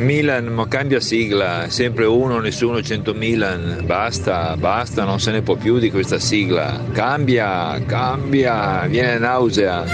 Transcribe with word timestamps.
Milan, 0.00 0.46
ma 0.46 0.66
cambia 0.66 0.98
sigla, 0.98 1.68
sempre 1.68 2.04
uno, 2.04 2.40
nessuno, 2.40 2.82
100 2.82 3.14
Milan, 3.14 3.82
basta, 3.84 4.56
basta, 4.56 5.04
non 5.04 5.20
se 5.20 5.30
ne 5.30 5.42
può 5.42 5.54
più 5.54 5.78
di 5.78 5.90
questa 5.90 6.18
sigla. 6.18 6.80
Cambia, 6.92 7.80
cambia, 7.86 8.86
viene 8.86 9.18
nausea. 9.18 9.84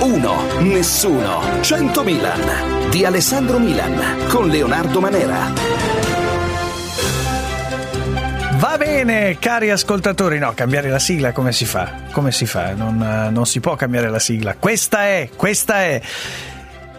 Uno, 0.00 0.34
nessuno, 0.60 1.40
100 1.60 2.02
Milan 2.04 2.88
di 2.90 3.04
Alessandro 3.04 3.58
Milan 3.58 4.26
con 4.28 4.48
Leonardo 4.48 5.00
Manera. 5.00 5.79
Va 8.60 8.76
bene, 8.76 9.38
cari 9.38 9.70
ascoltatori, 9.70 10.38
no, 10.38 10.52
cambiare 10.54 10.90
la 10.90 10.98
sigla 10.98 11.32
come 11.32 11.50
si 11.50 11.64
fa? 11.64 11.92
Come 12.12 12.30
si 12.30 12.44
fa? 12.44 12.74
Non, 12.74 13.02
eh, 13.02 13.30
non 13.30 13.46
si 13.46 13.58
può 13.58 13.74
cambiare 13.74 14.10
la 14.10 14.18
sigla. 14.18 14.54
Questa 14.58 15.04
è, 15.04 15.30
questa 15.34 15.80
è. 15.80 16.02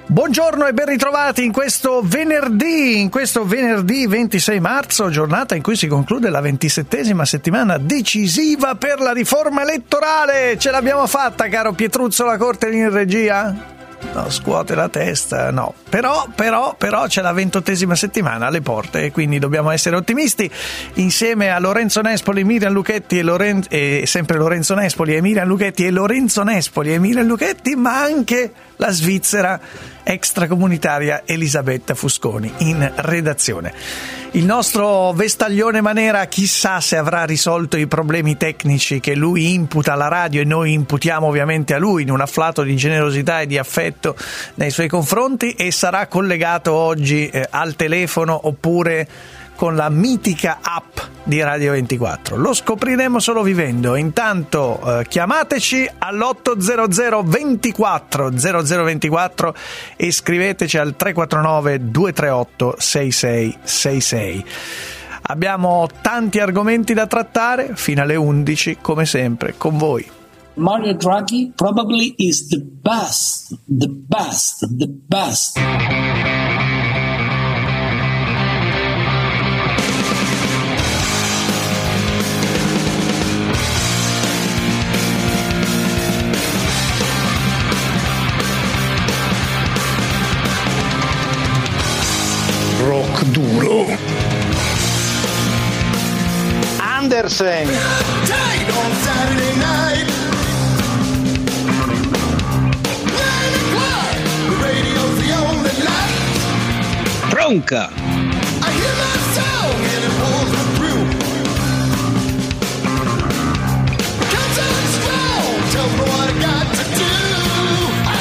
Buongiorno 0.08 0.66
e 0.66 0.73
ben 0.73 0.88
ritrovati 0.88 1.45
in 1.45 1.52
questo 1.52 2.02
venerdì, 2.04 2.99
in 2.99 3.12
questo 3.12 3.45
venerdì 3.45 4.08
26 4.08 4.59
marzo, 4.59 5.12
giornata 5.12 5.54
in 5.54 5.62
cui 5.62 5.76
si 5.76 5.85
conclude 5.85 6.32
la 6.32 6.41
ventisettesima 6.41 7.26
settimana 7.26 7.77
decisiva 7.77 8.73
per 8.73 8.99
la 8.99 9.12
riforma 9.12 9.62
elettorale. 9.62 10.57
Ce 10.57 10.71
l'abbiamo 10.71 11.05
fatta, 11.05 11.48
caro 11.48 11.73
Pietruzzo, 11.73 12.26
la 12.26 12.38
corte 12.38 12.71
in 12.71 12.90
regia? 12.90 13.70
No, 14.14 14.30
scuote 14.30 14.76
la 14.76 14.90
testa, 14.90 15.52
no. 15.52 15.73
Però, 15.90 16.28
però, 16.36 16.76
però 16.78 17.08
c'è 17.08 17.22
la 17.22 17.32
ventottesima 17.32 17.96
settimana 17.96 18.48
alle 18.48 18.62
porte 18.62 19.05
e 19.05 19.12
quindi 19.12 19.40
dobbiamo 19.40 19.72
essere 19.72 19.96
ottimisti. 19.96 20.50
Insieme 20.96 21.50
a 21.50 21.60
Lorenzo 21.60 22.02
Nespoli, 22.02 22.44
Miriam 22.44 22.74
Luchetti 22.74 23.20
e, 23.20 23.22
Loren- 23.22 23.66
e 23.70 24.04
sempre 24.05 24.38
Lorenzo 24.38 24.76
Nespoli 24.76 25.16
e 25.16 25.22
Miriam 25.22 25.48
Luchetti 25.48 25.85
e 25.85 25.91
Lorenzo 25.91 26.43
Nespoli 26.43 26.93
e 26.93 26.99
Miriam 26.99 27.26
Luchetti, 27.26 27.76
ma 27.76 28.02
anche 28.02 28.52
la 28.76 28.91
Svizzera 28.91 29.60
extracomunitaria 30.04 31.21
Elisabetta 31.26 31.93
Fusconi 31.93 32.52
in 32.58 32.91
redazione. 32.96 33.74
Il 34.34 34.46
nostro 34.46 35.12
vestaglione 35.12 35.82
Manera 35.82 36.26
chissà 36.26 36.80
se 36.80 36.96
avrà 36.96 37.26
risolto 37.26 37.76
i 37.76 37.86
problemi 37.86 38.38
tecnici 38.38 39.02
che 39.02 39.13
lui 39.13 39.54
imputa 39.54 39.91
alla 39.91 40.08
radio 40.08 40.40
e 40.40 40.46
noi 40.46 40.71
imputiamo 40.71 41.27
ovviamente 41.27 41.74
a 41.74 41.77
lui 41.77 42.04
in 42.04 42.12
un 42.12 42.21
afflato 42.21 42.63
di 42.63 42.76
generosità 42.77 43.41
e 43.41 43.46
di 43.46 43.58
affetto 43.58 43.90
nei 44.55 44.71
suoi 44.71 44.87
confronti 44.87 45.51
e 45.51 45.71
sarà 45.71 46.07
collegato 46.07 46.73
oggi 46.73 47.27
eh, 47.29 47.47
al 47.49 47.75
telefono 47.75 48.39
oppure 48.47 49.07
con 49.55 49.75
la 49.75 49.89
mitica 49.89 50.57
app 50.61 50.97
di 51.23 51.39
Radio 51.39 51.73
24. 51.73 52.35
Lo 52.35 52.51
scopriremo 52.51 53.19
solo 53.19 53.43
vivendo. 53.43 53.95
Intanto 53.95 54.99
eh, 54.99 55.05
chiamateci 55.07 55.87
all'800 55.99 57.23
24 57.23 58.31
0024 58.35 59.55
e 59.97 60.12
scriveteci 60.12 60.79
al 60.79 60.95
349 60.95 61.91
238 61.91 62.75
6666. 62.79 64.45
Abbiamo 65.23 65.88
tanti 66.01 66.39
argomenti 66.39 66.95
da 66.95 67.06
trattare 67.06 67.73
fino 67.75 68.01
alle 68.01 68.16
11 68.16 68.79
come 68.81 69.06
sempre 69.06 69.53
con 69.56 69.78
voi. 69.78 70.21
Mario 70.56 70.94
Draghi 70.94 71.56
probably 71.57 72.16
is 72.19 72.50
the 72.50 72.59
best, 72.59 73.53
the 73.68 73.88
best, 73.88 74.62
the 74.62 74.88
best. 74.88 75.58
rock 92.84 93.24
duro. 93.31 93.86
Andersen. 96.81 97.68
Bronca. 107.51 107.89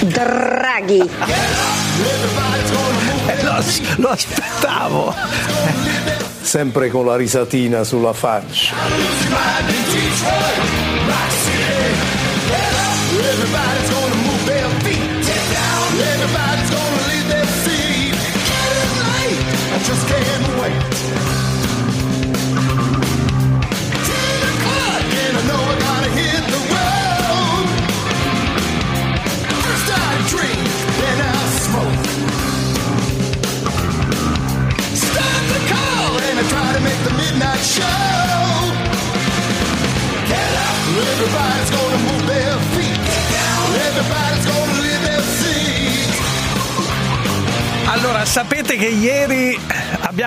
Draghi. 0.00 0.98
Eh, 3.28 3.42
lo, 3.44 3.64
lo 3.98 4.08
aspettavo. 4.08 5.14
sempre 6.42 6.90
con 6.90 7.06
la 7.06 7.14
risatina 7.14 7.84
sulla 7.84 8.12
faccia. 8.12 8.74
just. 19.90 20.29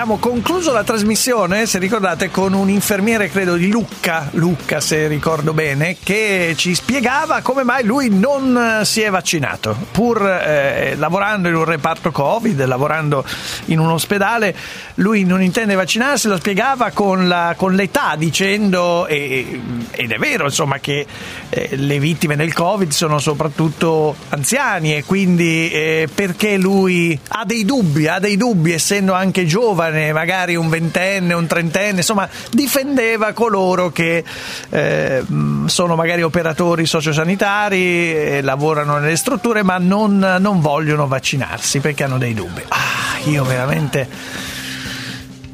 Abbiamo 0.04 0.20
concluso 0.20 0.70
la 0.70 0.84
trasmissione, 0.84 1.64
se 1.64 1.78
ricordate, 1.78 2.30
con 2.30 2.52
un 2.52 2.68
infermiere, 2.68 3.30
credo 3.30 3.54
di 3.54 3.70
Lucca, 3.70 4.28
Lucca 4.32 4.78
se 4.78 5.06
ricordo 5.08 5.54
bene, 5.54 5.96
che 6.02 6.52
ci 6.58 6.74
spiegava 6.74 7.40
come 7.40 7.64
mai 7.64 7.84
lui 7.84 8.10
non 8.10 8.80
eh, 8.80 8.84
si 8.84 9.00
è 9.00 9.08
vaccinato. 9.08 9.74
Pur 9.92 10.20
eh, 10.26 10.94
lavorando 10.98 11.48
in 11.48 11.54
un 11.54 11.64
reparto 11.64 12.10
Covid, 12.10 12.62
lavorando 12.66 13.24
in 13.66 13.78
un 13.78 13.88
ospedale, 13.88 14.54
lui 14.96 15.24
non 15.24 15.42
intende 15.42 15.74
vaccinarsi, 15.74 16.28
lo 16.28 16.36
spiegava 16.36 16.90
con, 16.90 17.26
la- 17.26 17.54
con 17.56 17.72
l'età, 17.74 18.14
dicendo, 18.18 19.06
e- 19.06 19.58
ed 19.92 20.10
è 20.12 20.18
vero, 20.18 20.44
insomma, 20.44 20.80
che 20.80 21.06
eh, 21.48 21.68
le 21.76 21.98
vittime 21.98 22.36
del 22.36 22.52
Covid 22.52 22.90
sono 22.90 23.18
soprattutto 23.20 24.14
anziani 24.28 24.96
e 24.96 25.02
quindi 25.04 25.70
eh, 25.70 26.08
perché 26.14 26.58
lui 26.58 27.18
ha 27.28 27.46
dei 27.46 27.64
dubbi, 27.64 28.06
ha 28.06 28.18
dei 28.18 28.36
dubbi, 28.36 28.72
essendo 28.72 29.14
anche 29.14 29.46
giovane, 29.46 29.92
magari 30.12 30.56
un 30.56 30.68
ventenne, 30.68 31.34
un 31.34 31.46
trentenne, 31.46 31.98
insomma, 31.98 32.28
difendeva 32.50 33.32
coloro 33.32 33.90
che 33.90 34.24
eh, 34.70 35.22
sono 35.66 35.94
magari 35.94 36.22
operatori 36.22 36.86
sociosanitari, 36.86 38.14
e 38.14 38.40
lavorano 38.42 38.98
nelle 38.98 39.16
strutture, 39.16 39.62
ma 39.62 39.78
non, 39.78 40.36
non 40.40 40.60
vogliono 40.60 41.06
vaccinarsi 41.06 41.80
perché 41.80 42.04
hanno 42.04 42.18
dei 42.18 42.34
dubbi. 42.34 42.62
Ah, 42.68 43.28
io 43.28 43.44
veramente. 43.44 44.52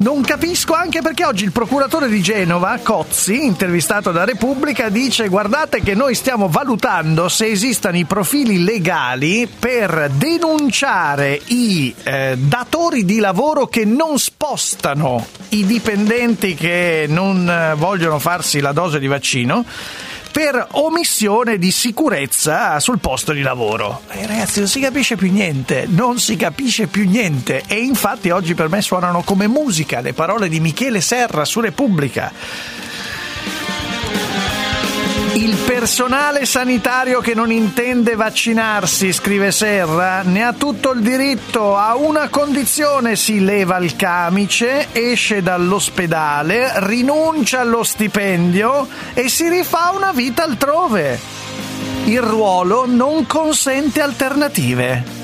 Non 0.01 0.21
capisco 0.21 0.73
anche 0.73 1.03
perché 1.03 1.25
oggi 1.25 1.43
il 1.43 1.51
procuratore 1.51 2.09
di 2.09 2.23
Genova, 2.23 2.79
Cozzi, 2.81 3.45
intervistato 3.45 4.11
da 4.11 4.23
Repubblica, 4.23 4.89
dice 4.89 5.27
guardate 5.27 5.81
che 5.81 5.93
noi 5.93 6.15
stiamo 6.15 6.47
valutando 6.47 7.29
se 7.29 7.51
esistano 7.51 7.97
i 7.97 8.05
profili 8.05 8.63
legali 8.63 9.47
per 9.47 10.09
denunciare 10.15 11.39
i 11.49 11.93
eh, 12.01 12.35
datori 12.35 13.05
di 13.05 13.19
lavoro 13.19 13.67
che 13.67 13.85
non 13.85 14.17
spostano 14.17 15.23
i 15.49 15.67
dipendenti 15.67 16.55
che 16.55 17.05
non 17.07 17.47
eh, 17.47 17.75
vogliono 17.75 18.17
farsi 18.17 18.59
la 18.59 18.71
dose 18.71 18.97
di 18.97 19.05
vaccino 19.05 19.63
per 20.31 20.67
omissione 20.71 21.57
di 21.57 21.71
sicurezza 21.71 22.79
sul 22.79 22.99
posto 22.99 23.33
di 23.33 23.41
lavoro. 23.41 24.01
E 24.09 24.25
ragazzi, 24.25 24.59
non 24.59 24.67
si 24.67 24.79
capisce 24.79 25.15
più 25.15 25.31
niente, 25.31 25.85
non 25.89 26.19
si 26.19 26.35
capisce 26.35 26.87
più 26.87 27.07
niente. 27.07 27.63
E 27.67 27.75
infatti 27.75 28.29
oggi 28.29 28.55
per 28.55 28.69
me 28.69 28.81
suonano 28.81 29.21
come 29.23 29.47
musica 29.47 29.99
le 29.99 30.13
parole 30.13 30.49
di 30.49 30.59
Michele 30.59 31.01
Serra 31.01 31.45
su 31.45 31.59
Repubblica. 31.59 32.31
Personale 35.73 36.45
sanitario 36.45 37.21
che 37.21 37.33
non 37.33 37.49
intende 37.49 38.15
vaccinarsi, 38.15 39.13
scrive 39.13 39.53
Serra, 39.53 40.21
ne 40.21 40.43
ha 40.43 40.51
tutto 40.51 40.91
il 40.91 40.99
diritto, 40.99 41.77
a 41.77 41.95
una 41.95 42.27
condizione 42.27 43.15
si 43.15 43.39
leva 43.39 43.77
il 43.77 43.95
camice, 43.95 44.87
esce 44.91 45.41
dall'ospedale, 45.41 46.73
rinuncia 46.87 47.61
allo 47.61 47.83
stipendio 47.83 48.85
e 49.13 49.29
si 49.29 49.47
rifà 49.47 49.93
una 49.95 50.11
vita 50.11 50.43
altrove. 50.43 51.17
Il 52.03 52.21
ruolo 52.21 52.85
non 52.85 53.25
consente 53.25 54.01
alternative. 54.01 55.20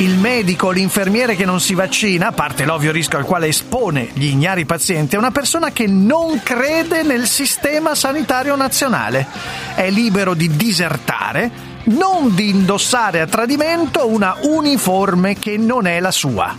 Il 0.00 0.16
medico 0.16 0.68
o 0.68 0.70
l'infermiere 0.70 1.34
che 1.34 1.44
non 1.44 1.60
si 1.60 1.74
vaccina, 1.74 2.28
a 2.28 2.32
parte 2.32 2.64
l'ovvio 2.64 2.92
rischio 2.92 3.18
al 3.18 3.24
quale 3.24 3.48
espone 3.48 4.10
gli 4.12 4.26
ignari 4.26 4.64
pazienti, 4.64 5.16
è 5.16 5.18
una 5.18 5.32
persona 5.32 5.72
che 5.72 5.88
non 5.88 6.40
crede 6.40 7.02
nel 7.02 7.26
sistema 7.26 7.96
sanitario 7.96 8.54
nazionale. 8.54 9.26
È 9.74 9.90
libero 9.90 10.34
di 10.34 10.54
disertare, 10.54 11.50
non 11.86 12.32
di 12.32 12.48
indossare 12.48 13.20
a 13.20 13.26
tradimento 13.26 14.06
una 14.06 14.36
uniforme 14.42 15.34
che 15.36 15.56
non 15.56 15.88
è 15.88 15.98
la 15.98 16.12
sua. 16.12 16.54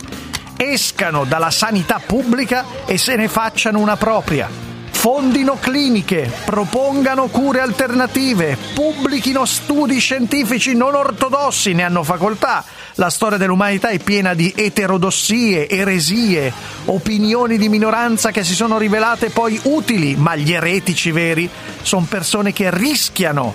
Escano 0.54 1.24
dalla 1.24 1.50
sanità 1.50 1.98
pubblica 2.04 2.66
e 2.84 2.98
se 2.98 3.16
ne 3.16 3.28
facciano 3.28 3.78
una 3.78 3.96
propria 3.96 4.69
fondino 5.00 5.56
cliniche, 5.58 6.30
propongano 6.44 7.28
cure 7.28 7.62
alternative, 7.62 8.58
pubblichino 8.74 9.46
studi 9.46 9.98
scientifici 9.98 10.74
non 10.74 10.94
ortodossi, 10.94 11.72
ne 11.72 11.84
hanno 11.84 12.02
facoltà. 12.02 12.62
La 12.96 13.08
storia 13.08 13.38
dell'umanità 13.38 13.88
è 13.88 13.98
piena 13.98 14.34
di 14.34 14.52
eterodossie, 14.54 15.70
eresie, 15.70 16.52
opinioni 16.84 17.56
di 17.56 17.70
minoranza 17.70 18.30
che 18.30 18.44
si 18.44 18.54
sono 18.54 18.76
rivelate 18.76 19.30
poi 19.30 19.58
utili, 19.62 20.16
ma 20.16 20.36
gli 20.36 20.52
eretici 20.52 21.10
veri 21.12 21.48
sono 21.80 22.04
persone 22.06 22.52
che 22.52 22.68
rischiano 22.70 23.54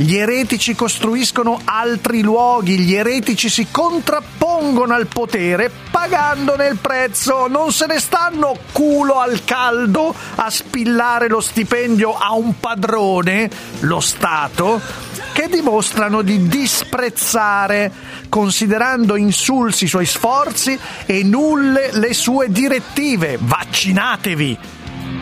gli 0.00 0.16
eretici 0.16 0.76
costruiscono 0.76 1.60
altri 1.64 2.22
luoghi, 2.22 2.78
gli 2.78 2.94
eretici 2.94 3.48
si 3.48 3.66
contrappongono 3.68 4.94
al 4.94 5.08
potere 5.08 5.72
pagandone 5.90 6.68
il 6.68 6.76
prezzo, 6.76 7.48
non 7.48 7.72
se 7.72 7.86
ne 7.86 7.98
stanno 7.98 8.56
culo 8.70 9.18
al 9.18 9.42
caldo 9.44 10.14
a 10.36 10.48
spillare 10.50 11.26
lo 11.26 11.40
stipendio 11.40 12.16
a 12.16 12.32
un 12.34 12.60
padrone, 12.60 13.50
lo 13.80 13.98
Stato, 13.98 14.80
che 15.32 15.48
dimostrano 15.48 16.22
di 16.22 16.46
disprezzare, 16.46 17.90
considerando 18.28 19.16
insulsi 19.16 19.84
i 19.84 19.88
suoi 19.88 20.06
sforzi 20.06 20.78
e 21.06 21.24
nulle 21.24 21.90
le 21.90 22.14
sue 22.14 22.52
direttive. 22.52 23.36
Vaccinatevi! 23.40 24.58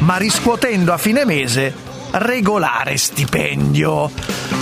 Ma 0.01 0.19
riscuotendo 0.19 0.93
a 0.93 0.99
fine 0.99 1.25
mese 1.25 1.73
regolare 2.11 2.97
stipendio. 2.99 4.56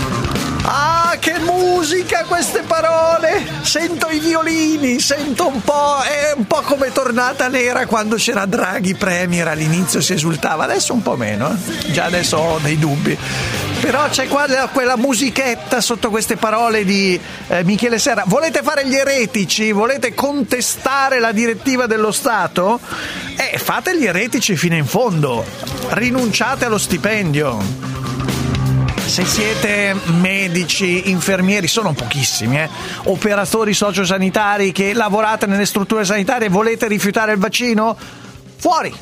Ah, 0.66 1.16
che 1.20 1.38
musica 1.40 2.24
queste 2.26 2.62
parole! 2.62 3.44
Sento 3.60 4.08
i 4.08 4.18
violini, 4.18 4.98
sento 4.98 5.46
un 5.46 5.60
po'. 5.60 6.00
È 6.00 6.32
un 6.34 6.46
po' 6.46 6.62
come 6.62 6.90
tornata 6.90 7.48
nera 7.48 7.84
quando 7.84 8.16
c'era 8.16 8.46
Draghi 8.46 8.94
Premier 8.94 9.46
all'inizio 9.48 10.00
si 10.00 10.14
esultava, 10.14 10.64
adesso 10.64 10.94
un 10.94 11.02
po' 11.02 11.16
meno, 11.16 11.50
eh? 11.50 11.92
già 11.92 12.04
adesso 12.04 12.38
ho 12.38 12.58
dei 12.62 12.78
dubbi. 12.78 13.16
Però 13.82 14.08
c'è 14.08 14.26
qua 14.26 14.46
quella 14.72 14.96
musichetta 14.96 15.82
sotto 15.82 16.08
queste 16.08 16.36
parole 16.36 16.86
di 16.86 17.20
eh, 17.48 17.62
Michele 17.64 17.98
Serra. 17.98 18.24
Volete 18.26 18.62
fare 18.62 18.86
gli 18.86 18.94
eretici? 18.94 19.70
Volete 19.70 20.14
contestare 20.14 21.20
la 21.20 21.32
direttiva 21.32 21.84
dello 21.84 22.10
Stato? 22.10 22.80
Eh, 23.36 23.58
fate 23.58 23.98
gli 23.98 24.06
eretici 24.06 24.56
fino 24.56 24.76
in 24.76 24.86
fondo. 24.86 25.44
Rinunciate 25.90 26.64
allo 26.64 26.78
stipendio 26.78 27.93
se 29.06 29.24
siete 29.24 29.94
medici, 30.20 31.10
infermieri, 31.10 31.68
sono 31.68 31.92
pochissimi, 31.92 32.58
eh, 32.58 32.68
operatori 33.04 33.74
sociosanitari 33.74 34.72
che 34.72 34.92
lavorate 34.92 35.46
nelle 35.46 35.66
strutture 35.66 36.04
sanitarie 36.04 36.46
e 36.46 36.50
volete 36.50 36.88
rifiutare 36.88 37.32
il 37.32 37.38
vaccino, 37.38 37.96
fuori! 38.56 38.94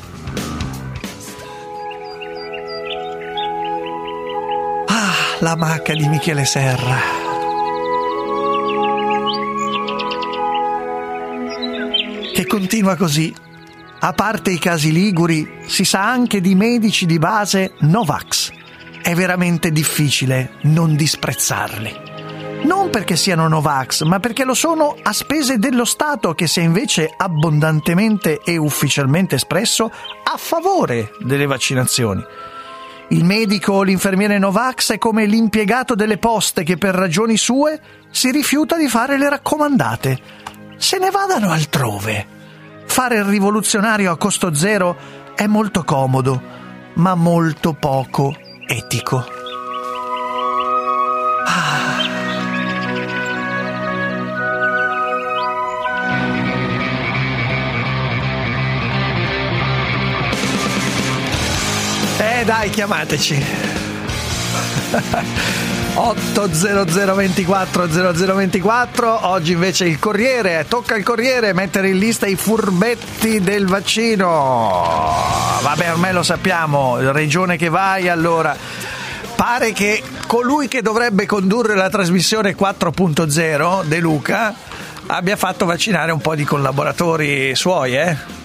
Ah, 4.87 5.13
la 5.39 5.55
macca 5.55 5.93
di 5.93 6.07
Michele 6.07 6.45
Serra. 6.45 7.21
Che 12.33 12.45
continua 12.45 12.95
così. 12.95 13.33
A 13.99 14.11
parte 14.11 14.51
i 14.51 14.59
casi 14.59 14.91
liguri, 14.91 15.61
si 15.65 15.85
sa 15.85 16.09
anche 16.09 16.41
di 16.41 16.55
medici 16.55 17.05
di 17.05 17.17
base 17.17 17.73
Novax 17.79 18.61
è 19.03 19.13
veramente 19.15 19.69
difficile 19.71 20.53
non 20.61 20.95
disprezzarli. 20.95 22.11
Non 22.63 22.89
perché 22.89 23.17
siano 23.17 23.49
Novax, 23.49 24.03
ma 24.03 24.21
perché 24.21 24.45
lo 24.45 24.53
sono 24.53 24.95
a 25.01 25.11
spese 25.11 25.59
dello 25.59 25.83
Stato 25.83 26.33
che 26.33 26.47
si 26.47 26.61
è 26.61 26.63
invece 26.63 27.13
abbondantemente 27.15 28.39
e 28.41 28.55
ufficialmente 28.55 29.35
espresso 29.35 29.91
a 29.91 30.37
favore 30.37 31.11
delle 31.19 31.45
vaccinazioni. 31.45 32.23
Il 33.09 33.25
medico 33.25 33.73
o 33.73 33.83
l'infermiere 33.83 34.39
Novax 34.39 34.93
è 34.93 34.97
come 34.97 35.25
l'impiegato 35.25 35.95
delle 35.95 36.17
poste 36.17 36.63
che 36.63 36.77
per 36.77 36.95
ragioni 36.95 37.35
sue 37.35 37.81
si 38.09 38.31
rifiuta 38.31 38.77
di 38.77 38.87
fare 38.87 39.17
le 39.17 39.27
raccomandate. 39.27 40.19
Se 40.77 40.97
ne 40.97 41.11
vadano 41.11 41.51
altrove. 41.51 42.25
Fare 42.85 43.17
il 43.17 43.25
rivoluzionario 43.25 44.11
a 44.11 44.17
costo 44.17 44.53
zero 44.53 44.95
è 45.35 45.45
molto 45.45 45.83
comodo, 45.83 46.41
ma 46.93 47.15
molto 47.15 47.73
poco 47.73 48.37
etico. 48.75 49.25
Ah. 51.45 52.07
Eh 62.17 62.43
dai, 62.45 62.69
chiamateci. 62.69 63.45
800 65.95 67.13
24 67.13 67.87
0024 67.87 69.27
oggi 69.27 69.51
invece 69.51 69.85
il 69.85 69.99
Corriere 69.99 70.65
tocca 70.67 70.95
al 70.95 71.03
Corriere 71.03 71.53
mettere 71.53 71.89
in 71.89 71.99
lista 71.99 72.25
i 72.25 72.35
furbetti 72.35 73.39
del 73.41 73.67
vaccino. 73.67 74.27
Vabbè 75.61 75.91
ormai 75.91 76.11
lo 76.13 76.23
sappiamo 76.23 76.97
regione 77.11 77.57
che 77.57 77.69
vai 77.69 78.09
allora 78.09 78.57
pare 79.35 79.71
che 79.71 80.01
colui 80.25 80.67
che 80.67 80.81
dovrebbe 80.81 81.25
condurre 81.27 81.75
la 81.75 81.89
trasmissione 81.89 82.55
4.0 82.55 83.83
De 83.83 83.99
Luca 83.99 84.55
abbia 85.07 85.35
fatto 85.35 85.65
vaccinare 85.65 86.11
un 86.11 86.21
po' 86.21 86.33
di 86.33 86.43
collaboratori 86.43 87.55
suoi 87.55 87.95
eh 87.95 88.42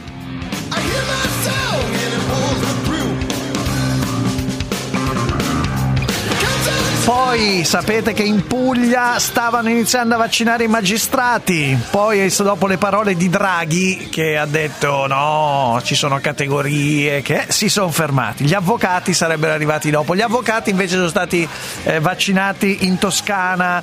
Poi 7.28 7.62
sapete 7.62 8.14
che 8.14 8.22
in 8.22 8.46
Puglia 8.46 9.18
stavano 9.18 9.68
iniziando 9.68 10.14
a 10.14 10.16
vaccinare 10.16 10.64
i 10.64 10.66
magistrati. 10.66 11.78
Poi 11.90 12.34
dopo 12.38 12.66
le 12.66 12.78
parole 12.78 13.16
di 13.16 13.28
Draghi 13.28 14.08
che 14.10 14.38
ha 14.38 14.46
detto 14.46 15.06
no, 15.06 15.78
ci 15.84 15.94
sono 15.94 16.18
categorie 16.20 17.20
che 17.20 17.44
si 17.48 17.68
sono 17.68 17.90
fermati. 17.90 18.44
Gli 18.44 18.54
avvocati 18.54 19.12
sarebbero 19.12 19.52
arrivati 19.52 19.90
dopo. 19.90 20.16
Gli 20.16 20.22
avvocati 20.22 20.70
invece 20.70 20.94
sono 20.94 21.08
stati 21.08 21.46
eh, 21.82 22.00
vaccinati 22.00 22.86
in 22.86 22.96
Toscana 22.96 23.82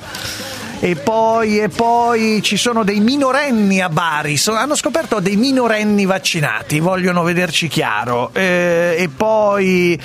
e 0.78 0.94
poi, 0.94 1.60
e 1.60 1.68
poi 1.68 2.40
ci 2.42 2.56
sono 2.56 2.84
dei 2.84 3.00
minorenni 3.00 3.80
a 3.80 3.88
Bari, 3.88 4.36
sono, 4.36 4.58
hanno 4.58 4.74
scoperto 4.74 5.20
dei 5.20 5.36
minorenni 5.36 6.04
vaccinati, 6.04 6.80
vogliono 6.80 7.22
vederci 7.22 7.68
chiaro, 7.68 8.30
eh, 8.34 8.96
e 8.98 9.08
poi 9.08 9.98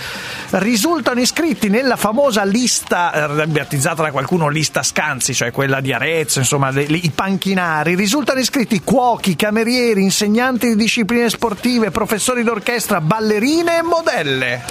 risultano 0.51 1.19
iscritti 1.19 1.69
nella 1.69 1.97
famosa 1.97 2.43
lista, 2.43 3.41
eh, 3.41 3.47
battezzata 3.47 4.03
da 4.03 4.11
qualcuno 4.11 4.47
lista 4.47 4.81
Scanzi, 4.81 5.33
cioè 5.33 5.51
quella 5.51 5.81
di 5.81 5.91
Arezzo, 5.91 6.39
insomma 6.39 6.69
le, 6.69 6.85
le, 6.87 6.97
i 6.97 7.11
panchinari, 7.13 7.95
risultano 7.95 8.39
iscritti 8.39 8.81
cuochi, 8.81 9.35
camerieri, 9.35 10.01
insegnanti 10.01 10.67
di 10.67 10.75
discipline 10.75 11.29
sportive, 11.29 11.91
professori 11.91 12.43
d'orchestra, 12.43 13.01
ballerine 13.01 13.79
e 13.79 13.81
modelle. 13.81 14.63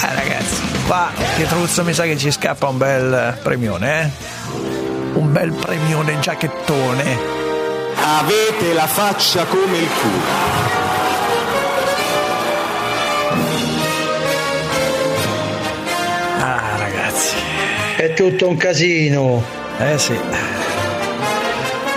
Eh 0.00 0.14
ragazzi, 0.14 0.62
qua 0.86 1.10
Pietruzzo 1.34 1.82
mi 1.82 1.92
sa 1.92 2.04
che 2.04 2.16
ci 2.16 2.30
scappa 2.30 2.68
un 2.68 2.78
bel 2.78 3.36
premione, 3.42 4.02
eh? 4.02 4.87
Un 5.18 5.32
bel 5.32 5.52
premione 5.52 6.18
giacchettone. 6.20 7.18
Avete 8.20 8.72
la 8.72 8.86
faccia 8.86 9.44
come 9.46 9.76
il 9.76 9.88
culo. 9.88 10.22
Ah, 16.38 16.76
ragazzi. 16.76 17.36
È 17.96 18.14
tutto 18.14 18.48
un 18.48 18.56
casino. 18.56 19.42
Eh 19.78 19.98
sì. 19.98 20.16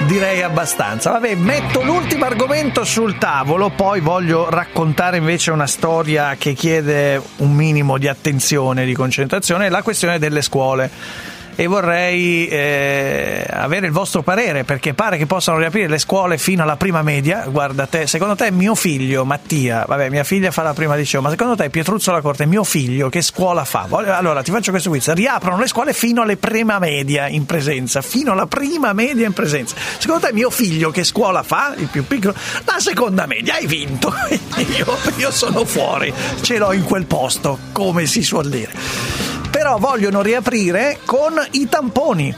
Direi 0.07 0.41
abbastanza. 0.41 1.11
Vabbè, 1.11 1.35
metto 1.35 1.83
l'ultimo 1.83 2.25
argomento 2.25 2.83
sul 2.83 3.19
tavolo, 3.19 3.69
poi 3.69 3.99
voglio 3.99 4.49
raccontare 4.49 5.17
invece 5.17 5.51
una 5.51 5.67
storia 5.67 6.35
che 6.39 6.53
chiede 6.53 7.21
un 7.37 7.53
minimo 7.53 7.99
di 7.99 8.07
attenzione, 8.07 8.83
di 8.83 8.93
concentrazione, 8.95 9.69
la 9.69 9.83
questione 9.83 10.17
delle 10.17 10.41
scuole 10.41 11.29
e 11.55 11.67
vorrei 11.67 12.47
eh, 12.47 13.45
avere 13.49 13.85
il 13.85 13.91
vostro 13.91 14.21
parere 14.21 14.63
perché 14.63 14.93
pare 14.93 15.17
che 15.17 15.25
possano 15.25 15.57
riaprire 15.57 15.87
le 15.87 15.97
scuole 15.97 16.37
fino 16.37 16.63
alla 16.63 16.77
prima 16.77 17.01
media. 17.01 17.45
Guarda 17.47 17.85
te, 17.87 18.07
secondo 18.07 18.35
te 18.35 18.51
mio 18.51 18.75
figlio 18.75 19.25
Mattia, 19.25 19.85
vabbè, 19.87 20.09
mia 20.09 20.23
figlia 20.23 20.51
fa 20.51 20.63
la 20.63 20.73
prima 20.73 20.95
liceo, 20.95 21.21
ma 21.21 21.29
secondo 21.29 21.55
te 21.55 21.69
Pietruzzo 21.69 22.11
la 22.11 22.21
Corte, 22.21 22.45
mio 22.45 22.63
figlio 22.63 23.09
che 23.09 23.21
scuola 23.21 23.65
fa? 23.65 23.87
Allora 23.89 24.41
ti 24.41 24.51
faccio 24.51 24.71
questo 24.71 24.89
quiz: 24.89 25.11
riaprono 25.13 25.59
le 25.59 25.67
scuole 25.67 25.93
fino 25.93 26.21
alla 26.21 26.35
prima 26.35 26.79
media 26.79 27.27
in 27.27 27.45
presenza, 27.45 28.01
fino 28.01 28.31
alla 28.31 28.47
prima 28.47 28.93
media 28.93 29.25
in 29.25 29.33
presenza. 29.33 29.75
Secondo 29.97 30.27
te 30.27 30.33
mio 30.33 30.49
figlio 30.49 30.91
che 30.91 31.03
scuola 31.03 31.43
fa, 31.43 31.73
il 31.77 31.87
più 31.87 32.05
piccolo? 32.05 32.35
La 32.65 32.79
seconda 32.79 33.25
media, 33.25 33.55
hai 33.55 33.67
vinto. 33.67 34.13
io, 34.77 34.97
io 35.17 35.31
sono 35.31 35.65
fuori, 35.65 36.13
ce 36.41 36.57
l'ho 36.57 36.71
in 36.73 36.83
quel 36.83 37.05
posto, 37.05 37.57
come 37.71 38.05
si 38.05 38.23
suol 38.23 38.49
dire 38.49 39.30
però 39.51 39.77
vogliono 39.77 40.21
riaprire 40.21 40.99
con 41.05 41.33
i 41.51 41.67
tamponi. 41.69 42.33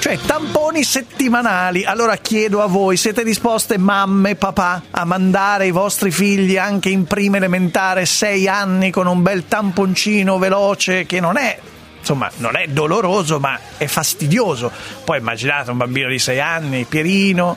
Cioè 0.00 0.18
tamponi 0.18 0.82
settimanali. 0.82 1.84
Allora 1.84 2.16
chiedo 2.16 2.62
a 2.62 2.66
voi, 2.66 2.96
siete 2.96 3.22
disposte 3.22 3.76
mamme, 3.76 4.34
papà, 4.34 4.84
a 4.90 5.04
mandare 5.04 5.66
i 5.66 5.70
vostri 5.70 6.10
figli 6.10 6.56
anche 6.56 6.88
in 6.88 7.04
prima 7.04 7.36
elementare, 7.36 8.06
sei 8.06 8.48
anni, 8.48 8.90
con 8.90 9.06
un 9.06 9.22
bel 9.22 9.46
tamponcino 9.46 10.38
veloce 10.38 11.04
che 11.04 11.20
non 11.20 11.36
è 11.36 11.58
insomma, 12.00 12.30
non 12.38 12.56
è 12.56 12.66
doloroso, 12.68 13.38
ma 13.38 13.58
è 13.76 13.86
fastidioso. 13.86 14.72
Poi 15.04 15.18
immaginate 15.18 15.70
un 15.70 15.76
bambino 15.76 16.08
di 16.08 16.18
sei 16.18 16.40
anni, 16.40 16.84
Pierino, 16.84 17.56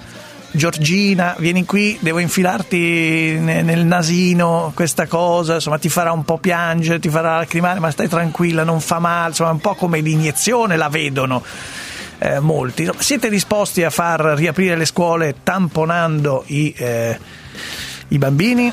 Giorgina, 0.56 1.36
vieni 1.40 1.66
qui, 1.66 1.98
devo 2.00 2.20
infilarti 2.20 3.40
nel 3.40 3.86
nasino 3.86 4.72
questa 4.76 5.08
cosa, 5.08 5.56
insomma 5.56 5.80
ti 5.80 5.90
farà 5.90 6.12
un 6.12 6.24
po' 6.24 6.38
piangere, 6.38 7.00
ti 7.00 7.10
farà 7.10 7.38
lacrimare, 7.38 7.80
ma 7.80 7.90
stai 7.90 8.08
tranquilla, 8.08 8.64
non 8.64 8.80
fa 8.80 9.00
male, 9.00 9.30
insomma 9.30 9.50
un 9.50 9.60
po' 9.60 9.74
come 9.74 10.00
l'iniezione 10.00 10.78
la 10.78 10.90
vedono. 10.90 11.44
Eh, 12.20 12.40
molti. 12.40 12.88
Siete 13.00 13.30
disposti 13.30 13.84
a 13.84 13.90
far 13.90 14.22
riaprire 14.22 14.78
le 14.78 14.86
scuole 14.86 15.38
tamponando 15.44 16.44
i, 16.48 16.74
eh, 16.78 17.18
i 18.10 18.18
bambini? 18.18 18.72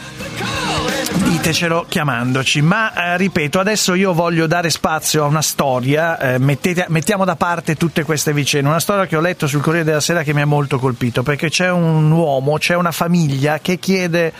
ditecelo 1.40 1.87
chiamandoci. 1.88 2.60
Ma 2.60 2.92
eh, 2.92 3.16
ripeto, 3.16 3.58
adesso 3.58 3.94
io 3.94 4.12
voglio 4.12 4.46
dare 4.46 4.68
spazio 4.68 5.25
a 5.25 5.26
una 5.26 5.40
storia. 5.42 6.18
Eh, 6.18 6.38
mettete, 6.38 6.84
mettiamo 6.88 7.25
da 7.25 7.34
parte 7.34 7.76
tutte 7.76 8.02
queste 8.02 8.34
vicende. 8.34 8.68
Una 8.68 8.80
storia 8.80 9.06
che 9.06 9.16
ho 9.16 9.20
letto 9.20 9.46
sul 9.46 9.62
Corriere 9.62 9.84
della 9.84 10.00
Sera 10.00 10.22
che 10.22 10.34
mi 10.34 10.42
ha 10.42 10.46
molto 10.46 10.78
colpito 10.78 11.22
perché 11.22 11.49
c'è 11.49 11.70
un 11.70 12.10
uomo, 12.10 12.58
c'è 12.58 12.75
una 12.75 12.92
famiglia 12.92 13.58
che 13.58 13.78
chiede 13.78 14.32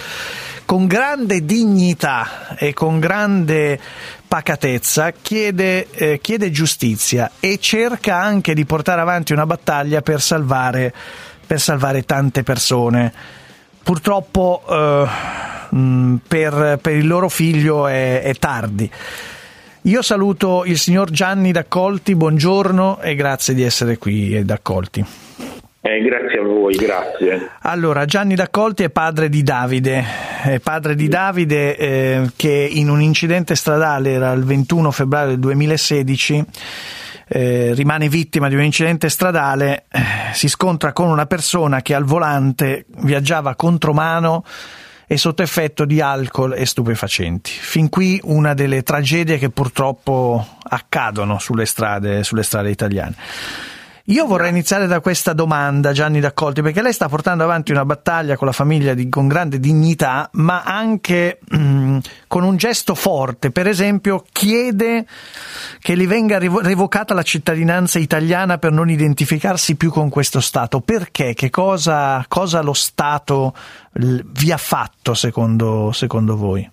con 0.67 0.87
grande 0.87 1.45
dignità 1.45 2.55
e 2.57 2.75
con 2.75 3.01
grande 3.01 3.81
pacatezza 4.29 5.11
chiede, 5.11 5.91
eh, 5.91 6.21
chiede 6.21 6.51
giustizia 6.51 7.33
e 7.41 7.59
cerca 7.59 8.21
anche 8.21 8.55
di 8.55 8.65
portare 8.67 9.01
avanti 9.01 9.33
una 9.33 9.47
battaglia 9.47 10.03
per 10.03 10.21
salvare, 10.21 10.93
per 11.47 11.61
salvare 11.61 12.05
tante 12.05 12.43
persone. 12.43 13.39
Purtroppo 13.83 14.63
eh, 14.69 15.49
Mm, 15.75 16.17
per, 16.27 16.79
per, 16.83 16.95
il 16.97 17.07
loro 17.07 17.29
figlio 17.29 17.87
è, 17.87 18.23
è 18.23 18.35
tardi. 18.35 18.91
Io 19.83 20.03
saluto 20.03 20.65
il 20.67 20.77
signor 20.79 21.11
Gianni 21.11 21.53
D'Accolti, 21.53 22.15
buongiorno 22.15 23.01
e 23.01 23.15
grazie 23.15 23.55
di 23.55 23.63
essere 23.63 23.97
qui 23.97 24.45
D'Accolti. 24.45 25.05
Eh, 25.83 26.03
grazie 26.03 26.39
a 26.39 26.43
voi, 26.43 26.75
grazie. 26.75 27.53
Allora, 27.63 28.05
Gianni 28.05 28.35
D'Accolti 28.35 28.83
è 28.83 28.91
padre 28.91 29.29
di 29.31 29.43
Davide, 29.43 30.05
è 30.45 30.59
padre 30.59 30.95
di 30.95 31.09
Davide 31.09 31.77
eh, 31.77 32.31
che 32.37 32.69
in 32.71 32.91
un 32.91 33.01
incidente 33.01 33.55
stradale 33.55 34.11
era 34.11 34.33
il 34.33 34.45
21 34.45 34.91
febbraio 34.91 35.29
del 35.29 35.39
2016 35.39 36.45
eh, 37.33 37.75
rimane 37.75 38.09
vittima 38.09 38.49
di 38.49 38.57
un 38.57 38.65
incidente 38.65 39.09
stradale, 39.09 39.85
eh, 39.89 40.01
si 40.33 40.49
scontra 40.49 40.93
con 40.93 41.09
una 41.09 41.27
persona 41.27 41.81
che 41.81 41.95
al 41.95 42.03
volante 42.03 42.87
viaggiava 43.03 43.55
contromano 43.55 44.45
e 45.07 45.17
sotto 45.17 45.41
effetto 45.43 45.85
di 45.85 46.01
alcol 46.01 46.55
e 46.55 46.67
stupefacenti. 46.67 47.53
Fin 47.53 47.89
qui 47.89 48.21
una 48.25 48.53
delle 48.55 48.83
tragedie 48.83 49.39
che 49.39 49.49
purtroppo 49.49 50.45
accadono 50.61 51.39
sulle 51.39 51.67
strade, 51.67 52.25
sulle 52.25 52.43
strade 52.43 52.71
italiane. 52.71 53.15
Io 54.11 54.27
vorrei 54.27 54.51
iniziare 54.51 54.89
da 54.89 54.99
questa 54.99 55.33
domanda, 55.33 55.93
Gianni 55.93 56.19
D'Accolti, 56.19 56.63
perché 56.63 56.83
lei 56.83 56.93
sta 56.93 57.09
portando 57.09 57.45
avanti 57.45 57.71
una 57.71 57.85
battaglia 57.85 58.37
con 58.37 58.49
la 58.49 58.53
famiglia 58.53 58.93
di, 58.93 59.09
con 59.09 59.29
grande 59.29 59.61
dignità, 59.61 60.29
ma 60.33 60.65
anche 60.65 61.39
mh, 61.49 61.99
con 62.27 62.43
un 62.43 62.57
gesto 62.57 62.97
forte. 62.97 63.53
Per 63.53 63.69
esempio, 63.69 64.25
chiede 64.33 65.07
che 65.79 65.97
gli 65.97 66.09
venga 66.09 66.39
revocata 66.39 67.15
la 67.15 67.23
cittadinanza 67.23 68.01
italiana 68.01 68.59
per 68.59 68.73
non 68.73 68.91
identificarsi 68.91 69.77
più 69.77 69.93
con 69.93 70.09
questo 70.09 70.41
Stato. 70.41 70.81
Perché? 70.81 71.33
Che 71.33 71.49
cosa, 71.49 72.25
cosa 72.27 72.63
lo 72.63 72.73
Stato 72.73 73.55
vi 73.93 74.51
ha 74.51 74.57
fatto, 74.57 75.15
secondo, 75.15 75.93
secondo 75.93 76.37
voi? 76.37 76.69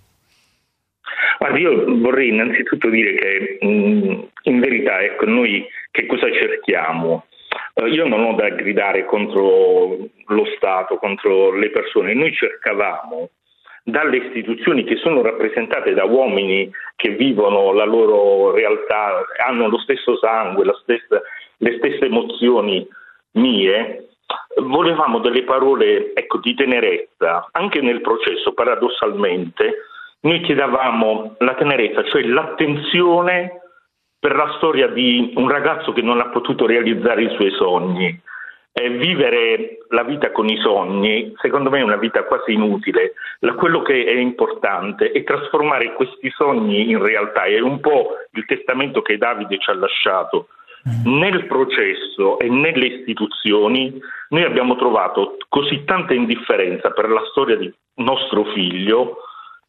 Guardi, 1.38 1.62
io 1.62 1.86
vorrei 2.00 2.30
innanzitutto 2.30 2.90
dire 2.90 3.14
che 3.14 3.58
mh, 3.62 4.28
in 4.44 4.60
verità, 4.60 5.02
ecco, 5.02 5.26
noi 5.26 5.66
che 5.92 6.06
cosa 6.06 6.32
cerchiamo? 6.32 7.26
Uh, 7.74 7.86
io 7.86 8.08
non 8.08 8.24
ho 8.24 8.34
da 8.36 8.50
gridare 8.50 9.06
contro 9.06 9.98
lo 10.26 10.46
Stato, 10.56 10.98
contro 10.98 11.54
le 11.54 11.70
persone, 11.70 12.14
noi 12.14 12.34
cercavamo 12.34 13.30
dalle 13.84 14.18
istituzioni 14.18 14.84
che 14.84 14.98
sono 14.98 15.22
rappresentate 15.22 15.94
da 15.94 16.04
uomini 16.04 16.70
che 16.98 17.12
vivono 17.12 17.72
la 17.72 17.86
loro 17.86 18.52
realtà, 18.52 19.26
hanno 19.46 19.70
lo 19.70 19.78
stesso 19.78 20.18
sangue, 20.18 20.66
stessa, 20.82 21.22
le 21.58 21.78
stesse 21.78 22.06
emozioni 22.06 22.86
mie, 23.34 24.08
volevamo 24.58 25.20
delle 25.20 25.44
parole 25.44 26.14
ecco, 26.14 26.40
di 26.40 26.54
tenerezza. 26.54 27.48
Anche 27.52 27.80
nel 27.80 28.02
processo, 28.02 28.54
paradossalmente, 28.54 29.74
noi 30.22 30.42
chiedevamo 30.42 31.36
la 31.40 31.54
tenerezza, 31.56 32.04
cioè 32.06 32.24
l'attenzione 32.24 33.62
per 34.20 34.36
la 34.36 34.54
storia 34.58 34.88
di 34.88 35.34
un 35.36 35.48
ragazzo 35.48 35.94
che 35.94 36.02
non 36.02 36.20
ha 36.20 36.30
potuto 36.30 36.66
realizzare 36.66 37.24
i 37.24 37.36
suoi 37.36 37.52
sogni. 37.52 38.20
Eh, 38.74 38.90
vivere 38.92 39.80
la 39.90 40.04
vita 40.04 40.32
con 40.32 40.48
i 40.48 40.58
sogni, 40.58 41.34
secondo 41.38 41.72
me 41.72 41.80
è 41.80 41.84
una 41.84 41.98
vita 41.98 42.24
quasi 42.26 42.54
inutile. 42.54 43.14
La, 43.40 43.54
quello 43.54 43.82
che 43.82 44.06
è 44.06 44.14
importante 44.14 45.12
è 45.12 45.24
trasformare 45.24 45.94
questi 45.94 46.30
sogni 46.30 46.90
in 46.92 47.02
realtà. 47.02 47.44
È 47.44 47.60
un 47.60 47.80
po' 47.80 48.10
il 48.34 48.46
testamento 48.46 49.02
che 49.02 49.18
Davide 49.18 49.58
ci 49.58 49.70
ha 49.70 49.76
lasciato. 49.76 50.50
Nel 51.04 51.48
processo 51.48 52.40
e 52.40 52.50
nelle 52.50 52.86
istituzioni 52.86 54.00
noi 54.30 54.44
abbiamo 54.44 54.76
trovato 54.76 55.38
così 55.50 55.84
tanta 55.84 56.14
indifferenza 56.14 56.92
per 56.92 57.10
la 57.10 57.24
storia 57.32 57.58
di 57.58 57.74
nostro 57.96 58.46
figlio 58.54 59.18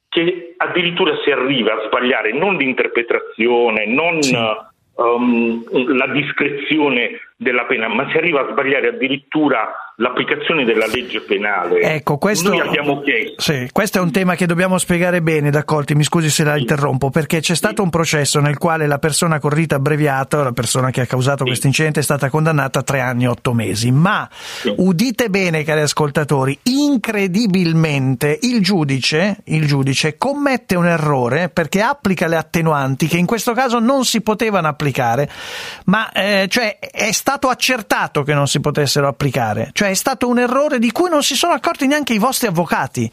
che 0.09 0.55
addirittura 0.57 1.17
si 1.23 1.31
arriva 1.31 1.75
a 1.75 1.87
sbagliare 1.87 2.33
non 2.33 2.57
l'interpretazione, 2.57 3.87
non 3.87 4.23
sì. 4.23 4.37
um, 4.95 5.97
la 5.97 6.07
discrezione 6.09 7.21
della 7.41 7.67
pena, 7.67 7.87
ma 7.87 8.11
si 8.11 8.17
arriva 8.17 8.41
a 8.41 8.49
sbagliare 8.51 8.89
addirittura 8.89 9.73
l'applicazione 10.01 10.65
della 10.65 10.87
legge 10.87 11.21
penale. 11.21 11.81
Ecco, 11.81 12.19
questo, 12.19 12.49
Noi 12.49 12.61
abbiamo 12.61 13.01
chiesto. 13.01 13.41
Sì, 13.41 13.69
questo 13.73 13.99
è 13.99 14.01
un 14.01 14.11
tema 14.11 14.35
che 14.35 14.47
dobbiamo 14.47 14.77
spiegare 14.79 15.23
bene, 15.23 15.51
d'accordo? 15.51 15.95
Mi 15.95 16.03
scusi 16.03 16.31
se 16.31 16.43
la 16.43 16.55
sì. 16.55 16.61
interrompo, 16.61 17.11
perché 17.11 17.39
c'è 17.39 17.55
stato 17.55 17.77
sì. 17.77 17.83
un 17.83 17.91
processo 17.91 18.41
nel 18.41 18.59
quale 18.59 18.89
la 18.89 18.99
persona 18.99 19.39
con 19.39 19.51
rito 19.51 19.77
abbreviato, 19.77 20.43
la 20.43 20.53
persona 20.53 20.91
che 20.91 21.03
ha 21.03 21.07
causato 21.07 21.45
questo 21.45 21.69
incidente, 21.69 22.01
è 22.01 22.03
stata 22.03 22.29
condannata 22.29 22.81
a 22.81 22.83
tre 22.83 23.01
anni 23.01 23.25
e 23.25 23.29
otto 23.29 23.53
mesi. 23.53 23.93
Ma 23.93 24.29
udite 24.77 25.29
bene, 25.29 25.63
cari 25.63 25.83
ascoltatori, 25.83 26.59
incredibilmente 26.65 28.37
il 28.43 28.63
giudice, 28.63 29.43
il 29.45 29.67
giudice 29.67 30.17
commette 30.17 30.75
un 30.75 30.87
errore 30.87 31.51
perché 31.51 31.83
applica 31.83 32.27
le 32.27 32.37
attenuanti 32.37 33.07
che 33.07 33.17
in 33.17 33.27
questo 33.27 33.53
caso 33.53 33.79
non 33.79 34.05
si 34.05 34.23
potevano 34.23 34.67
applicare, 34.67 35.29
ma 35.85 36.11
eh, 36.13 36.47
cioè 36.49 36.79
è 36.79 37.13
stato 37.13 37.28
stato 37.29 37.49
accertato 37.49 38.23
che 38.23 38.33
non 38.33 38.47
si 38.47 38.59
potessero 38.59 39.07
applicare, 39.07 39.69
cioè 39.75 39.91
è 39.91 39.95
stato 39.95 40.29
un 40.29 40.39
errore 40.39 40.79
di 40.79 40.91
cui 40.91 41.11
non 41.11 41.23
si 41.23 41.35
sono 41.35 41.53
accorti 41.53 41.87
neanche 41.87 42.15
i 42.15 42.19
vostri 42.19 42.49
avvocati. 42.49 43.05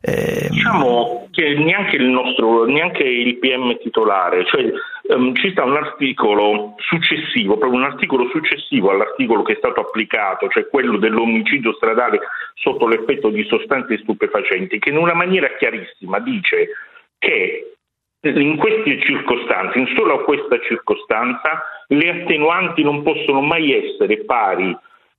Eh... 0.00 0.46
Diciamo 0.48 1.26
che 1.32 1.54
neanche 1.58 1.96
il 1.96 2.04
nostro, 2.04 2.66
neanche 2.66 3.02
il 3.02 3.36
PM 3.38 3.76
titolare, 3.78 4.46
cioè 4.46 4.70
um, 5.16 5.34
ci 5.34 5.50
sta 5.50 5.64
un 5.64 5.74
articolo 5.74 6.76
successivo, 6.78 7.58
proprio 7.58 7.80
un 7.80 7.86
articolo 7.86 8.28
successivo 8.28 8.90
all'articolo 8.90 9.42
che 9.42 9.54
è 9.54 9.58
stato 9.58 9.80
applicato, 9.80 10.46
cioè 10.46 10.68
quello 10.68 10.96
dell'omicidio 10.96 11.74
stradale 11.74 12.20
sotto 12.54 12.86
l'effetto 12.86 13.30
di 13.30 13.44
sostanze 13.48 13.98
stupefacenti, 13.98 14.78
che 14.78 14.90
in 14.90 14.98
una 14.98 15.14
maniera 15.14 15.48
chiarissima 15.58 16.20
dice 16.20 16.68
che 17.18 17.75
in 18.22 18.56
queste 18.56 19.00
circostanze, 19.00 19.78
in 19.78 19.86
solo 19.96 20.24
questa 20.24 20.58
circostanza, 20.60 21.62
le 21.88 22.08
attenuanti 22.08 22.82
non 22.82 23.02
possono 23.02 23.40
mai 23.40 23.72
essere 23.72 24.24
pari 24.24 24.76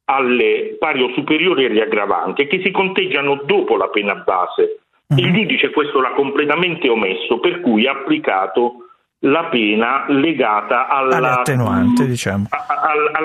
alle 0.10 0.76
pari 0.80 1.02
o 1.02 1.12
superiori 1.14 1.66
alle 1.66 1.82
aggravanti 1.82 2.48
che 2.48 2.62
si 2.64 2.72
conteggiano 2.72 3.42
dopo 3.46 3.76
la 3.76 3.90
pena 3.90 4.16
base. 4.16 4.80
Il 5.16 5.34
giudice 5.34 5.70
questo 5.72 6.02
l'ha 6.02 6.12
completamente 6.12 6.90
omesso, 6.90 7.40
per 7.40 7.62
cui 7.62 7.88
ha 7.88 7.92
applicato 7.92 8.87
la 9.22 9.46
pena 9.46 10.06
legata 10.10 10.88
alla, 10.88 11.16
All'attenuante, 11.18 12.06
diciamo. 12.06 12.46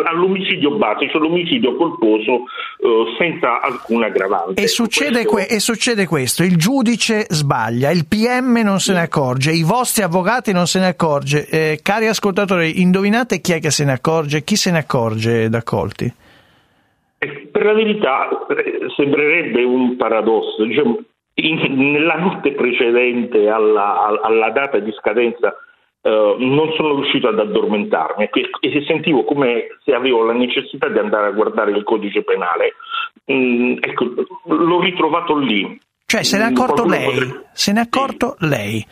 all'omicidio 0.06 0.76
base, 0.76 1.08
cioè 1.10 1.20
l'omicidio 1.20 1.76
colposo 1.76 2.44
eh, 2.78 3.14
senza 3.18 3.60
alcuna 3.60 4.06
aggravante. 4.06 4.62
E 4.62 4.68
succede, 4.68 5.24
Questo- 5.26 5.30
que- 5.32 5.46
e 5.48 5.60
succede 5.60 6.06
questo, 6.06 6.42
il 6.44 6.56
giudice 6.56 7.26
sbaglia, 7.28 7.90
il 7.90 8.06
PM 8.06 8.60
non 8.64 8.80
se 8.80 8.92
ne 8.94 9.00
accorge, 9.02 9.52
i 9.52 9.62
vostri 9.62 10.02
avvocati 10.02 10.52
non 10.52 10.66
se 10.66 10.80
ne 10.80 10.86
accorge. 10.86 11.46
Eh, 11.48 11.80
cari 11.82 12.06
ascoltatori, 12.06 12.80
indovinate 12.80 13.40
chi 13.40 13.52
è 13.52 13.60
che 13.60 13.70
se 13.70 13.84
ne 13.84 13.92
accorge? 13.92 14.42
Chi 14.44 14.56
se 14.56 14.70
ne 14.70 14.78
accorge 14.78 15.48
da 15.50 15.62
colti? 15.62 16.10
Eh, 17.18 17.48
Per 17.52 17.64
la 17.64 17.74
verità 17.74 18.28
eh, 18.48 18.86
sembrerebbe 18.96 19.62
un 19.62 19.96
paradosso. 19.96 20.64
Diciamo, 20.64 20.98
in- 21.34 21.92
nella 21.92 22.14
notte 22.16 22.52
precedente 22.52 23.48
alla, 23.48 24.04
al- 24.06 24.20
alla 24.22 24.50
data 24.50 24.78
di 24.78 24.90
scadenza 24.92 25.54
eh, 26.02 26.36
non 26.38 26.72
sono 26.76 26.96
riuscito 26.96 27.28
ad 27.28 27.38
addormentarmi 27.38 28.28
e, 28.60 28.84
sentivo 28.86 29.24
come 29.24 29.68
se 29.84 29.92
avevo 29.94 30.24
la 30.24 30.32
necessità 30.32 30.88
di 30.88 30.98
andare 30.98 31.28
a 31.28 31.32
guardare 31.32 31.70
il 31.70 31.82
codice 31.84 32.22
penale. 32.22 32.74
Mm, 33.32 33.76
ecco, 33.80 34.04
l'ho 34.46 34.80
ritrovato 34.80 35.36
lì. 35.38 35.78
Cioè, 36.04 36.24
se 36.24 36.36
ne 36.36 36.44
è 36.44 36.50
Mm, 36.50 36.54
accorto 36.56 36.82
qualcuno 36.82 36.94
lei, 36.98 37.04
potrebbe- 37.14 37.44
se 37.54 37.72
ne 37.72 37.78
è 37.80 37.82
accorto 37.84 38.36
lei. 38.40 38.86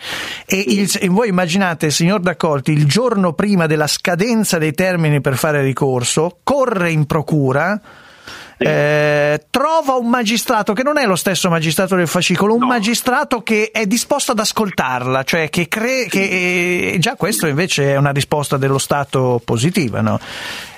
E, 0.47 0.57
il- 0.67 0.99
e 1.03 1.09
voi 1.09 1.29
immaginate, 1.29 1.91
signor 1.91 2.21
D'Accolti, 2.21 2.73
il 2.73 2.87
giorno 2.87 3.35
prima 3.35 3.67
della 3.67 3.87
scadenza 3.89 4.57
dei 4.57 4.73
termini 4.73 5.21
per 5.21 5.35
fare 5.35 5.63
ricorso, 5.63 6.39
corre 6.43 6.91
in 6.91 7.05
procura, 7.07 7.79
eh, 8.69 9.47
trova 9.51 9.95
un 9.95 10.09
magistrato 10.09 10.73
che 10.75 10.83
non 10.83 10.99
è 10.99 11.07
lo 11.07 11.17
stesso 11.17 11.49
magistrato 11.49 11.97
del 11.97 12.07
fascicolo, 12.09 12.53
un 12.55 12.61
No. 12.61 12.67
magistrato 12.67 13.43
che 13.43 13.71
è 13.73 13.87
disposto 13.87 14.33
ad 14.33 14.39
ascoltarla, 14.39 15.23
cioè 15.25 15.49
che 15.49 15.67
cree 15.69 16.07
che 16.07 16.93
eh, 16.93 16.97
già 16.99 17.15
questo 17.17 17.47
invece 17.47 17.93
è 17.93 17.97
una 17.97 18.11
risposta 18.11 18.57
dello 18.59 18.79
Stato 18.79 19.41
positiva, 19.45 20.01
no? 20.03 20.21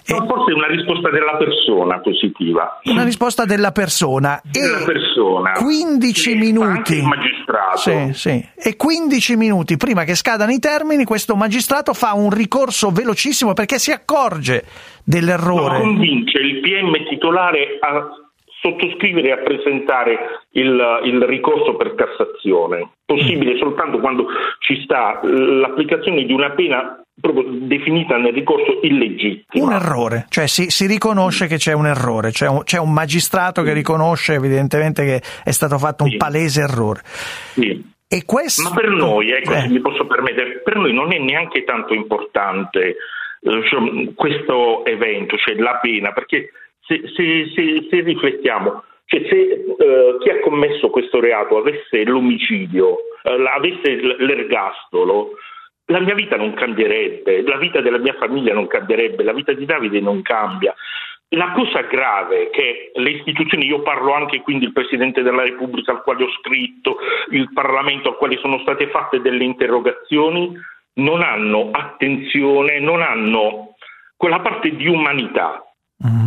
No, 0.09 0.27
forse 0.27 0.51
è 0.53 0.55
una 0.55 0.67
risposta 0.67 1.11
della 1.11 1.37
persona 1.37 2.01
positiva. 2.01 2.81
una 2.85 3.05
risposta 3.05 3.45
della 3.45 3.73
persona 3.73 4.41
Della 4.45 4.79
e 4.81 4.85
persona. 4.85 5.53
15 5.53 6.21
Sì, 6.21 6.35
minuti 6.37 6.97
il 6.97 7.05
magistrato. 7.05 7.77
Sì, 7.79 8.11
sì. 8.13 8.49
e 8.57 8.77
15 8.77 9.37
minuti 9.37 9.77
prima 9.77 10.05
che 10.05 10.15
scadano 10.15 10.51
i 10.53 10.59
termini 10.59 11.05
questo 11.05 11.37
magistrato 11.37 11.95
fa 11.95 12.13
un 12.15 12.31
ricorso 12.31 12.91
velocissimo 12.91 13.53
perché 13.53 13.79
si 13.79 13.91
accorge 13.93 14.65
dell'errore 15.05 15.81
convince 15.81 16.39
il 16.39 16.61
PM 16.61 16.93
titolare 17.09 17.79
a 17.81 18.09
sottoscrivere 18.63 19.29
e 19.29 19.33
a 19.33 19.37
presentare 19.39 20.19
il, 20.53 21.01
il 21.05 21.23
ricorso 21.25 21.75
per 21.77 21.95
Cassazione. 21.95 22.93
Possibile 23.05 23.59
soltanto 23.59 23.99
quando 23.99 24.27
ci 24.61 24.81
sta 24.85 25.21
l'applicazione 25.23 26.25
di 26.25 26.33
una 26.33 26.51
pena 26.53 26.97
proprio 27.21 27.45
definita 27.51 28.17
nel 28.17 28.33
ricorso 28.33 28.79
illegittima. 28.83 29.67
un 29.67 29.73
errore, 29.73 30.27
cioè 30.31 30.47
si, 30.47 30.71
si 30.71 30.87
riconosce 30.87 31.47
che 31.47 31.57
c'è 31.57 31.73
un 31.73 31.87
errore, 31.87 32.31
c'è 32.31 32.49
un, 32.49 32.63
c'è 32.65 32.79
un 32.79 32.93
magistrato 32.93 33.63
che 33.63 33.73
riconosce 33.75 34.35
evidentemente 34.35 35.05
che 35.05 35.23
è 35.45 35.51
stato 35.51 35.77
fatto 35.79 36.05
un 36.05 36.11
Sì. 36.11 36.17
palese 36.17 36.63
errore. 36.63 37.01
Sì. 37.05 37.91
E 38.09 38.25
questo, 38.25 38.69
Ma 38.69 38.75
per 38.75 38.89
noi, 38.91 39.31
ecco, 39.31 39.53
Eh, 39.55 39.69
mi 39.69 39.81
posso 39.81 40.07
permettere, 40.07 40.61
per 40.63 40.77
noi 40.77 40.93
non 40.93 41.13
è 41.13 41.19
neanche 41.19 41.65
tanto 41.65 41.95
importante 41.95 42.97
eh, 43.41 43.63
cioè, 43.69 44.13
questo 44.15 44.85
evento, 44.85 45.37
cioè 45.37 45.55
la 45.57 45.79
pena, 45.81 46.13
perché 46.13 46.51
se, 46.93 47.09
se- 47.15 47.53
se- 47.55 47.87
se 47.89 48.01
riflettiamo, 48.01 48.85
cioè 49.07 49.23
se 49.29 49.65
eh, 49.79 50.17
chi 50.21 50.29
ha 50.29 50.41
commesso 50.41 50.91
questo 50.91 51.21
reato 51.21 51.57
avesse 51.57 52.05
l'omicidio, 52.05 52.97
eh, 53.23 53.45
avesse 53.49 53.95
l'ergastolo, 54.19 55.31
la 55.87 56.01
mia 56.01 56.15
vita 56.15 56.37
non 56.37 56.55
cambierebbe, 56.55 57.43
la 57.43 57.57
vita 57.57 57.81
della 57.81 57.99
mia 57.99 58.15
famiglia 58.15 58.55
non 58.55 58.67
cambierebbe, 58.67 59.25
la 59.25 59.33
vita 59.33 59.53
di 59.53 59.65
Davide 59.65 60.01
non 60.01 60.23
cambia. 60.23 60.75
La 61.35 61.53
cosa 61.53 61.81
grave 61.83 62.49
è 62.49 62.51
che 62.51 62.93
le 62.95 63.11
istituzioni, 63.11 63.65
io 63.65 63.81
parlo 63.81 64.13
anche 64.13 64.43
quindi 64.43 64.67
il 64.67 64.73
Presidente 64.73 65.23
della 65.23 65.43
Repubblica 65.43 65.93
al 65.93 66.03
quale 66.03 66.25
ho 66.25 66.31
scritto, 66.41 66.99
il 67.31 67.51
Parlamento 67.55 68.11
al 68.11 68.17
quale 68.17 68.37
sono 68.37 68.59
state 68.59 68.89
fatte 68.89 69.21
delle 69.23 69.43
interrogazioni, 69.43 70.53
non 70.95 71.23
hanno 71.23 71.71
attenzione, 71.73 72.81
non 72.81 73.01
hanno 73.01 73.77
quella 74.15 74.41
parte 74.41 74.77
di 74.77 74.87
umanità 74.87 75.72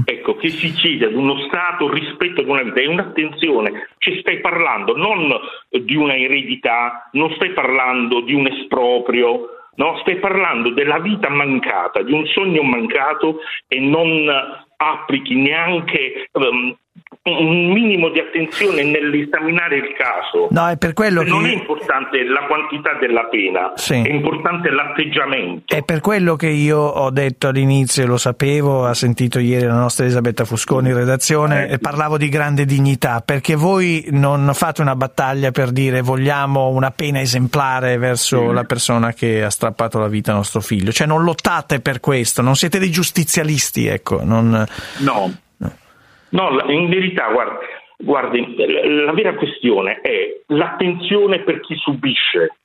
ecco, 0.06 0.36
che 0.36 0.50
si 0.50 0.72
chiede 0.72 1.06
ad 1.06 1.14
uno 1.14 1.38
Stato 1.48 1.92
rispetto 1.92 2.42
ad 2.42 2.48
una 2.48 2.64
vita 2.64 2.80
e 2.80 2.88
un'attenzione, 2.88 3.90
ci 3.98 4.20
stai 4.20 4.40
parlando 4.40 4.96
non 4.96 5.34
di 5.70 5.96
una 5.96 6.16
eredità, 6.16 7.10
non 7.14 7.32
stai 7.36 7.52
parlando 7.52 8.22
di 8.22 8.34
un 8.34 8.48
esproprio, 8.48 9.70
no? 9.76 9.98
stai 10.02 10.18
parlando 10.18 10.70
della 10.70 11.00
vita 11.00 11.30
mancata, 11.30 12.02
di 12.02 12.14
un 12.14 12.26
sogno 12.28 12.64
mancato 12.64 13.40
e 13.68 13.80
non 13.80 14.64
applichi 14.78 15.36
neanche 15.36 16.28
ehm, 16.32 16.76
un 17.24 17.72
minimo 17.72 18.10
di 18.10 18.20
attenzione 18.20 18.84
nell'esaminare 18.84 19.78
il 19.78 19.96
caso. 19.98 20.48
No, 20.52 20.70
è 20.70 20.78
per 20.78 20.94
quello 20.94 21.24
Non 21.24 21.46
è 21.46 21.50
che 21.50 21.56
importante 21.56 22.24
la 22.24 22.46
quantità 22.46 22.94
della 23.00 23.26
pena, 23.26 23.72
Sì. 23.76 23.96
è 23.96 24.10
importante 24.12 24.70
l'atteggiamento. 24.70 25.76
È 25.76 25.84
per 25.84 26.02
quello 26.02 26.36
che 26.36 26.50
io 26.50 26.78
ho 26.78 27.10
detto 27.10 27.48
all'inizio, 27.48 28.06
lo 28.06 28.18
sapevo, 28.18 28.86
ha 28.86 28.94
sentito 28.94 29.40
ieri 29.40 29.66
la 29.66 29.74
nostra 29.74 30.04
Elisabetta 30.04 30.46
Fusconi 30.46 30.90
in 30.90 30.96
redazione, 30.96 31.68
e 31.68 31.80
parlavo 31.80 32.18
di 32.18 32.30
grande 32.30 32.64
dignità, 32.66 33.22
perché 33.26 33.56
voi 33.56 34.06
non 34.12 34.52
fate 34.54 34.82
una 34.82 34.96
battaglia 34.96 35.50
per 35.52 35.72
dire 35.72 36.02
vogliamo 36.02 36.70
una 36.70 36.92
pena 36.92 37.22
esemplare 37.22 37.98
verso 37.98 38.52
la 38.52 38.64
persona 38.66 39.14
che 39.14 39.44
ha 39.44 39.50
strappato 39.50 39.98
la 40.00 40.08
vita 40.08 40.32
a 40.32 40.36
nostro 40.36 40.62
figlio, 40.62 40.92
cioè 40.92 41.08
non 41.08 41.24
lottate 41.24 41.80
per 41.80 42.00
questo, 42.00 42.42
non 42.44 42.56
siete 42.56 42.78
dei 42.78 42.92
giustizialisti, 42.92 43.88
ecco, 43.88 44.24
non... 44.24 44.66
No, 45.00 45.34
no, 46.30 46.50
la- 46.52 46.72
in 46.72 46.90
verità, 46.90 47.28
guardi, 47.30 47.66
guardi, 47.98 48.56
la 49.06 49.12
vera 49.14 49.34
questione 49.36 50.00
è 50.02 50.42
l'attenzione 50.48 51.40
per 51.40 51.60
chi 51.62 51.76
subisce, 51.76 52.56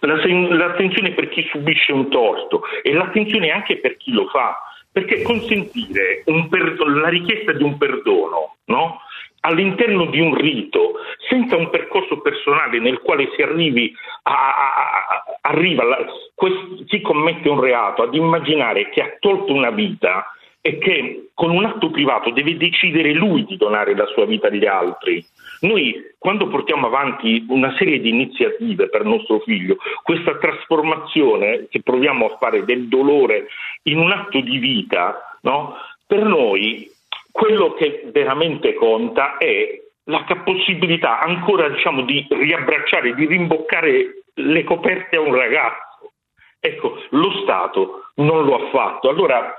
l'attenzione 0.00 1.12
per 1.12 1.28
chi 1.28 1.46
subisce 1.50 1.92
un 1.92 2.08
torto 2.10 2.62
e 2.82 2.92
l'attenzione 2.92 3.50
anche 3.50 3.78
per 3.78 3.96
chi 3.96 4.12
lo 4.12 4.26
fa, 4.28 4.56
perché 4.90 5.22
consentire 5.22 6.22
un 6.26 6.48
perdo- 6.48 6.86
la 6.88 7.08
richiesta 7.08 7.52
di 7.52 7.62
un 7.62 7.76
perdono, 7.78 8.56
no? 8.66 9.00
all'interno 9.40 10.06
di 10.06 10.18
un 10.20 10.34
rito, 10.34 10.94
senza 11.28 11.56
un 11.56 11.70
percorso 11.70 12.20
personale 12.20 12.80
nel 12.80 12.98
quale 12.98 13.30
si 13.36 13.42
arrivi 13.42 13.94
a, 14.24 14.32
a- 14.32 14.74
a- 15.08 15.24
arriva 15.42 15.84
la- 15.84 16.04
quest- 16.34 16.84
chi 16.86 17.00
commette 17.00 17.48
un 17.48 17.60
reato 17.60 18.02
ad 18.02 18.14
immaginare 18.14 18.88
che 18.90 19.00
ha 19.00 19.16
tolto 19.20 19.52
una 19.52 19.70
vita 19.70 20.26
e 20.68 20.76
che 20.76 21.30
con 21.32 21.48
un 21.48 21.64
atto 21.64 21.88
privato 21.88 22.30
deve 22.30 22.58
decidere 22.58 23.14
lui 23.14 23.46
di 23.46 23.56
donare 23.56 23.96
la 23.96 24.04
sua 24.08 24.26
vita 24.26 24.48
agli 24.48 24.66
altri. 24.66 25.24
Noi 25.60 25.94
quando 26.18 26.48
portiamo 26.48 26.88
avanti 26.88 27.46
una 27.48 27.74
serie 27.78 28.00
di 28.00 28.10
iniziative 28.10 28.90
per 28.90 29.04
nostro 29.04 29.38
figlio, 29.38 29.78
questa 30.02 30.36
trasformazione 30.36 31.68
che 31.70 31.80
proviamo 31.80 32.26
a 32.26 32.36
fare 32.36 32.66
del 32.66 32.86
dolore 32.88 33.46
in 33.84 33.98
un 33.98 34.12
atto 34.12 34.40
di 34.40 34.58
vita, 34.58 35.38
no? 35.40 35.74
per 36.06 36.22
noi 36.22 36.90
quello 37.32 37.72
che 37.72 38.02
veramente 38.12 38.74
conta 38.74 39.38
è 39.38 39.80
la 40.04 40.22
possibilità 40.44 41.20
ancora 41.20 41.70
diciamo, 41.70 42.02
di 42.02 42.26
riabbracciare, 42.28 43.14
di 43.14 43.24
rimboccare 43.24 44.24
le 44.34 44.64
coperte 44.64 45.16
a 45.16 45.20
un 45.20 45.34
ragazzo. 45.34 46.12
Ecco, 46.60 47.00
lo 47.10 47.40
Stato 47.42 48.10
non 48.16 48.44
lo 48.44 48.56
ha 48.56 48.70
fatto. 48.70 49.08
Allora, 49.08 49.54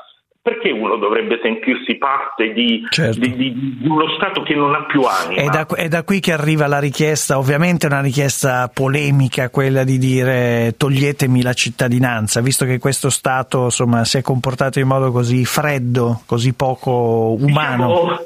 perché 0.49 0.71
uno 0.71 0.95
dovrebbe 0.97 1.39
sentirsi 1.43 1.95
parte 1.95 2.51
di, 2.53 2.83
Certo. 2.89 3.19
di- 3.19 3.35
di- 3.35 3.77
di 3.79 3.87
uno 3.87 4.09
Stato 4.15 4.41
che 4.41 4.55
non 4.55 4.73
ha 4.73 4.85
più 4.85 5.01
anima? 5.03 5.41
È 5.41 5.45
da, 5.45 5.67
è 5.75 5.87
da 5.87 6.03
qui 6.03 6.19
che 6.19 6.31
arriva 6.31 6.65
la 6.67 6.79
richiesta, 6.79 7.37
ovviamente 7.37 7.85
una 7.85 8.01
richiesta 8.01 8.69
polemica, 8.73 9.49
quella 9.49 9.83
di 9.83 9.97
dire 9.97 10.73
toglietemi 10.77 11.41
la 11.41 11.53
cittadinanza, 11.53 12.41
visto 12.41 12.65
che 12.65 12.79
questo 12.79 13.09
Stato 13.09 13.65
insomma, 13.65 14.03
si 14.05 14.17
è 14.17 14.21
comportato 14.21 14.79
in 14.79 14.87
modo 14.87 15.11
così 15.11 15.45
freddo, 15.45 16.21
così 16.25 16.53
poco 16.55 17.35
umano. 17.39 17.87
Diciamo 17.87 18.17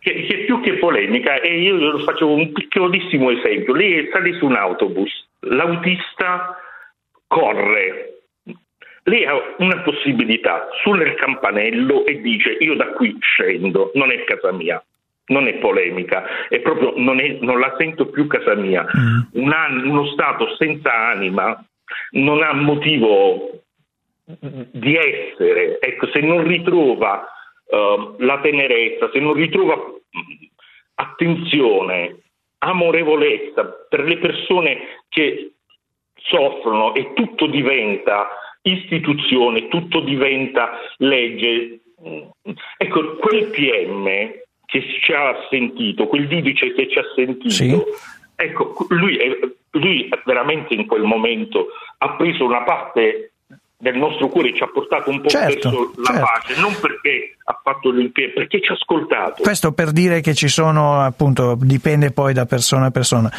che, 0.00 0.26
che 0.26 0.44
più 0.46 0.60
che 0.60 0.78
polemica, 0.78 1.40
e 1.40 1.60
io 1.60 1.98
faccio 2.00 2.26
un 2.26 2.52
piccolissimo 2.52 3.30
esempio. 3.30 3.74
Lei 3.74 4.08
sale 4.12 4.34
su 4.38 4.46
un 4.46 4.56
autobus, 4.56 5.10
l'autista 5.40 6.56
corre, 7.26 8.19
lei 9.10 9.24
ha 9.26 9.34
una 9.58 9.80
possibilità, 9.82 10.68
suona 10.82 11.02
il 11.02 11.14
campanello 11.14 12.06
e 12.06 12.20
dice 12.20 12.56
io 12.60 12.74
da 12.76 12.86
qui 12.92 13.16
scendo, 13.20 13.90
non 13.94 14.12
è 14.12 14.22
casa 14.24 14.52
mia. 14.52 14.82
Non 15.26 15.46
è 15.46 15.54
polemica, 15.58 16.48
è 16.48 16.58
proprio 16.58 16.92
non, 16.96 17.20
è- 17.20 17.38
non 17.40 17.60
la 17.60 17.72
sento 17.78 18.06
più 18.06 18.26
casa 18.26 18.56
mia. 18.56 18.84
Un 19.34 19.52
an- 19.52 19.86
uno 19.86 20.06
Stato 20.06 20.56
senza 20.56 20.92
anima 20.92 21.64
non 22.12 22.42
ha 22.42 22.52
motivo 22.52 23.62
di 24.24 24.96
essere, 24.96 25.80
ecco, 25.80 26.08
se 26.12 26.20
non 26.20 26.44
ritrova 26.44 27.24
uh, 27.64 28.16
la 28.18 28.40
tenerezza, 28.40 29.08
se 29.12 29.20
non 29.20 29.34
ritrova 29.34 29.76
attenzione, 30.94 32.16
amorevolezza 32.58 33.86
per 33.88 34.04
le 34.04 34.18
persone 34.18 34.78
che 35.08 35.52
soffrono 36.16 36.94
e 36.94 37.12
tutto 37.14 37.46
diventa 37.46 38.28
istituzione, 38.62 39.68
tutto 39.68 40.00
diventa 40.00 40.70
legge. 40.98 41.80
Ecco, 42.76 43.16
quel 43.16 43.46
PM 43.46 44.04
che 44.66 44.82
ci 45.02 45.12
ha 45.12 45.46
sentito, 45.50 46.06
quel 46.06 46.28
giudice 46.28 46.72
che 46.72 46.88
ci 46.88 46.98
ha 46.98 47.04
sentito, 47.14 47.48
sì. 47.50 47.76
ecco, 48.36 48.86
lui, 48.90 49.18
lui 49.72 50.08
veramente 50.24 50.74
in 50.74 50.86
quel 50.86 51.02
momento 51.02 51.68
ha 51.98 52.16
preso 52.16 52.44
una 52.44 52.62
parte 52.62 53.29
del 53.80 53.96
nostro 53.96 54.28
cuore 54.28 54.54
ci 54.54 54.62
ha 54.62 54.68
portato 54.72 55.08
un 55.08 55.22
po' 55.22 55.28
certo, 55.30 55.70
verso 55.70 55.92
la 55.96 56.04
certo. 56.04 56.20
pace, 56.20 56.60
non 56.60 56.76
perché 56.78 57.36
ha 57.42 57.60
fatto 57.62 57.90
l'impiego, 57.90 58.32
perché 58.34 58.60
ci 58.60 58.70
ha 58.70 58.74
ascoltato. 58.74 59.42
Questo 59.42 59.72
per 59.72 59.90
dire 59.90 60.20
che 60.20 60.34
ci 60.34 60.48
sono, 60.48 61.00
appunto, 61.00 61.56
dipende 61.58 62.10
poi 62.10 62.34
da 62.34 62.44
persona 62.44 62.86
a 62.86 62.90
persona. 62.90 63.32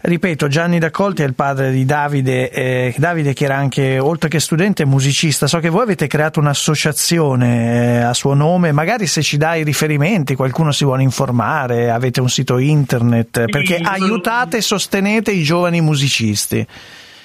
Ripeto, 0.00 0.46
Gianni 0.46 0.78
D'Accolti 0.78 1.22
è 1.22 1.26
il 1.26 1.34
padre 1.34 1.72
di 1.72 1.84
Davide, 1.84 2.48
eh, 2.50 2.94
Davide 2.96 3.32
che 3.32 3.44
era 3.44 3.56
anche, 3.56 3.98
oltre 3.98 4.28
che 4.28 4.38
studente, 4.38 4.84
musicista. 4.84 5.48
So 5.48 5.58
che 5.58 5.68
voi 5.68 5.82
avete 5.82 6.06
creato 6.06 6.38
un'associazione 6.38 7.96
eh, 7.96 8.00
a 8.02 8.14
suo 8.14 8.34
nome, 8.34 8.70
magari 8.70 9.08
se 9.08 9.20
ci 9.20 9.36
dai 9.36 9.64
riferimenti, 9.64 10.36
qualcuno 10.36 10.70
si 10.70 10.84
vuole 10.84 11.02
informare, 11.02 11.90
avete 11.90 12.20
un 12.20 12.28
sito 12.28 12.58
internet, 12.58 13.46
perché 13.50 13.78
Sì, 13.78 13.82
aiutate 13.82 14.58
e 14.58 14.62
sostenete 14.62 15.32
i 15.32 15.42
giovani 15.42 15.80
musicisti. 15.80 16.64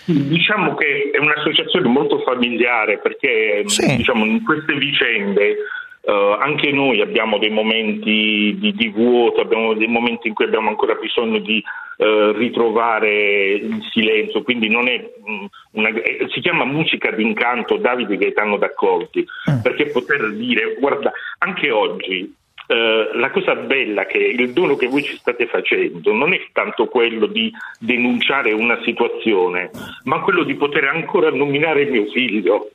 Diciamo 0.06 0.76
che 0.76 1.12
è 1.14 1.18
un'associazione 1.18 1.88
molto 1.88 2.20
familiare 2.20 3.00
perché 3.00 3.64
Sì. 3.66 3.96
diciamo, 3.96 4.26
in 4.26 4.44
queste 4.44 4.74
vicende 4.74 5.58
eh, 6.06 6.38
anche 6.40 6.72
noi 6.72 7.00
abbiamo 7.00 7.38
dei 7.38 7.50
momenti 7.50 8.58
di, 8.60 8.74
di 8.76 8.90
vuoto, 8.90 9.40
abbiamo 9.40 9.74
dei 9.74 9.88
momenti 9.88 10.28
in 10.28 10.34
cui 10.34 10.46
abbiamo 10.46 10.68
ancora 10.68 10.96
bisogno 10.96 11.40
di 11.40 11.64
eh, 11.98 12.34
ritrovare 12.36 13.54
il 13.54 13.82
silenzio, 13.92 14.44
quindi 14.44 14.68
non 14.68 14.90
è 14.90 14.98
mh, 15.00 15.46
una, 15.80 15.90
si 16.34 16.42
chiama 16.42 16.66
musica 16.66 17.12
d'incanto 17.12 17.78
Davide 17.78 18.18
Gaetano 18.18 18.58
D'Accolti, 18.58 19.26
perché 19.62 19.86
poter 19.92 20.34
dire 20.34 20.76
guarda 20.78 21.12
anche 21.38 21.72
oggi 21.72 22.36
eh, 22.68 23.10
la 23.14 23.30
cosa 23.32 23.56
bella 23.56 24.06
che 24.06 24.18
il 24.18 24.54
dono 24.54 24.76
che 24.76 24.88
voi 24.88 25.04
ci 25.04 25.16
state 25.18 25.48
facendo 25.48 26.14
non 26.14 26.34
è 26.34 26.42
tanto 26.52 26.88
quello 26.88 27.26
di 27.26 27.52
denunciare 27.80 28.54
una 28.54 28.80
situazione, 28.84 29.70
ma 30.06 30.22
quello 30.22 30.44
di 30.44 30.56
poter 30.56 30.86
ancora 30.86 31.30
nominare 31.30 31.86
mio 31.86 32.06
figlio, 32.06 32.72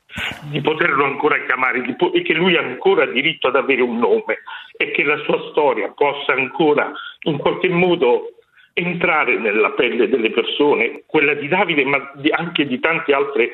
di 0.51 0.61
poterlo 0.61 1.05
ancora 1.05 1.43
chiamare 1.45 1.81
po- 1.97 2.13
e 2.13 2.23
che 2.23 2.35
lui 2.35 2.57
ha 2.57 2.61
ancora 2.61 3.07
diritto 3.07 3.49
ad 3.49 3.57
avere 3.57 3.83
un 3.83 3.99
nome 3.99 4.43
e 4.77 4.91
che 4.91 5.03
la 5.05 5.17
sua 5.25 5.49
storia 5.51 5.93
possa 5.97 6.33
ancora 6.33 6.93
in 7.23 7.39
qualche 7.39 7.69
modo 7.69 8.33
entrare 8.75 9.39
nella 9.39 9.71
pelle 9.71 10.09
delle 10.09 10.31
persone, 10.31 11.03
quella 11.07 11.35
di 11.35 11.49
Davide, 11.49 11.85
ma 11.85 12.13
di- 12.15 12.31
anche 12.31 12.67
di 12.67 12.79
tanti 12.79 13.13
altri 13.13 13.51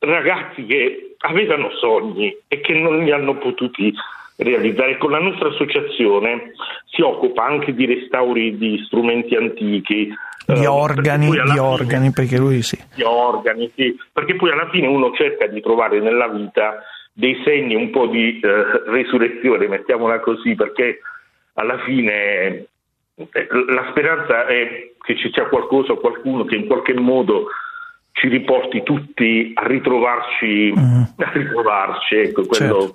ragazzi 0.00 0.64
che 0.66 1.14
avevano 1.18 1.70
sogni 1.70 2.36
e 2.48 2.60
che 2.60 2.74
non 2.74 3.04
li 3.04 3.10
hanno 3.10 3.36
potuti 3.36 3.92
realizzare. 4.38 4.98
Con 4.98 5.10
la 5.10 5.20
nostra 5.20 5.48
associazione 5.48 6.52
si 6.86 7.02
occupa 7.02 7.44
anche 7.44 7.74
di 7.74 7.86
restauri 7.86 8.56
di 8.56 8.82
strumenti 8.86 9.34
antichi, 9.34 10.12
Di 10.46 10.62
eh, 10.62 10.66
organi, 10.66 11.30
di 11.30 11.38
fine- 11.38 11.58
organi, 11.58 12.10
perché 12.12 12.38
lui 12.38 12.62
sì. 12.62 12.78
di 12.94 13.02
organi, 13.02 13.70
sì, 13.74 13.96
perché 14.12 14.36
poi 14.36 14.50
alla 14.50 14.68
fine 14.70 14.86
uno 14.86 15.12
cerca 15.14 15.46
di 15.46 15.60
trovare 15.60 16.00
nella 16.00 16.28
vita 16.28 16.82
dei 17.12 17.40
segni 17.44 17.74
un 17.74 17.90
po' 17.90 18.06
di 18.06 18.40
eh, 18.40 18.82
resurrezione, 18.86 19.66
mettiamola 19.66 20.20
così, 20.20 20.54
perché 20.54 21.00
alla 21.54 21.78
fine 21.78 22.66
eh, 23.14 23.48
la 23.68 23.88
speranza 23.90 24.46
è 24.46 24.92
che 25.00 25.16
ci 25.16 25.30
sia 25.32 25.46
qualcosa 25.46 25.92
o 25.92 25.96
qualcuno 25.96 26.44
che 26.44 26.54
in 26.54 26.66
qualche 26.66 26.94
modo 26.94 27.46
ci 28.12 28.28
riporti 28.28 28.82
tutti 28.82 29.52
a 29.54 29.66
ritrovarci, 29.66 30.72
a 30.76 31.30
ritrovarci, 31.32 32.14
ecco, 32.16 32.46
quello 32.46 32.94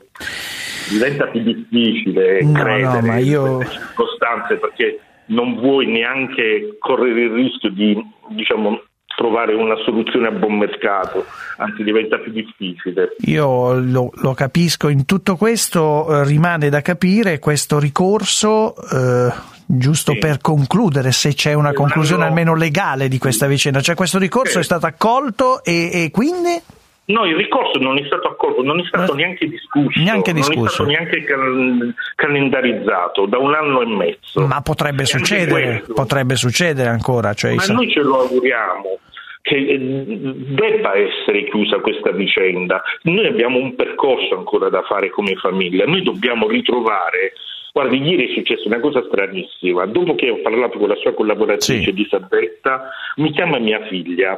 diventa 0.93 1.25
più 1.27 1.41
difficile 1.41 2.41
No, 2.43 2.51
no, 2.51 2.63
credere 2.63 3.01
ma 3.01 3.17
io- 3.17 3.45
in 3.45 3.56
queste 3.58 3.73
circostanze 3.79 4.56
perché 4.56 4.99
non 5.27 5.56
vuoi 5.56 5.88
neanche 5.88 6.75
correre 6.79 7.21
il 7.21 7.32
rischio 7.32 7.69
di 7.71 7.95
diciamo, 8.29 8.82
trovare 9.15 9.53
una 9.53 9.75
soluzione 9.86 10.27
a 10.27 10.32
buon 10.32 10.58
mercato, 10.58 11.25
anzi 11.58 11.84
diventa 11.84 12.17
più 12.17 12.32
difficile. 12.32 13.15
Io 13.25 13.73
lo, 13.79 14.10
lo 14.13 14.34
capisco, 14.34 14.89
in 14.89 15.06
tutto 15.06 15.36
questo 15.36 16.08
eh, 16.21 16.25
rimane 16.25 16.69
da 16.69 16.82
capire 16.82 17.39
questo 17.39 17.79
ricorso, 17.79 18.75
eh, 18.75 19.32
giusto 19.65 20.12
Sì. 20.13 20.17
per 20.17 20.39
concludere, 20.41 21.12
se 21.12 21.34
c'è 21.34 21.53
una 21.53 21.73
conclusione 21.73 22.23
no. 22.23 22.27
almeno 22.29 22.56
legale 22.56 23.08
di 23.08 23.17
questa 23.19 23.45
vicenda, 23.47 23.82
cioè 23.82 23.95
questo 23.95 24.17
ricorso 24.17 24.53
Sì. 24.53 24.60
è 24.60 24.63
stato 24.63 24.88
accolto 24.88 25.63
e, 25.63 25.89
e 26.06 26.12
quindi? 26.12 26.60
No, 27.05 27.25
il 27.25 27.35
ricorso 27.35 27.79
non 27.79 27.97
è 27.97 28.05
stato 28.05 28.29
accolto, 28.29 28.63
non 28.63 28.79
è 28.79 28.83
stato 28.85 29.13
neanche 29.13 29.45
discusso, 29.47 29.99
neanche 29.99 30.31
non 30.31 30.41
è 30.41 30.45
discusso. 30.47 30.69
stato 30.73 30.89
neanche 30.89 31.23
cal- 31.25 31.93
calendarizzato 32.15 33.25
da 33.25 33.37
un 33.39 33.53
anno 33.53 33.81
e 33.81 33.85
mezzo. 33.87 34.45
Ma 34.47 34.61
potrebbe 34.61 35.03
E 35.03 35.05
succedere, 35.05 35.83
potrebbe 35.93 36.35
succedere 36.35 36.89
ancora. 36.89 37.33
Cioè, 37.33 37.55
Ma 37.55 37.61
sa- 37.61 37.73
noi 37.73 37.91
ce 37.91 38.01
lo 38.01 38.21
auguriamo 38.21 38.99
che 39.41 39.55
eh, 39.57 39.77
debba 39.77 40.95
essere 40.95 41.43
chiusa 41.49 41.79
questa 41.79 42.11
vicenda. 42.11 42.81
Noi 43.03 43.25
abbiamo 43.27 43.57
un 43.57 43.75
percorso 43.75 44.37
ancora 44.37 44.69
da 44.69 44.81
fare 44.83 45.09
come 45.09 45.35
famiglia, 45.35 45.85
noi 45.85 46.01
dobbiamo 46.03 46.47
ritrovare. 46.47 47.33
Guardi, 47.73 47.97
ieri 48.01 48.29
è 48.29 48.33
successa 48.35 48.63
una 48.67 48.79
cosa 48.79 49.03
stranissima. 49.07 49.85
Dopo 49.87 50.15
che 50.15 50.29
ho 50.29 50.39
parlato 50.41 50.77
con 50.77 50.87
la 50.87 50.95
sua 50.95 51.13
collaboratrice 51.13 51.83
Sì. 51.83 51.93
di 51.93 52.07
Sabetta, 52.09 52.89
mi 53.17 53.31
chiama 53.31 53.57
mia 53.57 53.85
figlia, 53.87 54.37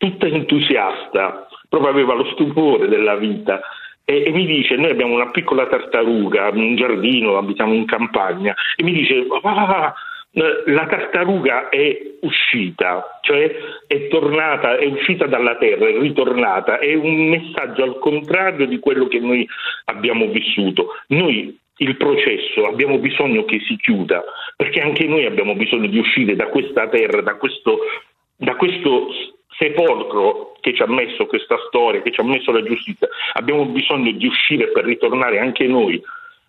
tutta 0.00 0.26
entusiasta, 0.26 1.46
proprio 1.68 1.90
aveva 1.90 2.14
lo 2.14 2.24
stupore 2.32 2.88
della 2.88 3.16
vita. 3.16 3.60
E, 4.02 4.24
e 4.26 4.30
mi 4.30 4.46
dice: 4.46 4.76
Noi 4.76 4.90
abbiamo 4.90 5.14
una 5.14 5.30
piccola 5.30 5.66
tartaruga, 5.66 6.48
un 6.48 6.74
giardino, 6.74 7.36
abitiamo 7.36 7.74
in 7.74 7.84
campagna. 7.84 8.54
E 8.76 8.82
mi 8.82 8.92
dice: 8.92 9.26
"Ah, 9.42 9.92
eh, 10.32 10.62
la 10.72 10.86
tartaruga 10.86 11.68
è 11.68 12.00
uscita, 12.20 13.18
cioè 13.20 13.54
è 13.86 14.08
tornata, 14.08 14.78
è 14.78 14.86
uscita 14.86 15.26
dalla 15.26 15.56
terra, 15.56 15.86
è 15.86 15.98
ritornata, 15.98 16.78
è 16.78 16.94
un 16.94 17.28
messaggio 17.28 17.82
al 17.82 17.98
contrario 17.98 18.66
di 18.66 18.78
quello 18.78 19.06
che 19.06 19.20
noi 19.20 19.46
abbiamo 19.84 20.28
vissuto. 20.28 20.94
Noi 21.08 21.58
il 21.76 21.96
processo 21.96 22.66
abbiamo 22.66 22.98
bisogno 22.98 23.44
che 23.44 23.60
si 23.66 23.76
chiuda, 23.76 24.24
perché 24.56 24.80
anche 24.80 25.06
noi 25.06 25.26
abbiamo 25.26 25.54
bisogno 25.54 25.88
di 25.88 25.98
uscire 25.98 26.36
da 26.36 26.46
questa 26.46 26.88
terra, 26.88 27.20
da 27.20 27.34
questo, 27.34 27.78
da 28.36 28.54
questo 28.54 29.08
sepolcro 29.60 30.56
che 30.60 30.74
ci 30.74 30.82
ha 30.82 30.86
messo 30.86 31.26
questa 31.26 31.56
storia, 31.68 32.00
che 32.00 32.10
ci 32.10 32.20
ha 32.20 32.24
messo 32.24 32.50
la 32.50 32.62
giustizia. 32.62 33.08
Abbiamo 33.34 33.66
bisogno 33.66 34.10
di 34.12 34.26
uscire 34.26 34.68
per 34.68 34.84
ritornare 34.84 35.38
anche 35.38 35.66
noi 35.66 36.02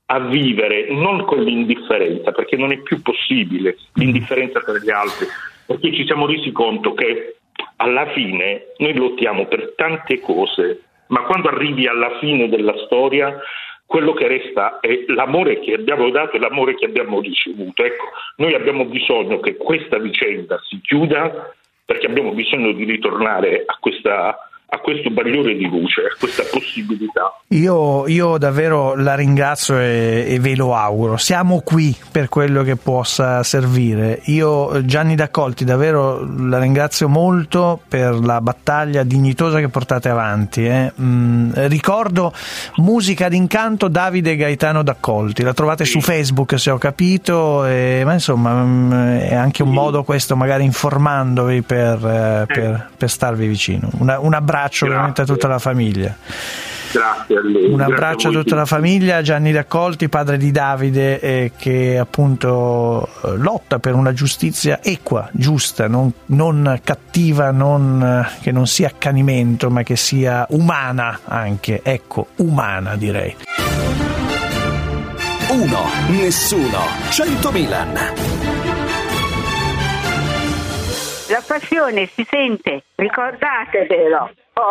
a 0.06 0.20
vivere 0.20 0.88
non 0.92 1.26
con 1.26 1.42
l'indifferenza, 1.42 2.32
perché 2.32 2.56
non 2.56 2.72
è 2.72 2.78
più 2.80 3.02
possibile 3.02 3.78
l'indifferenza 3.94 4.60
per 4.62 4.82
gli 4.82 4.90
altri, 4.90 5.28
perché 5.66 5.94
ci 5.94 6.06
siamo 6.06 6.26
resi 6.26 6.52
conto 6.52 6.94
che 6.94 7.36
alla 7.78 8.08
fine 8.12 8.68
noi 8.78 8.94
lottiamo 8.94 9.46
per 9.46 9.74
tante 9.76 10.20
cose, 10.20 10.84
ma 11.08 11.22
quando 11.24 11.50
arrivi 11.50 11.88
alla 11.88 12.18
fine 12.20 12.50
della 12.50 12.76
storia 12.86 13.38
quello 13.86 14.14
che 14.14 14.28
resta 14.28 14.80
è 14.80 15.04
l'amore 15.08 15.60
che 15.60 15.74
abbiamo 15.74 16.10
dato 16.12 16.38
e 16.38 16.40
l'amore 16.40 16.76
che 16.76 16.86
abbiamo 16.86 17.20
ricevuto. 17.20 17.84
Ecco, 17.84 18.06
noi 18.38 18.54
abbiamo 18.54 18.86
bisogno 18.86 19.42
che 19.42 19.58
questa 19.58 19.98
vicenda 19.98 20.58
si 20.64 20.80
chiuda 20.82 21.54
perché 21.92 22.08
abbiamo 22.08 22.32
bisogno 22.32 22.72
di 22.72 22.86
ritornare 22.86 23.66
a 23.66 23.76
questa 23.78 24.50
a 24.74 24.80
questo 24.80 25.10
bagliore 25.10 25.54
di 25.58 25.68
luce, 25.68 26.00
a 26.02 26.16
questa 26.18 26.44
possibilità. 26.50 27.36
Io, 27.50 28.08
io 28.08 28.38
davvero 28.38 28.96
la 28.96 29.16
ringrazio 29.16 29.78
e, 29.78 30.24
e 30.26 30.40
ve 30.40 30.56
lo 30.56 30.74
auguro. 30.74 31.18
Siamo 31.18 31.60
qui 31.60 31.94
per 32.10 32.30
quello 32.30 32.64
che 32.64 32.78
possa 32.78 33.44
servire. 33.44 34.22
Io, 34.28 34.86
Gianni 34.86 35.16
D'Accolti, 35.16 35.66
davvero 35.66 36.26
la 36.48 36.58
ringrazio 36.58 37.10
molto 37.10 37.82
per 37.86 38.14
la 38.24 38.40
battaglia 38.40 39.04
dignitosa 39.04 39.60
che 39.60 39.68
portate 39.68 40.08
avanti. 40.08 40.66
eh. 40.66 40.94
Mm, 41.02 41.52
ricordo 41.68 42.32
Musica 42.78 43.28
d'incanto 43.28 43.90
Davide 43.90 44.38
Gaetano 44.38 44.84
D'Accolti. 44.84 45.44
La 45.44 45.54
trovate 45.54 45.84
su 45.84 46.00
Facebook, 46.00 46.58
se 46.58 46.72
ho 46.72 46.78
capito, 46.78 47.66
e- 47.66 48.04
ma 48.06 48.14
insomma 48.14 48.54
mm, 48.64 48.92
è 49.18 49.36
anche 49.36 49.64
un 49.64 49.72
modo 49.72 50.04
questo, 50.04 50.38
magari 50.38 50.64
informandovi 50.64 51.62
per, 51.62 52.06
eh, 52.06 52.46
per, 52.48 52.90
per 52.96 53.10
starvi 53.10 53.48
vicino. 53.48 53.90
Un 54.00 54.34
abbraccio 54.34 54.60
veramente 54.70 55.22
a 55.22 55.26
tutta 55.26 55.48
la 55.48 55.60
famiglia. 55.60 56.16
Grazie 56.92 57.38
a 57.38 57.42
lei. 57.42 57.66
Un 57.66 57.78
grazie 57.78 57.94
abbraccio 57.94 58.28
a 58.30 58.32
tutta 58.32 58.56
la 58.56 58.66
famiglia, 58.66 59.22
Gianni 59.22 59.52
D'Accolti, 59.52 60.10
padre 60.10 60.38
di 60.38 60.52
Davide, 60.52 61.20
eh, 61.20 61.52
che 61.58 61.98
appunto 61.98 63.08
eh, 63.24 63.38
lotta 63.38 63.80
per 63.80 63.96
una 63.96 64.14
giustizia 64.14 64.82
equa, 64.84 65.30
giusta, 65.32 65.88
non, 65.88 66.12
non 66.28 66.80
cattiva, 66.84 67.52
non, 67.52 68.04
eh, 68.04 68.40
che 68.42 68.52
non 68.52 68.68
sia 68.68 68.88
accanimento, 68.88 69.70
ma 69.70 69.84
che 69.84 69.96
sia 69.96 70.46
umana 70.50 71.22
anche, 71.26 71.82
ecco, 71.84 72.28
umana 72.38 72.96
direi. 72.96 73.36
Uno, 75.50 75.84
nessuno, 76.10 76.80
100 77.10 77.52
Milan. 77.52 77.94
La 81.30 81.44
passione 81.46 82.10
si 82.14 82.26
sente, 82.30 82.84
ricordatevelo. 82.96 84.32
It's 84.54 84.64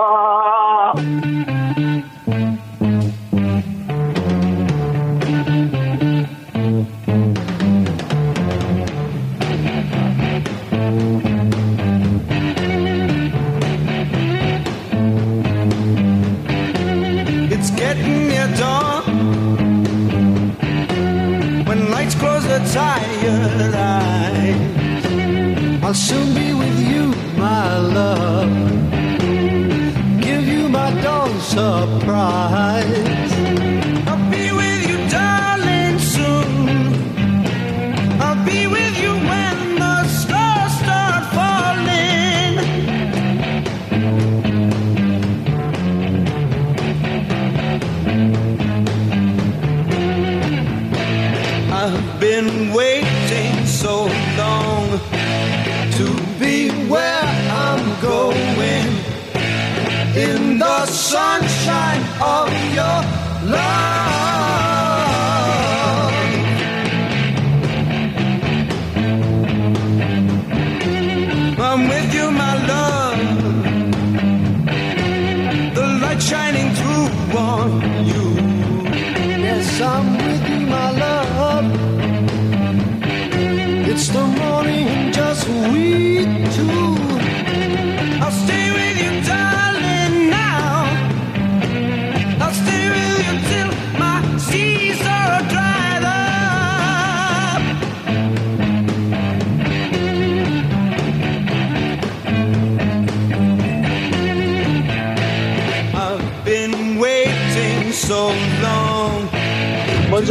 getting 17.71 18.29
near 18.29 18.47
dawn. 18.57 19.05
When 21.65 21.91
lights 21.91 22.15
close 22.17 22.45
the 22.45 22.59
tired 22.73 23.75
eyes, 23.75 25.05
I'll 25.83 25.95
soon 25.95 26.35
be 26.35 26.53
with 26.53 26.79
you, 26.81 27.15
my 27.39 27.79
love. 27.79 28.80
Surprise. 31.51 33.11
Of 62.23 62.50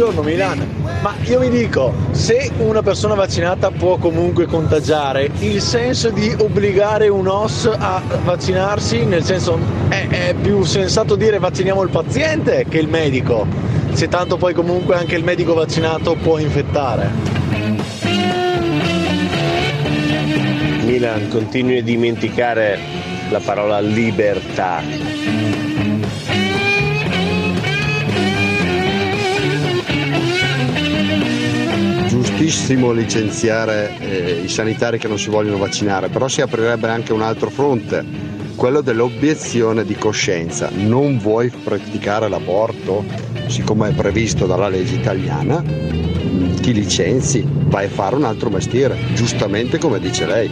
Buongiorno 0.00 0.26
Milano, 0.30 0.64
ma 1.02 1.14
io 1.24 1.38
mi 1.40 1.50
dico, 1.50 1.92
se 2.12 2.50
una 2.56 2.80
persona 2.80 3.12
vaccinata 3.12 3.70
può 3.70 3.98
comunque 3.98 4.46
contagiare, 4.46 5.30
il 5.40 5.60
senso 5.60 6.08
di 6.08 6.34
obbligare 6.38 7.08
un 7.08 7.28
OS 7.28 7.66
a 7.66 8.00
vaccinarsi, 8.24 9.04
nel 9.04 9.22
senso 9.24 9.58
è, 9.90 10.06
è 10.08 10.34
più 10.40 10.64
sensato 10.64 11.16
dire 11.16 11.38
vacciniamo 11.38 11.82
il 11.82 11.90
paziente 11.90 12.64
che 12.66 12.78
il 12.78 12.88
medico, 12.88 13.46
se 13.92 14.08
tanto 14.08 14.38
poi 14.38 14.54
comunque 14.54 14.94
anche 14.94 15.16
il 15.16 15.22
medico 15.22 15.52
vaccinato 15.52 16.14
può 16.14 16.38
infettare. 16.38 17.10
Milan, 20.80 21.28
continui 21.28 21.76
a 21.76 21.82
dimenticare 21.82 22.78
la 23.28 23.40
parola 23.40 23.80
libertà. 23.80 25.59
Giustissimo 32.50 32.90
licenziare 32.90 33.96
eh, 34.00 34.40
i 34.42 34.48
sanitari 34.48 34.98
che 34.98 35.06
non 35.06 35.20
si 35.20 35.30
vogliono 35.30 35.56
vaccinare, 35.56 36.08
però 36.08 36.26
si 36.26 36.40
aprirebbe 36.40 36.88
anche 36.88 37.12
un 37.12 37.22
altro 37.22 37.48
fronte, 37.48 38.04
quello 38.56 38.80
dell'obiezione 38.80 39.84
di 39.84 39.94
coscienza. 39.94 40.68
Non 40.74 41.18
vuoi 41.18 41.48
praticare 41.50 42.28
l'aborto, 42.28 43.04
siccome 43.46 43.90
è 43.90 43.92
previsto 43.92 44.46
dalla 44.46 44.68
legge 44.68 44.96
italiana, 44.96 45.62
ti 46.60 46.72
licenzi, 46.72 47.46
vai 47.46 47.84
a 47.84 47.88
fare 47.88 48.16
un 48.16 48.24
altro 48.24 48.50
mestiere, 48.50 48.98
giustamente 49.14 49.78
come 49.78 50.00
dice 50.00 50.26
lei. 50.26 50.50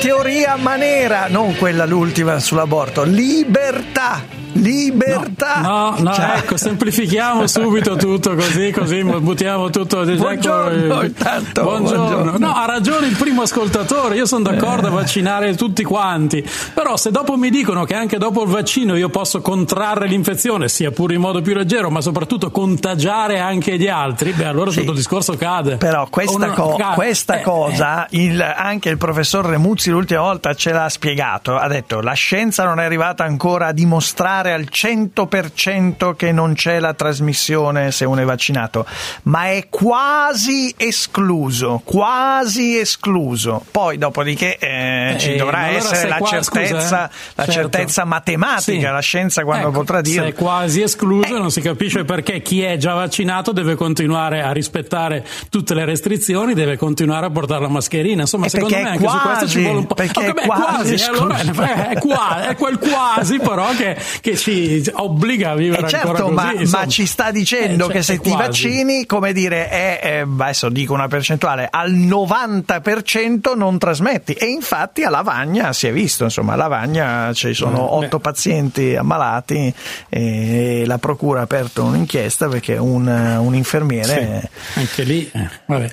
Teoria 0.00 0.56
manera, 0.56 1.28
non 1.28 1.54
quella 1.54 1.84
l'ultima 1.86 2.40
sull'aborto. 2.40 3.04
Libertà. 3.04 4.41
Libertà. 4.54 5.60
No, 5.60 5.94
no, 5.98 6.12
Cioè- 6.14 6.34
ecco, 6.36 6.56
semplifichiamo 6.56 7.46
subito 7.46 7.96
tutto 7.96 8.34
così, 8.34 8.70
così 8.70 9.02
buttiamo 9.02 9.70
tutto. 9.70 10.04
Buongiorno, 10.04 10.94
ecco, 10.94 11.02
intanto, 11.04 11.62
buongiorno. 11.62 12.04
buongiorno. 12.06 12.38
No, 12.46 12.54
ha 12.54 12.66
ragione 12.66 13.06
il 13.06 13.16
primo 13.16 13.42
ascoltatore, 13.42 14.16
io 14.16 14.26
sono 14.26 14.44
d'accordo 14.44 14.88
a 14.88 14.90
Eh. 14.90 14.94
vaccinare 14.94 15.54
tutti 15.56 15.82
quanti, 15.84 16.44
però 16.74 16.96
se 16.96 17.10
dopo 17.10 17.36
mi 17.36 17.50
dicono 17.50 17.84
che 17.84 17.94
anche 17.94 18.18
dopo 18.18 18.42
il 18.42 18.48
vaccino 18.50 18.96
io 18.96 19.08
posso 19.08 19.40
contrarre 19.40 20.06
l'infezione, 20.06 20.68
sia 20.68 20.90
pure 20.90 21.14
in 21.14 21.20
modo 21.20 21.40
più 21.40 21.54
leggero, 21.54 21.90
ma 21.90 22.00
soprattutto 22.00 22.50
contagiare 22.50 23.38
anche 23.38 23.78
gli 23.78 23.88
altri, 23.88 24.32
beh 24.32 24.44
allora 24.46 24.70
tutto 24.70 24.90
il 24.90 24.96
discorso 24.96 25.36
cade. 25.36 25.76
Però 25.76 26.06
questa, 26.10 26.50
co- 26.50 26.74
cade. 26.76 26.94
questa 26.94 27.38
Eh, 27.38 27.42
cosa, 27.42 28.06
il- 28.10 28.40
anche 28.42 28.88
il 28.90 28.98
professor 28.98 29.44
Remuzzi 29.46 29.90
l'ultima 29.90 30.20
volta 30.20 30.54
ce 30.54 30.72
l'ha 30.72 30.88
spiegato, 30.88 31.56
ha 31.56 31.68
detto 31.68 32.00
la 32.00 32.12
scienza 32.12 32.64
non 32.64 32.78
è 32.80 32.84
arrivata 32.84 33.24
ancora 33.24 33.68
a 33.68 33.72
dimostrare 33.72 34.41
al 34.50 34.66
100% 34.70 36.14
che 36.16 36.32
non 36.32 36.54
c'è 36.54 36.78
la 36.80 36.94
trasmissione 36.94 37.92
se 37.92 38.04
uno 38.04 38.20
è 38.20 38.24
vaccinato, 38.24 38.86
ma 39.24 39.50
è 39.50 39.66
quasi 39.68 40.72
escluso, 40.76 41.80
quasi 41.84 42.78
escluso. 42.78 43.64
Poi 43.70 43.98
dopodiché 43.98 44.56
eh, 44.58 45.16
ci 45.18 45.34
Eh, 45.34 45.36
dovrà 45.36 45.58
ma 45.58 45.66
allora 45.68 45.78
essere 45.78 46.08
la 46.08 46.16
qua- 46.16 46.28
certezza, 46.28 46.80
scusa, 46.80 47.06
eh? 47.08 47.10
la 47.34 47.44
Certo. 47.44 47.52
certezza 47.52 48.04
matematica, 48.04 48.60
Sì. 48.88 48.92
la 48.92 49.00
scienza 49.00 49.44
quando 49.44 49.68
Ecco, 49.68 49.78
potrà 49.78 49.96
Se 49.98 50.02
dire. 50.02 50.26
è 50.28 50.32
quasi 50.34 50.82
escluso, 50.82 51.38
non 51.38 51.50
si 51.50 51.60
capisce 51.60 52.04
perché 52.04 52.40
chi 52.42 52.62
è 52.62 52.76
già 52.76 52.94
vaccinato 52.94 53.52
deve 53.52 53.74
continuare 53.74 54.42
a 54.42 54.52
rispettare 54.52 55.24
tutte 55.50 55.74
le 55.74 55.84
restrizioni, 55.84 56.54
deve 56.54 56.76
continuare 56.76 57.26
a 57.26 57.30
portare 57.30 57.60
la 57.62 57.68
mascherina. 57.68 58.22
Insomma, 58.22 58.46
Eh, 58.46 58.50
secondo 58.50 58.74
me 58.76 58.82
è 58.82 58.86
anche 58.86 58.98
su 58.98 59.04
questo 59.04 59.28
quasi, 59.28 59.46
ci 59.48 59.60
vuole 59.62 59.78
un 59.78 59.86
po'. 59.86 59.94
perché 59.94 60.18
Ok, 60.20 60.24
è 60.26 60.32
beh, 60.32 60.46
quasi 60.46 60.94
eh, 60.94 61.04
allora, 61.04 61.36
è, 61.38 61.88
è 61.90 61.98
qua- 61.98 62.48
è 62.48 62.56
quel 62.56 62.78
quasi, 62.78 63.38
però, 63.38 63.68
che, 63.74 63.96
che 64.20 64.31
ci 64.36 64.82
obbliga 64.94 65.50
a 65.50 65.54
vivere 65.54 65.86
Eh 65.86 65.88
certo, 65.88 66.08
ancora 66.26 66.48
così. 66.50 66.64
ma, 66.70 66.78
ma 66.80 66.86
ci 66.86 67.06
sta 67.06 67.30
dicendo 67.30 67.84
Eh, 67.84 67.86
cioè, 67.86 67.96
che 67.96 68.02
se 68.02 68.14
è 68.14 68.20
ti 68.20 68.30
quasi. 68.30 68.44
vaccini, 68.46 69.06
come 69.06 69.32
dire, 69.32 69.68
è, 69.68 70.00
è- 70.00 70.24
adesso 70.26 70.68
dico 70.68 70.92
una 70.94 71.08
percentuale, 71.08 71.68
al 71.70 71.92
90% 71.92 73.56
non 73.56 73.78
trasmetti. 73.78 74.32
E 74.32 74.46
infatti 74.46 75.02
a 75.04 75.10
Lavagna 75.10 75.72
si 75.72 75.86
è 75.86 75.92
visto, 75.92 76.24
insomma, 76.24 76.52
a 76.54 76.56
Lavagna 76.56 77.32
ci 77.32 77.54
sono 77.54 77.78
Eh, 78.00 78.04
otto 78.04 78.18
pazienti 78.18 78.94
ammalati 78.96 79.72
e 80.08 80.84
la 80.86 80.98
procura 80.98 81.40
ha 81.40 81.42
aperto 81.44 81.84
un'inchiesta 81.84 82.48
perché 82.48 82.76
un, 82.76 83.06
un 83.06 83.54
infermiere... 83.54 84.50
Sì, 84.74 84.78
anche 84.80 85.02
lì, 85.04 85.30
eh. 85.32 85.90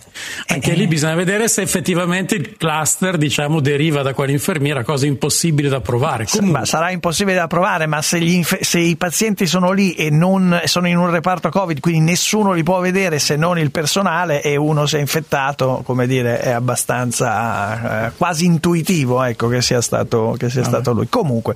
Anche 0.47 0.73
lì 0.73 0.87
bisogna 0.87 1.15
vedere 1.15 1.47
se 1.47 1.61
effettivamente 1.61 2.35
il 2.35 2.55
cluster 2.57 3.17
diciamo, 3.17 3.59
deriva 3.59 4.01
da 4.01 4.13
quell'infermiera, 4.13 4.83
cosa 4.83 5.05
impossibile 5.05 5.69
da 5.69 5.81
provare. 5.81 6.25
Ma 6.41 6.65
sarà 6.65 6.91
impossibile 6.91 7.35
da 7.37 7.47
provare, 7.47 7.85
ma 7.85 8.01
se, 8.01 8.19
gli 8.19 8.28
inf- 8.35 8.61
se 8.61 8.79
i 8.79 8.95
pazienti 8.95 9.45
sono 9.47 9.71
lì 9.71 9.93
e 9.93 10.09
non 10.09 10.61
sono 10.65 10.87
in 10.87 10.97
un 10.97 11.09
reparto 11.09 11.49
Covid, 11.49 11.79
quindi 11.79 12.01
nessuno 12.01 12.53
li 12.53 12.63
può 12.63 12.79
vedere 12.79 13.19
se 13.19 13.35
non 13.35 13.57
il 13.59 13.71
personale 13.71 14.41
e 14.41 14.55
uno 14.55 14.85
si 14.85 14.97
è 14.97 14.99
infettato, 14.99 15.81
come 15.85 16.07
dire, 16.07 16.39
è 16.39 16.51
abbastanza 16.51 18.07
eh, 18.07 18.11
quasi 18.17 18.45
intuitivo 18.45 19.23
ecco, 19.23 19.47
che 19.47 19.61
sia 19.61 19.81
stato, 19.81 20.35
che 20.37 20.49
sia 20.49 20.63
stato 20.63 20.93
lui. 20.93 21.07
Comunque. 21.07 21.55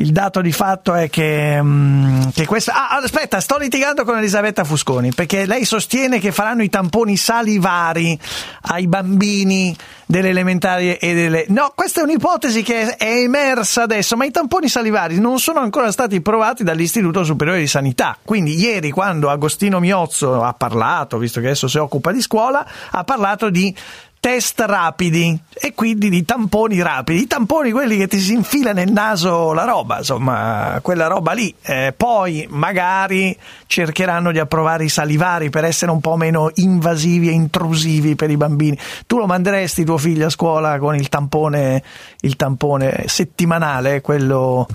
Il 0.00 0.12
dato 0.12 0.40
di 0.40 0.52
fatto 0.52 0.94
è 0.94 1.10
che, 1.10 1.58
mm, 1.60 2.28
che 2.32 2.46
questa... 2.46 2.88
Ah, 2.88 2.96
aspetta, 2.98 3.40
sto 3.40 3.58
litigando 3.58 4.04
con 4.04 4.16
Elisabetta 4.16 4.62
Fusconi 4.62 5.12
perché 5.12 5.44
lei 5.44 5.64
sostiene 5.64 6.20
che 6.20 6.30
faranno 6.30 6.62
i 6.62 6.68
tamponi 6.68 7.16
salivari 7.16 8.18
ai 8.62 8.86
bambini 8.86 9.76
delle 10.06 10.28
elementari 10.28 10.94
e 10.94 11.14
delle... 11.14 11.46
No, 11.48 11.72
questa 11.74 12.00
è 12.00 12.02
un'ipotesi 12.04 12.62
che 12.62 12.96
è 12.96 13.22
emersa 13.22 13.82
adesso, 13.82 14.16
ma 14.16 14.24
i 14.24 14.30
tamponi 14.30 14.68
salivari 14.68 15.18
non 15.18 15.40
sono 15.40 15.58
ancora 15.58 15.90
stati 15.90 16.20
provati 16.20 16.62
dall'Istituto 16.62 17.24
Superiore 17.24 17.58
di 17.58 17.66
Sanità. 17.66 18.16
Quindi 18.22 18.56
ieri 18.56 18.90
quando 18.90 19.30
Agostino 19.30 19.80
Miozzo 19.80 20.44
ha 20.44 20.52
parlato, 20.52 21.18
visto 21.18 21.40
che 21.40 21.46
adesso 21.46 21.66
si 21.66 21.78
occupa 21.78 22.12
di 22.12 22.22
scuola, 22.22 22.64
ha 22.90 23.02
parlato 23.02 23.50
di 23.50 23.74
test 24.20 24.60
rapidi 24.60 25.38
e 25.54 25.74
quindi 25.74 26.08
di 26.08 26.24
tamponi 26.24 26.80
rapidi, 26.82 27.22
i 27.22 27.26
tamponi 27.26 27.70
quelli 27.70 27.96
che 27.96 28.06
ti 28.06 28.18
si 28.18 28.32
infila 28.32 28.72
nel 28.72 28.90
naso 28.90 29.52
la 29.52 29.64
roba, 29.64 29.98
insomma, 29.98 30.78
quella 30.82 31.06
roba 31.06 31.32
lì. 31.32 31.54
Eh, 31.62 31.94
poi 31.96 32.46
magari 32.50 33.36
cercheranno 33.66 34.32
di 34.32 34.38
approvare 34.38 34.84
i 34.84 34.88
salivari 34.88 35.50
per 35.50 35.64
essere 35.64 35.90
un 35.90 36.00
po' 36.00 36.16
meno 36.16 36.50
invasivi 36.54 37.28
e 37.28 37.32
intrusivi 37.32 38.14
per 38.14 38.30
i 38.30 38.36
bambini. 38.36 38.78
Tu 39.06 39.18
lo 39.18 39.26
manderesti 39.26 39.84
tuo 39.84 39.98
figlio 39.98 40.26
a 40.26 40.30
scuola 40.30 40.78
con 40.78 40.94
il 40.94 41.08
tampone, 41.08 41.82
il 42.20 42.36
tampone 42.36 43.04
settimanale, 43.06 44.00
quello 44.00 44.66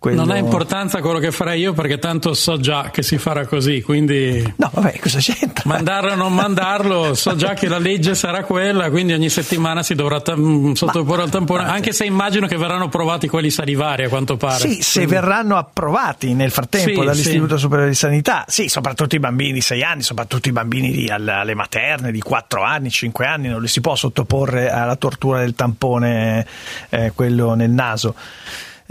quello... 0.00 0.24
Non 0.24 0.30
ha 0.30 0.38
importanza 0.38 1.00
quello 1.02 1.18
che 1.18 1.30
farei 1.30 1.60
io 1.60 1.74
perché 1.74 1.98
tanto 1.98 2.32
so 2.32 2.58
già 2.58 2.90
che 2.90 3.02
si 3.02 3.18
farà 3.18 3.46
così, 3.46 3.82
quindi... 3.82 4.42
No, 4.56 4.70
vabbè, 4.72 4.98
cosa 4.98 5.18
c'entra? 5.18 5.62
Mandarlo 5.66 6.12
o 6.12 6.14
non 6.14 6.34
mandarlo, 6.34 7.14
so 7.14 7.36
già 7.36 7.52
che 7.52 7.68
la 7.68 7.78
legge 7.78 8.14
sarà 8.14 8.42
quella, 8.42 8.88
quindi 8.88 9.12
ogni 9.12 9.28
settimana 9.28 9.82
si 9.82 9.94
dovrà 9.94 10.22
tam- 10.22 10.72
sottoporre 10.72 11.18
ma, 11.18 11.24
al 11.24 11.30
tampone, 11.30 11.64
ma, 11.64 11.72
anche 11.72 11.92
se 11.92 12.06
immagino 12.06 12.46
che 12.46 12.56
verranno 12.56 12.84
approvati 12.84 13.28
quelli 13.28 13.50
salivari 13.50 14.04
a 14.04 14.08
quanto 14.08 14.38
pare. 14.38 14.58
Sì, 14.58 14.66
quindi... 14.66 14.82
se 14.82 15.06
verranno 15.06 15.58
approvati 15.58 16.32
nel 16.32 16.50
frattempo 16.50 17.00
Sì, 17.00 17.06
dall'Istituto 17.06 17.56
sì. 17.56 17.60
Superiore 17.60 17.90
di 17.90 17.96
Sanità, 17.96 18.44
sì, 18.48 18.68
soprattutto 18.68 19.16
i 19.16 19.20
bambini 19.20 19.52
di 19.52 19.60
6 19.60 19.82
anni, 19.82 20.02
soprattutto 20.02 20.48
i 20.48 20.52
bambini 20.52 20.90
di, 20.92 21.08
alle, 21.08 21.32
alle 21.32 21.54
materne 21.54 22.10
di 22.10 22.20
4 22.20 22.62
anni, 22.62 22.88
5 22.88 23.26
anni, 23.26 23.48
non 23.48 23.60
li 23.60 23.68
si 23.68 23.82
può 23.82 23.94
sottoporre 23.94 24.70
alla 24.70 24.96
tortura 24.96 25.40
del 25.40 25.54
tampone, 25.54 26.46
eh, 26.88 27.12
quello 27.14 27.52
nel 27.52 27.70
naso. 27.70 28.14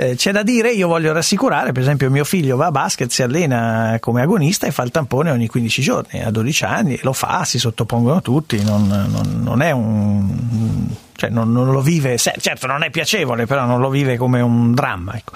Eh, 0.02 0.16
c'è 0.16 0.32
da 0.32 0.44
dire, 0.44 0.72
io 0.72 0.88
voglio 0.88 1.12
rassicurare, 1.12 1.74
per 1.74 1.82
esempio 1.82 2.10
mio 2.10 2.24
figlio 2.24 2.56
va 2.56 2.68
a 2.68 2.72
basket, 2.72 3.12
si 3.12 3.22
allena 3.22 3.98
come 4.00 4.22
agonista 4.22 4.66
e 4.66 4.72
fa 4.72 4.84
il 4.84 4.92
tampone 4.92 5.30
ogni 5.30 5.48
15 5.48 5.82
giorni, 5.82 6.24
a 6.24 6.32
12 6.32 6.64
anni, 6.64 7.00
lo 7.02 7.12
fa, 7.12 7.44
si 7.44 7.60
sottopongono 7.60 8.22
tutti, 8.22 8.64
non, 8.64 8.88
non- 8.88 9.42
non 9.44 9.62
è 9.62 9.72
un... 9.72 10.88
Cioè 11.20 11.30
non, 11.30 11.52
non 11.52 11.72
lo 11.72 11.82
vive, 11.82 12.18
certo 12.18 12.66
non 12.66 12.82
è 12.84 12.90
piacevole, 12.92 13.46
però 13.46 13.66
non 13.66 13.82
lo 13.82 13.90
vive 13.90 14.16
come 14.16 14.40
un 14.40 14.74
dramma. 14.74 15.16
Ecco. 15.16 15.34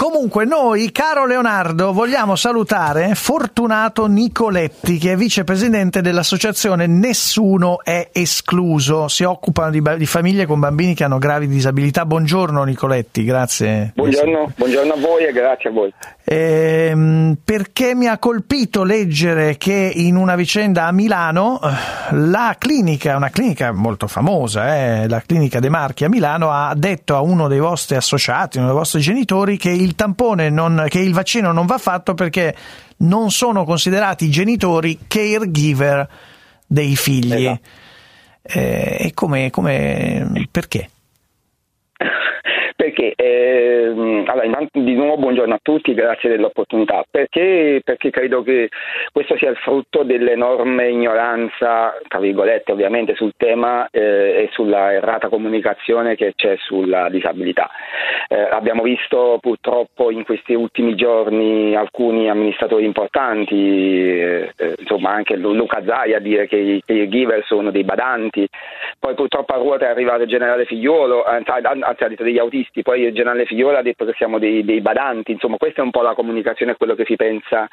Comunque 0.00 0.46
noi, 0.46 0.92
caro 0.92 1.26
Leonardo, 1.26 1.92
vogliamo 1.92 2.34
salutare 2.34 3.14
Fortunato 3.14 4.06
Nicoletti, 4.06 4.96
che 4.96 5.12
è 5.12 5.14
vicepresidente 5.14 6.00
dell'associazione 6.00 6.86
Nessuno 6.86 7.82
è 7.84 8.08
escluso. 8.10 9.08
Si 9.08 9.24
occupano 9.24 9.70
di, 9.70 9.82
di 9.98 10.06
famiglie 10.06 10.46
con 10.46 10.58
bambini 10.58 10.94
che 10.94 11.04
hanno 11.04 11.18
gravi 11.18 11.48
disabilità. 11.48 12.06
Buongiorno 12.06 12.64
Nicoletti, 12.64 13.24
grazie. 13.24 13.92
Buongiorno, 13.94 14.52
buongiorno 14.56 14.94
a 14.94 14.96
voi 14.96 15.24
e 15.26 15.32
grazie 15.32 15.68
a 15.68 15.72
voi. 15.74 15.92
Ehm, 16.24 17.38
perché 17.44 17.94
mi 17.94 18.06
ha 18.06 18.16
colpito 18.18 18.84
leggere 18.84 19.56
che 19.56 19.90
in 19.92 20.16
una 20.16 20.36
vicenda 20.36 20.86
a 20.86 20.92
Milano 20.92 21.60
eh, 21.60 22.14
la 22.14 22.54
clinica, 22.56 23.16
una 23.16 23.30
clinica 23.30 23.72
molto 23.72 24.06
famosa, 24.06 24.76
eh, 24.76 25.08
la 25.08 25.20
clinica 25.26 25.58
De 25.58 25.68
Marchi 25.68 26.04
a 26.04 26.08
Milano, 26.08 26.52
ha 26.52 26.72
detto 26.76 27.16
a 27.16 27.20
uno 27.20 27.48
dei 27.48 27.58
vostri 27.58 27.96
associati, 27.96 28.58
uno 28.58 28.68
dei 28.68 28.76
vostri 28.76 29.00
genitori, 29.00 29.56
che 29.56 29.70
il 29.70 29.89
tampone, 29.94 30.50
non, 30.50 30.86
che 30.88 30.98
il 30.98 31.12
vaccino 31.12 31.52
non 31.52 31.66
va 31.66 31.78
fatto 31.78 32.14
perché 32.14 32.54
non 32.98 33.30
sono 33.30 33.64
considerati 33.64 34.26
i 34.26 34.30
genitori 34.30 34.98
caregiver 35.06 36.08
dei 36.66 36.96
figli. 36.96 37.46
Eh, 38.42 38.96
e 39.00 39.10
come, 39.14 39.50
come, 39.50 40.48
perché? 40.50 40.90
Perché, 43.00 43.14
ehm, 43.16 44.24
allora, 44.26 44.66
di 44.70 44.94
nuovo 44.94 45.16
buongiorno 45.16 45.54
a 45.54 45.60
tutti, 45.62 45.94
grazie 45.94 46.28
dell'opportunità. 46.28 47.02
Perché, 47.10 47.80
perché 47.82 48.10
credo 48.10 48.42
che 48.42 48.68
questo 49.10 49.38
sia 49.38 49.48
il 49.48 49.56
frutto 49.56 50.02
dell'enorme 50.02 50.90
ignoranza, 50.90 51.96
tra 52.06 52.18
virgolette 52.18 52.72
ovviamente, 52.72 53.14
sul 53.14 53.32
tema 53.38 53.88
eh, 53.90 54.00
e 54.00 54.48
sulla 54.52 54.92
errata 54.92 55.28
comunicazione 55.30 56.14
che 56.14 56.34
c'è 56.36 56.56
sulla 56.58 57.08
disabilità. 57.08 57.70
Eh, 58.28 58.38
abbiamo 58.38 58.82
visto 58.82 59.38
purtroppo 59.40 60.10
in 60.10 60.24
questi 60.24 60.52
ultimi 60.52 60.94
giorni 60.94 61.74
alcuni 61.74 62.28
amministratori 62.28 62.84
importanti, 62.84 63.56
eh, 63.56 64.52
eh, 64.56 64.74
insomma 64.78 65.10
anche 65.12 65.36
Lu- 65.36 65.54
Luca 65.54 65.82
Zai 65.86 66.12
a 66.12 66.20
dire 66.20 66.46
che 66.46 66.56
i 66.56 66.82
caregiver 66.84 67.44
sono 67.46 67.70
dei 67.70 67.84
badanti, 67.84 68.46
poi 68.98 69.14
purtroppo 69.14 69.54
a 69.54 69.56
ruota 69.58 69.86
è 69.86 69.90
arrivato 69.90 70.22
il 70.22 70.28
generale 70.28 70.66
Figliuolo, 70.66 71.24
anzi 71.24 71.50
anzi, 71.50 72.04
ha 72.04 72.08
detto 72.08 72.24
degli 72.24 72.38
autisti, 72.38 72.82
poi 72.90 73.02
il 73.02 73.14
generale 73.14 73.44
Figliuolo 73.44 73.78
ha 73.78 73.82
detto 73.82 74.04
che 74.04 74.14
siamo 74.16 74.40
dei, 74.40 74.64
dei 74.64 74.80
badanti, 74.80 75.30
insomma 75.30 75.58
questa 75.58 75.80
è 75.80 75.84
un 75.84 75.92
po' 75.92 76.02
la 76.02 76.14
comunicazione, 76.14 76.74
quello 76.74 76.96
che 76.96 77.04
si 77.04 77.14
pensa 77.14 77.68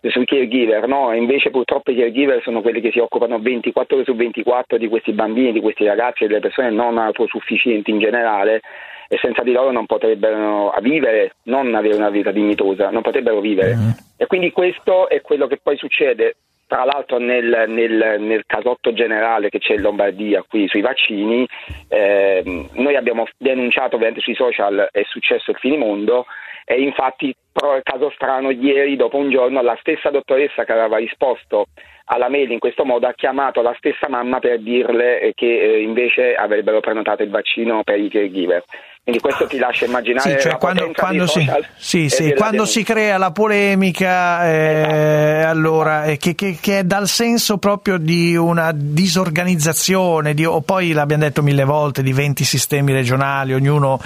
sui 0.00 0.24
caregiver, 0.24 0.86
no? 0.86 1.12
Invece 1.12 1.50
purtroppo 1.50 1.90
i 1.90 1.96
caregiver 1.96 2.40
sono 2.42 2.60
quelli 2.60 2.80
che 2.80 2.92
si 2.92 3.00
occupano 3.00 3.40
24 3.40 3.96
ore 3.96 4.04
su 4.04 4.14
24 4.14 4.78
di 4.78 4.86
questi 4.86 5.10
bambini, 5.10 5.50
di 5.50 5.60
questi 5.60 5.84
ragazzi 5.84 6.22
e 6.22 6.28
delle 6.28 6.38
persone 6.38 6.70
non 6.70 6.98
autosufficienti 6.98 7.90
in 7.90 7.98
generale 7.98 8.60
e 9.08 9.18
senza 9.20 9.42
di 9.42 9.50
loro 9.50 9.72
non 9.72 9.86
potrebbero 9.86 10.72
vivere, 10.80 11.32
non 11.44 11.74
avere 11.74 11.96
una 11.96 12.10
vita 12.10 12.30
dignitosa, 12.30 12.90
non 12.90 13.02
potrebbero 13.02 13.40
vivere. 13.40 13.74
E 14.16 14.26
quindi 14.26 14.52
questo 14.52 15.08
è 15.08 15.20
quello 15.20 15.48
che 15.48 15.58
poi 15.60 15.76
succede. 15.78 16.36
Tra 16.70 16.84
l'altro 16.84 17.18
nel, 17.18 17.64
nel- 17.66 18.20
nel 18.20 18.44
casotto 18.46 18.92
generale 18.92 19.48
che 19.48 19.58
c'è 19.58 19.74
in 19.74 19.80
Lombardia 19.80 20.44
qui 20.48 20.68
sui 20.68 20.82
vaccini, 20.82 21.44
ehm, 21.88 22.68
noi 22.74 22.94
abbiamo 22.94 23.26
denunciato 23.36 23.96
ovviamente 23.96 24.22
sui 24.22 24.36
social, 24.36 24.86
è 24.92 25.02
successo 25.02 25.50
il 25.50 25.56
finimondo 25.56 26.26
e 26.64 26.80
infatti 26.80 27.34
però 27.52 27.76
caso 27.82 28.12
strano 28.14 28.50
ieri 28.50 28.94
dopo 28.94 29.16
un 29.16 29.30
giorno 29.30 29.60
la 29.60 29.76
stessa 29.80 30.10
dottoressa 30.10 30.62
che 30.62 30.70
aveva 30.70 30.98
risposto 30.98 31.66
alla 32.04 32.28
mail 32.28 32.52
in 32.52 32.60
questo 32.60 32.84
modo 32.84 33.08
ha 33.08 33.14
chiamato 33.14 33.62
la 33.62 33.74
stessa 33.76 34.08
mamma 34.08 34.38
per 34.38 34.60
dirle 34.60 35.20
eh, 35.20 35.32
che 35.34 35.60
eh, 35.60 35.80
invece 35.80 36.34
avrebbero 36.34 36.78
prenotato 36.78 37.24
il 37.24 37.30
vaccino 37.30 37.82
per 37.82 37.98
i 37.98 38.08
caregiver. 38.08 38.62
Quindi 39.10 39.18
questo 39.20 39.46
ti 39.48 39.58
lascia 39.58 39.86
immaginare 39.86 40.36
Sì, 40.36 40.40
cioè 40.48 40.56
quando, 40.56 40.88
quando 40.94 41.26
si, 41.26 41.44
sì, 41.76 42.08
sì, 42.08 42.32
quando 42.36 42.64
si 42.64 42.84
crea 42.84 43.18
la 43.18 43.32
polemica, 43.32 44.48
eh, 44.48 45.42
allora, 45.42 46.04
eh, 46.04 46.16
che, 46.16 46.36
che- 46.36 46.58
che 46.60 46.78
è 46.78 46.84
dal 46.84 47.08
senso 47.08 47.58
proprio 47.58 47.98
di 47.98 48.36
una 48.36 48.70
disorganizzazione, 48.72 50.32
di- 50.34 50.44
o 50.44 50.60
poi 50.60 50.92
l'abbiamo 50.92 51.24
detto 51.24 51.42
mille 51.42 51.64
volte, 51.64 52.04
di 52.04 52.12
20 52.12 52.44
sistemi 52.44 52.92
regionali, 52.92 53.52
ognuno, 53.52 54.00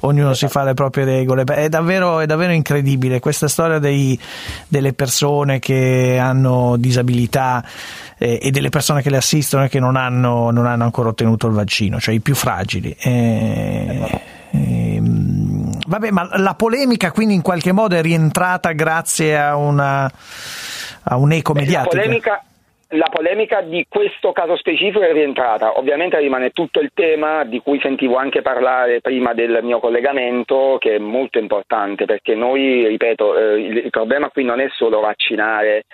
ognuno 0.00 0.34
si 0.34 0.46
fa 0.46 0.62
le 0.62 0.74
proprie 0.74 1.04
regole. 1.04 1.42
Beh, 1.42 1.54
È 1.56 1.68
davvero, 1.68 2.20
è 2.20 2.26
davvero 2.26 2.52
incredibile 2.52 3.18
questa 3.18 3.48
storia 3.48 3.80
dei- 3.80 4.16
delle 4.68 4.92
persone 4.92 5.58
che 5.58 6.16
hanno 6.20 6.76
disabilità 6.78 7.64
eh, 8.18 8.38
e 8.40 8.50
delle 8.52 8.68
persone 8.68 9.02
che 9.02 9.10
le 9.10 9.16
assistono 9.16 9.64
e 9.64 9.68
che 9.68 9.80
non 9.80 9.96
hanno, 9.96 10.50
non 10.52 10.66
hanno 10.66 10.84
ancora 10.84 11.08
ottenuto 11.08 11.48
il 11.48 11.52
vaccino, 11.54 11.98
cioè 11.98 12.14
i 12.14 12.20
più 12.20 12.36
fragili. 12.36 12.94
Eh, 13.00 14.20
ehm, 14.54 15.70
vabbè, 15.86 16.10
ma 16.10 16.28
la 16.38 16.54
polemica 16.54 17.10
quindi 17.12 17.34
in 17.34 17.42
qualche 17.42 17.72
modo 17.72 17.96
è 17.96 18.02
rientrata 18.02 18.72
grazie 18.72 19.36
a 19.38 19.56
una 19.56 20.10
a 21.04 21.16
un'eco 21.16 21.52
Beh, 21.52 21.60
La 21.60 21.64
mediatica. 21.66 21.96
polemica, 21.96 22.44
la 22.88 23.08
polemica 23.10 23.60
di 23.60 23.86
questo 23.88 24.32
caso 24.32 24.56
specifico 24.56 25.00
è 25.02 25.12
rientrata, 25.12 25.78
ovviamente 25.78 26.18
rimane 26.18 26.50
tutto 26.50 26.80
il 26.80 26.90
tema 26.94 27.44
di 27.44 27.60
cui 27.60 27.80
sentivo 27.80 28.16
anche 28.16 28.42
parlare 28.42 29.00
prima 29.00 29.34
del 29.34 29.60
mio 29.62 29.80
collegamento, 29.80 30.76
che 30.78 30.96
è 30.96 30.98
molto 30.98 31.38
importante 31.38 32.04
perché 32.04 32.34
noi, 32.34 32.86
ripeto, 32.86 33.36
eh, 33.36 33.60
il, 33.60 33.76
il 33.78 33.90
problema 33.90 34.28
qui 34.30 34.44
non 34.44 34.60
è 34.60 34.68
solo 34.70 35.00
vaccinare 35.00 35.84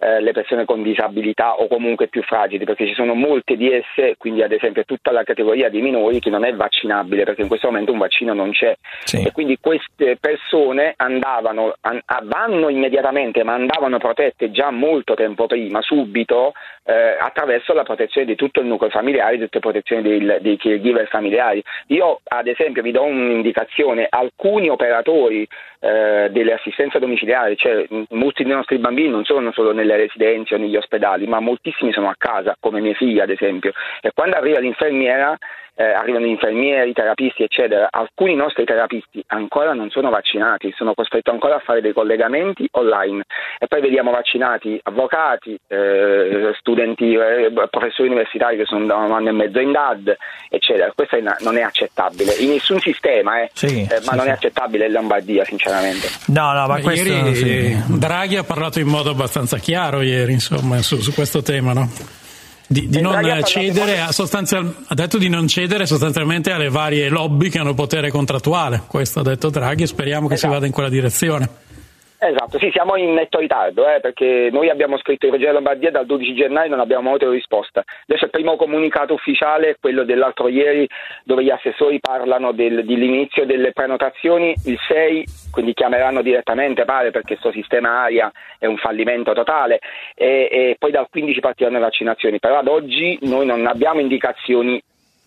eh, 0.00 0.20
le 0.20 0.32
persone 0.32 0.64
con 0.64 0.82
disabilità 0.82 1.56
o 1.56 1.68
comunque 1.68 2.08
più 2.08 2.22
fragili, 2.22 2.64
perché 2.64 2.86
ci 2.86 2.94
sono 2.94 3.14
molte 3.14 3.56
di 3.56 3.70
esse, 3.70 4.16
quindi 4.16 4.42
ad 4.42 4.52
esempio 4.52 4.84
tutta 4.84 5.12
la 5.12 5.24
categoria 5.24 5.68
dei 5.68 5.82
minori 5.82 6.20
che 6.20 6.30
non 6.30 6.44
è 6.44 6.54
vaccinabile, 6.54 7.24
perché 7.24 7.42
in 7.42 7.48
questo 7.48 7.68
momento 7.68 7.92
un 7.92 7.98
vaccino 7.98 8.32
non 8.32 8.50
c'è. 8.50 8.74
E 9.12 9.30
quindi 9.32 9.58
queste 9.60 10.16
persone 10.18 10.94
andavano, 10.96 11.74
an- 11.82 12.00
vanno 12.22 12.70
immediatamente, 12.70 13.44
ma 13.44 13.52
andavano 13.52 13.98
protette 13.98 14.50
già 14.50 14.70
molto 14.70 15.14
tempo 15.14 15.46
prima, 15.46 15.82
subito, 15.82 16.52
eh, 16.84 17.16
attraverso 17.18 17.74
la 17.74 17.82
protezione 17.82 18.26
di 18.26 18.36
tutto 18.36 18.60
il 18.60 18.66
nucleo 18.66 18.88
familiare, 18.88 19.36
di 19.36 19.42
tutte 19.42 19.58
le 19.58 19.70
protezioni 19.70 20.02
del- 20.02 20.38
dei 20.40 20.56
caregiver 20.56 21.06
familiari. 21.08 21.62
Io 21.88 22.20
ad 22.24 22.46
esempio 22.46 22.82
vi 22.82 22.90
do 22.90 23.02
un'indicazione, 23.02 24.06
alcuni 24.08 24.70
operatori 24.70 25.46
eh, 25.82 26.28
delle 26.30 26.52
assistenze 26.52 26.98
domiciliari, 26.98 27.56
cioè 27.56 27.86
molti 28.10 28.44
dei 28.44 28.52
nostri 28.52 28.78
bambini 28.78 29.08
non 29.08 29.24
sono 29.24 29.50
solo 29.52 29.72
nelle 29.72 29.89
residenze 29.96 30.54
o 30.54 30.58
negli 30.58 30.76
ospedali, 30.76 31.26
ma 31.26 31.40
moltissimi 31.40 31.92
sono 31.92 32.08
a 32.08 32.14
casa, 32.16 32.56
come 32.58 32.80
mie 32.80 32.94
figlie 32.94 33.22
ad 33.22 33.30
esempio, 33.30 33.72
e 34.00 34.10
quando 34.14 34.36
arriva 34.36 34.58
l'infermiera 34.58 35.36
eh, 35.80 35.94
arrivano 35.94 36.26
infermieri, 36.26 36.92
terapisti, 36.92 37.42
eccetera. 37.42 37.88
Alcuni 37.90 38.34
nostri 38.34 38.66
terapisti 38.66 39.24
ancora 39.28 39.72
non 39.72 39.88
sono 39.88 40.10
vaccinati, 40.10 40.72
sono 40.76 40.92
costretti 40.92 41.30
ancora 41.30 41.56
a 41.56 41.60
fare 41.60 41.80
dei 41.80 41.94
collegamenti 41.94 42.68
online 42.72 43.24
e 43.58 43.66
poi 43.66 43.80
vediamo 43.80 44.10
vaccinati 44.10 44.78
avvocati, 44.82 45.58
eh, 45.68 46.52
studenti, 46.58 47.14
eh, 47.14 47.50
professori 47.70 48.08
universitari 48.08 48.58
che 48.58 48.66
sono 48.66 48.84
da 48.84 48.96
un 48.96 49.10
anno 49.10 49.30
e 49.30 49.32
mezzo 49.32 49.58
in 49.58 49.72
DAD, 49.72 50.16
eccetera. 50.50 50.92
Questo 50.94 51.16
è, 51.16 51.22
non 51.40 51.56
è 51.56 51.62
accettabile 51.62 52.34
in 52.40 52.50
nessun 52.50 52.78
sistema, 52.80 53.40
eh, 53.40 53.50
Sì, 53.54 53.80
eh, 53.90 54.00
ma 54.04 54.12
sì, 54.12 54.16
non 54.16 54.26
è 54.26 54.32
accettabile 54.32 54.84
in 54.84 54.92
Lombardia, 54.92 55.44
sinceramente. 55.46 56.08
No, 56.26 56.52
no, 56.52 56.66
ma 56.66 56.78
questo 56.80 57.08
ieri 57.08 57.34
sì. 57.34 57.98
Draghi 57.98 58.36
ha 58.36 58.44
parlato 58.44 58.80
in 58.80 58.86
modo 58.86 59.10
abbastanza 59.10 59.56
chiaro 59.56 59.79
ieri, 60.02 60.32
insomma, 60.32 60.80
su, 60.82 61.00
su 61.00 61.12
questo 61.12 61.42
tema, 61.42 61.72
no? 61.72 61.90
Di, 62.66 62.88
di 62.88 62.98
Eh, 62.98 63.00
non 63.00 63.20
cedere 63.44 64.00
a 64.00 64.12
sostanzial- 64.12 64.72
ha 64.86 64.94
detto 64.94 65.18
di 65.18 65.28
non 65.28 65.48
cedere 65.48 65.86
sostanzialmente 65.86 66.52
alle 66.52 66.68
varie 66.68 67.08
lobby 67.08 67.48
che 67.48 67.58
hanno 67.58 67.74
potere 67.74 68.10
contrattuale. 68.10 68.82
Questo 68.86 69.20
ha 69.20 69.22
detto 69.24 69.50
Draghi 69.50 69.86
speriamo 69.88 70.28
che 70.28 70.34
si 70.34 70.40
Esatto. 70.44 70.52
vada 70.54 70.66
in 70.66 70.72
quella 70.72 70.88
direzione. 70.88 71.48
Esatto, 72.22 72.58
sì, 72.58 72.68
siamo 72.70 72.96
in 72.96 73.14
netto 73.14 73.38
ritardo 73.38 73.88
eh, 73.88 73.98
perché 73.98 74.50
noi 74.52 74.68
abbiamo 74.68 74.98
scritto 74.98 75.24
in 75.24 75.32
Regione 75.32 75.54
Lombardia 75.54 75.90
dal 75.90 76.04
12 76.04 76.34
gennaio 76.34 76.66
e 76.66 76.68
non 76.68 76.80
abbiamo 76.80 77.08
avuto 77.08 77.30
risposta. 77.30 77.82
Adesso 78.06 78.26
il 78.26 78.30
primo 78.30 78.56
comunicato 78.56 79.14
ufficiale 79.14 79.70
è 79.70 79.76
quello 79.80 80.04
dell'altro 80.04 80.48
ieri 80.48 80.86
dove 81.24 81.42
gli 81.42 81.48
assessori 81.48 81.98
parlano 81.98 82.52
del- 82.52 82.84
dell'inizio 82.84 83.46
delle 83.46 83.72
prenotazioni 83.72 84.54
il 84.66 84.78
6, 84.86 85.24
quindi 85.50 85.72
chiameranno 85.72 86.20
direttamente 86.20 86.84
pare 86.84 87.10
perché 87.10 87.38
questo 87.38 87.52
sistema 87.52 88.02
ARIA 88.02 88.30
è 88.58 88.66
un 88.66 88.76
fallimento 88.76 89.32
totale 89.32 89.78
e, 90.14 90.46
e 90.52 90.76
poi 90.78 90.90
dal 90.90 91.08
15 91.08 91.40
partiranno 91.40 91.78
le 91.78 91.84
vaccinazioni. 91.84 92.38
Però 92.38 92.58
ad 92.58 92.68
oggi 92.68 93.18
noi 93.22 93.46
non 93.46 93.64
abbiamo 93.66 94.00
indicazioni 94.00 94.78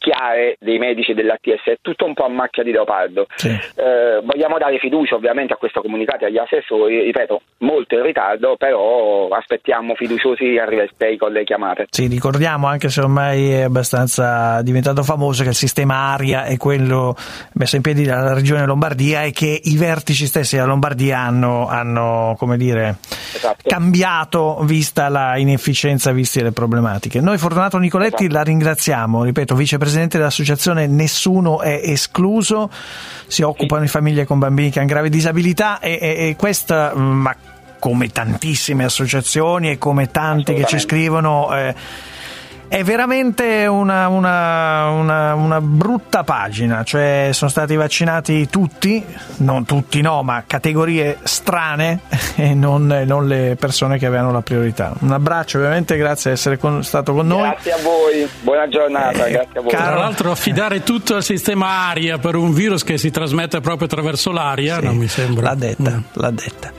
chiare 0.03 0.57
dei 0.59 0.79
medici 0.79 1.13
dell'ATS, 1.13 1.63
è 1.63 1.77
tutto 1.81 2.05
un 2.05 2.13
po' 2.13 2.25
a 2.25 2.29
macchia 2.29 2.61
di 2.61 2.71
leopardo. 2.71 3.25
Eh, 3.41 4.19
vogliamo 4.21 4.57
dare 4.57 4.77
fiducia 4.77 5.15
ovviamente 5.15 5.53
a 5.53 5.55
questo 5.55 5.79
comunicato 5.79 6.25
e 6.25 6.27
agli 6.27 6.37
assessori, 6.37 7.03
ripeto, 7.03 7.41
molto 7.59 7.95
in 7.95 8.03
ritardo, 8.03 8.57
però 8.57 9.29
aspettiamo 9.29 9.95
fiduciosi 9.95 10.43
il 10.43 10.89
6 10.97 11.17
con 11.17 11.31
le 11.31 11.45
chiamate. 11.45 11.85
Sì, 11.89 12.07
ricordiamo 12.07 12.67
anche 12.67 12.89
se 12.89 12.99
ormai 12.99 13.51
è 13.51 13.61
abbastanza 13.61 14.61
diventato 14.61 15.03
famoso 15.03 15.43
che 15.43 15.49
il 15.49 15.55
sistema 15.55 15.95
ARIA 16.11 16.43
è 16.43 16.57
quello 16.57 17.15
messo 17.53 17.77
in 17.77 17.81
piedi 17.81 18.03
dalla 18.03 18.33
regione 18.33 18.65
Lombardia 18.65 19.23
e 19.23 19.31
che 19.31 19.57
i 19.63 19.77
vertici 19.77 20.25
stessi 20.25 20.55
della 20.55 20.67
Lombardia 20.67 21.19
hanno, 21.19 21.67
hanno, 21.69 22.35
come 22.37 22.57
dire, 22.57 22.97
cambiato 23.63 24.59
vista 24.63 25.07
la 25.07 25.37
inefficienza, 25.37 26.11
viste 26.11 26.43
le 26.43 26.51
problematiche. 26.51 27.21
Noi 27.21 27.37
Fortunato 27.37 27.77
Nicoletti 27.77 28.29
la 28.29 28.43
ringraziamo, 28.43 29.23
ripeto, 29.23 29.55
vicepresidente 29.55 29.91
dell'associazione 30.17 30.87
Nessuno 30.87 31.61
è 31.61 31.79
escluso, 31.83 32.69
si 33.27 33.41
occupano 33.41 33.81
di 33.81 33.87
famiglie 33.87 34.25
con 34.25 34.39
bambini 34.39 34.69
che 34.69 34.79
hanno 34.79 34.87
gravi 34.87 35.09
disabilità 35.09 35.79
e, 35.79 35.97
e- 36.01 36.29
e 36.29 36.35
questa, 36.35 36.93
mm, 36.95 37.21
ma 37.21 37.35
come 37.79 38.07
tantissime 38.09 38.85
associazioni 38.85 39.69
e 39.69 39.77
come 39.77 40.09
tanti 40.09 40.53
che 40.53 40.65
ci 40.65 40.79
scrivono, 40.79 41.53
eh, 41.53 41.75
è 42.73 42.83
veramente 42.83 43.67
una, 43.67 44.07
una- 44.07 44.89
una- 44.89 45.35
una 45.35 45.61
brutta 45.61 46.23
pagina, 46.23 46.83
cioè 46.83 47.29
sono 47.31 47.51
stati 47.51 47.75
vaccinati 47.75 48.49
tutti, 48.49 49.05
non 49.37 49.63
tutti 49.63 50.01
no, 50.01 50.23
ma 50.23 50.43
categorie 50.47 51.19
strane 51.21 51.99
e 52.35 52.55
non, 52.55 52.87
non 53.05 53.27
le 53.27 53.55
persone 53.59 53.99
che 53.99 54.07
avevano 54.07 54.31
la 54.31 54.41
priorità. 54.41 54.91
Un 55.01 55.11
abbraccio 55.11 55.59
ovviamente, 55.59 55.95
grazie 55.97 56.31
di 56.31 56.35
essere 56.37 56.57
con- 56.57 56.83
stato 56.83 57.13
con 57.13 57.27
noi. 57.27 57.41
Grazie 57.47 57.73
a 57.73 57.77
voi, 57.83 58.27
buona 58.41 58.67
giornata, 58.67 59.27
grazie 59.27 59.59
a 59.59 59.61
voi. 59.61 59.69
Tra 59.69 59.93
l'altro 59.93 60.31
affidare 60.31 60.81
tutto 60.81 61.13
al 61.13 61.23
sistema 61.23 61.67
aria 61.89 62.17
per 62.17 62.33
un 62.33 62.53
virus 62.53 62.83
che 62.83 62.97
si 62.97 63.11
trasmette 63.11 63.61
proprio 63.61 63.85
attraverso 63.85 64.31
l'aria 64.31 64.79
non 64.79 64.95
mi 64.97 65.07
sembra. 65.07 65.49
L'ha 65.49 65.55
detta, 65.55 66.01
l'ha 66.13 66.31
detta. 66.31 66.71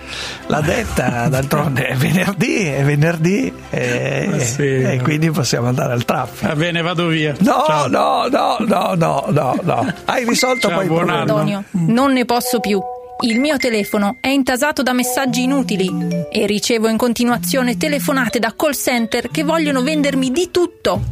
L'ha 0.49 0.61
detta, 0.61 1.29
d'altronde 1.29 1.87
è 1.87 1.95
venerdì, 1.95 2.67
è 2.67 2.83
venerdì 2.83 3.53
e, 3.71 4.29
Eh 4.33 4.41
sì. 4.45 4.63
e 4.63 5.01
quindi 5.03 5.31
possiamo 5.31 5.69
andare 5.69 5.83
al 5.91 6.05
traffico. 6.05 6.49
Va 6.49 6.55
bene, 6.57 6.83
vado 6.83 7.07
via. 7.07 7.35
No, 7.41 7.65
Ciao. 7.67 7.89
no, 7.89 8.27
no, 8.29 8.57
no, 8.61 8.95
no, 8.95 9.25
no, 9.29 9.59
no. 9.63 9.95
Hai 10.05 10.25
risolto 10.27 10.69
Ciao, 10.69 10.77
poi 10.77 10.85
il 10.85 10.91
buon 10.91 11.07
problema. 11.07 11.21
Antonio, 11.33 11.65
non 11.71 12.13
ne 12.13 12.25
posso 12.25 12.61
più. 12.61 12.81
Il 13.21 13.39
mio 13.41 13.57
telefono 13.57 14.17
è 14.21 14.29
intasato 14.29 14.83
da 14.83 14.93
messaggi 14.93 15.45
inutili 15.45 15.91
e 16.31 16.47
ricevo 16.47 16.89
in 16.89 16.97
continuazione 16.97 17.77
telefonate 17.77 18.39
da 18.39 18.53
call 18.57 18.73
center 18.73 19.31
che 19.31 19.45
vogliono 19.45 19.83
vendermi 19.83 20.31
di 20.31 20.51
tutto. 20.51 21.03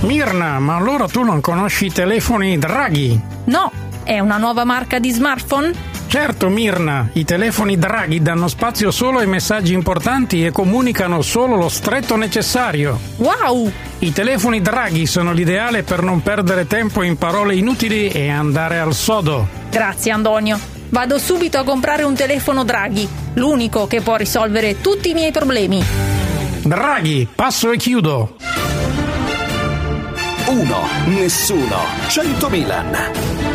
Mirna, 0.00 0.58
ma 0.58 0.76
allora 0.76 1.06
tu 1.06 1.22
non 1.22 1.40
conosci 1.40 1.86
i 1.86 1.92
telefoni 1.92 2.58
Draghi? 2.58 3.18
No, 3.44 3.70
è 4.02 4.18
una 4.18 4.38
nuova 4.38 4.64
marca 4.64 4.98
di 4.98 5.10
smartphone? 5.10 5.72
Certo, 6.14 6.48
Mirna, 6.48 7.08
i 7.14 7.24
telefoni 7.24 7.76
Draghi 7.76 8.22
danno 8.22 8.46
spazio 8.46 8.92
solo 8.92 9.18
ai 9.18 9.26
messaggi 9.26 9.72
importanti 9.72 10.46
e 10.46 10.52
comunicano 10.52 11.22
solo 11.22 11.56
lo 11.56 11.68
stretto 11.68 12.14
necessario. 12.14 13.00
Wow! 13.16 13.68
I 13.98 14.12
telefoni 14.12 14.60
Draghi 14.60 15.06
sono 15.06 15.32
l'ideale 15.32 15.82
per 15.82 16.02
non 16.02 16.22
perdere 16.22 16.68
tempo 16.68 17.02
in 17.02 17.16
parole 17.16 17.56
inutili 17.56 18.10
e 18.10 18.30
andare 18.30 18.78
al 18.78 18.94
sodo. 18.94 19.48
Grazie 19.70 20.12
Antonio. 20.12 20.56
Vado 20.90 21.18
subito 21.18 21.58
a 21.58 21.64
comprare 21.64 22.04
un 22.04 22.14
telefono 22.14 22.62
Draghi, 22.62 23.08
l'unico 23.32 23.88
che 23.88 24.00
può 24.00 24.14
risolvere 24.14 24.80
tutti 24.80 25.10
i 25.10 25.14
miei 25.14 25.32
problemi. 25.32 25.82
Draghi, 26.62 27.26
passo 27.34 27.72
e 27.72 27.76
chiudo. 27.76 28.36
1. 30.46 30.76
Nessuno. 31.06 31.78
100 32.06 32.48
Milan. 32.50 33.53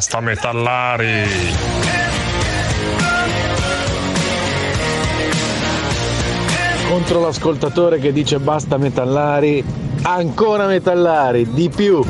Basta 0.00 0.20
metallari. 0.20 1.28
Contro 6.88 7.20
l'ascoltatore 7.20 7.98
che 7.98 8.10
dice 8.10 8.38
basta 8.38 8.78
metallari, 8.78 9.62
ancora 10.00 10.64
metallari, 10.64 11.52
di 11.52 11.68
più. 11.68 12.02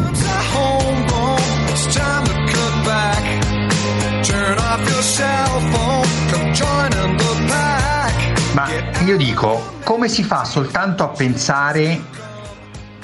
Ma 8.52 8.68
io 9.04 9.16
dico, 9.16 9.78
come 9.82 10.06
si 10.06 10.22
fa 10.22 10.44
soltanto 10.44 11.02
a 11.02 11.08
pensare 11.08 12.19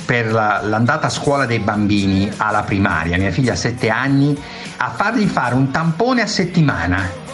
per 0.06 0.32
la- 0.32 0.60
l'andata 0.62 1.08
a 1.08 1.10
scuola 1.10 1.44
dei 1.44 1.58
bambini 1.58 2.32
alla 2.38 2.62
primaria, 2.62 3.18
mia 3.18 3.32
figlia 3.32 3.52
ha 3.52 3.56
7 3.56 3.90
anni, 3.90 4.40
a 4.78 4.90
fargli 4.90 5.26
fare 5.26 5.54
un 5.54 5.70
tampone 5.70 6.22
a 6.22 6.26
settimana? 6.26 7.24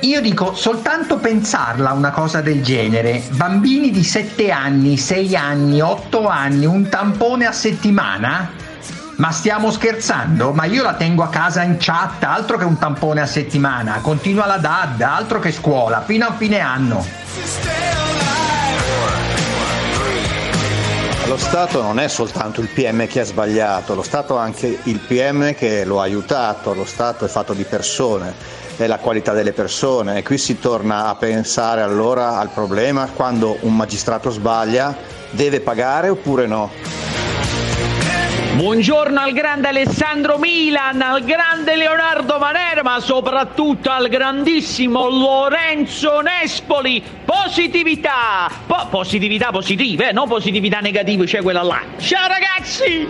io 0.00 0.20
dico 0.20 0.54
soltanto 0.54 1.18
pensarla 1.18 1.92
una 1.92 2.10
cosa 2.10 2.40
del 2.40 2.62
genere. 2.62 3.22
Bambini 3.30 3.90
di 3.90 4.04
7 4.04 4.50
anni, 4.50 4.96
6 4.96 5.34
anni, 5.34 5.80
8 5.80 6.28
anni, 6.28 6.66
un 6.66 6.88
tampone 6.88 7.46
a 7.46 7.52
settimana? 7.52 8.50
Ma 9.16 9.32
stiamo 9.32 9.72
scherzando? 9.72 10.52
Ma 10.52 10.64
io 10.66 10.84
la 10.84 10.94
tengo 10.94 11.24
a 11.24 11.28
casa 11.28 11.62
in 11.62 11.76
chat, 11.78 12.22
altro 12.22 12.56
che 12.56 12.64
un 12.64 12.78
tampone 12.78 13.20
a 13.20 13.26
settimana. 13.26 13.98
Continua 14.00 14.46
la 14.46 14.58
DAD, 14.58 15.00
altro 15.00 15.40
che 15.40 15.50
scuola, 15.50 16.02
fino 16.02 16.26
a 16.26 16.34
fine 16.34 16.60
anno. 16.60 18.07
Lo 21.28 21.36
Stato 21.36 21.82
non 21.82 22.00
è 22.00 22.08
soltanto 22.08 22.62
il 22.62 22.68
PM 22.68 23.06
che 23.06 23.20
ha 23.20 23.24
sbagliato, 23.24 23.94
lo 23.94 24.02
Stato 24.02 24.36
è 24.36 24.40
anche 24.40 24.78
il 24.84 24.98
PM 24.98 25.54
che 25.54 25.84
lo 25.84 26.00
ha 26.00 26.04
aiutato, 26.04 26.72
lo 26.72 26.86
Stato 26.86 27.26
è 27.26 27.28
fatto 27.28 27.52
di 27.52 27.64
persone 27.64 28.34
è 28.78 28.86
la 28.86 28.98
qualità 28.98 29.32
delle 29.32 29.52
persone 29.52 30.18
e 30.18 30.22
qui 30.22 30.38
si 30.38 30.60
torna 30.60 31.06
a 31.06 31.16
pensare 31.16 31.82
allora 31.82 32.38
al 32.38 32.50
problema 32.50 33.08
quando 33.12 33.58
un 33.62 33.74
magistrato 33.74 34.30
sbaglia 34.30 34.96
deve 35.30 35.60
pagare 35.60 36.08
oppure 36.08 36.46
no. 36.46 37.17
Buongiorno 38.58 39.20
al 39.20 39.32
grande 39.34 39.68
Alessandro 39.68 40.36
Milan, 40.36 41.00
al 41.00 41.22
grande 41.22 41.76
Leonardo 41.76 42.38
Manera, 42.38 42.82
ma 42.82 42.98
soprattutto 42.98 43.88
al 43.88 44.08
grandissimo 44.08 45.08
Lorenzo 45.08 46.20
Nespoli. 46.20 47.00
Positività! 47.24 48.50
Po- 48.66 48.88
positività 48.90 49.52
positive, 49.52 50.08
eh, 50.08 50.12
non 50.12 50.26
positività 50.26 50.80
negative, 50.80 51.24
cioè 51.24 51.40
quella 51.40 51.62
là. 51.62 51.82
Ciao 51.98 52.26
ragazzi! 52.26 53.06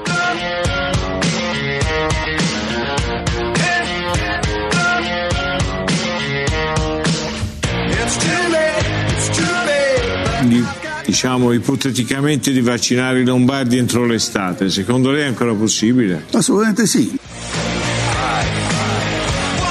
di, 10.49 10.65
diciamo 11.09 11.53
ipoteticamente 11.53 12.53
di 12.53 12.61
vaccinare 12.61 13.21
i 13.21 13.25
lombardi 13.25 13.79
entro 13.79 14.05
l'estate. 14.05 14.69
Secondo 14.69 15.11
lei 15.11 15.23
è 15.23 15.27
ancora 15.27 15.55
possibile? 15.55 16.27
Assolutamente 16.33 16.87
sì. 16.87 17.19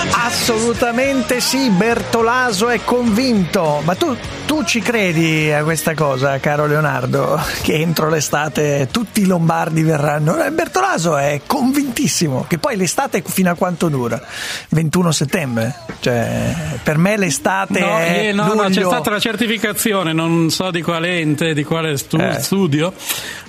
Assolutamente 0.10 1.40
sì, 1.40 1.70
Bertolaso 1.70 2.70
è 2.70 2.80
convinto. 2.84 3.82
Ma 3.86 3.94
tu, 3.94 4.18
tu 4.48 4.64
ci 4.64 4.80
credi 4.80 5.52
a 5.52 5.64
questa 5.64 5.94
cosa, 5.94 6.40
caro 6.40 6.66
Leonardo? 6.68 7.38
Che 7.62 7.74
entro 7.74 8.10
l'estate 8.10 8.88
tutti 8.90 9.22
i 9.22 9.26
lombardi 9.26 9.84
verranno? 9.84 10.42
Eh, 10.42 10.52
Bertolaso 10.52 11.18
è 11.18 11.42
convintissimo 11.46 12.46
che 12.48 12.58
poi 12.58 12.78
l'estate 12.78 13.22
fino 13.26 13.52
a 13.52 13.56
quanto 13.56 13.90
dura? 13.90 14.22
21 14.70 15.12
settembre? 15.12 15.76
Cioè, 16.00 16.56
per 16.82 16.98
me 16.98 17.18
l'estate 17.18 17.80
No, 17.82 17.98
è 17.98 18.28
eh, 18.28 18.32
no, 18.32 18.54
no, 18.54 18.64
c'è 18.70 18.84
stata 18.84 19.10
la 19.10 19.20
certificazione, 19.20 20.14
non 20.14 20.50
so 20.50 20.72
di 20.72 20.82
quale 20.82 21.20
ente, 21.20 21.54
di 21.54 21.64
quale 21.66 21.98
stu- 21.98 22.18
Eh. 22.20 22.40
studio, 22.40 22.94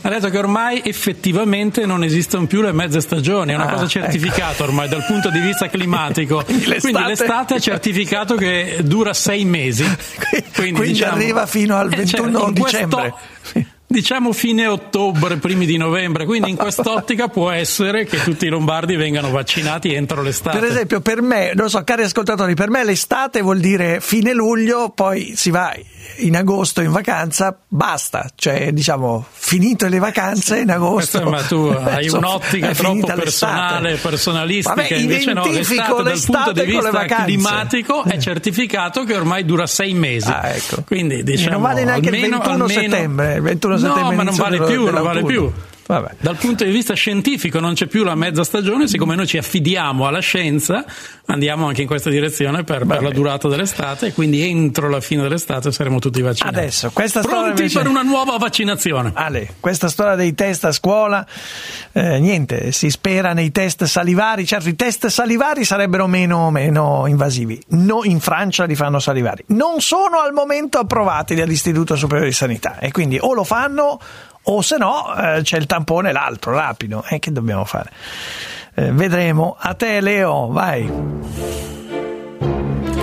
ha 0.02 0.08
detto 0.08 0.28
che 0.30 0.38
ormai 0.38 0.82
effettivamente 0.84 1.86
non 1.86 2.02
esistono 2.02 2.46
più 2.46 2.60
le 2.60 2.72
mezze 2.72 3.00
stagioni, 3.00 3.52
è 3.52 3.54
una 3.54 3.66
Ah, 3.68 3.72
cosa 3.74 3.86
certificata 3.86 4.64
ormai 4.64 4.88
dal 4.88 5.04
punto 5.06 5.30
di 5.30 5.38
vista 5.38 5.68
climatico. 5.68 6.42
L'estate- 6.48 6.80
Quindi 6.80 7.02
l'estate 7.04 7.54
è 7.54 7.60
certificato 7.60 8.34
che 8.34 8.78
dura 8.82 9.12
sei 9.14 9.44
mesi. 9.44 9.84
Quindi, 10.58 10.72
Quindi 10.80 10.87
arriva 11.04 11.46
fino 11.46 11.76
al 11.76 11.92
eh, 11.92 12.06
cioè, 12.06 12.20
21 12.22 12.46
in 12.48 12.54
questo- 12.54 12.64
dicembre. 12.86 13.14
Diciamo 13.90 14.34
fine 14.34 14.66
ottobre, 14.66 15.38
primi 15.38 15.64
di 15.64 15.78
novembre, 15.78 16.26
quindi 16.26 16.50
in 16.50 16.56
quest'ottica 16.56 17.28
può 17.28 17.50
essere 17.50 18.04
che 18.04 18.22
tutti 18.22 18.44
i 18.44 18.50
lombardi 18.50 18.96
vengano 18.96 19.30
vaccinati 19.30 19.94
entro 19.94 20.20
l'estate. 20.20 20.58
Per 20.58 20.68
esempio, 20.68 21.00
per 21.00 21.22
me, 21.22 21.52
non 21.54 21.70
so, 21.70 21.82
cari 21.84 22.02
ascoltatori, 22.02 22.52
per 22.52 22.68
me 22.68 22.84
l'estate 22.84 23.40
vuol 23.40 23.60
dire 23.60 24.00
fine 24.02 24.34
luglio, 24.34 24.90
poi 24.90 25.32
si 25.36 25.48
va 25.48 25.74
in 26.16 26.36
agosto 26.36 26.82
in 26.82 26.90
vacanza, 26.90 27.56
basta, 27.66 28.30
cioè 28.34 28.72
diciamo 28.72 29.24
finito 29.30 29.86
le 29.88 29.98
vacanze 29.98 30.58
in 30.58 30.70
agosto. 30.70 31.22
Questo, 31.22 31.30
ma 31.30 31.42
tu 31.42 31.66
hai 31.88 32.08
un'ottica 32.08 32.74
troppo 32.74 33.06
personale, 33.06 33.96
personalistica, 33.96 34.74
Vabbè, 34.74 34.94
invece 34.94 35.32
no, 35.32 35.46
l'estate, 35.46 36.02
l'estate 36.02 36.02
dal 36.02 36.20
punto 36.24 36.52
di 36.52 36.70
vista 36.70 37.24
climatico 37.24 38.04
è 38.04 38.16
eh. 38.16 38.18
certificato 38.18 39.04
che 39.04 39.14
ormai 39.14 39.46
dura 39.46 39.66
sei 39.66 39.94
mesi. 39.94 40.28
Ah, 40.28 40.48
ecco. 40.48 40.82
Quindi 40.86 41.22
diciamo, 41.22 41.48
e 41.48 41.52
non 41.52 41.62
vale 41.62 41.84
neanche 41.84 42.08
almeno, 42.08 42.26
il 42.26 42.42
21 42.42 42.64
almeno, 42.64 42.80
settembre. 42.80 43.40
21 43.40 43.77
cosa 43.78 44.00
no, 44.00 44.12
ma 44.12 44.22
non 44.22 44.34
vale 44.34 44.60
più, 44.62 44.90
non 44.90 45.02
vale 45.02 45.22
più 45.22 45.52
più. 45.96 46.16
Dal 46.18 46.36
punto 46.36 46.64
di 46.64 46.70
vista 46.70 46.92
scientifico 46.94 47.60
non 47.60 47.72
c'è 47.74 47.86
più 47.86 48.04
la 48.04 48.14
mezza 48.14 48.44
stagione, 48.44 48.86
siccome 48.86 49.14
noi 49.14 49.26
ci 49.26 49.38
affidiamo 49.38 50.06
alla 50.06 50.20
scienza, 50.20 50.84
andiamo 51.26 51.66
anche 51.66 51.82
in 51.82 51.86
questa 51.86 52.10
direzione 52.10 52.62
per, 52.62 52.84
per 52.84 53.02
la 53.02 53.10
durata 53.10 53.48
dell'estate 53.48 54.08
e 54.08 54.12
quindi 54.12 54.42
entro 54.42 54.88
la 54.90 55.00
fine 55.00 55.22
dell'estate 55.22 55.72
saremo 55.72 55.98
tutti 55.98 56.20
vaccinati. 56.20 56.58
Adesso, 56.58 56.90
questa 56.92 57.20
storia 57.20 57.38
Pronti 57.38 57.60
invece- 57.62 57.78
per 57.78 57.88
una 57.88 58.02
nuova 58.02 58.36
vaccinazione. 58.36 59.12
Ale, 59.14 59.54
questa 59.60 59.88
storia 59.88 60.14
dei 60.14 60.34
test 60.34 60.64
a 60.64 60.72
scuola, 60.72 61.26
eh, 61.92 62.18
niente, 62.18 62.72
si 62.72 62.90
spera 62.90 63.32
nei 63.32 63.50
test 63.50 63.84
salivari. 63.84 64.44
Certo, 64.44 64.68
i 64.68 64.76
test 64.76 65.06
salivari 65.06 65.64
sarebbero 65.64 66.06
meno, 66.06 66.50
meno 66.50 67.06
invasivi. 67.06 67.60
No, 67.68 68.02
in 68.04 68.20
Francia 68.20 68.64
li 68.64 68.74
fanno 68.74 68.98
salivari. 68.98 69.44
Non 69.48 69.80
sono 69.80 70.20
al 70.20 70.32
momento 70.32 70.78
approvati 70.78 71.34
dall'Istituto 71.34 71.96
Superiore 71.96 72.28
di 72.28 72.34
Sanità 72.34 72.78
e 72.78 72.90
quindi 72.92 73.18
o 73.18 73.32
lo 73.32 73.44
fanno 73.44 73.98
o 74.50 74.62
se 74.62 74.76
no 74.76 75.14
eh, 75.14 75.42
c'è 75.42 75.58
il 75.58 75.66
tampone 75.66 76.12
l'altro, 76.12 76.52
rapido. 76.52 77.04
E 77.08 77.18
che 77.18 77.32
dobbiamo 77.32 77.64
fare? 77.64 77.90
Eh, 78.74 78.92
vedremo. 78.92 79.56
A 79.58 79.74
te, 79.74 80.00
Leo, 80.00 80.48
vai. 80.48 80.90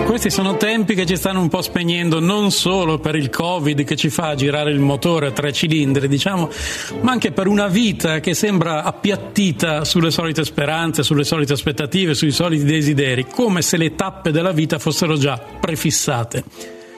Questi 0.06 0.30
sono 0.30 0.56
tempi 0.56 0.94
che 0.94 1.06
ci 1.06 1.16
stanno 1.16 1.42
un 1.42 1.50
po' 1.50 1.64
spegnendo 1.64 2.20
non 2.20 2.52
solo 2.52 3.00
per 3.00 3.16
il 3.16 3.30
Covid 3.30 3.84
che 3.84 3.96
ci 3.96 4.10
fa 4.10 4.36
girare 4.36 4.72
il 4.72 4.80
motore 4.80 5.28
a 5.28 5.32
tre 5.32 5.52
cilindri, 5.52 6.08
diciamo, 6.08 6.50
ma 7.02 7.12
anche 7.12 7.32
per 7.32 7.48
una 7.48 7.68
vita 7.68 8.20
che 8.20 8.36
sembra 8.36 8.84
appiattita 8.84 9.84
sulle 9.84 10.12
solite 10.12 10.46
speranze, 10.46 11.02
sulle 11.02 11.24
solite 11.24 11.54
aspettative, 11.54 12.14
sui 12.14 12.32
soliti 12.32 12.64
desideri, 12.66 13.26
come 13.26 13.64
se 13.64 13.78
le 13.78 13.96
tappe 13.96 14.32
della 14.32 14.52
vita 14.52 14.78
fossero 14.78 15.18
già 15.18 15.42
prefissate. 15.60 16.44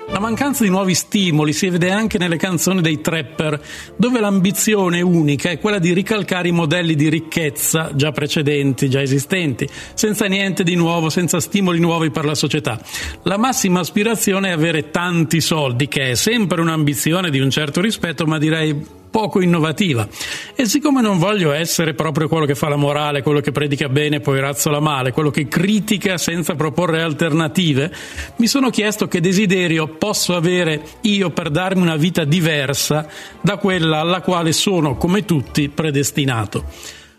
La 0.10 0.20
mancanza 0.20 0.64
di 0.64 0.70
nuovi 0.70 0.96
stimoli 0.96 1.52
si 1.52 1.70
vede 1.70 1.92
anche 1.92 2.18
nelle 2.18 2.38
canzoni 2.38 2.82
dei 2.82 3.02
trapper, 3.02 3.62
dove 3.98 4.22
l'ambizione 4.22 5.02
unica 5.02 5.50
è 5.50 5.60
quella 5.60 5.80
di 5.80 5.92
ricalcare 5.92 6.48
i 6.48 6.54
modelli 6.54 6.96
di 6.96 7.10
ricchezza 7.10 7.92
già 7.94 8.12
precedenti, 8.14 8.90
già 8.90 9.02
esistenti, 9.02 9.68
senza 9.94 10.26
niente 10.26 10.64
di 10.64 10.76
nuovo, 10.76 11.10
senza 11.10 11.42
stimoli 11.42 11.80
nuovi 11.80 12.10
per 12.10 12.24
la 12.24 12.36
società. 12.36 12.82
La 13.24 13.38
massima 13.38 13.82
aspirazione 13.82 14.48
è 14.48 14.54
avere 14.54 14.92
tanti 14.92 15.42
soldi, 15.42 15.90
che 15.90 16.12
è 16.12 16.16
sempre 16.16 16.62
un'ambizione 16.62 17.30
di 17.30 17.40
un 17.40 17.50
certo 17.50 17.82
rispetto, 17.82 18.26
ma 18.26 18.38
direi 18.38 18.76
poco 19.18 19.42
innovativa. 19.42 20.08
E 20.54 20.68
siccome 20.68 21.02
non 21.02 21.18
voglio 21.18 21.52
essere 21.52 21.96
proprio 21.96 22.28
quello 22.28 22.46
che 22.46 22.54
fa 22.54 22.70
la 22.70 22.76
morale, 22.76 23.24
quello 23.24 23.40
che 23.40 23.52
predica 23.52 23.90
bene 23.90 24.18
e 24.18 24.20
poi 24.20 24.40
razzola 24.40 24.80
male, 24.80 25.12
quello 25.12 25.32
che 25.32 25.48
critica 25.48 26.20
senza 26.20 26.54
proporre 26.54 27.02
alternative, 27.02 27.92
mi 28.36 28.46
sono 28.46 28.70
chiesto 28.70 29.08
che 29.08 29.20
desiderio 29.20 29.88
posso 29.88 30.36
avere 30.36 30.84
io 31.02 31.32
per 31.32 31.50
darmi 31.50 31.82
una 31.82 31.96
vita 31.96 32.26
diversa 32.26 33.08
da 33.42 33.58
quella 33.58 34.02
alla 34.02 34.22
quale 34.22 34.52
sono, 34.52 34.98
come 34.98 35.26
tutti, 35.26 35.68
predestinato. 35.68 36.66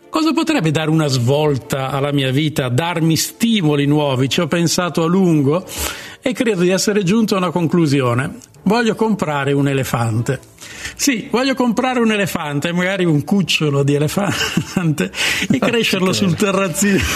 Cosa 0.09 0.33
potrebbe 0.33 0.71
dare 0.71 0.91
una 0.91 1.09
svolta 1.09 1.91
alla 1.91 2.13
mia 2.13 2.31
vita, 2.31 2.69
darmi 2.69 3.17
stimoli 3.17 3.87
nuovi? 3.87 4.29
Ci 4.29 4.41
ho 4.41 4.47
pensato 4.47 5.03
a 5.03 5.09
lungo 5.09 5.65
e 6.23 6.33
credo 6.33 6.61
di 6.61 6.69
essere 6.69 7.03
giunto 7.03 7.35
a 7.35 7.39
una 7.39 7.51
conclusione. 7.51 8.37
Voglio 8.63 8.95
comprare 8.95 9.53
un 9.53 9.67
elefante. 9.67 10.58
Sì, 10.95 11.29
voglio 11.31 11.55
comprare 11.55 12.01
un 12.01 12.13
elefante, 12.13 12.73
magari 12.73 13.05
un 13.05 13.25
cucciolo 13.25 13.83
di 13.83 13.95
elefante, 13.95 15.11
e 15.51 15.59
crescerlo 15.59 16.13
sul 16.13 16.35
terrazzino. 16.35 16.99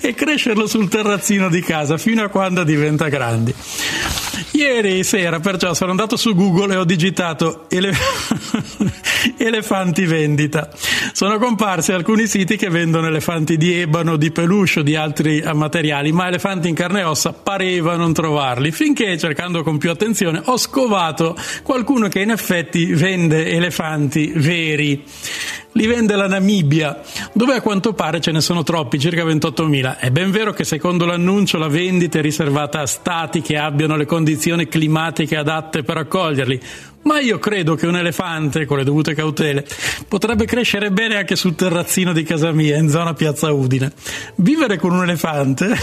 e 0.00 0.14
crescerlo 0.14 0.66
sul 0.66 0.88
terrazzino 0.88 1.48
di 1.48 1.60
casa 1.60 1.96
fino 1.96 2.22
a 2.22 2.28
quando 2.28 2.64
diventa 2.64 3.08
grande. 3.08 3.54
Ieri 4.54 5.02
sera 5.02 5.40
perciò 5.40 5.72
sono 5.72 5.90
andato 5.92 6.16
su 6.16 6.34
Google 6.34 6.74
e 6.74 6.76
ho 6.76 6.84
digitato 6.84 7.64
ele- 7.70 7.96
elefanti 9.38 10.04
vendita. 10.04 10.68
Sono 11.12 11.38
comparsi 11.38 11.92
alcuni 11.92 12.26
siti 12.26 12.56
che 12.56 12.68
vendono 12.68 13.06
elefanti 13.06 13.56
di 13.56 13.72
ebano, 13.72 14.16
di 14.16 14.30
peluche 14.30 14.80
o 14.80 14.82
di 14.82 14.94
altri 14.94 15.40
eh, 15.40 15.54
materiali, 15.54 16.12
ma 16.12 16.28
elefanti 16.28 16.68
in 16.68 16.74
carne 16.74 17.00
e 17.00 17.04
ossa 17.04 17.32
pareva 17.32 17.96
non 17.96 18.12
trovarli, 18.12 18.72
finché 18.72 19.16
cercando 19.16 19.62
con 19.62 19.78
più 19.78 19.90
attenzione 19.90 20.42
ho 20.44 20.58
scovato 20.58 21.34
qualcuno 21.62 22.08
che 22.08 22.20
in 22.20 22.30
effetti 22.30 22.92
vende 22.92 23.50
elefanti 23.50 24.32
veri. 24.36 25.02
Li 25.74 25.86
vende 25.86 26.16
la 26.16 26.26
Namibia, 26.26 27.00
dove 27.32 27.54
a 27.54 27.62
quanto 27.62 27.94
pare 27.94 28.20
ce 28.20 28.30
ne 28.30 28.42
sono 28.42 28.62
troppi, 28.62 28.98
circa 28.98 29.24
28.000. 29.24 29.96
È 29.96 30.10
ben 30.10 30.30
vero 30.30 30.52
che 30.52 30.64
secondo 30.64 31.06
l'annuncio 31.06 31.56
la 31.56 31.68
vendita 31.68 32.18
è 32.18 32.22
riservata 32.22 32.80
a 32.80 32.86
stati 32.86 33.40
che 33.40 33.56
abbiano 33.56 33.96
le 33.96 34.04
condizioni 34.04 34.68
climatiche 34.68 35.36
adatte 35.36 35.82
per 35.82 35.96
accoglierli, 35.96 36.60
Ma 37.02 37.18
io 37.18 37.38
credo 37.38 37.74
che 37.74 37.86
un 37.86 37.96
elefante, 37.96 38.64
con 38.64 38.78
le 38.78 38.84
dovute 38.84 39.14
cautele, 39.14 39.66
potrebbe 40.06 40.44
crescere 40.44 40.92
bene 40.92 41.16
anche 41.16 41.34
sul 41.34 41.56
terrazzino 41.56 42.12
di 42.12 42.22
casa 42.22 42.52
mia, 42.52 42.76
in 42.76 42.88
zona 42.88 43.12
Piazza 43.14 43.50
Udine. 43.50 43.92
Vivere 44.36 44.78
con 44.78 44.92
un 44.92 45.02
elefante 45.02 45.74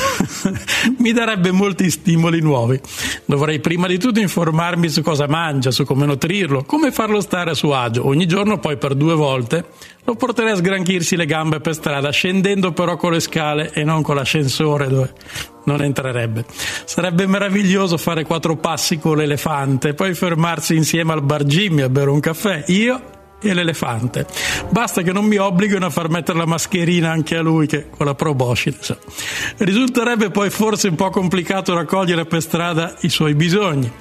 mi 1.00 1.12
darebbe 1.12 1.52
molti 1.52 1.90
stimoli 1.90 2.40
nuovi. 2.40 2.80
Dovrei 3.26 3.60
prima 3.60 3.88
di 3.88 3.98
tutto 3.98 4.20
informarmi 4.20 4.88
su 4.88 5.02
cosa 5.02 5.28
mangia, 5.28 5.72
su 5.72 5.84
come 5.84 6.06
nutrirlo, 6.06 6.64
come 6.64 6.92
farlo 6.92 7.20
stare 7.20 7.52
a 7.52 7.56
suo 7.56 7.76
agio. 7.76 8.08
Ogni 8.08 8.26
giorno 8.26 8.60
poi 8.60 8.78
per 8.78 8.96
due 8.96 9.14
volte 9.14 9.66
lo 10.06 10.16
porterei 10.16 10.54
a 10.54 10.56
sgranchirsi 10.56 11.16
le 11.16 11.26
gambe 11.26 11.60
per 11.60 11.76
strada, 11.76 12.10
scendendo 12.12 12.72
però 12.72 12.96
con 12.96 13.12
le 13.12 13.20
scale 13.20 13.72
e 13.74 13.84
non 13.84 14.02
con 14.02 14.16
l'ascensore 14.16 14.88
dove 14.88 15.14
non 15.66 15.84
entrerebbe. 15.84 16.46
Sarebbe 16.86 17.28
meraviglioso 17.28 17.98
fare 17.98 18.24
quattro 18.24 18.58
passi 18.58 18.98
con 18.98 19.18
l'elefante, 19.18 19.94
poi 19.94 20.16
fermarsi 20.16 20.76
insieme 20.76 21.09
al 21.14 21.22
bar 21.22 21.44
Jimmy 21.44 21.82
a 21.82 21.90
bere 21.90 22.10
un 22.10 22.20
caffè, 22.20 22.64
io 22.68 23.18
e 23.42 23.54
l'elefante. 23.54 24.26
Basta 24.70 25.02
che 25.02 25.12
non 25.12 25.26
mi 25.26 25.38
obblighino 25.38 25.86
a 25.86 25.90
far 25.90 26.10
mettere 26.10 26.38
la 26.38 26.46
mascherina 26.46 27.12
anche 27.12 27.38
a 27.38 27.42
lui, 27.42 27.68
che 27.68 27.90
con 27.90 28.06
la 28.06 28.16
proboscide. 28.16 28.78
So. 28.80 28.98
Risulterebbe 29.58 30.30
poi 30.30 30.50
forse 30.50 30.90
un 30.90 30.96
po' 30.96 31.10
complicato 31.10 31.74
raccogliere 31.74 32.26
per 32.26 32.42
strada 32.42 32.96
i 33.02 33.10
suoi 33.10 33.36
bisogni. 33.36 33.92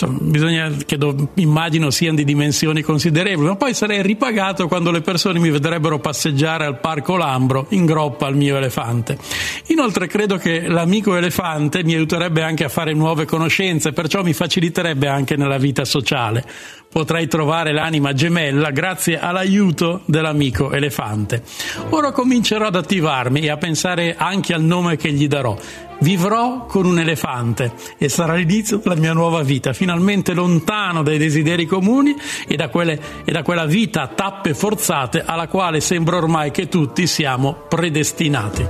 Insomma, 0.00 0.18
bisogna 0.20 0.70
che 0.86 0.96
do, 0.96 1.30
immagino 1.34 1.90
siano 1.90 2.14
di 2.14 2.24
dimensioni 2.24 2.82
considerevoli, 2.82 3.48
ma 3.48 3.56
poi 3.56 3.74
sarei 3.74 4.00
ripagato 4.00 4.68
quando 4.68 4.92
le 4.92 5.00
persone 5.00 5.40
mi 5.40 5.50
vedrebbero 5.50 5.98
passeggiare 5.98 6.66
al 6.66 6.78
parco 6.78 7.16
Lambro 7.16 7.66
in 7.70 7.84
groppa 7.84 8.26
al 8.26 8.36
mio 8.36 8.56
elefante. 8.56 9.18
Inoltre 9.66 10.06
credo 10.06 10.36
che 10.36 10.68
l'amico 10.68 11.16
elefante 11.16 11.82
mi 11.82 11.94
aiuterebbe 11.94 12.44
anche 12.44 12.62
a 12.62 12.68
fare 12.68 12.92
nuove 12.92 13.24
conoscenze, 13.24 13.92
perciò 13.92 14.22
mi 14.22 14.34
faciliterebbe 14.34 15.08
anche 15.08 15.34
nella 15.34 15.58
vita 15.58 15.84
sociale. 15.84 16.44
Potrei 16.88 17.26
trovare 17.26 17.72
l'anima 17.72 18.12
gemella 18.12 18.70
grazie 18.70 19.18
all'aiuto 19.18 20.02
dell'amico 20.04 20.70
elefante. 20.70 21.42
Ora 21.90 22.12
comincerò 22.12 22.66
ad 22.66 22.76
attivarmi 22.76 23.40
e 23.40 23.50
a 23.50 23.56
pensare 23.56 24.14
anche 24.16 24.54
al 24.54 24.62
nome 24.62 24.96
che 24.96 25.10
gli 25.10 25.26
darò. 25.26 25.58
Vivrò 26.00 26.66
con 26.66 26.86
un 26.86 26.98
elefante 27.00 27.72
e 27.98 28.08
sarà 28.08 28.34
l'inizio 28.34 28.76
della 28.78 28.94
mia 28.94 29.12
nuova 29.12 29.42
vita, 29.42 29.72
finalmente 29.72 30.32
lontano 30.32 31.02
dai 31.02 31.18
desideri 31.18 31.66
comuni 31.66 32.14
e 32.46 32.54
da, 32.54 32.68
quelle, 32.68 33.00
e 33.24 33.32
da 33.32 33.42
quella 33.42 33.66
vita 33.66 34.02
a 34.02 34.08
tappe 34.08 34.54
forzate 34.54 35.24
alla 35.24 35.48
quale 35.48 35.80
sembra 35.80 36.16
ormai 36.16 36.52
che 36.52 36.68
tutti 36.68 37.06
siamo 37.06 37.52
predestinati. 37.68 38.66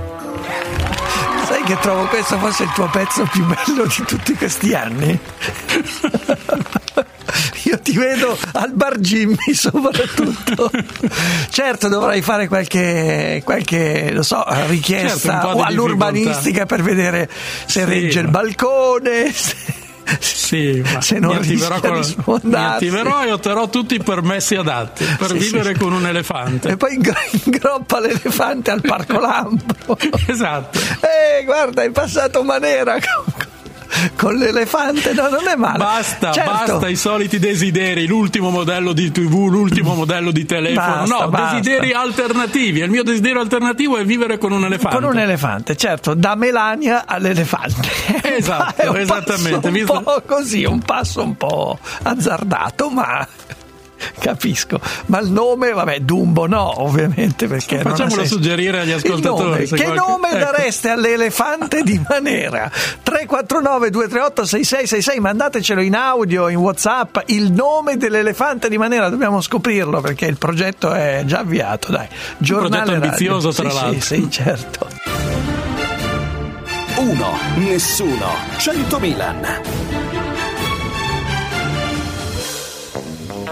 Sai 1.45 1.63
che 1.63 1.77
trovo 1.79 2.05
questo 2.05 2.37
fosse 2.37 2.63
il 2.63 2.71
tuo 2.71 2.89
pezzo 2.91 3.27
più 3.31 3.45
bello 3.45 3.85
di 3.85 4.03
tutti 4.05 4.33
questi 4.33 4.73
anni? 4.73 5.19
Io 7.69 7.79
ti 7.79 7.91
vedo 7.97 8.37
al 8.53 8.71
bar 8.73 8.97
Jimmy 8.97 9.53
soprattutto. 9.53 10.71
certo 11.49 11.87
dovrai 11.87 12.21
fare 12.21 12.47
qualche, 12.47 13.41
qualche 13.43 14.17
so, 14.21 14.43
Certo, 14.47 14.71
richiesta 14.71 15.51
di 15.53 15.61
all'urbanistica 15.61 16.65
per 16.65 16.81
vedere 16.81 17.29
se 17.65 17.83
Sì, 17.83 17.85
regge 17.85 18.19
il 18.21 18.27
balcone. 18.29 19.31
Se... 19.31 19.55
Sì, 20.19 20.81
ma 20.91 20.99
Se 21.01 21.19
non 21.19 21.35
mi 21.35 21.37
attiverò, 21.37 21.79
mi 22.41 22.55
attiverò 22.55 23.23
e 23.25 23.31
otterrò 23.31 23.69
tutti 23.69 23.93
i 23.93 24.01
permessi 24.01 24.55
adatti 24.55 25.05
per 25.19 25.27
Sì, 25.27 25.37
vivere 25.37 25.73
sì. 25.75 25.79
con 25.79 25.93
un 25.93 26.07
elefante. 26.07 26.69
E 26.69 26.77
poi 26.77 26.95
ingro- 26.95 27.13
ingroppa 27.45 27.99
l'elefante 27.99 28.71
al 28.71 28.81
parco 28.81 29.19
Lambro. 29.19 29.97
esatto. 30.25 30.79
Eh, 30.79 31.43
guarda, 31.45 31.83
è 31.83 31.91
passato 31.91 32.41
Manera 32.41 32.97
con, 34.15 34.35
l'elefante. 34.35 35.13
No, 35.13 35.29
non 35.29 35.47
è 35.47 35.55
male. 35.55 35.77
Basta, 35.77 36.31
Certo. 36.31 36.51
basta 36.51 36.87
i 36.87 36.95
soliti 36.95 37.39
desideri, 37.39 38.05
l'ultimo 38.07 38.49
modello 38.49 38.93
di 38.93 39.11
TV, 39.11 39.47
l'ultimo 39.49 39.93
modello 39.95 40.31
di 40.31 40.45
telefono. 40.45 41.05
Basta, 41.05 41.23
no, 41.23 41.29
basta. 41.29 41.57
desideri 41.57 41.91
alternativi. 41.91 42.79
Il 42.79 42.89
mio 42.89 43.03
desiderio 43.03 43.41
alternativo 43.41 43.97
è 43.97 44.05
vivere 44.05 44.37
con 44.37 44.51
un 44.51 44.65
elefante. 44.65 44.95
Con 44.97 45.05
un 45.05 45.17
elefante, 45.17 45.75
certo, 45.75 46.13
da 46.13 46.35
Melania 46.35 47.03
all'elefante. 47.05 47.87
Esatto, 48.39 48.95
esattamente, 48.95 49.69
passo 49.69 49.93
Un 49.97 50.03
po' 50.03 50.23
così, 50.25 50.63
un 50.63 50.79
passo 50.79 51.21
un 51.21 51.35
po' 51.35 51.77
azzardato, 52.03 52.89
ma 52.89 53.27
capisco. 54.19 54.79
Ma 55.07 55.19
il 55.19 55.31
nome, 55.31 55.71
vabbè, 55.71 55.99
Dumbo 56.01 56.47
no, 56.47 56.81
ovviamente, 56.83 57.47
perché 57.47 57.79
Facciamolo 57.79 58.25
suggerire 58.25 58.79
agli 58.81 58.91
ascoltatori. 58.91 59.43
nome. 59.43 59.57
Che 59.65 59.75
qualche- 59.75 59.93
nome 59.95 60.27
Ecco. 60.29 60.37
dareste 60.37 60.89
all'elefante 60.89 61.81
di 61.83 62.01
Manera? 62.07 62.69
349 63.03 63.89
238 63.89 64.45
6666 64.45 65.19
mandatecelo 65.19 65.81
in 65.81 65.95
audio, 65.95 66.47
in 66.49 66.57
whatsapp, 66.57 67.17
il 67.27 67.51
nome 67.51 67.97
dell'elefante 67.97 68.69
di 68.69 68.77
Manera, 68.77 69.09
dobbiamo 69.09 69.41
scoprirlo 69.41 70.01
perché 70.01 70.25
il 70.25 70.37
progetto 70.37 70.91
è 70.91 71.23
già 71.25 71.39
avviato, 71.39 71.91
dai. 71.91 72.07
Giornale 72.37 72.69
progetto 72.69 72.91
radio. 72.91 73.05
ambizioso, 73.09 73.51
tra 73.51 73.69
Sì, 73.69 73.75
l'altro. 73.75 73.99
Sì, 74.01 74.15
sì, 74.15 74.31
certo. 74.31 74.87
1. 76.97 77.37
Nessuno. 77.55 78.27
100 78.57 78.99
Milan. 78.99 79.37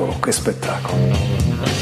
Come 0.00 0.12
on 0.12 0.20
home. 0.84 1.78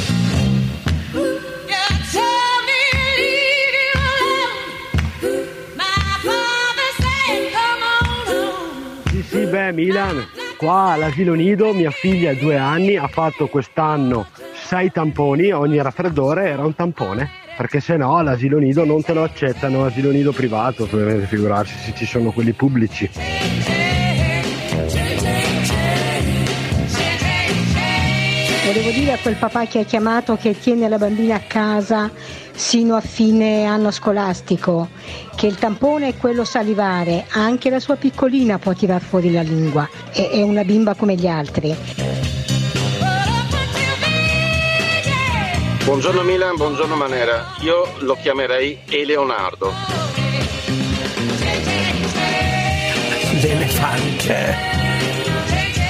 Sì, 9.11 9.23
sì, 9.23 9.47
beh, 9.47 9.73
Milan, 9.73 10.27
qua 10.57 10.93
all'asilo 10.93 11.35
nido 11.35 11.73
mia 11.73 11.91
figlia 11.91 12.33
due 12.35 12.57
anni 12.57 12.97
ha 12.97 13.09
fatto 13.09 13.47
quest'anno 13.47 14.27
sei 14.53 14.91
tamponi, 14.91 15.51
ogni 15.51 15.81
raffreddore 15.81 16.49
era 16.51 16.65
un 16.65 16.75
tampone, 16.75 17.31
perché 17.57 17.81
se 17.81 17.97
no 17.97 18.17
all'asilo 18.17 18.59
nido 18.59 18.85
non 18.85 19.03
te 19.03 19.15
lo 19.15 19.23
accettano, 19.23 19.85
asilo 19.85 20.11
nido 20.11 20.33
privato, 20.33 20.87
figurarsi 20.87 21.75
se 21.79 21.95
ci 21.95 22.05
sono 22.05 22.33
quelli 22.33 22.53
pubblici. 22.53 23.78
Quel 29.29 29.41
papà 29.41 29.67
che 29.67 29.81
ha 29.81 29.85
chiamato 29.85 30.37
che 30.37 30.59
tiene 30.59 30.89
la 30.89 30.97
bambina 30.97 31.35
a 31.35 31.41
casa 31.41 32.11
sino 32.55 32.97
a 32.97 33.03
fine 33.03 33.67
anno 33.67 33.91
scolastico 33.91 34.89
che 35.37 35.47
il 35.47 35.57
tampone 35.57 36.09
è 36.09 36.17
quello 36.17 36.45
salivare, 36.45 37.27
anche 37.33 37.69
la 37.69 37.79
sua 37.79 37.97
piccolina 37.97 38.59
può 38.59 38.73
tirar 38.73 39.03
fuori 39.03 39.31
la 39.31 39.43
lingua, 39.43 39.87
è, 40.13 40.31
è 40.31 40.41
una 40.41 40.65
bimba 40.65 40.95
come 40.95 41.15
gli 41.15 41.27
altri. 41.27 41.77
Buongiorno 45.85 46.23
Milan, 46.23 46.57
buongiorno 46.57 46.97
Manera. 46.97 47.53
Io 47.61 47.87
lo 47.99 48.17
chiamerei 48.19 48.79
Eleonardo. 48.89 49.73
L'elefante. 53.43 54.88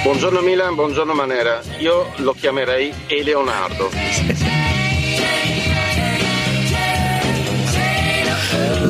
Buongiorno 0.03 0.41
Milan, 0.41 0.75
buongiorno 0.75 1.13
Manera. 1.13 1.61
Io 1.79 2.11
lo 2.17 2.33
chiamerei 2.33 2.93
Eleonardo. 3.07 3.89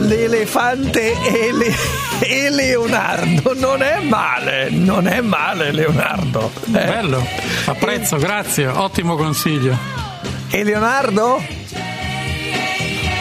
L'elefante 0.07 1.13
e, 1.21 1.51
le- 1.53 1.75
e 2.19 2.49
Leonardo 2.49 3.53
non 3.55 3.81
è 3.81 3.99
male, 4.01 4.69
non 4.69 5.07
è 5.07 5.21
male 5.21 5.71
Leonardo. 5.71 6.51
Eh. 6.65 6.69
Bello, 6.69 7.25
apprezzo, 7.65 8.17
grazie, 8.17 8.67
ottimo 8.67 9.15
consiglio. 9.15 9.77
E 10.49 10.63
Leonardo? 10.63 11.43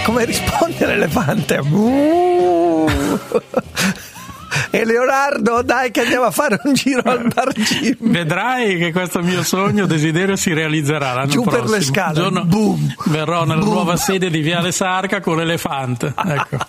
Come 0.04 0.24
risponde 0.24 0.86
l'elefante? 0.86 1.56
Uh. 1.58 2.88
E 4.70 4.84
Leonardo, 4.84 5.62
dai 5.62 5.90
che 5.90 6.02
andiamo 6.02 6.24
a 6.26 6.30
fare 6.30 6.60
un 6.64 6.74
giro 6.74 7.00
al 7.04 7.26
bar 7.32 7.52
gym. 7.52 7.96
Vedrai 8.00 8.76
che 8.78 8.92
questo 8.92 9.20
mio 9.22 9.42
sogno, 9.42 9.86
desiderio 9.86 10.36
si 10.36 10.52
realizzerà 10.52 11.14
l'anno 11.14 11.30
Giù 11.30 11.42
per 11.42 11.60
prossimo. 11.60 11.76
le 11.76 11.82
scale, 11.82 12.14
giorno 12.14 12.44
boom. 12.44 12.94
verrò 13.06 13.44
nella 13.44 13.60
Boom. 13.60 13.72
nuova 13.72 13.96
sede 13.96 14.28
di 14.30 14.40
Viale 14.40 14.72
Sarca 14.72 15.20
con 15.20 15.36
l'elefante. 15.36 16.12
Ecco. 16.16 16.56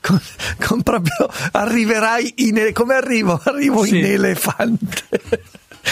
Con, 0.00 0.20
con 0.64 0.82
proprio 0.82 1.28
arriverai 1.52 2.34
in 2.38 2.70
come 2.72 2.94
arrivo? 2.94 3.40
Arrivo 3.42 3.84
Sì. 3.84 3.98
in 3.98 4.04
elefante. 4.04 5.08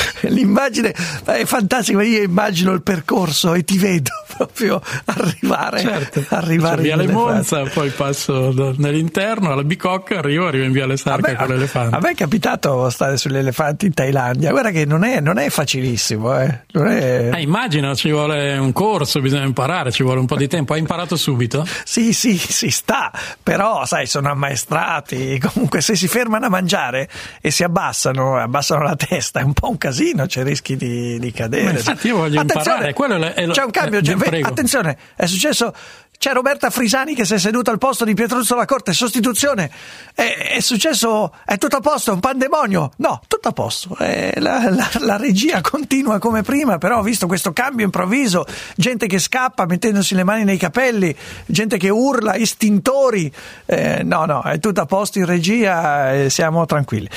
L'immagine 0.28 0.94
è 1.24 1.44
fantastica, 1.44 2.02
io 2.02 2.22
immagino 2.22 2.72
il 2.72 2.82
percorso 2.82 3.54
e 3.54 3.64
ti 3.64 3.78
vedo 3.78 4.10
proprio 4.36 4.80
arrivare, 5.06 5.80
Certo. 5.80 6.24
arrivare 6.30 6.82
Viale 6.82 7.04
in 7.04 7.10
elefante. 7.10 7.32
Monza, 7.32 7.62
poi 7.72 7.90
passo 7.90 8.52
da- 8.52 8.72
nell'interno 8.76 9.50
alla 9.52 9.64
Bicocca, 9.64 10.18
arrivo, 10.18 10.46
arrivo 10.46 10.64
in 10.64 10.72
Viale 10.72 10.96
Sarca 10.96 11.34
con 11.36 11.48
l'elefante. 11.48 11.96
A 11.96 12.00
me 12.00 12.10
è 12.10 12.14
capitato 12.14 12.88
stare 12.90 13.16
sugli 13.16 13.36
elefanti 13.36 13.86
in 13.86 13.94
Thailandia, 13.94 14.50
guarda 14.50 14.70
che 14.70 14.84
non 14.84 15.04
è, 15.04 15.20
non 15.20 15.38
è 15.38 15.48
facilissimo, 15.50 16.38
eh. 16.40 16.62
Non 16.72 16.86
è- 16.88 17.30
Eh, 17.34 17.40
immagino, 17.40 17.94
ci 17.94 18.10
vuole 18.10 18.56
un 18.58 18.72
corso, 18.72 19.20
bisogna 19.20 19.44
imparare, 19.44 19.90
ci 19.92 20.02
vuole 20.02 20.20
un 20.20 20.26
po' 20.26 20.36
di 20.36 20.46
tempo. 20.48 20.72
Hai 20.74 20.80
imparato 20.80 21.16
subito? 21.16 21.66
Sì, 21.84 22.12
sì, 22.12 22.36
si 22.36 22.70
sta, 22.70 23.10
però 23.42 23.84
sai, 23.86 24.06
sono 24.06 24.30
ammaestrati, 24.30 25.38
comunque 25.40 25.80
se 25.80 25.96
si 25.96 26.06
fermano 26.08 26.46
a 26.46 26.48
mangiare 26.48 27.08
e 27.40 27.50
si 27.50 27.64
abbassano, 27.64 28.36
abbassano 28.38 28.82
la 28.82 28.96
testa, 28.96 29.40
è 29.40 29.42
un 29.42 29.52
po' 29.52 29.68
un 29.68 29.78
casino, 29.78 29.87
c'è 30.26 30.42
rischi 30.42 30.76
di, 30.76 31.18
di 31.18 31.32
cadere. 31.32 31.64
Ma 31.64 31.70
infatti 31.70 32.06
io 32.08 32.16
voglio 32.16 32.40
imparare, 32.40 32.92
quello 32.92 33.16
è 33.34 33.46
lo- 33.46 33.52
c'è 33.52 33.62
un 33.62 33.70
cambio, 33.70 33.98
eh, 34.00 34.16
prego. 34.16 34.48
attenzione, 34.48 34.96
è 35.16 35.26
successo... 35.26 35.72
C'è 36.18 36.32
Roberta 36.32 36.68
Frisani 36.70 37.14
che 37.14 37.24
si 37.24 37.34
è 37.34 37.38
seduta 37.38 37.70
al 37.70 37.78
posto 37.78 38.04
di 38.04 38.12
Pietruzzo 38.12 38.56
la 38.56 38.64
Corte, 38.64 38.92
sostituzione. 38.92 39.70
È, 40.12 40.54
è 40.56 40.60
successo, 40.60 41.32
è 41.44 41.58
tutto 41.58 41.76
a 41.76 41.80
posto, 41.80 42.10
è 42.10 42.14
un 42.14 42.18
pandemonio. 42.18 42.90
No, 42.96 43.20
tutto 43.28 43.46
a 43.50 43.52
posto. 43.52 43.96
Eh, 44.00 44.32
la, 44.40 44.68
la- 44.68 44.90
la 44.98 45.16
regia 45.16 45.60
continua 45.60 46.18
come 46.18 46.42
prima, 46.42 46.76
però 46.78 46.98
ho 46.98 47.02
visto 47.02 47.28
questo 47.28 47.52
cambio 47.52 47.84
improvviso, 47.84 48.44
gente 48.74 49.06
che 49.06 49.20
scappa 49.20 49.64
mettendosi 49.66 50.16
le 50.16 50.24
mani 50.24 50.42
nei 50.42 50.56
capelli, 50.58 51.14
gente 51.46 51.76
che 51.78 51.88
urla, 51.88 52.34
istintori. 52.34 53.32
Eh, 53.64 54.02
no, 54.02 54.24
no, 54.24 54.42
è 54.42 54.58
tutto 54.58 54.80
a 54.80 54.86
posto 54.86 55.20
in 55.20 55.24
regia 55.24 56.12
e 56.14 56.30
siamo 56.30 56.66
tranquilli. 56.66 57.08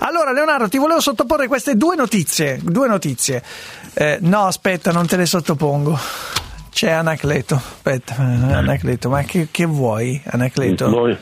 Allora, 0.00 0.32
Leonardo, 0.32 0.68
ti 0.68 0.76
volevo 0.76 1.00
sottoporre 1.00 1.48
queste 1.48 1.78
due 1.78 1.96
notizie. 1.96 2.58
Due 2.62 2.86
notizie. 2.88 3.42
Eh, 3.94 4.18
no, 4.20 4.44
aspetta, 4.44 4.92
non 4.92 5.06
te 5.06 5.16
le 5.16 5.24
sottopongo. 5.24 5.98
C'è 6.70 6.90
Anacleto, 6.90 7.56
aspetta, 7.56 8.14
Anacleto, 8.16 9.08
ma 9.10 9.22
che, 9.22 9.48
che 9.50 9.66
vuoi, 9.66 10.20
Anacleto? 10.24 10.88
Buon- 10.88 11.18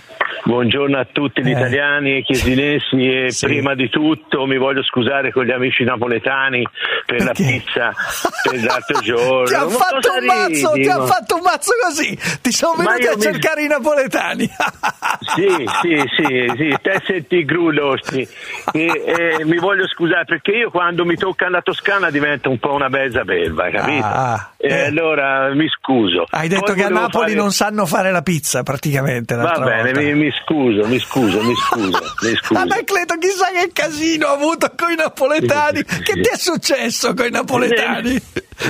buongiorno 0.53 0.99
a 0.99 1.05
tutti 1.05 1.42
gli 1.42 1.49
Eh. 1.51 1.53
italiani 1.53 2.16
e 2.16 2.22
chiesinesi 2.22 3.07
e 3.07 3.30
Sì. 3.30 3.46
prima 3.46 3.74
di 3.74 3.90
tutto 3.90 4.46
mi 4.46 4.57
voglio 4.57 4.82
scusare 4.82 5.30
con 5.30 5.44
gli 5.44 5.51
amici 5.51 5.84
napoletani 5.84 6.66
per 7.05 7.22
la 7.22 7.32
pizza 7.32 7.94
per 8.42 8.64
l'altro 8.64 9.01
giorno. 9.05 9.44
Ti 9.44 9.55
hanno 9.55 9.68
fatto 9.68 10.09
un 10.18 10.24
mazzo, 10.24 10.70
ti 10.72 10.88
hanno 10.88 11.05
fatto 11.07 11.34
un 11.36 11.42
mazzo 11.42 11.70
così, 11.84 12.18
ti 12.40 12.51
sono 12.51 12.74
venuti 12.82 13.07
a 13.09 13.14
mi- 13.16 13.20
cercare 13.20 13.62
i 13.64 13.66
napoletani. 13.68 14.49
Sì, 15.34 15.49
sì, 15.82 16.03
sì, 16.16 16.53
sì, 16.57 16.76
te 16.80 17.03
senti 17.05 17.44
grulosti. 17.44 18.26
E, 18.72 18.86
e 19.38 19.44
mi 19.44 19.59
voglio 19.59 19.86
scusare 19.86 20.24
perché 20.24 20.53
io 20.53 20.70
quando 20.70 21.05
mi 21.05 21.16
tocca 21.16 21.49
la 21.51 21.61
Toscana 21.61 22.09
divento 22.11 22.49
un 22.49 22.59
po' 22.59 22.72
una 22.72 22.88
bella 22.88 23.22
belva, 23.24 23.68
capito? 23.70 24.07
Ah, 24.07 24.53
e 24.57 24.84
allora 24.86 25.53
mi 25.55 25.68
scuso. 25.68 26.24
Hai 26.30 26.49
detto 26.49 26.72
Poi 26.72 26.74
che 26.76 26.84
a 26.84 26.88
Napoli 26.88 27.30
fare- 27.32 27.34
non 27.34 27.53
sanno 27.53 27.84
fare 27.84 28.11
la 28.11 28.22
pizza 28.22 28.62
praticamente. 28.62 29.34
Va 29.34 29.59
bene, 29.59 29.92
volta. 29.92 30.01
mi, 30.01 30.14
mi 30.14 30.30
scuso, 30.45 30.86
mi 30.86 30.99
scuso, 30.99 31.43
mi 31.43 31.55
scuso, 31.55 32.01
mi 32.22 32.34
scuso. 32.41 32.61
Anacleto, 32.61 33.16
chissà 33.18 33.47
che 33.51 33.70
casino 33.72 34.26
ha 34.26 34.32
avuto 34.32 34.72
con 34.76 34.93
i 34.93 34.97
napoletani. 34.97 35.82
Che 35.84 36.12
ti 36.12 36.28
è 36.32 36.36
successo 36.36 37.14
con 37.14 37.26
i 37.26 37.30
napoletani? 37.30 38.20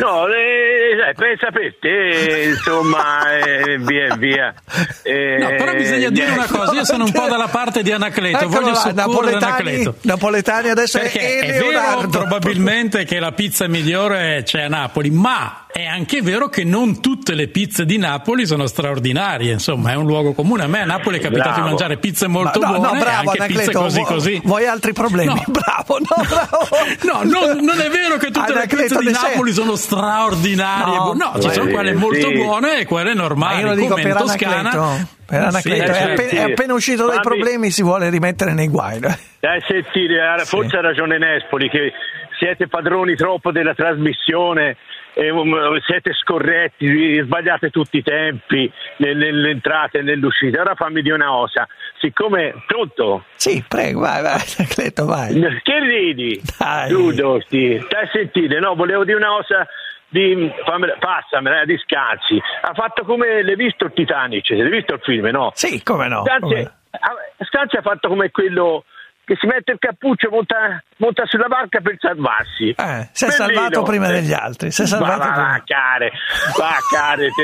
No, 0.00 0.26
eh, 0.28 1.08
eh, 1.08 1.14
pensa 1.14 1.50
per 1.50 1.74
te, 1.80 2.50
insomma, 2.50 3.38
e 3.38 3.78
via 3.78 4.14
via. 4.16 4.54
Eh, 5.02 5.38
No, 5.38 5.48
però 5.56 5.72
bisogna 5.74 6.10
dire 6.10 6.30
una 6.30 6.46
cosa, 6.46 6.72
io 6.72 6.84
sono 6.84 7.04
un 7.04 7.12
po' 7.12 7.26
dalla 7.28 7.48
parte 7.48 7.82
di 7.82 7.90
Anacleto, 7.90 8.36
Eccolo 8.44 8.48
voglio 8.60 8.68
là, 8.72 8.74
soccorrere 8.74 8.94
napoletani, 9.06 9.44
Anacleto. 9.44 9.94
napoletani 10.02 10.68
adesso 10.68 10.98
Perché 10.98 11.38
è, 11.40 11.46
è 11.54 11.58
vero 11.58 12.08
probabilmente 12.08 13.04
che 13.04 13.18
la 13.18 13.32
pizza 13.32 13.66
migliore 13.66 14.42
c'è 14.44 14.62
a 14.62 14.68
Napoli, 14.68 15.10
ma 15.10 15.64
è 15.72 15.84
anche 15.86 16.20
vero 16.22 16.48
che 16.48 16.64
non 16.64 17.00
tutte 17.00 17.34
le 17.34 17.48
pizze 17.48 17.84
di 17.86 17.96
Napoli 17.98 18.46
sono 18.46 18.66
straordinarie, 18.66 19.52
insomma 19.52 19.92
è 19.92 19.94
un 19.94 20.06
luogo 20.06 20.32
comune. 20.34 20.64
A 20.64 20.66
me 20.66 20.80
a 20.82 20.84
Napoli 20.84 21.18
è 21.18 21.20
capitato 21.20 21.48
Bravo. 21.48 21.62
di 21.62 21.68
mangiare 21.68 21.96
pizze 21.98 22.26
molto 22.26 22.58
Ma 22.60 22.66
no, 22.68 22.72
buone 22.78 22.88
no, 22.92 22.94
e 22.94 22.98
bravo, 22.98 23.30
anche 23.30 23.46
pizze 23.46 23.60
Anacleto, 23.62 23.80
così 23.80 24.00
vuoi- 24.00 24.12
così. 24.12 24.40
Vuoi 24.44 24.66
altri 24.66 24.92
problemi? 24.92 25.32
No. 25.34 25.44
Bravo, 25.68 25.98
no, 25.98 26.24
bravo. 26.28 26.68
No, 27.02 27.22
non, 27.22 27.64
non 27.64 27.80
è 27.80 27.88
vero 27.88 28.16
che 28.16 28.30
tutte 28.30 28.52
le 28.52 28.58
Anacleto, 28.58 28.98
pizze 28.98 29.10
di 29.10 29.12
Napoli 29.12 29.52
sono 29.52 29.76
straordinarie. 29.78 30.94
No. 30.96 31.12
No, 31.14 31.40
ci 31.40 31.48
Eh, 31.48 31.52
sono 31.52 31.70
quelle 31.70 31.94
molto 31.94 32.28
sì. 32.28 32.34
buone 32.34 32.80
e 32.80 32.84
quelle 32.86 33.14
Ma 33.14 33.20
normali. 33.22 33.60
io 33.60 33.66
lo 33.68 33.74
dico 33.74 33.94
per 33.94 34.16
Toscana. 34.16 34.56
Anacleto. 34.70 35.08
Per 35.24 35.38
Sì, 35.40 35.46
Anacleto, 35.46 35.82
è, 35.82 35.94
certo. 35.94 36.22
appena, 36.22 36.40
è 36.46 36.50
appena 36.50 36.72
uscito 36.74 37.06
dai 37.06 37.20
problemi, 37.20 37.70
si 37.70 37.82
vuole 37.82 38.10
rimettere 38.10 38.52
nei 38.52 38.68
guai. 38.68 38.98
Dai, 39.00 39.60
sentire, 39.66 40.26
ha- 40.26 40.38
forse 40.44 40.76
ha 40.76 40.80
ragione 40.80 41.18
Nespoli 41.18 41.68
che 41.68 41.92
siete 42.38 42.66
padroni 42.68 43.14
troppo 43.14 43.50
della 43.52 43.74
trasmissione, 43.74 44.76
e, 45.18 45.30
um, 45.30 45.80
siete 45.80 46.12
scorretti, 46.12 47.20
sbagliate 47.24 47.70
tutti 47.70 47.96
i 47.98 48.02
tempi 48.04 48.70
nel- 48.98 49.16
nell'entrata 49.16 49.98
e 49.98 50.02
nell'uscita. 50.02 50.60
Ora 50.60 50.76
fammi 50.76 51.02
dire 51.02 51.16
una 51.16 51.26
cosa, 51.26 51.66
siccome 51.98 52.54
pronto? 52.68 53.24
Sì, 53.34 53.64
prego, 53.66 54.00
vai, 54.00 54.22
vai, 54.22 54.38
Anacleto, 54.58 55.06
vai. 55.06 55.34
Che 55.62 55.78
ridi? 55.80 56.40
Dai. 56.56 56.92
Nudo, 56.92 57.40
sti. 57.40 57.84
Dai, 57.88 58.08
sentite, 58.12 58.60
no, 58.60 58.76
volevo 58.76 59.04
dire 59.04 59.16
una 59.16 59.30
cosa 59.30 59.66
di 60.08 60.50
fammela- 60.64 60.96
passamela 61.00 61.64
di 61.64 61.76
Scanzi. 61.78 62.40
Ha 62.62 62.72
fatto 62.74 63.04
come 63.04 63.42
l'hai 63.42 63.56
visto 63.56 63.86
il 63.86 63.92
Titanic, 63.92 64.48
l'hai 64.50 64.70
visto 64.70 64.94
il 64.94 65.00
film, 65.02 65.26
no? 65.26 65.50
Sì, 65.54 65.82
come 65.82 66.06
no? 66.06 66.22
Scanzi, 66.24 66.40
come- 66.54 66.72
ha- 66.90 67.44
Scanzi 67.44 67.76
ha 67.76 67.82
fatto 67.82 68.06
come 68.08 68.30
quello 68.30 68.84
che 69.28 69.36
si 69.38 69.46
mette 69.46 69.72
il 69.72 69.78
cappuccio 69.78 70.28
e 70.28 70.30
monta, 70.30 70.82
monta 70.96 71.26
sulla 71.26 71.48
barca 71.48 71.80
per 71.80 71.96
salvarsi. 71.98 72.70
Eh, 72.70 73.08
si 73.12 73.26
è 73.26 73.30
salvato 73.30 73.82
prima 73.82 74.06
degli 74.08 74.32
altri. 74.32 74.70
Si 74.70 74.82
è 74.82 74.86
salvato 74.86 75.18
va, 75.18 75.26
va, 75.26 75.32
prima. 75.32 75.48
va, 75.48 75.62
care, 75.66 76.12
va, 76.56 76.76
care, 76.90 77.28
te, 77.28 77.42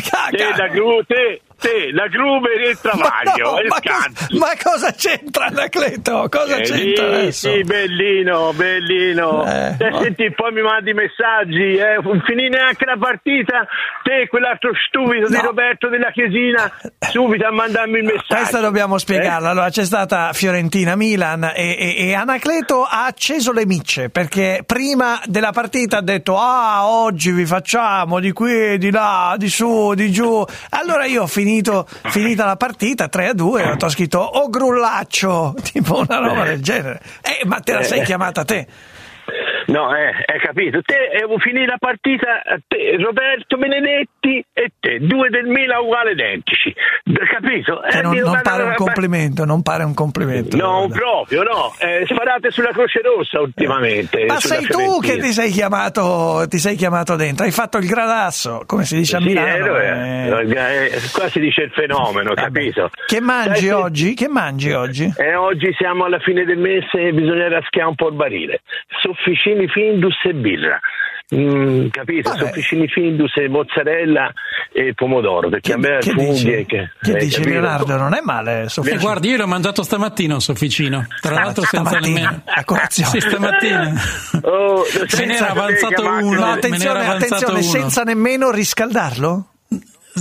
te, 0.36 0.56
la 0.56 0.68
gru, 0.68 1.02
te, 1.04 1.42
te, 1.58 1.90
la 1.92 2.06
gruber 2.08 2.60
e 2.60 2.70
il 2.70 2.78
travaglio, 2.82 3.52
Ma, 3.52 3.60
no, 3.60 3.68
ma 3.68 3.80
cosa, 3.80 4.28
ma 4.38 4.52
cosa 4.62 4.92
c'entra 4.92 5.46
Anacleto? 5.46 6.26
Cosa 6.30 6.56
Eh, 6.56 6.62
c'entra 6.62 7.04
sì, 7.08 7.12
adesso? 7.14 7.52
sì, 7.52 7.62
bellino, 7.62 8.52
bellino. 8.54 9.44
Eh, 9.46 9.74
Eh, 9.78 9.88
no. 9.90 10.00
Senti, 10.02 10.32
poi 10.32 10.52
mi 10.52 10.62
mandi 10.62 10.92
messaggi, 10.92 11.74
eh, 11.74 11.98
finì 12.26 12.48
neanche 12.48 12.84
la 12.84 12.96
partita, 12.98 13.66
te, 14.02 14.26
quell'altro 14.28 14.70
stupido 14.88 15.26
di 15.28 15.34
No. 15.34 15.42
Roberto 15.42 15.88
della 15.88 16.10
Chiesina, 16.10 16.70
subito 17.10 17.46
a 17.46 17.50
mandarmi 17.52 17.98
il 17.98 18.04
messaggio. 18.04 18.34
Questa 18.34 18.60
dobbiamo 18.60 18.98
spiegarla. 18.98 19.50
Allora, 19.50 19.70
c'è 19.70 19.84
stata 19.84 20.32
Fiorentina-Milan 20.32 21.52
e, 21.54 21.76
e- 21.78 22.06
e 22.08 22.14
Anacleto 22.14 22.82
ha 22.84 23.04
acceso 23.06 23.52
le 23.52 23.66
micce 23.66 24.10
perché 24.10 24.62
prima 24.66 25.20
della 25.26 25.52
partita 25.52 25.98
ha 25.98 26.02
detto: 26.02 26.36
Ah, 26.38 26.86
oggi 26.88 27.30
vi 27.32 27.46
facciamo 27.46 28.20
di 28.20 28.32
qui, 28.32 28.78
di 28.78 28.90
là, 28.90 29.34
di 29.38 29.48
su, 29.48 29.94
di 29.94 30.10
giù. 30.12 30.44
Allora 30.70 31.04
io 31.04 31.22
ho 31.22 31.26
finito, 31.26 31.46
finita 32.10 32.44
la 32.44 32.56
partita 32.56 33.08
3 33.08 33.28
a 33.28 33.32
2, 33.34 33.76
ho 33.80 33.88
scritto 33.88 34.18
Oh 34.20 34.48
grullaccio, 34.50 35.54
tipo 35.72 35.98
una 35.98 36.18
roba 36.18 36.44
del 36.44 36.62
genere. 36.62 37.00
Eh, 37.22 37.44
ma 37.46 37.60
te 37.60 37.72
la 37.72 37.82
sei 37.82 38.00
Eh. 38.00 38.04
chiamata 38.04 38.44
te? 38.44 38.66
No, 39.68 39.94
eh, 39.94 40.08
hai 40.26 40.38
capito? 40.40 40.80
Te 40.80 40.94
eh, 41.12 41.26
finì 41.40 41.66
la 41.66 41.76
partita, 41.78 42.40
te, 42.66 42.96
Roberto 42.98 43.58
Benedetti 43.58 44.42
e 44.54 44.72
te, 44.80 44.98
due 45.00 45.28
del 45.28 45.44
Milan 45.44 45.82
uguali 45.82 46.12
identici. 46.12 46.74
Capito? 47.30 47.82
Eh, 47.84 48.00
non, 48.00 48.16
non 48.16 48.40
pare 48.42 48.62
un 48.62 48.74
complimento, 48.74 49.44
non 49.44 49.60
pare 49.62 49.84
un 49.84 49.92
complimento. 49.92 50.56
No, 50.56 50.88
proprio 50.90 51.42
no. 51.42 51.74
Eh, 51.78 52.06
sparate 52.06 52.50
sulla 52.50 52.70
Croce 52.70 53.02
Rossa 53.02 53.40
ultimamente. 53.40 54.24
Ma 54.24 54.40
sei 54.40 54.64
tu 54.64 55.00
che 55.00 55.18
ti 55.18 55.32
sei, 55.32 55.50
chiamato, 55.50 56.46
ti 56.48 56.58
sei 56.58 56.74
chiamato 56.74 57.14
dentro, 57.16 57.44
hai 57.44 57.52
fatto 57.52 57.76
il 57.76 57.86
gradasso, 57.86 58.62
come 58.66 58.84
si 58.84 58.96
dice 58.96 59.16
a 59.16 59.20
Sì, 59.20 59.26
Milano. 59.26 59.76
eh, 59.76 60.28
eh. 60.28 60.84
eh, 60.86 61.00
qua 61.12 61.28
si 61.28 61.40
dice 61.40 61.64
il 61.64 61.70
fenomeno, 61.72 62.32
capito? 62.32 62.88
Che 63.06 63.20
mangi 63.20 63.66
che- 63.66 63.72
oggi? 63.72 64.14
Che 64.14 64.28
mangi 64.28 64.72
oggi? 64.72 65.12
Oggi 65.36 65.74
siamo 65.76 66.04
alla 66.06 66.20
fine 66.20 66.44
del 66.44 66.58
mese 66.58 67.08
e 67.08 67.12
bisogna 67.12 67.48
raschiare 67.50 67.88
un 67.88 67.94
po' 67.96 68.08
il 68.08 68.14
barile. 68.14 68.62
Sofficini 69.58 69.68
Findus 69.68 70.14
e 70.24 70.34
birra. 70.34 70.80
Mm, 71.34 71.88
capito? 71.88 72.34
Sofficini 72.34 72.88
Findus 72.88 73.36
e 73.36 73.48
mozzarella 73.48 74.32
e 74.72 74.94
pomodoro 74.94 75.50
perché 75.50 75.74
a 75.74 75.76
me 75.76 75.98
che 76.00 76.12
funghi 76.12 76.32
dici? 76.32 76.64
che, 76.66 76.90
Che 77.02 77.10
eh, 77.12 77.18
dici? 77.18 77.44
Leonardo? 77.44 77.96
Non 77.96 78.14
è 78.14 78.20
male, 78.22 78.68
Sofia. 78.68 78.96
guardi, 78.98 79.28
io 79.28 79.36
l'ho 79.36 79.46
mangiato 79.46 79.82
stamattina 79.82 80.34
un 80.34 80.40
sofficino. 80.40 81.06
Tra 81.20 81.34
l'altro 81.34 81.64
senza 81.64 81.98
nemmeno. 81.98 82.42
a 82.46 82.64
colazione. 82.64 83.10
Sì, 83.10 83.20
stamattina. 83.20 83.92
Oh, 84.48 84.84
Me 85.18 85.26
ne 85.26 85.34
era 85.36 85.50
avanzato 85.50 86.02
uno. 86.02 86.32
Era 86.32 86.52
attenzione, 86.52 87.06
attenzione, 87.06 87.52
uno. 87.58 87.62
senza 87.62 88.02
nemmeno 88.02 88.50
riscaldarlo? 88.50 89.46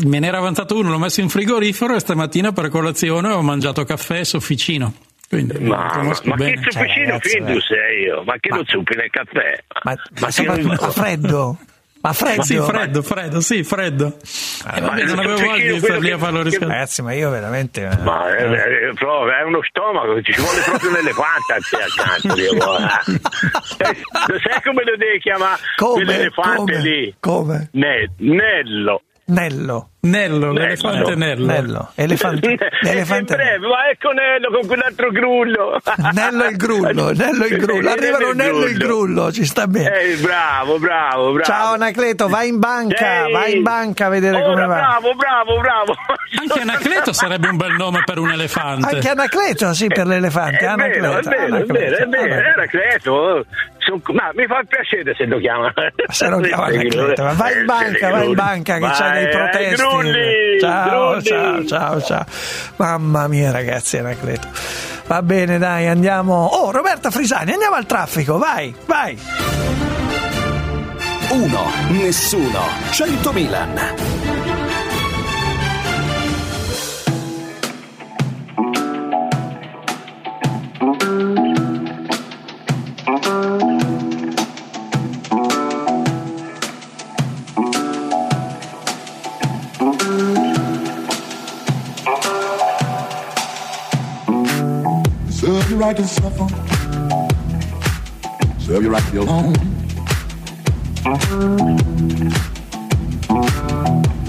Me 0.06 0.20
ne 0.20 0.28
era 0.28 0.38
avanzato 0.40 0.76
uno, 0.78 0.90
l'ho 0.90 0.98
messo 0.98 1.22
in 1.22 1.30
frigorifero 1.30 1.96
e 1.96 2.00
stamattina 2.00 2.52
per 2.52 2.70
colazione 2.70 3.32
ho 3.32 3.42
mangiato 3.42 3.84
caffè 3.84 4.20
e 4.20 4.26
sofficino. 4.26 4.94
Quindi 5.30 5.60
Ma, 5.60 5.92
ma, 5.96 6.04
ma 6.04 6.14
che 6.14 6.32
bene. 6.36 6.62
sofficino 6.70 7.20
Findus 7.20 7.66
sei 7.68 8.04
io? 8.04 8.24
Ma 8.24 8.36
che 8.40 8.50
lo 8.50 8.64
zuppi 8.66 8.96
nel 8.96 9.10
caffè? 9.10 9.62
Ma, 9.84 9.94
Ma 10.22 10.32
soprattutto 10.32 10.86
a 10.86 10.92
freddo. 10.92 11.58
Ma 12.00 12.14
freddo? 12.14 12.44
Sì, 12.44 12.58
freddo, 12.62 13.02
freddo, 13.02 13.42
sì, 13.42 13.64
freddo. 13.64 14.06
Eh, 14.16 14.80
vabbè, 14.82 15.04
non 15.04 15.20
avevo 15.20 15.36
voglia 15.40 15.74
di 15.74 15.80
star 15.80 15.98
lì 16.00 16.12
a 16.12 16.18
farlo 16.18 16.44
riscaldare. 16.44 16.74
Ragazzi, 16.80 17.02
ma 17.02 17.12
io 17.14 17.30
veramente. 17.32 17.82
eh, 17.84 17.98
Ma 18.04 18.34
è, 18.34 18.36
è- 18.36 18.94
è 18.94 19.44
uno 19.44 19.60
stomaco, 19.64 20.22
ci 20.22 20.40
vuole 20.40 20.62
proprio 20.64 20.90
un 20.92 20.96
elefante 20.98 21.54
a 21.54 21.58
te 21.70 21.78
accanto. 21.84 23.16
Eh. 23.80 23.96
Lo 24.28 24.40
sai 24.40 24.62
come 24.64 24.84
lo 24.84 24.96
devi 24.98 25.20
chiamare 25.20 25.60
Come? 25.76 26.04
quell'elefante 26.04 26.56
Come? 26.74 26.82
lì? 26.82 27.16
Come? 27.20 27.70
Ne- 27.74 28.10
Nello. 28.18 29.02
Nello. 29.30 29.90
Nello, 30.08 30.54
l'elefante 30.54 31.16
Nello. 31.16 31.46
Nello. 31.48 31.92
Elefante. 31.96 32.56
l'elefante 32.82 33.34
È 33.34 33.36
breve, 33.36 33.68
ma 33.68 33.90
ecco 33.90 34.12
Nello 34.12 34.58
con 34.58 34.66
quell'altro 34.66 35.12
grullo. 35.12 35.82
Nello 36.14 36.46
il 36.46 36.56
grullo, 36.56 37.12
Nello 37.12 37.46
il 37.46 37.58
grullo. 37.58 37.90
Arrivano 37.90 38.32
Nello 38.32 38.64
il 38.68 38.78
grullo, 38.78 39.34
ci 39.34 39.44
sta 39.44 39.68
bene. 39.68 40.00
Eh, 40.00 40.16
bravo, 40.16 40.80
bravo, 40.80 41.34
bravo. 41.34 41.44
Ciao 41.44 41.74
Anacleto, 41.74 42.30
vai 42.30 42.48
in 42.48 42.60
banca, 42.60 43.26
Ehi. 43.26 43.32
vai 43.34 43.56
in 43.58 43.64
banca 43.64 44.06
a 44.06 44.10
vedere 44.10 44.38
Ora, 44.38 44.46
come 44.46 44.66
va. 44.66 44.76
Bravo, 44.76 45.14
bravo, 45.16 45.60
bravo. 45.60 45.96
Anche 46.40 46.60
Anacleto 46.62 47.12
sarebbe 47.12 47.50
un 47.50 47.58
bel 47.58 47.74
nome 47.74 48.04
per 48.06 48.20
un 48.20 48.32
elefante. 48.32 48.96
Anche 48.96 49.10
Anacleto, 49.10 49.74
sì, 49.74 49.88
per 49.88 50.08
l'elefante. 50.08 50.66
È 50.66 50.74
vero, 50.76 51.12
Anacleto, 51.12 51.18
è 51.18 51.22
vero, 51.22 51.58
è 51.58 52.06
vero, 52.08 52.34
è 52.34 52.54
Anacleto. 52.54 53.14
vero, 53.14 53.46
Vabbè. 53.46 53.77
Ma 54.14 54.32
mi 54.34 54.46
fa 54.48 54.62
piacere 54.68 55.14
se 55.16 55.26
lo 55.26 55.40
chiama. 55.40 55.72
Se 56.10 56.28
lo 56.28 56.40
chiama 56.40 56.66
Anacleto, 56.66 57.24
ma 57.24 57.34
vai 57.34 57.58
in 57.60 57.66
banca, 57.66 58.10
vai 58.10 58.28
in 58.28 58.34
banca 58.34 58.78
che 58.78 58.90
c'è 58.90 59.12
dei 59.14 59.30
protesti. 59.30 59.76
Grulli, 59.76 60.60
Ciao, 60.60 61.10
Grulli. 61.10 61.24
ciao, 61.24 61.66
ciao, 61.66 62.02
ciao. 62.02 62.26
Mamma 62.78 63.28
mia, 63.28 63.52
ragazzi, 63.52 63.98
Anacleto. 63.98 64.48
Va 65.08 65.22
bene, 65.22 65.58
dai, 65.58 65.88
andiamo. 65.88 66.46
Oh, 66.46 66.72
Roberta 66.72 67.10
Frisani, 67.12 67.54
andiamo 67.54 67.76
al 67.76 67.86
traffico, 67.86 68.38
vai, 68.38 68.74
vai. 68.86 69.18
Uno, 71.30 71.72
nessuno, 71.90 72.60
100 72.92 73.32
Milan. 73.34 74.37
You 95.78 95.84
right 95.84 95.98
to 95.98 96.08
suffer. 96.08 96.48
Serve 98.60 98.84
you 98.84 98.90
right 98.90 99.04
to 99.04 99.12
be 99.12 99.18
alone. 99.18 99.54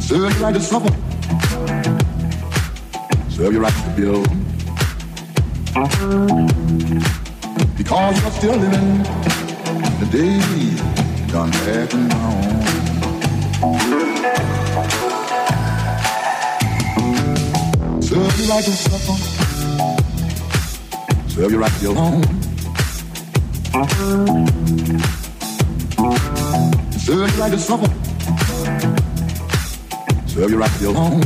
Serve 0.00 0.36
you 0.36 0.42
right 0.44 0.54
to 0.54 0.60
suffer. 0.60 0.92
Serve 3.30 3.52
you 3.52 3.60
right 3.60 3.72
to 3.72 3.90
be 3.96 4.02
alone. 4.04 4.44
Because 7.76 8.20
you're 8.20 8.32
still 8.32 8.56
living 8.56 9.02
the 10.00 10.06
day 10.12 10.40
done 11.32 11.50
my 11.50 11.88
own. 12.32 12.62
Serve 18.02 18.38
you 18.38 18.46
right 18.50 18.64
to 18.64 18.70
suffer. 18.70 19.37
Serve 21.38 21.52
you 21.52 21.60
right 21.60 21.82
alone. 21.84 22.22
Serve 26.98 27.30
you 27.30 27.50
to 27.50 27.58
suffer. 27.60 27.86
Serve 30.26 30.50
you 30.50 30.58
right 30.58 30.82
alone. 30.82 31.20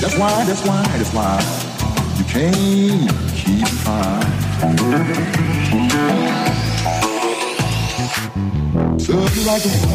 That's 0.00 0.16
why, 0.18 0.44
that's 0.44 0.66
why, 0.66 0.82
that's 0.98 1.12
why 1.14 1.40
you 2.18 2.24
can't 2.24 3.08
keep 3.36 3.68
trying. 3.84 4.26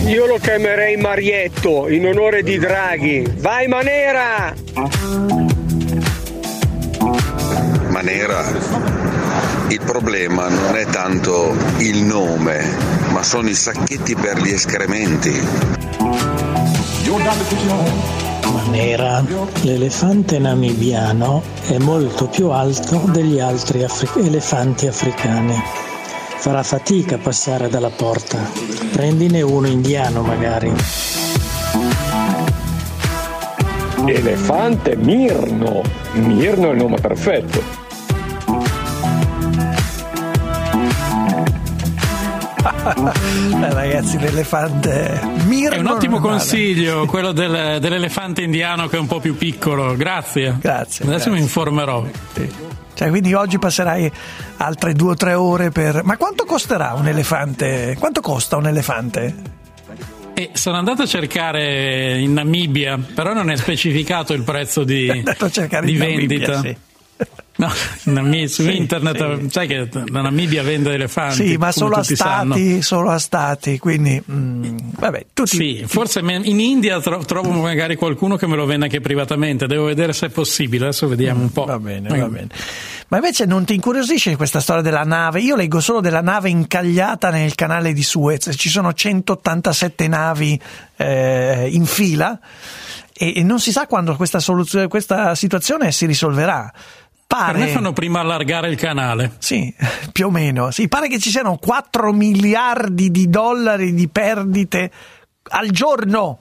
Io 0.07 0.25
lo 0.25 0.39
chiamerei 0.39 0.95
Marietto 0.95 1.89
in 1.89 2.05
onore 2.05 2.43
di 2.43 2.57
Draghi. 2.57 3.27
Vai 3.39 3.67
Manera! 3.67 4.62
Manera, 7.89 8.43
il 9.69 9.79
problema 9.85 10.49
non 10.49 10.75
è 10.75 10.85
tanto 10.85 11.55
il 11.77 12.01
nome, 12.01 12.75
ma 13.11 13.21
sono 13.21 13.49
i 13.49 13.53
sacchetti 13.53 14.15
per 14.15 14.41
gli 14.41 14.49
escrementi. 14.49 15.31
Manera, 18.51 19.23
l'elefante 19.61 20.39
namibiano 20.39 21.43
è 21.67 21.77
molto 21.77 22.27
più 22.27 22.49
alto 22.49 23.03
degli 23.11 23.39
altri 23.39 23.83
afri- 23.83 24.25
elefanti 24.25 24.87
africani. 24.87 25.61
Farà 26.37 26.63
fatica 26.63 27.15
a 27.15 27.19
passare 27.19 27.69
dalla 27.69 27.91
porta. 27.91 28.39
Prendine 28.91 29.43
uno 29.43 29.67
indiano 29.67 30.23
magari. 30.23 30.73
Elefante 34.05 34.95
Mirno. 34.97 35.81
Mirno 36.13 36.69
è 36.69 36.71
il 36.71 36.77
nome 36.77 36.97
perfetto. 36.99 37.81
Eh, 42.85 43.73
ragazzi, 43.73 44.19
l'elefante 44.19 45.19
Mirno 45.45 45.75
È 45.75 45.79
un 45.79 45.87
ottimo 45.87 46.17
non 46.19 46.25
è 46.25 46.27
male. 46.31 46.37
consiglio 46.39 47.05
quello 47.07 47.31
del- 47.31 47.79
dell'elefante 47.79 48.41
indiano 48.41 48.87
che 48.87 48.97
è 48.97 48.99
un 48.99 49.07
po' 49.07 49.19
più 49.19 49.37
piccolo. 49.37 49.95
Grazie. 49.95 50.57
Grazie. 50.59 51.05
Adesso 51.05 51.05
grazie. 51.05 51.31
mi 51.31 51.39
informerò. 51.39 52.05
Cioè, 52.93 53.09
quindi 53.09 53.33
oggi 53.33 53.57
passerai 53.57 54.11
altre 54.57 54.93
due 54.93 55.11
o 55.11 55.15
tre 55.15 55.33
ore 55.33 55.71
per. 55.71 56.03
Ma 56.03 56.17
quanto 56.17 56.43
costerà 56.45 56.93
un 56.93 57.07
elefante? 57.07 57.95
Quanto 57.99 58.21
costa 58.21 58.57
un 58.57 58.67
elefante? 58.67 59.61
E 60.43 60.57
sono 60.57 60.77
andato 60.77 61.03
a 61.03 61.05
cercare 61.05 62.19
in 62.19 62.33
Namibia, 62.33 62.97
però 63.13 63.33
non 63.33 63.49
è 63.51 63.55
specificato 63.55 64.33
il 64.33 64.43
prezzo 64.43 64.83
di, 64.83 65.05
di 65.11 65.17
in 65.17 65.23
Namibia, 65.97 66.05
vendita. 66.05 66.59
sì. 66.61 66.75
No, 67.55 67.71
Namibia- 68.05 68.47
su 68.49 68.63
Sì, 68.63 68.75
internet, 68.75 69.45
sai 69.51 69.67
che 69.67 69.87
la 70.07 70.21
Namibia 70.21 70.63
vende 70.63 70.91
elefanti. 70.93 71.49
Sì, 71.49 71.57
ma 71.57 71.71
solo 71.71 71.95
a 71.97 72.03
stati, 72.03 72.81
solo 72.81 73.11
a 73.11 73.19
stati, 73.19 73.77
quindi 73.77 74.21
mm, 74.29 74.77
vabbè, 74.97 75.25
tutti 75.33 75.55
Sì, 75.55 75.83
forse 75.85 76.23
me- 76.23 76.41
in 76.43 76.59
India 76.59 76.99
tro- 76.99 77.23
trovo 77.25 77.51
magari 77.51 77.95
qualcuno 77.95 78.37
che 78.37 78.47
me 78.47 78.55
lo 78.55 78.65
vende 78.65 78.85
anche 78.85 79.01
privatamente. 79.01 79.67
Devo 79.67 79.85
vedere 79.85 80.13
se 80.13 80.25
è 80.25 80.29
possibile. 80.29 80.85
Adesso 80.85 81.07
vediamo 81.07 81.41
un 81.41 81.51
po'. 81.51 81.65
Va 81.65 81.77
bene, 81.79 82.09
va 82.17 82.27
bene. 82.27 82.47
Ma 83.13 83.19
invece 83.19 83.45
non 83.45 83.63
ti 83.63 83.75
incuriosisce 83.75 84.35
questa 84.35 84.59
storia 84.59 84.81
della 84.81 85.03
nave? 85.03 85.39
Io 85.39 85.55
leggo 85.55 85.79
solo 85.79 86.01
della 86.01 86.23
nave 86.23 86.49
incagliata 86.49 87.29
nel 87.29 87.53
canale 87.53 87.93
di 87.93 88.01
Suez, 88.01 88.49
ci 88.57 88.69
sono 88.69 88.91
187 88.91 90.07
navi 90.07 90.59
eh, 90.95 91.69
in 91.71 91.85
fila 91.85 92.39
e, 93.13 93.33
e 93.35 93.43
non 93.43 93.59
si 93.59 93.71
sa 93.71 93.85
quando 93.85 94.15
questa, 94.15 94.39
soluzio- 94.39 94.87
questa 94.87 95.35
situazione 95.35 95.91
si 95.91 96.07
risolverà. 96.07 96.73
Pare... 97.27 97.51
Per 97.51 97.61
me 97.61 97.67
fanno 97.67 97.93
prima 97.93 98.21
allargare 98.21 98.71
il 98.71 98.77
canale. 98.77 99.33
Sì, 99.37 99.71
più 100.11 100.25
o 100.25 100.31
meno. 100.31 100.71
Sì, 100.71 100.87
pare 100.87 101.07
che 101.07 101.19
ci 101.19 101.29
siano 101.29 101.57
4 101.57 102.11
miliardi 102.13 103.11
di 103.11 103.29
dollari 103.29 103.93
di 103.93 104.07
perdite 104.07 104.91
al 105.49 105.69
giorno 105.69 106.39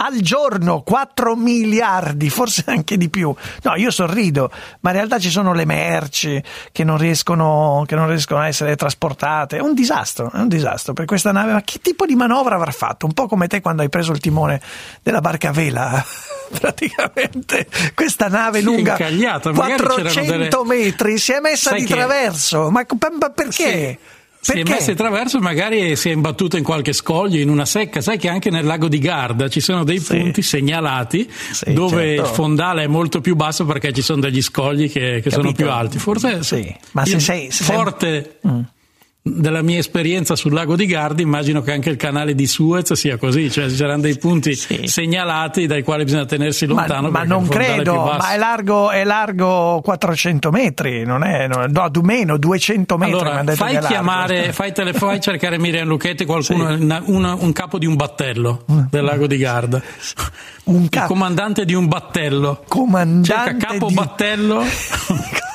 al 0.00 0.20
giorno 0.20 0.82
4 0.82 1.34
miliardi, 1.34 2.30
forse 2.30 2.64
anche 2.66 2.96
di 2.96 3.08
più. 3.08 3.34
No, 3.62 3.74
io 3.74 3.90
sorrido, 3.90 4.50
ma 4.80 4.90
in 4.90 4.96
realtà 4.96 5.18
ci 5.18 5.30
sono 5.30 5.52
le 5.52 5.64
merci 5.64 6.42
che 6.70 6.84
non 6.84 6.98
riescono, 6.98 7.84
che 7.86 7.94
non 7.94 8.08
riescono 8.08 8.40
a 8.40 8.46
essere 8.46 8.76
trasportate. 8.76 9.56
È 9.58 9.60
un 9.60 9.74
disastro, 9.74 10.30
è 10.32 10.38
un 10.38 10.48
disastro 10.48 10.92
per 10.92 11.04
questa 11.04 11.32
nave. 11.32 11.52
Ma 11.52 11.62
che 11.62 11.80
tipo 11.80 12.06
di 12.06 12.14
manovra 12.14 12.54
avrà 12.54 12.70
fatto? 12.70 13.06
Un 13.06 13.12
po' 13.12 13.26
come 13.26 13.48
te 13.48 13.60
quando 13.60 13.82
hai 13.82 13.88
preso 13.88 14.12
il 14.12 14.20
timone 14.20 14.60
della 15.02 15.20
barca 15.20 15.48
a 15.48 15.52
vela. 15.52 16.04
Praticamente 16.48 17.66
questa 17.94 18.28
nave 18.28 18.62
lunga 18.62 18.96
400 18.96 20.30
delle... 20.30 20.48
metri 20.64 21.18
si 21.18 21.32
è 21.32 21.40
messa 21.40 21.70
Sai 21.70 21.80
di 21.80 21.86
che- 21.86 21.94
traverso. 21.94 22.70
Ma, 22.70 22.84
ma 23.18 23.30
perché? 24.52 24.64
Si 24.66 24.72
è 24.72 24.74
messa 24.74 24.90
in 24.90 24.96
traverso 24.96 25.36
e 25.38 25.40
magari 25.40 25.96
si 25.96 26.08
è 26.08 26.12
imbattuta 26.12 26.56
in 26.56 26.64
qualche 26.64 26.92
scoglio, 26.92 27.38
in 27.40 27.48
una 27.48 27.64
secca. 27.64 28.00
Sai 28.00 28.18
che 28.18 28.28
anche 28.28 28.50
nel 28.50 28.64
lago 28.64 28.88
di 28.88 28.98
Garda 28.98 29.48
ci 29.48 29.60
sono 29.60 29.84
dei 29.84 30.00
punti 30.00 30.42
segnalati 30.42 31.28
dove 31.66 32.16
certo. 32.16 32.22
il 32.22 32.34
fondale 32.34 32.84
è 32.84 32.86
molto 32.86 33.20
più 33.20 33.34
basso 33.36 33.64
perché 33.64 33.92
ci 33.92 34.02
sono 34.02 34.20
degli 34.20 34.42
scogli 34.42 34.90
che, 34.90 35.20
che 35.22 35.30
sono 35.30 35.52
più 35.52 35.70
alti. 35.70 35.98
Forse 35.98 36.42
Sì, 36.42 36.74
ma 36.92 37.04
se 37.04 37.20
sei- 37.20 37.50
se 37.50 37.64
sei- 37.64 37.76
Mm. 38.46 38.60
Della 39.36 39.62
mia 39.62 39.78
esperienza 39.78 40.34
sul 40.36 40.52
lago 40.52 40.76
di 40.76 40.86
Garda, 40.86 41.22
immagino 41.22 41.60
che 41.62 41.72
anche 41.72 41.90
il 41.90 41.96
canale 41.96 42.34
di 42.34 42.46
Suez 42.46 42.92
sia 42.94 43.16
così, 43.16 43.50
cioè 43.50 43.68
ci 43.68 43.76
saranno 43.76 44.02
dei 44.02 44.16
punti 44.18 44.54
segnalati 44.54 45.66
dai 45.66 45.82
quali 45.82 46.04
bisogna 46.04 46.24
tenersi 46.26 46.66
Ma, 46.66 46.74
lontano. 46.74 47.10
ma 47.10 47.18
perché 47.20 47.28
non 47.28 47.46
credo, 47.48 47.94
ma 48.04 48.32
è 48.32 48.38
largo, 48.38 48.90
è 48.90 49.04
largo 49.04 49.80
400 49.82 50.50
metri, 50.50 51.04
non 51.04 51.24
è, 51.24 51.46
no, 51.46 51.66
meno 52.02 52.36
200 52.36 52.96
metri. 52.96 53.14
Allora, 53.14 53.44
fai 53.54 53.78
chiamare, 53.78 54.52
fai, 54.52 54.72
tele- 54.72 54.92
fai 54.92 55.20
cercare 55.20 55.58
Miriam 55.58 55.86
Lucchetti 55.88 56.24
qualcuno, 56.24 56.68
una- 56.74 57.02
una- 57.04 57.34
un 57.34 57.52
capo 57.52 57.78
di 57.78 57.86
un 57.86 57.96
battello 57.96 58.64
del 58.90 59.04
lago 59.04 59.26
di 59.26 59.36
Garda. 59.36 59.80
Un 60.64 60.88
Il 60.90 61.04
comandante 61.06 61.64
di 61.64 61.72
un 61.74 61.86
battello. 61.88 62.62
Comandante 62.68 63.26
Cerca 63.32 63.72
capo 63.72 63.86
di- 63.86 63.94
battello. 63.94 64.62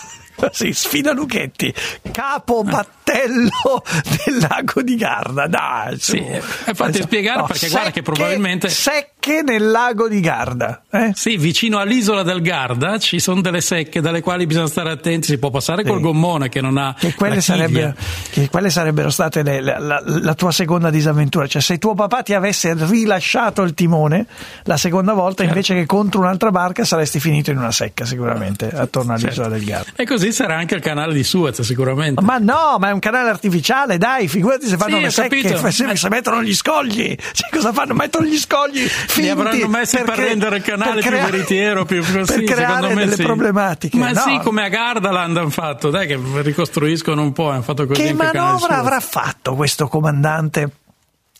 Sì, 0.51 0.73
sfida 0.73 1.13
Lucchetti, 1.13 1.73
capo 2.11 2.63
battello 2.63 3.83
del 4.25 4.37
lago 4.49 4.81
di 4.81 4.95
Garda. 4.95 5.47
Dai. 5.47 5.97
Sì, 5.99 6.17
e 6.17 6.41
fatti 6.73 7.01
spiegare 7.01 7.43
perché 7.47 7.69
guarda 7.69 7.91
che 7.91 8.01
probabilmente- 8.01 8.69
secche 8.69 9.41
nel 9.41 9.69
lago 9.71 10.07
di 10.09 10.19
Garda. 10.19 10.83
eh? 10.91 11.11
Sì, 11.15 11.37
vicino 11.37 11.77
all'isola 11.79 12.23
del 12.23 12.41
Garda 12.41 12.97
ci 12.99 13.19
sono 13.19 13.39
delle 13.41 13.61
secche 13.61 14.01
dalle 14.01 14.21
quali 14.21 14.45
bisogna 14.45 14.67
stare 14.67 14.91
attenti. 14.91 15.27
Si 15.27 15.37
può 15.37 15.49
passare 15.49 15.83
col 15.85 16.01
gommone 16.01 16.49
che 16.49 16.59
non 16.61 16.77
ha. 16.77 16.93
Che 16.97 17.13
quelle, 17.15 17.39
sarebbero, 17.39 17.93
che 18.31 18.49
quelle 18.49 18.69
sarebbero 18.69 19.09
state 19.09 19.41
le- 19.43 19.61
la, 19.61 19.79
la- 19.79 20.03
la 20.05 20.33
tua 20.33 20.51
seconda 20.51 20.89
disavventura. 20.89 21.47
Cioè, 21.47 21.61
se 21.61 21.77
tuo 21.77 21.93
papà 21.93 22.21
ti 22.23 22.33
avesse 22.33 22.73
rilasciato 22.77 23.61
il 23.61 23.73
timone 23.73 24.25
la 24.63 24.75
seconda 24.77 25.13
volta, 25.13 25.43
Certo. 25.43 25.53
invece 25.53 25.73
che 25.75 25.85
contro 25.85 26.19
un'altra 26.21 26.51
barca, 26.51 26.83
saresti 26.83 27.19
finito 27.21 27.49
in 27.51 27.57
una 27.59 27.71
secca, 27.71 28.03
sicuramente, 28.05 28.69
attorno 28.69 29.13
all'isola 29.13 29.47
del 29.47 29.63
Garda. 29.63 29.91
E 29.95 30.05
così 30.05 30.32
sarà 30.33 30.57
anche 30.57 30.75
il 30.75 30.81
canale 30.81 31.13
di 31.13 31.23
Suez, 31.23 31.61
sicuramente. 31.61 32.21
Ma 32.21 32.37
no, 32.37 32.77
ma 32.79 32.89
è 32.89 32.91
un 32.91 32.99
canale 32.99 33.29
artificiale, 33.29 33.97
dai, 33.97 34.27
figurati 34.27 34.67
se 34.67 34.77
fanno 34.77 34.97
Sì, 34.97 35.01
le 35.03 35.09
secche, 35.09 35.71
se, 35.71 35.95
se 35.95 36.09
mettono 36.09 36.43
gli 36.43 36.53
scogli. 36.53 37.15
Cioè, 37.15 37.49
cosa 37.49 37.71
fanno? 37.71 37.93
Mettono 37.93 38.25
gli 38.25 38.37
scogli 38.37 38.79
finti. 38.79 39.21
Li 39.21 39.29
avranno 39.29 39.67
messi 39.67 39.97
per, 39.97 40.15
cre- 40.15 40.25
rendere 40.25 40.57
il 40.57 40.63
canale 40.63 41.01
per 41.01 41.11
più 41.11 41.31
veritiero, 41.31 41.85
più, 41.85 42.03
più 42.03 42.25
per 42.25 42.43
creare 42.43 42.93
delle 42.93 43.15
sì. 43.15 43.23
problematiche. 43.23 43.97
Ma 43.97 44.11
no. 44.11 44.19
sì, 44.21 44.39
come 44.43 44.63
a 44.63 44.69
Gardaland 44.69 45.37
hanno 45.37 45.49
fatto, 45.49 45.89
dai 45.89 46.07
che 46.07 46.19
ricostruiscono 46.41 47.21
un 47.21 47.31
po', 47.31 47.49
hanno 47.49 47.61
fatto 47.61 47.85
così 47.85 48.01
Che 48.01 48.13
manovra 48.13 48.77
avrà 48.77 48.99
fatto 48.99 49.55
questo 49.55 49.87
comandante? 49.87 50.69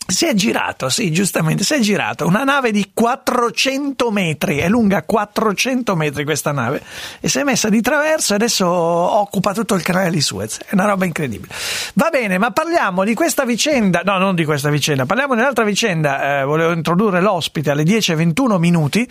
Si 0.06 0.26
è 0.26 0.34
girato, 0.34 0.90
sì, 0.90 1.10
giustamente, 1.10 1.64
si 1.64 1.74
è 1.74 1.80
girato. 1.80 2.26
Una 2.26 2.44
nave 2.44 2.72
di 2.72 2.90
400 2.92 4.10
metri, 4.10 4.58
è 4.58 4.68
lunga 4.68 5.02
400 5.02 5.96
metri 5.96 6.24
questa 6.24 6.52
nave, 6.52 6.82
e 7.20 7.28
si 7.28 7.38
è 7.38 7.42
messa 7.42 7.70
di 7.70 7.80
traverso 7.80 8.32
e 8.32 8.36
adesso 8.36 8.66
occupa 8.66 9.54
tutto 9.54 9.74
il 9.74 9.82
canale 9.82 10.10
di 10.10 10.20
Suez. 10.20 10.58
È 10.58 10.74
una 10.74 10.84
roba 10.84 11.06
incredibile. 11.06 11.54
Va 11.94 12.10
bene, 12.10 12.36
ma 12.36 12.50
parliamo 12.50 13.02
di 13.02 13.14
questa 13.14 13.46
vicenda, 13.46 14.02
no, 14.04 14.18
non 14.18 14.34
di 14.34 14.44
questa 14.44 14.68
vicenda, 14.68 15.06
parliamo 15.06 15.34
di 15.34 15.40
un'altra 15.40 15.64
vicenda. 15.64 16.40
Eh, 16.40 16.44
volevo 16.44 16.72
introdurre 16.72 17.22
l'ospite 17.22 17.70
alle 17.70 17.84
10.21 17.84 18.58
minuti. 18.58 19.08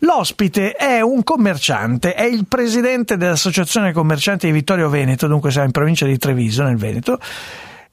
L'ospite 0.00 0.72
è 0.72 1.00
un 1.00 1.24
commerciante, 1.24 2.12
è 2.12 2.24
il 2.24 2.44
presidente 2.46 3.16
dell'Associazione 3.16 3.92
Commercianti 3.92 4.46
di 4.46 4.52
Vittorio 4.52 4.90
Veneto, 4.90 5.26
dunque 5.26 5.50
siamo 5.50 5.66
in 5.66 5.72
provincia 5.72 6.04
di 6.04 6.18
Treviso, 6.18 6.62
nel 6.62 6.76
Veneto, 6.76 7.18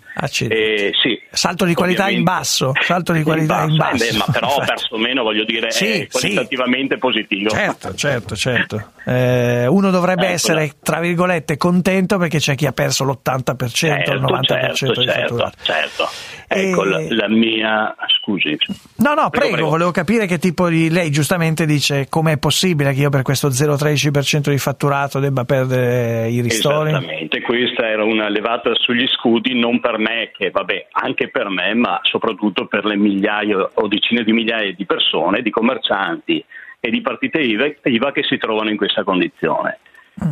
Eh, 0.47 0.91
sì, 1.01 1.19
Salto 1.31 1.65
di 1.65 1.73
qualità 1.73 2.09
in 2.09 2.23
basso, 2.23 2.71
salto 2.81 3.11
di 3.13 3.23
qualità 3.23 3.63
in 3.63 3.75
basso. 3.77 4.03
Eh, 4.03 4.11
beh, 4.11 4.17
ma 4.17 4.25
però 4.31 4.47
ho 4.55 4.63
perso 4.65 4.97
meno, 4.97 5.23
voglio 5.23 5.43
dire, 5.43 5.71
Sì, 5.71 5.85
è 5.85 5.95
sì. 5.95 6.07
qualitativamente 6.09 6.97
positivo. 6.97 7.49
Certo, 7.49 7.93
certo, 7.95 8.35
certo. 8.35 8.91
Eh, 9.05 9.65
uno 9.67 9.89
dovrebbe 9.89 10.21
Eccola. 10.21 10.33
essere, 10.35 10.71
tra 10.81 10.99
virgolette, 10.99 11.57
contento 11.57 12.17
perché 12.17 12.37
c'è 12.37 12.55
chi 12.55 12.67
ha 12.67 12.71
perso 12.71 13.03
l'80%, 13.05 13.63
il 13.63 13.71
Certo, 13.71 14.13
90% 14.13 14.73
certo, 14.75 14.99
di 15.01 15.05
certo, 15.07 15.51
certo. 15.63 16.09
Ecco, 16.53 16.83
la, 16.83 17.01
la 17.09 17.29
mia... 17.29 17.95
Scusi. 18.19 18.55
No, 18.97 19.13
no, 19.15 19.29
prego, 19.29 19.53
prego. 19.53 19.69
volevo 19.69 19.91
capire 19.91 20.27
che 20.27 20.37
tipo 20.37 20.67
di... 20.69 20.89
Lei 20.89 21.09
giustamente 21.09 21.65
dice 21.65 22.07
com'è 22.07 22.37
possibile 22.37 22.93
che 22.93 23.01
io 23.01 23.09
per 23.09 23.23
questo 23.23 23.47
0,13% 23.47 24.49
di 24.49 24.57
fatturato 24.57 25.19
debba 25.19 25.43
perdere 25.43 26.29
i 26.29 26.41
ristori? 26.41 26.89
Esattamente, 26.89 27.41
questa 27.41 27.87
era 27.87 28.03
una 28.03 28.29
levata 28.29 28.71
sugli 28.75 29.07
scudi 29.07 29.57
non 29.57 29.79
per 29.79 29.97
me, 29.97 30.31
che 30.37 30.51
vabbè, 30.51 30.87
anche 30.91 31.29
per 31.29 31.49
me, 31.49 31.73
ma 31.73 31.99
soprattutto 32.03 32.67
per 32.67 32.85
le 32.85 32.95
migliaia 32.95 33.69
o 33.73 33.87
decine 33.87 34.23
di 34.23 34.33
migliaia 34.33 34.73
di 34.73 34.85
persone, 34.85 35.41
di 35.41 35.49
commercianti 35.49 36.43
e 36.79 36.89
di 36.89 37.01
partite 37.01 37.39
IVA, 37.39 37.71
IVA 37.83 38.11
che 38.11 38.23
si 38.23 38.37
trovano 38.37 38.69
in 38.69 38.77
questa 38.77 39.03
condizione. 39.03 39.79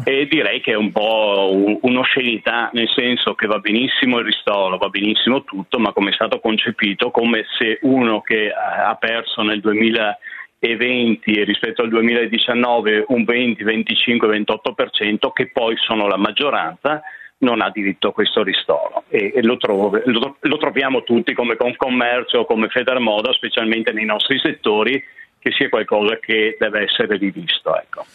E 0.05 0.27
direi 0.27 0.61
che 0.61 0.71
è 0.73 0.75
un 0.75 0.91
po' 0.91 1.49
un- 1.51 1.79
un'oscenità, 1.81 2.69
nel 2.73 2.89
senso 2.89 3.33
che 3.33 3.47
va 3.47 3.57
benissimo 3.59 4.19
il 4.19 4.25
ristoro, 4.25 4.77
va 4.77 4.89
benissimo 4.89 5.43
tutto, 5.43 5.79
ma 5.79 5.91
come 5.93 6.11
è 6.11 6.13
stato 6.13 6.39
concepito, 6.39 7.09
come 7.09 7.45
se 7.57 7.79
uno 7.81 8.21
che 8.21 8.51
ha 8.51 8.95
perso 8.95 9.41
nel 9.41 9.59
2020 9.61 11.43
rispetto 11.43 11.81
al 11.81 11.89
2019 11.89 13.05
un 13.07 13.23
20, 13.23 13.63
25, 13.63 14.27
28%, 14.27 15.31
che 15.31 15.49
poi 15.51 15.75
sono 15.77 16.07
la 16.07 16.17
maggioranza, 16.17 17.01
non 17.39 17.61
ha 17.61 17.69
diritto 17.69 18.09
a 18.09 18.13
questo 18.13 18.43
ristoro. 18.43 19.03
E, 19.09 19.31
e 19.33 19.41
lo, 19.41 19.57
trovo- 19.57 19.99
lo- 20.05 20.37
lo 20.39 20.57
troviamo 20.57 21.03
tutti 21.03 21.33
come 21.33 21.55
Confcommercio, 21.55 22.45
come 22.45 22.67
Federmoda, 22.67 23.31
specialmente 23.33 23.91
nei 23.93 24.05
nostri 24.05 24.37
settori, 24.39 25.01
che 25.39 25.51
sia 25.51 25.69
qualcosa 25.69 26.17
che 26.21 26.57
deve 26.59 26.83
essere 26.83 27.17
rivisto. 27.17 27.75
Ecco. 27.75 28.05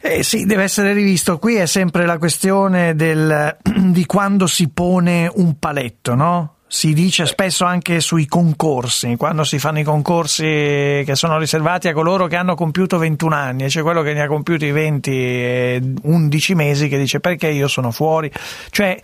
Eh 0.00 0.22
sì, 0.22 0.44
deve 0.44 0.64
essere 0.64 0.92
rivisto. 0.92 1.38
Qui 1.38 1.56
è 1.56 1.66
sempre 1.66 2.06
la 2.06 2.18
questione 2.18 2.94
del, 2.94 3.56
di 3.62 4.06
quando 4.06 4.46
si 4.46 4.70
pone 4.70 5.30
un 5.34 5.58
paletto, 5.58 6.14
no? 6.14 6.52
Si 6.68 6.92
dice 6.92 7.26
spesso 7.26 7.64
anche 7.64 8.00
sui 8.00 8.26
concorsi, 8.26 9.14
quando 9.16 9.44
si 9.44 9.58
fanno 9.60 9.78
i 9.78 9.84
concorsi 9.84 10.42
che 10.42 11.12
sono 11.14 11.38
riservati 11.38 11.86
a 11.86 11.92
coloro 11.92 12.26
che 12.26 12.34
hanno 12.34 12.56
compiuto 12.56 12.98
21 12.98 13.34
anni, 13.34 13.64
e 13.64 13.68
c'è 13.68 13.82
quello 13.82 14.02
che 14.02 14.12
ne 14.12 14.22
ha 14.22 14.26
compiuti 14.26 14.72
20 14.72 15.10
e 15.12 15.80
11 16.02 16.54
mesi 16.56 16.88
che 16.88 16.98
dice 16.98 17.20
perché 17.20 17.48
io 17.48 17.68
sono 17.68 17.92
fuori. 17.92 18.30
Cioè, 18.70 19.00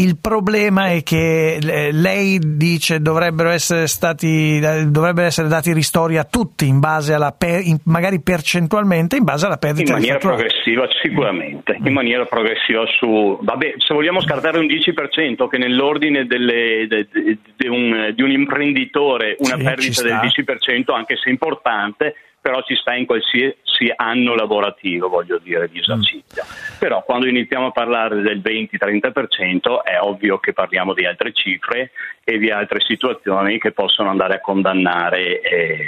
il 0.00 0.18
problema 0.18 0.90
è 0.90 1.02
che 1.02 1.56
eh, 1.56 1.92
lei 1.92 2.38
dice 2.56 3.00
dovrebbero 3.00 3.50
essere 3.50 3.86
stati 3.86 4.58
dovrebbero 4.58 5.26
essere 5.26 5.48
dati 5.48 5.72
ristori 5.72 6.16
a 6.16 6.24
tutti 6.24 6.66
in 6.66 6.80
base 6.80 7.12
alla 7.12 7.32
per, 7.32 7.60
in, 7.62 7.78
magari 7.84 8.20
percentualmente 8.20 9.16
in 9.16 9.24
base 9.24 9.46
alla 9.46 9.58
perdita 9.58 9.92
in 9.92 9.98
maniera 9.98 10.18
progressiva 10.18 10.88
sicuramente 11.02 11.76
in 11.84 11.92
maniera 11.92 12.24
progressiva 12.24 12.84
su 12.98 13.38
vabbè 13.42 13.74
se 13.76 13.92
vogliamo 13.92 14.20
scartare 14.22 14.58
un 14.58 14.66
10% 14.66 15.48
che 15.48 15.58
nell'ordine 15.58 16.24
delle, 16.24 16.86
de, 16.88 17.06
de, 17.12 17.38
de 17.56 17.68
un, 17.68 18.12
di 18.14 18.22
un 18.22 18.30
imprenditore 18.30 19.36
una 19.38 19.56
Sì, 19.56 19.62
perdita 19.62 20.02
del 20.02 20.32
sta. 20.32 20.52
10% 20.54 20.94
anche 20.94 21.16
se 21.16 21.28
importante 21.28 22.14
però 22.40 22.62
ci 22.62 22.74
sta 22.76 22.94
in 22.94 23.06
qualsiasi 23.06 23.92
anno 23.96 24.34
lavorativo 24.34 25.08
voglio 25.08 25.38
dire 25.38 25.68
di 25.68 25.78
esercizio 25.78 26.44
però 26.78 27.02
quando 27.04 27.26
iniziamo 27.26 27.66
a 27.66 27.70
parlare 27.72 28.20
del 28.22 28.40
20-30% 28.40 29.82
è 29.82 30.00
ovvio 30.00 30.38
che 30.38 30.52
parliamo 30.52 30.94
di 30.94 31.04
altre 31.04 31.32
cifre 31.32 31.92
e 32.24 32.38
di 32.38 32.50
altre 32.50 32.80
situazioni 32.80 33.58
che 33.58 33.72
possono 33.72 34.10
andare 34.10 34.36
a 34.36 34.40
condannare 34.40 35.40
eh, 35.40 35.78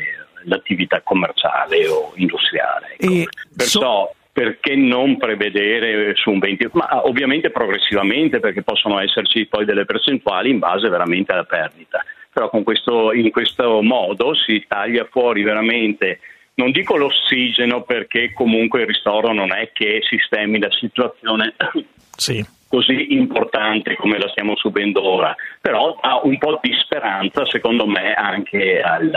l'attività 0.44 1.00
commerciale 1.02 1.86
o 1.88 2.12
industriale. 2.16 2.96
ecco. 2.98 3.30
Perciò 3.56 4.12
perché 4.32 4.74
non 4.74 5.18
prevedere 5.18 6.14
su 6.14 6.30
un 6.30 6.38
20, 6.38 6.70
ma 6.72 7.06
ovviamente 7.06 7.50
progressivamente 7.50 8.40
perché 8.40 8.62
possono 8.62 8.98
esserci 8.98 9.46
poi 9.46 9.66
delle 9.66 9.84
percentuali 9.84 10.50
in 10.50 10.58
base 10.58 10.88
veramente 10.88 11.32
alla 11.32 11.44
perdita. 11.44 12.02
Però 12.32 12.48
con 12.48 12.62
questo, 12.62 13.12
in 13.12 13.30
questo 13.30 13.82
modo 13.82 14.34
si 14.34 14.64
taglia 14.66 15.06
fuori 15.10 15.42
veramente, 15.42 16.20
non 16.54 16.70
dico 16.70 16.96
l'ossigeno 16.96 17.82
perché 17.82 18.32
comunque 18.32 18.80
il 18.82 18.86
ristoro 18.86 19.32
non 19.32 19.52
è 19.52 19.70
che 19.72 20.00
sistemi 20.08 20.58
la 20.58 20.70
situazione 20.70 21.54
così 22.68 23.12
importante 23.12 23.96
come 23.96 24.18
la 24.18 24.28
stiamo 24.28 24.56
subendo 24.56 25.06
ora, 25.06 25.34
però 25.60 25.98
dà 26.00 26.20
un 26.22 26.38
po' 26.38 26.58
di 26.62 26.72
speranza 26.82 27.44
secondo 27.44 27.86
me 27.86 28.14
anche 28.14 28.80
al, 28.80 29.12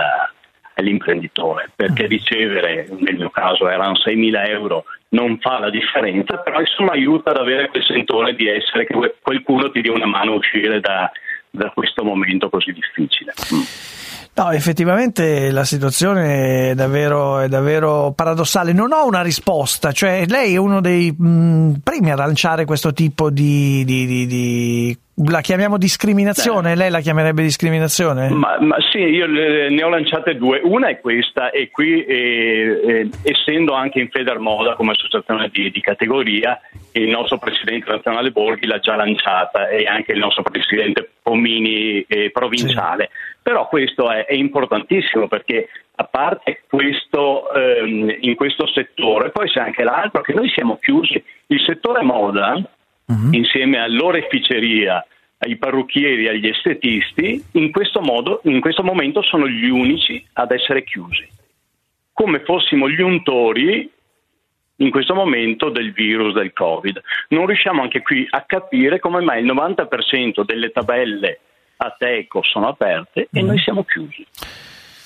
all'imprenditore, 0.75 1.71
perché 1.73 2.05
ricevere, 2.07 2.87
nel 2.99 3.15
mio 3.15 3.29
caso 3.29 3.69
erano 3.69 3.93
6.000 3.93 4.49
euro, 4.49 4.83
non 5.09 5.37
fa 5.39 5.59
la 5.59 5.69
differenza, 5.69 6.37
però 6.37 6.59
insomma 6.59 6.91
aiuta 6.91 7.29
ad 7.29 7.37
avere 7.37 7.69
quel 7.69 7.85
sentore 7.85 8.35
di 8.35 8.47
essere 8.47 8.85
che 8.85 9.15
qualcuno 9.21 9.71
ti 9.71 9.81
dia 9.81 9.93
una 9.93 10.05
mano 10.05 10.33
a 10.33 10.35
uscire 10.35 10.81
da, 10.81 11.09
da 11.49 11.69
questo 11.69 12.03
momento 12.03 12.49
così 12.49 12.73
difficile. 12.73 13.33
No, 14.37 14.51
effettivamente 14.51 15.49
la 15.49 15.63
situazione 15.63 16.71
è 16.71 16.75
davvero, 16.75 17.39
è 17.39 17.47
davvero 17.47 18.11
paradossale. 18.11 18.73
Non 18.73 18.91
ho 18.91 19.07
una 19.07 19.21
risposta, 19.21 19.93
cioè 19.93 20.25
lei 20.27 20.55
è 20.55 20.57
uno 20.57 20.81
dei 20.81 21.09
mh, 21.09 21.75
primi 21.81 22.11
a 22.11 22.15
lanciare 22.17 22.65
questo 22.65 22.91
tipo 22.91 23.29
di, 23.29 23.85
di, 23.85 24.05
di, 24.05 24.25
di- 24.25 24.99
la 25.23 25.41
chiamiamo 25.41 25.77
discriminazione? 25.77 26.75
Lei 26.75 26.89
la 26.89 26.99
chiamerebbe 26.99 27.41
discriminazione? 27.41 28.29
Ma, 28.29 28.57
ma 28.59 28.75
sì, 28.91 28.97
io 28.97 29.27
ne 29.27 29.81
ho 29.81 29.89
lanciate 29.89 30.35
due. 30.35 30.59
Una 30.63 30.89
è 30.89 30.99
questa, 30.99 31.51
e 31.51 31.69
qui 31.71 32.03
eh, 32.03 32.81
eh, 32.85 33.09
essendo 33.23 33.73
anche 33.73 33.99
in 33.99 34.09
Federmoda 34.09 34.75
come 34.75 34.91
associazione 34.91 35.49
di, 35.51 35.71
di 35.71 35.79
categoria, 35.79 36.59
il 36.91 37.09
nostro 37.09 37.37
presidente 37.37 37.89
nazionale 37.89 38.31
Borghi 38.31 38.65
l'ha 38.65 38.79
già 38.79 38.95
lanciata 38.95 39.69
e 39.69 39.85
anche 39.85 40.11
il 40.11 40.19
nostro 40.19 40.43
presidente 40.43 41.09
Pomini 41.21 42.01
eh, 42.07 42.31
provinciale. 42.31 43.09
Però 43.41 43.67
questo 43.67 44.11
è, 44.11 44.25
è 44.25 44.33
importantissimo 44.33 45.27
perché 45.27 45.69
a 45.95 46.03
parte 46.03 46.63
questo 46.67 47.53
ehm, 47.53 48.17
in 48.19 48.35
questo 48.35 48.67
settore, 48.67 49.29
poi 49.29 49.47
c'è 49.47 49.61
anche 49.61 49.83
l'altro 49.83 50.21
che 50.21 50.33
noi 50.33 50.49
siamo 50.49 50.77
chiusi. 50.77 51.23
Il 51.47 51.61
settore 51.65 52.03
moda, 52.03 52.61
insieme 53.31 53.79
all'oreficeria, 53.79 55.05
ai 55.37 55.57
parrucchieri, 55.57 56.27
agli 56.27 56.47
estetisti, 56.47 57.43
in 57.53 57.71
questo, 57.71 58.01
modo, 58.01 58.41
in 58.45 58.59
questo 58.61 58.83
momento 58.83 59.21
sono 59.21 59.47
gli 59.47 59.69
unici 59.69 60.25
ad 60.33 60.51
essere 60.51 60.83
chiusi. 60.83 61.27
Come 62.13 62.39
fossimo 62.39 62.89
gli 62.89 63.01
untori 63.01 63.91
in 64.77 64.89
questo 64.89 65.13
momento 65.13 65.69
del 65.69 65.93
virus 65.93 66.33
del 66.33 66.51
Covid. 66.51 67.01
Non 67.29 67.45
riusciamo 67.45 67.81
anche 67.81 68.01
qui 68.01 68.25
a 68.29 68.41
capire 68.41 68.99
come 68.99 69.21
mai 69.21 69.43
il 69.43 69.51
90% 69.51 70.43
delle 70.43 70.69
tabelle 70.69 71.39
a 71.77 71.95
Teco 71.97 72.41
sono 72.43 72.67
aperte 72.67 73.27
e 73.31 73.41
noi 73.41 73.59
siamo 73.59 73.83
chiusi. 73.83 74.25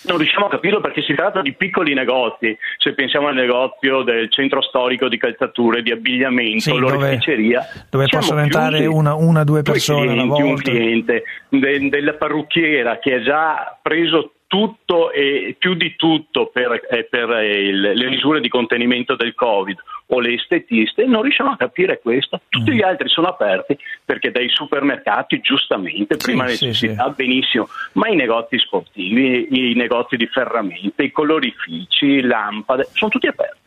Non 0.09 0.17
riusciamo 0.17 0.47
a 0.47 0.49
capirlo 0.49 0.81
perché 0.81 1.01
si 1.03 1.13
tratta 1.13 1.41
di 1.41 1.53
piccoli 1.53 1.93
negozi. 1.93 2.57
Se 2.77 2.93
pensiamo 2.93 3.27
al 3.27 3.35
negozio 3.35 4.01
del 4.01 4.31
centro 4.31 4.61
storico 4.61 5.07
di 5.07 5.17
calzature, 5.17 5.83
di 5.83 5.91
abbigliamento, 5.91 6.59
Sì, 6.59 6.71
dove- 6.71 6.79
l'oreficeria, 6.95 7.61
Dove 7.89 8.05
siamo 8.07 8.23
possono 8.23 8.41
entrare 8.41 8.85
una, 8.87 9.13
una 9.13 9.43
due 9.43 9.61
persone 9.61 10.11
alla 10.11 10.23
clienti, 10.23 10.41
un 10.41 10.47
volta. 10.49 10.71
cliente, 10.71 11.23
de- 11.49 11.89
della 11.89 12.13
parrucchiera 12.13 12.97
che 12.97 13.13
ha 13.13 13.21
già 13.21 13.77
preso 13.81 14.33
tutto 14.49 15.11
e 15.11 15.55
più 15.59 15.75
di 15.75 15.95
tutto 15.95 16.47
per, 16.47 16.81
eh, 16.89 17.03
per, 17.03 17.29
eh, 17.31 17.67
il- 17.67 17.79
le 17.93 18.09
misure 18.09 18.41
di 18.41 18.49
contenimento 18.49 19.15
del 19.15 19.35
Covid 19.35 19.77
o 20.07 20.19
le 20.19 20.33
estetiste, 20.33 21.05
non 21.05 21.21
riusciamo 21.21 21.51
a 21.51 21.55
capire 21.55 21.99
questo. 21.99 22.41
Tutti 22.49 22.71
Mm. 22.71 22.73
gli 22.73 22.81
altri 22.81 23.09
sono 23.09 23.27
aperti 23.27 23.77
perché 24.03 24.31
dai 24.31 24.49
supermercati, 24.49 25.39
giustamente, 25.39 26.17
prima 26.17 26.47
sì, 26.47 26.65
necessità, 26.65 27.09
benissimo, 27.09 27.69
ma 27.93 28.07
i 28.09 28.15
negozi 28.15 28.57
sportivi, 28.57 29.69
i 29.69 29.75
negozi 29.75 30.17
di 30.17 30.25
ferramenta, 30.25 31.03
i 31.03 31.11
colorifici, 31.11 32.21
lampade, 32.21 32.87
sono 32.93 33.11
tutti 33.11 33.27
aperti. 33.27 33.57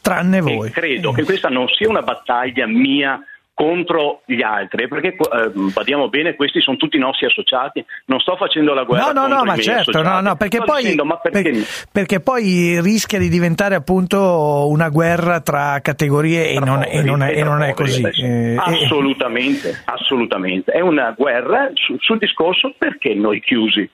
Tranne 0.00 0.38
E 0.38 0.40
voi. 0.40 0.70
credo 0.70 1.12
che 1.12 1.24
questa 1.24 1.50
non 1.50 1.68
sia 1.68 1.90
una 1.90 2.00
battaglia 2.02 2.66
mia 2.66 3.20
contro 3.56 4.20
gli 4.26 4.42
altri, 4.42 4.86
perché 4.86 5.16
eh, 5.16 5.50
badiamo 5.72 6.10
bene, 6.10 6.34
questi 6.36 6.60
sono 6.60 6.76
tutti 6.76 6.96
i 6.96 7.00
nostri 7.00 7.24
associati, 7.24 7.82
non 8.04 8.20
sto 8.20 8.36
facendo 8.36 8.74
la 8.74 8.84
guerra 8.84 9.06
No, 9.06 9.12
no, 9.12 9.20
contro 9.20 9.36
no, 9.36 9.42
i 9.42 9.46
ma 9.46 9.56
certo, 9.62 10.02
no, 10.02 10.20
no, 10.20 10.36
perché 10.36 10.58
poi, 10.58 10.82
dicendo, 10.82 11.18
perché 11.22 11.50
per- 11.50 11.66
perché 11.90 12.20
poi 12.20 12.78
rischia 12.82 13.18
di 13.18 13.30
diventare 13.30 13.74
appunto 13.74 14.66
una 14.68 14.90
guerra 14.90 15.40
tra 15.40 15.80
categorie 15.80 16.50
e 16.50 16.58
non, 16.60 16.84
e 16.86 17.00
non 17.00 17.22
è, 17.22 17.34
e 17.34 17.42
non 17.42 17.62
è 17.62 17.72
così. 17.72 18.02
Eh, 18.02 18.56
Assolutamente, 18.58 19.80
assolutamente. 19.86 20.72
È 20.72 20.80
una 20.80 21.14
guerra 21.16 21.70
su- 21.72 21.96
sul 21.98 22.18
discorso 22.18 22.74
perché 22.76 23.14
noi 23.14 23.40
chiusi. 23.40 23.88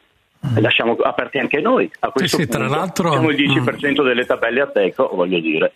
Mm. 0.45 0.59
Lasciamo 0.59 0.97
aperti 1.03 1.39
anche 1.39 1.61
noi. 1.61 1.89
A 2.01 2.09
questo 2.11 2.39
sì, 2.39 2.47
tra 2.49 2.59
punto 2.61 2.75
l'altro- 2.75 3.09
mm. 3.11 3.13
siamo 3.13 3.31
il 3.31 3.37
10% 3.63 4.03
delle 4.05 4.25
tabelle 4.27 4.61
a 4.63 4.67
teco, 4.67 5.09
voglio 5.15 5.39
dire. 5.39 5.73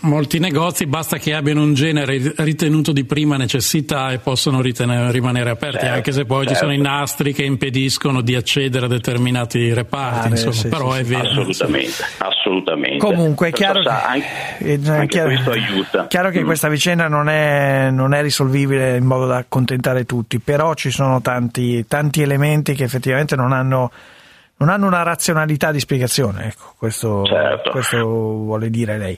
Molti 0.00 0.38
negozi 0.38 0.86
basta 0.86 1.16
che 1.16 1.32
abbiano 1.34 1.62
un 1.62 1.72
genere 1.74 2.34
ritenuto 2.36 2.92
di 2.92 3.04
prima 3.04 3.36
necessità 3.38 4.10
e 4.12 4.18
possono 4.18 4.60
ritene- 4.60 5.10
rimanere 5.10 5.48
aperti, 5.50 5.78
Certo, 5.80 5.94
anche 5.94 6.12
se 6.12 6.24
poi 6.26 6.42
ci 6.42 6.48
certo. 6.54 6.64
sono 6.64 6.74
i 6.74 6.80
nastri 6.80 7.32
che 7.32 7.44
impediscono 7.44 8.20
di 8.20 8.34
accedere 8.34 8.84
a 8.84 8.88
determinati 8.88 9.72
reparti. 9.72 10.26
Ah, 10.26 10.30
insomma, 10.30 10.52
sì, 10.52 10.68
però 10.68 10.92
sì, 10.92 11.00
è 11.00 11.04
sì. 11.04 11.10
vero. 11.14 11.28
Assolutamente, 11.28 12.04
assolutamente. 12.18 12.98
Comunque 12.98 13.48
è 13.48 13.52
chiaro 13.52 13.82
sa, 13.82 14.00
che- 14.00 14.06
anche, 14.06 14.82
eh, 14.84 14.90
anche 14.90 15.06
chiaro- 15.06 15.28
questo 15.28 15.50
aiuta. 15.50 16.06
Chiaro 16.08 16.30
che 16.30 16.42
Mm. 16.42 16.46
questa 16.46 16.68
vicenda 16.68 17.08
non 17.08 17.28
è, 17.30 17.88
non 17.90 18.12
è 18.14 18.20
risolvibile 18.22 18.96
in 18.96 19.04
modo 19.06 19.26
da 19.26 19.36
accontentare 19.38 20.04
tutti, 20.04 20.38
però 20.40 20.74
ci 20.74 20.90
sono 20.90 21.20
tanti, 21.22 21.86
tanti 21.86 22.20
elementi 22.22 22.74
che 22.74 22.84
effettivamente 22.84 23.34
non 23.36 23.52
hanno, 23.52 23.90
non 24.60 24.68
hanno 24.68 24.86
una 24.86 25.02
razionalità 25.02 25.72
di 25.72 25.80
spiegazione. 25.80 26.48
Ecco, 26.48 26.74
questo, 26.78 27.24
Certo. 27.24 27.70
questo 27.70 28.04
vuole 28.06 28.68
dire 28.70 28.98
lei. 28.98 29.16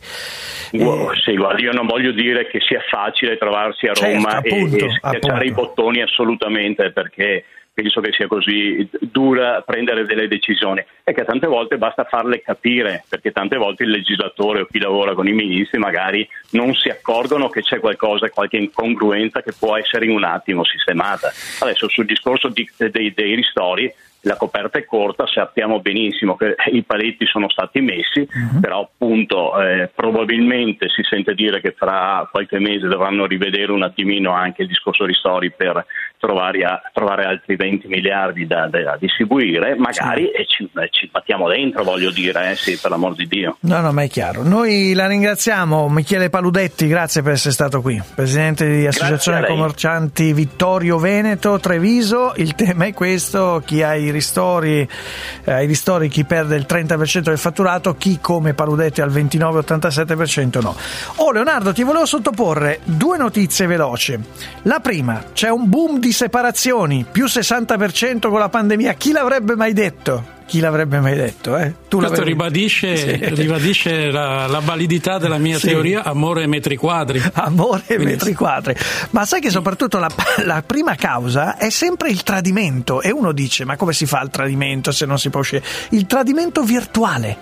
Gu- 0.71 1.13
Sì, 1.25 1.35
guarda, 1.37 1.61
io 1.61 1.73
non 1.73 1.87
voglio 1.87 2.13
dire 2.13 2.47
che 2.47 2.61
sia 2.61 2.81
facile 2.89 3.37
trovarsi 3.37 3.87
a 3.87 3.93
Certo, 3.93 4.15
Roma 4.15 4.41
e- 4.41 4.49
appunto, 4.49 4.77
e, 4.85 4.91
schiacciare 4.91 5.17
appunto. 5.19 5.45
i 5.45 5.51
bottoni 5.53 6.03
assolutamente 6.03 6.91
perché 6.93 7.45
penso 7.75 8.01
che 8.03 8.13
sia 8.13 8.27
così 8.27 8.87
dura 9.01 9.63
prendere 9.63 10.05
delle 10.05 10.29
decisioni 10.29 10.85
e 11.03 11.13
che 11.15 11.25
tante 11.25 11.47
volte 11.47 11.79
basta 11.79 12.05
farle 12.05 12.43
capire 12.43 13.03
perché 13.09 13.33
tante 13.33 13.57
volte 13.57 13.85
il 13.85 13.91
legislatore 13.91 14.61
o 14.61 14.67
chi 14.71 14.79
lavora 14.79 15.15
con 15.15 15.27
i 15.27 15.33
ministri 15.33 15.79
magari 15.79 16.29
non 16.51 16.75
si 16.75 16.91
accorgono 16.91 17.49
che 17.49 17.63
c'è 17.63 17.81
qualcosa, 17.81 18.29
qualche 18.29 18.59
incongruenza 18.59 19.41
che 19.43 19.55
può 19.59 19.75
essere 19.77 20.05
in 20.05 20.11
un 20.13 20.23
attimo 20.25 20.65
sistemata. 20.65 21.33
Adesso 21.61 21.89
sul 21.89 22.05
discorso 22.05 22.49
di- 22.49 22.69
dei, 22.77 23.13
dei 23.15 23.35
ristori 23.35 23.93
la 24.23 24.37
coperta 24.37 24.79
è 24.79 24.85
corta, 24.85 25.27
sappiamo 25.27 25.81
benissimo 25.81 26.37
che 26.37 26.55
i 26.73 26.83
paletti 26.83 27.27
sono 27.27 27.49
stati 27.49 27.81
messi, 27.81 28.29
però 28.61 28.81
appunto 28.81 29.61
eh, 29.61 29.91
probabilmente 29.95 30.89
si 30.89 31.03
sente 31.03 31.35
dire 31.35 31.61
che 31.61 31.73
fra 31.77 32.29
qualche 32.31 32.59
mese 32.59 32.87
dovranno 32.87 33.27
rivedere 33.27 33.73
un 33.73 33.83
attimino 33.83 34.33
anche 34.33 34.63
il 34.63 34.69
discorso 34.69 35.05
ristori 35.05 35.51
per 35.51 35.85
trovare, 36.19 36.63
a- 36.63 36.81
trovare 36.93 37.25
altri 37.25 37.57
20 37.57 37.89
miliardi 37.89 38.47
da, 38.47 38.69
da 38.69 38.97
distribuire, 38.99 39.75
magari 39.75 40.31
e 40.31 40.47
ci, 40.47 40.69
e 40.73 40.89
ci 40.91 41.09
battiamo 41.11 41.49
dentro, 41.49 41.83
voglio 41.83 42.13
dire, 42.13 42.53
eh, 42.53 42.55
sì, 42.55 42.79
per 42.81 42.93
l'amor 42.93 43.17
di 43.17 43.27
Dio. 43.27 43.57
No, 43.61 43.81
no, 43.81 43.93
ma 43.93 44.05
è 44.05 44.09
chiaro. 44.09 44.45
Noi 44.45 44.93
la 44.95 45.09
ringraziamo, 45.09 45.89
Michele 45.89 46.31
Paludetti, 46.31 46.87
grazie 46.87 47.23
per 47.23 47.33
essere 47.33 47.53
stato 47.53 47.81
qui. 47.81 48.01
Presidente 48.15 48.71
di 48.71 48.87
Associazione. 48.87 49.47
Commercianti 49.47 50.33
Vittorio 50.33 50.99
Veneto, 50.99 51.59
Treviso. 51.59 52.35
Il 52.37 52.55
tema 52.55 52.87
è 52.87 52.95
questo, 52.95 53.61
chi 53.67 53.83
ha 53.83 53.97
i 53.97 54.12
ristori, 54.13 54.89
eh, 55.45 55.65
i 55.65 55.67
ristori 55.67 56.09
chi 56.09 56.25
perde 56.25 56.57
il 56.57 56.67
30% 56.69 57.31
del 57.31 57.39
fatturato, 57.39 57.97
chi 57.97 58.19
come 58.21 58.55
Paludetti 58.55 59.01
al 59.01 59.11
29-87% 59.11 60.61
no. 60.61 60.77
Oh 61.17 61.33
Leonardo, 61.33 61.73
ti 61.73 61.83
volevo 61.83 62.07
sottoporre 62.07 62.81
due 62.85 63.19
notizie 63.19 63.67
veloci. 63.67 64.19
La 64.63 64.81
prima, 64.81 65.25
c'è 65.33 65.51
un 65.51 65.69
boom 65.69 65.99
di 65.99 66.13
separazioni, 66.13 67.05
più 67.11 67.25
60% 67.25 68.29
con 68.29 68.39
la 68.39 68.49
pandemia. 68.49 68.93
Chi 68.95 69.13
l'avrebbe 69.13 69.57
mai 69.57 69.73
detto? 69.73 70.41
Chi 70.53 70.61
l'avrebbe 70.61 71.01
mai 71.01 71.15
detto? 71.17 71.57
Eh? 71.57 71.73
Tu 71.89 71.97
Questo 71.97 72.23
ribadisce, 72.23 72.95
Sì. 72.95 73.17
ribadisce 73.35 74.11
la, 74.11 74.47
la 74.47 74.59
validità 74.59 75.17
della 75.17 75.39
mia 75.39 75.57
Sì. 75.59 75.69
teoria 75.69 76.03
amore 76.05 76.43
ai 76.43 76.47
metri 76.47 76.77
quadri. 76.77 77.23
Amore 77.33 77.85
e 77.87 77.97
metri 77.97 78.35
quadri. 78.35 78.75
Ma 79.13 79.25
sai 79.25 79.41
che 79.41 79.49
soprattutto 79.49 79.97
la, 79.99 80.11
la 80.45 80.63
prima 80.63 80.95
causa 80.95 81.57
è 81.57 81.71
sempre 81.71 82.11
il 82.11 82.23
tradimento. 82.23 83.01
E 83.01 83.11
uno 83.11 83.33
dice: 83.33 83.65
Ma 83.65 83.77
come 83.77 83.95
si 83.95 84.05
fa 84.05 84.21
il 84.21 84.29
tradimento 84.29 84.93
se 84.93 85.07
non 85.07 85.19
si 85.19 85.31
può 85.31 85.41
uscire? 85.41 85.65
Il 85.93 86.05
tradimento 86.07 86.63
virtuale. 86.63 87.39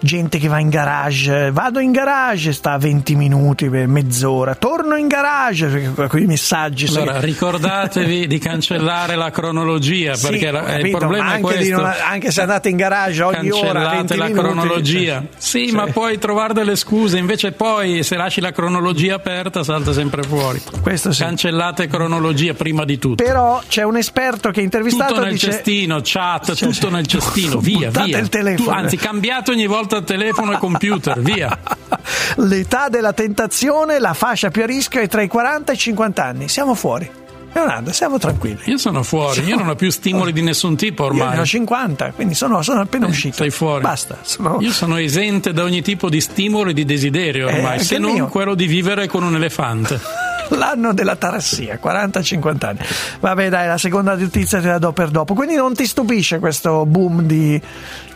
Gente 0.00 0.38
che 0.38 0.48
va 0.48 0.58
in 0.58 0.70
garage, 0.70 1.50
vado 1.50 1.80
in 1.80 1.92
garage, 1.92 2.54
sta 2.54 2.72
a 2.72 2.78
20 2.78 3.14
minuti, 3.14 3.68
mezz'ora, 3.68 4.54
torno 4.54 4.96
in 4.96 5.06
garage, 5.06 5.92
con 6.08 6.18
i 6.18 6.24
messaggi. 6.24 6.86
Allora, 6.86 7.20
ricordatevi 7.20 8.26
di 8.26 8.38
cancellare 8.38 9.16
la 9.16 9.30
cronologia, 9.30 10.14
Sì, 10.14 10.28
perché 10.28 10.50
la- 10.50 10.76
eh, 10.78 10.80
il 10.80 10.90
problema 10.90 11.24
ma 11.24 11.34
è 11.36 11.40
questo. 11.40 11.76
non- 11.76 11.92
anche 12.10 12.30
se 12.30 12.40
andate 12.40 12.52
in 12.64 12.76
garage 12.76 13.22
ogni 13.22 13.50
ora, 13.50 13.90
20 13.90 13.96
Cancellate 13.96 14.16
la 14.16 14.24
minuti, 14.26 14.42
cronologia. 14.42 15.14
cioè, 15.20 15.28
Sì, 15.36 15.66
sì. 15.68 15.74
ma 15.74 15.86
puoi 15.86 16.18
trovare 16.18 16.54
delle 16.54 16.76
scuse, 16.76 17.18
invece 17.18 17.52
poi 17.52 18.02
se 18.02 18.16
lasci 18.16 18.40
la 18.40 18.52
cronologia 18.52 19.14
aperta 19.16 19.62
salta 19.62 19.92
sempre 19.92 20.22
fuori. 20.22 20.62
Questo 20.80 21.12
sì. 21.12 21.22
Cancellate 21.22 21.86
cronologia 21.86 22.54
prima 22.54 22.84
di 22.84 22.98
tutto. 22.98 23.22
Però 23.22 23.60
c'è 23.68 23.82
un 23.82 23.96
esperto 23.96 24.50
che 24.50 24.60
è 24.60 24.62
intervistato 24.62 25.12
Tutto 25.14 25.24
nel 25.24 25.32
dice 25.34 25.50
cestino, 25.52 26.00
chat, 26.02 26.54
tutto 26.54 26.90
nel 26.90 27.06
cestino, 27.06 27.58
via, 27.58 27.90
via. 27.90 28.18
il 28.18 28.28
telefono. 28.28 28.70
Tu- 28.70 28.76
anzi, 28.76 28.96
cambiate 28.96 29.50
ogni 29.50 29.66
volta 29.66 30.00
telefono 30.02 30.52
e 30.52 30.58
computer, 30.58 31.20
via. 31.20 31.58
L'età 32.36 32.88
della 32.88 33.12
tentazione, 33.12 33.98
la 33.98 34.14
fascia 34.14 34.50
più 34.50 34.62
a 34.62 34.66
rischio 34.66 35.00
è 35.00 35.08
tra 35.08 35.22
i 35.22 35.28
40 35.28 35.72
e 35.72 35.74
i 35.74 35.78
50 35.78 36.24
anni. 36.24 36.48
Siamo 36.48 36.74
fuori. 36.74 37.22
Leonardo, 37.54 37.92
siamo 37.92 38.18
tranquilli. 38.18 38.60
Io 38.64 38.78
sono 38.78 39.02
fuori, 39.04 39.42
io 39.44 39.56
non 39.56 39.68
ho 39.68 39.74
più 39.76 39.88
stimoli 39.90 40.32
di 40.32 40.42
nessun 40.42 40.74
tipo 40.76 41.04
Io 41.06 41.12
ne 41.12 41.20
ormai. 41.22 41.38
ho 41.38 41.44
50, 41.46 42.12
quindi 42.12 42.34
sono, 42.34 42.62
sono 42.62 42.80
appena 42.80 43.06
uscito. 43.06 43.36
Sei 43.36 43.50
fuori. 43.50 43.80
Basta. 43.82 44.18
Sono... 44.22 44.58
Io 44.60 44.72
sono 44.72 44.96
esente 44.96 45.52
da 45.52 45.62
ogni 45.62 45.80
tipo 45.80 46.08
di 46.08 46.20
stimolo 46.20 46.70
e 46.70 46.72
di 46.74 46.84
desiderio 46.84 47.48
Eh, 47.48 47.54
ormai, 47.54 47.72
anche 47.72 47.84
se 47.84 47.98
non 47.98 48.12
mio. 48.14 48.26
quello 48.26 48.54
di 48.54 48.66
vivere 48.66 49.06
con 49.06 49.22
un 49.22 49.36
elefante. 49.36 50.00
L'anno 50.50 50.92
della 50.92 51.16
tarassia, 51.16 51.78
40-50 51.82 52.66
anni. 52.66 52.78
Vabbè, 53.20 53.48
dai, 53.48 53.66
la 53.68 53.78
seconda 53.78 54.14
notizia 54.16 54.60
te 54.60 54.66
la 54.66 54.78
do 54.78 54.92
per 54.92 55.08
dopo. 55.10 55.32
Quindi 55.34 55.54
non 55.54 55.74
ti 55.74 55.86
stupisce 55.86 56.38
questo 56.40 56.84
boom 56.84 57.22
di. 57.22 57.58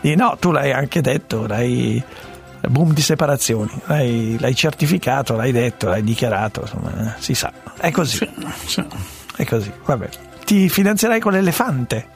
di- 0.01 0.15
no, 0.15 0.35
tu 0.39 0.51
l'hai 0.51 0.71
anche 0.71 1.01
detto, 1.01 1.47
l'hai. 1.47 2.03
Boom 2.67 2.91
di 2.93 3.01
separazioni, 3.01 3.71
l'hai, 3.85 4.35
l'hai 4.37 4.53
certificato, 4.53 5.37
l'hai 5.37 5.53
detto, 5.53 5.87
l'hai 5.87 6.03
dichiarato, 6.03 6.59
insomma, 6.61 7.15
eh, 7.15 7.21
si 7.21 7.33
sa. 7.33 7.51
È 7.77 7.89
così. 7.89 8.19
È 9.39 9.45
così, 9.45 9.71
vabbè. 9.85 10.09
Ti 10.43 10.67
finanzierai 10.67 11.19
con 11.21 11.31
l'elefante. 11.31 12.07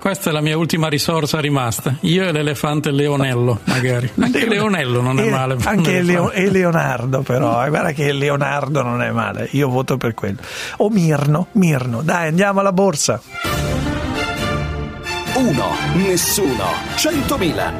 Questa 0.00 0.30
è 0.30 0.32
la 0.32 0.40
mia 0.40 0.58
ultima 0.58 0.88
risorsa 0.88 1.38
rimasta. 1.38 1.94
Io 2.00 2.24
e 2.24 2.32
l'elefante 2.32 2.90
Leonello, 2.90 3.60
magari. 3.66 4.10
Anche 4.18 4.48
Leonello 4.48 5.00
non 5.00 5.20
è 5.20 5.26
E- 5.26 5.30
male. 5.30 5.56
Anche. 5.62 6.02
Leo- 6.02 6.32
e 6.32 6.50
Leonardo, 6.50 7.20
però. 7.22 7.64
eh, 7.64 7.68
Guarda 7.68 7.92
che 7.92 8.10
Leonardo 8.12 8.82
non 8.82 9.00
è 9.00 9.12
male. 9.12 9.46
Io 9.52 9.68
voto 9.68 9.96
per 9.98 10.14
quello. 10.14 10.38
O 10.78 10.90
Mirno, 10.90 11.46
Mirno. 11.52 12.02
Dai, 12.02 12.26
andiamo 12.26 12.58
alla 12.58 12.72
borsa. 12.72 13.20
Uno, 15.36 15.66
nessuno, 15.94 16.64
100 16.96 17.38
Milan. 17.38 17.78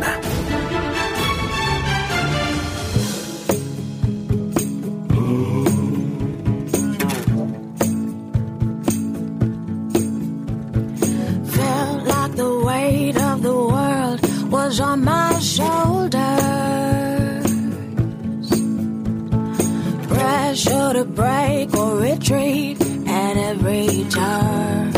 Retreat 22.33 22.81
at 23.07 23.37
every 23.37 24.07
turn. 24.11 24.93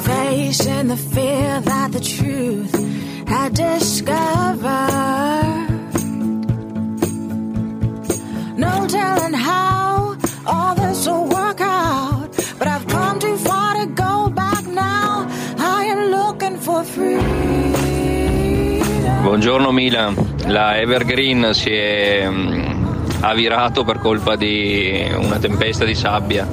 Facing 0.00 0.88
the 0.88 0.96
fear 0.96 1.60
that 1.60 1.92
the 1.92 2.00
truth 2.00 2.72
had 3.28 3.54
discovered. 3.54 4.68
No 8.56 8.86
telling 8.88 9.34
how 9.34 10.16
all 10.46 10.74
this 10.74 11.06
will 11.06 11.28
work 11.28 11.60
out. 11.60 12.28
But 12.58 12.68
I've 12.68 12.86
come 12.86 13.18
too 13.20 13.36
far 13.36 13.74
to 13.74 13.86
go 13.86 14.30
back 14.30 14.64
now. 14.66 15.26
I 15.58 15.84
am 15.84 16.10
looking 16.10 16.56
for 16.58 16.84
freedom. 16.84 17.36
Buongiorno 19.22 19.72
Milan, 19.72 20.14
la 20.46 20.78
Evergreen 20.78 21.50
si 21.52 21.70
è 21.70 22.26
mm, 22.26 22.67
mm, 23.18 23.24
avvirato 23.24 23.84
per 23.84 23.98
colpa 23.98 24.36
di 24.36 25.06
una 25.16 25.38
tempesta 25.38 25.84
di 25.84 25.94
sabbia 25.94 26.46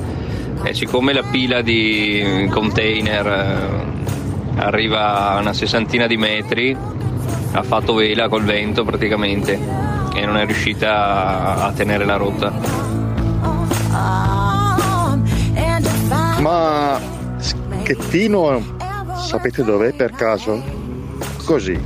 e 0.63 0.73
siccome 0.73 1.13
la 1.13 1.23
pila 1.23 1.61
di 1.61 2.47
container 2.51 3.27
eh, 3.27 4.61
arriva 4.61 5.29
a 5.31 5.39
una 5.39 5.53
sessantina 5.53 6.07
di 6.07 6.17
metri 6.17 6.75
ha 7.51 7.63
fatto 7.63 7.93
vela 7.93 8.27
col 8.27 8.43
vento 8.43 8.83
praticamente 8.83 9.53
e 10.13 10.25
non 10.25 10.37
è 10.37 10.45
riuscita 10.45 11.65
a 11.65 11.71
tenere 11.71 12.05
la 12.05 12.15
rotta. 12.15 12.51
Ma 16.39 16.99
Schettino 17.37 18.61
sapete 19.17 19.63
dov'è 19.63 19.93
per 19.93 20.11
caso? 20.11 20.61
Così. 21.43 21.79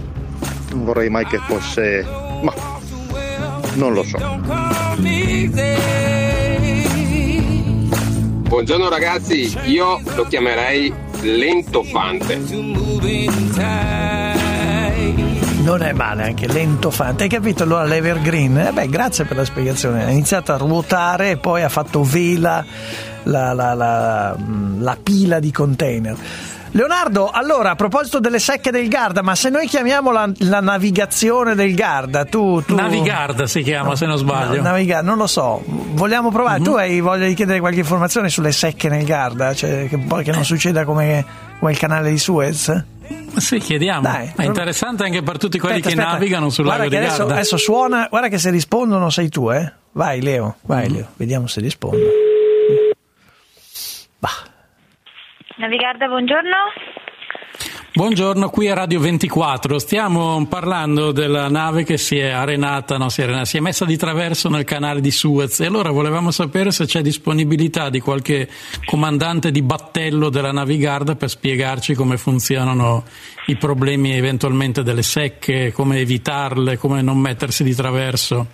Non 0.71 0.85
vorrei 0.85 1.09
mai 1.09 1.25
che 1.25 1.37
fosse. 1.37 2.05
Ma 2.41 2.53
non 3.79 3.93
lo 3.93 4.03
so. 4.03 4.17
Buongiorno 8.49 8.89
ragazzi, 8.89 9.57
io 9.65 10.01
lo 10.15 10.23
chiamerei 10.25 10.91
lentofante. 11.21 12.35
Non 15.61 15.81
è 15.83 15.93
male 15.93 16.23
anche 16.23 16.47
lento 16.47 16.89
fante. 16.89 17.23
Hai 17.23 17.29
capito 17.29 17.63
allora 17.63 17.83
l'Evergreen? 17.83 18.57
Eh 18.57 18.71
beh, 18.71 18.89
grazie 18.89 19.23
per 19.25 19.37
la 19.37 19.45
spiegazione. 19.45 20.03
Ha 20.03 20.09
iniziato 20.09 20.51
a 20.51 20.57
ruotare 20.57 21.31
e 21.31 21.37
poi 21.37 21.61
ha 21.61 21.69
fatto 21.69 22.03
vela 22.03 22.65
la, 23.23 23.53
la- 23.53 23.73
la- 23.75 24.35
mm, 24.37 24.81
la 24.81 24.97
pila 25.01 25.39
di 25.39 25.51
container. 25.51 26.15
Leonardo, 26.71 27.29
allora 27.29 27.71
a 27.71 27.75
proposito 27.75 28.19
delle 28.19 28.37
secche 28.39 28.69
del 28.71 28.87
Garda, 28.87 29.21
ma 29.23 29.33
se 29.35 29.49
noi 29.49 29.67
chiamiamo 29.67 30.11
la, 30.11 30.29
la 30.39 30.59
navigazione 30.61 31.55
del 31.55 31.73
Garda, 31.73 32.25
tu. 32.25 32.61
tu... 32.63 32.75
Navigarda 32.75 33.47
si 33.47 33.61
chiama, 33.63 33.95
se 33.95 34.05
non 34.05 34.17
sbaglio. 34.17 34.57
No, 34.57 34.61
Naviga- 34.61 35.01
non 35.01 35.17
lo 35.17 35.25
so, 35.27 35.61
vogliamo 35.65 36.29
provare. 36.31 36.61
Tu 36.61 36.71
hai 36.73 36.99
voglia 36.99 37.25
di 37.25 37.33
chiedere 37.33 37.59
qualche 37.59 37.79
informazione 37.79 38.29
sulle 38.29 38.51
secche 38.51 38.87
nel 38.87 39.03
Garda? 39.03 39.53
Cioè, 39.53 39.87
che 39.89 39.97
poi 39.97 40.23
che 40.23 40.31
non 40.31 40.45
succeda 40.45 40.85
come, 40.85 41.25
come 41.57 41.71
il 41.71 41.77
canale 41.77 42.11
di 42.11 42.19
Suez? 42.19 42.83
Sì, 43.37 43.57
chiediamo. 43.57 44.01
Dai. 44.01 44.31
è 44.35 44.43
interessante 44.45 45.03
anche 45.03 45.23
per 45.23 45.37
tutti 45.39 45.57
quelli 45.57 45.77
Aspetta, 45.77 45.95
che 45.95 45.99
aspetta. 46.01 46.17
navigano 46.19 46.49
sul 46.51 46.65
guarda 46.65 46.83
lago 46.83 46.95
di 46.95 47.01
adesso, 47.01 47.17
Garda. 47.19 47.33
adesso 47.33 47.57
suona, 47.57 48.07
guarda 48.09 48.27
che 48.27 48.37
se 48.37 48.51
rispondono 48.51 49.09
sei 49.09 49.29
tu, 49.29 49.49
eh? 49.49 49.71
Vai 49.93 50.21
Leo, 50.21 50.57
vai 50.61 50.87
Mm. 50.87 50.93
Leo, 50.93 51.05
vediamo 51.15 51.47
se 51.47 51.61
rispondono. 51.61 52.03
Navigarda, 55.59 56.07
buongiorno. 56.07 56.55
Buongiorno, 57.93 58.49
qui 58.49 58.67
è 58.67 58.73
Radio 58.73 59.01
24. 59.01 59.77
Stiamo 59.77 60.47
parlando 60.47 61.11
della 61.11 61.49
nave 61.49 61.83
che 61.83 61.97
si 61.97 62.17
è 62.17 62.29
arenata, 62.29 62.95
no, 62.97 63.09
si 63.09 63.19
è, 63.19 63.23
arenata, 63.25 63.43
si 63.43 63.57
è 63.57 63.59
messa 63.59 63.83
di 63.83 63.97
traverso 63.97 64.47
nel 64.47 64.63
canale 64.63 65.01
di 65.01 65.11
Suez 65.11 65.59
e 65.59 65.65
allora 65.65 65.91
volevamo 65.91 66.31
sapere 66.31 66.71
se 66.71 66.85
c'è 66.85 67.01
disponibilità 67.01 67.89
di 67.89 67.99
qualche 67.99 68.47
comandante 68.85 69.51
di 69.51 69.61
battello 69.61 70.29
della 70.29 70.53
Navigarda 70.53 71.15
per 71.15 71.27
spiegarci 71.27 71.93
come 71.93 72.15
funzionano 72.15 73.03
i 73.47 73.57
problemi 73.57 74.13
eventualmente 74.13 74.81
delle 74.81 75.03
secche, 75.03 75.73
come 75.73 75.97
evitarle, 75.97 76.77
come 76.77 77.01
non 77.01 77.17
mettersi 77.17 77.65
di 77.65 77.75
traverso. 77.75 78.47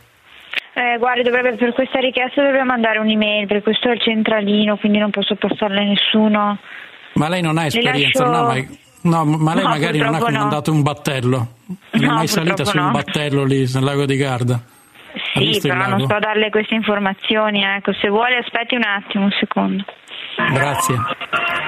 Eh, 0.73 0.97
guardi, 0.97 1.21
dovrebbe, 1.21 1.53
per 1.53 1.71
questa 1.73 1.99
richiesta 1.99 2.41
dovrebbe 2.41 2.63
mandare 2.63 2.97
un'email, 2.97 3.45
perché 3.45 3.61
questo 3.61 3.89
è 3.89 3.93
il 3.93 4.01
centralino, 4.01 4.77
quindi 4.77 4.97
non 4.97 5.11
posso 5.11 5.35
passarle 5.35 5.81
a 5.81 5.83
nessuno. 5.83 6.57
Ma 7.15 7.27
lei 7.29 7.41
non 7.41 7.57
ha 7.57 7.65
esperienza, 7.65 8.25
lascio- 8.25 8.41
no? 8.41 8.47
Ma, 8.47 9.23
no, 9.23 9.25
ma 9.37 9.53
lei 9.53 9.63
No, 9.63 9.69
magari 9.69 9.97
non 9.99 10.07
ha 10.07 10.17
purtroppo 10.17 10.31
no. 10.31 10.37
comandato 10.37 10.71
un 10.71 10.81
battello. 10.81 11.37
Non 11.67 11.77
è 11.91 12.05
No, 12.05 12.13
mai 12.13 12.27
salita 12.27 12.65
su 12.65 12.77
un 12.77 12.91
battello 12.91 13.43
lì 13.43 13.69
nel 13.73 13.83
lago 13.83 14.05
di 14.05 14.15
Garda? 14.17 14.59
Sì, 15.33 15.59
però 15.61 15.87
non 15.87 16.01
sto 16.01 16.15
a 16.15 16.19
darle 16.19 16.49
queste 16.49 16.75
informazioni, 16.75 17.63
ecco. 17.63 17.93
Se 17.93 18.09
vuole 18.09 18.37
aspetti 18.37 18.75
un 18.75 18.83
attimo, 18.83 19.25
un 19.25 19.31
secondo. 19.39 19.83
Grazie. 20.51 20.95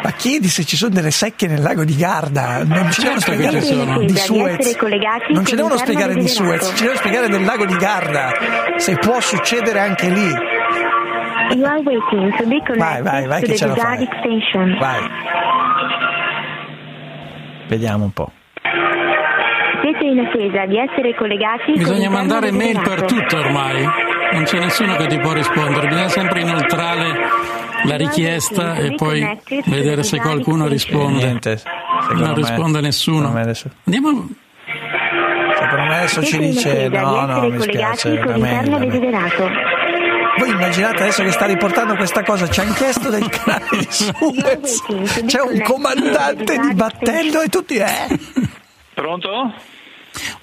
Ma 0.04 0.12
chiedi 0.12 0.50
se 0.50 0.66
ci 0.66 0.76
sono 0.76 0.94
delle 0.94 1.12
secche 1.12 1.48
nel 1.48 1.62
lago 1.62 1.86
di 1.86 1.96
Garda. 1.96 2.64
Non 2.66 2.92
ci 2.92 3.02
devono 3.02 3.20
Certo 3.22 3.32
spiegare 3.34 3.60
di 4.06 4.18
Suez. 4.18 4.78
Non 5.30 5.46
ci 5.46 5.56
devono 5.56 5.78
spiegare 5.78 6.14
di. 6.16 6.28
Suez, 6.28 6.74
ci 6.76 6.82
devono 6.82 6.98
spiegare 7.00 7.28
del 7.30 7.46
lago 7.46 7.66
di 7.66 7.76
Garda. 7.78 8.32
Se 8.76 8.96
può 8.98 9.20
succedere 9.22 9.80
anche 9.80 10.10
lì. 10.10 10.30
You 11.56 11.66
are 11.66 11.82
waiting 11.82 12.32
to 12.38 12.46
be 12.48 12.60
connected 12.66 12.78
Vai, 12.80 13.02
vai, 13.02 13.28
vai 13.28 13.42
to 13.42 13.48
che 13.48 13.54
the. 13.58 13.68
Gigadic 13.74 14.10
Station. 14.20 14.78
Vai. 14.80 15.10
Vediamo 17.68 18.04
un 18.06 18.12
po'. 18.12 18.32
Siete 19.82 20.06
in 20.06 20.20
attesa 20.20 20.66
di 20.66 20.78
essere 20.78 21.16
collegati 21.16 21.72
Bisogna 21.74 22.10
mandare 22.10 22.52
mail 22.52 22.80
per 22.82 23.04
tutto 23.04 23.38
ormai. 23.38 23.84
Non 24.34 24.44
c'è 24.44 24.60
nessuno 24.60 24.96
che 24.96 25.08
ti 25.08 25.18
può 25.20 25.32
rispondere, 25.34 25.88
bisogna 25.88 26.10
sempre 26.10 26.42
inoltrare 26.42 27.14
la 27.84 27.96
richiesta 27.96 28.76
e 28.76 28.94
poi 28.96 29.26
vedere 29.66 30.04
se 30.04 30.20
qualcuno 30.20 30.68
risponde. 30.68 31.24
Niente, 31.24 31.62
Non 32.14 32.30
me- 32.30 32.34
risponde 32.36 32.82
nessuno. 32.82 33.28
Andiamo. 33.28 34.28
Secondo 35.56 35.84
me 35.86 35.96
adesso 35.96 36.24
ci 36.24 36.38
dice 36.40 36.88
no, 36.90 37.26
no, 37.26 37.50
mi 37.50 37.60
spiace, 37.62 38.20
collegati 38.20 39.77
Voi 40.38 40.50
immaginate 40.50 41.02
adesso 41.02 41.24
che 41.24 41.32
sta 41.32 41.46
riportando 41.46 41.96
questa 41.96 42.24
cosa, 42.24 42.48
ci 42.48 42.60
hanno 42.60 42.74
chiesto 42.74 43.10
del 43.10 43.28
canale 43.28 43.66
di 43.72 43.88
Suez, 43.90 44.84
c'è 45.26 45.42
un 45.42 45.62
comandante 45.62 46.60
di 46.60 46.74
battello 46.76 47.42
e 47.42 47.48
tutti 47.48 47.78
eh. 47.78 48.20
Pronto? 48.94 49.30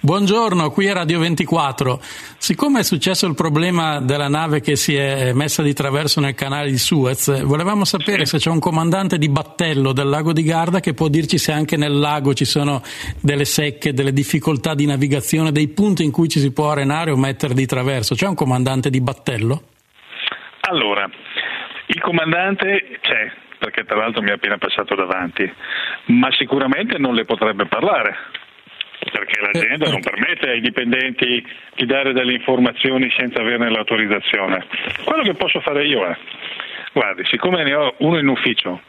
Buongiorno, 0.01 0.71
qui 0.71 0.87
è 0.87 0.93
Radio 0.93 1.19
24. 1.21 2.01
Siccome 2.39 2.81
è 2.81 2.83
successo 2.83 3.27
il 3.27 3.35
problema 3.35 4.01
della 4.01 4.29
nave 4.29 4.61
che 4.61 4.77
si 4.77 4.95
è 4.95 5.33
messa 5.33 5.62
di 5.62 5.73
traverso 5.73 6.21
nel 6.21 6.35
canale 6.35 6.71
di 6.71 6.79
Suez, 6.79 7.43
volevamo 7.43 7.85
sapere 7.85 8.27
se 8.27 8.39
c'è 8.39 8.51
un 8.51 8.59
comandante 8.59 9.16
di 9.16 9.29
battello 9.29 9.93
del 9.93 10.09
lago 10.09 10.33
di 10.33 10.43
Garda 10.43 10.81
che 10.81 10.95
può 10.95 11.09
dirci 11.09 11.39
se 11.39 11.53
anche 11.53 11.77
nel 11.77 11.99
lago 11.99 12.35
ci 12.35 12.45
sono 12.45 12.83
delle 13.21 13.45
secche, 13.45 13.95
delle 13.95 14.12
difficoltà 14.12 14.75
di 14.75 14.87
navigazione, 14.87 15.53
dei 15.53 15.69
punti 15.69 16.05
in 16.05 16.11
cui 16.11 16.29
ci 16.29 16.41
si 16.41 16.51
può 16.51 16.71
arenare 16.71 17.11
o 17.11 17.16
mettere 17.16 17.55
di 17.55 17.66
traverso. 17.66 18.15
C'è 18.15 18.27
un 18.27 18.35
comandante 18.35 18.91
di 18.91 19.01
battello? 19.01 19.62
Allora, 20.66 21.09
il 21.86 22.01
comandante 22.01 22.99
c'è, 23.03 23.31
perché 23.59 23.85
tra 23.85 23.97
l'altro 23.97 24.23
mi 24.23 24.31
è 24.31 24.32
appena 24.32 24.57
passato 24.57 24.95
davanti, 24.95 25.53
ma 26.07 26.32
sicuramente 26.32 26.97
non 26.97 27.15
le 27.15 27.27
potrebbe 27.27 27.66
parlare, 27.66 28.16
perché 29.12 29.41
l'azienda 29.43 29.91
non 29.91 30.01
permette 30.01 30.49
ai 30.49 30.61
dipendenti 30.61 31.47
di 31.74 31.85
dare 31.85 32.15
delle 32.15 32.32
informazioni 32.32 33.11
senza 33.11 33.41
averne 33.41 33.70
l'autorizzazione. 33.70 34.65
Quello 35.05 35.23
che 35.23 35.35
posso 35.35 35.61
fare 35.61 35.85
io 35.85 36.07
è, 36.07 36.16
guardi, 36.93 37.27
siccome 37.27 37.62
ne 37.62 37.74
ho 37.74 37.95
uno 37.99 38.19
in 38.19 38.28
ufficio, 38.28 38.81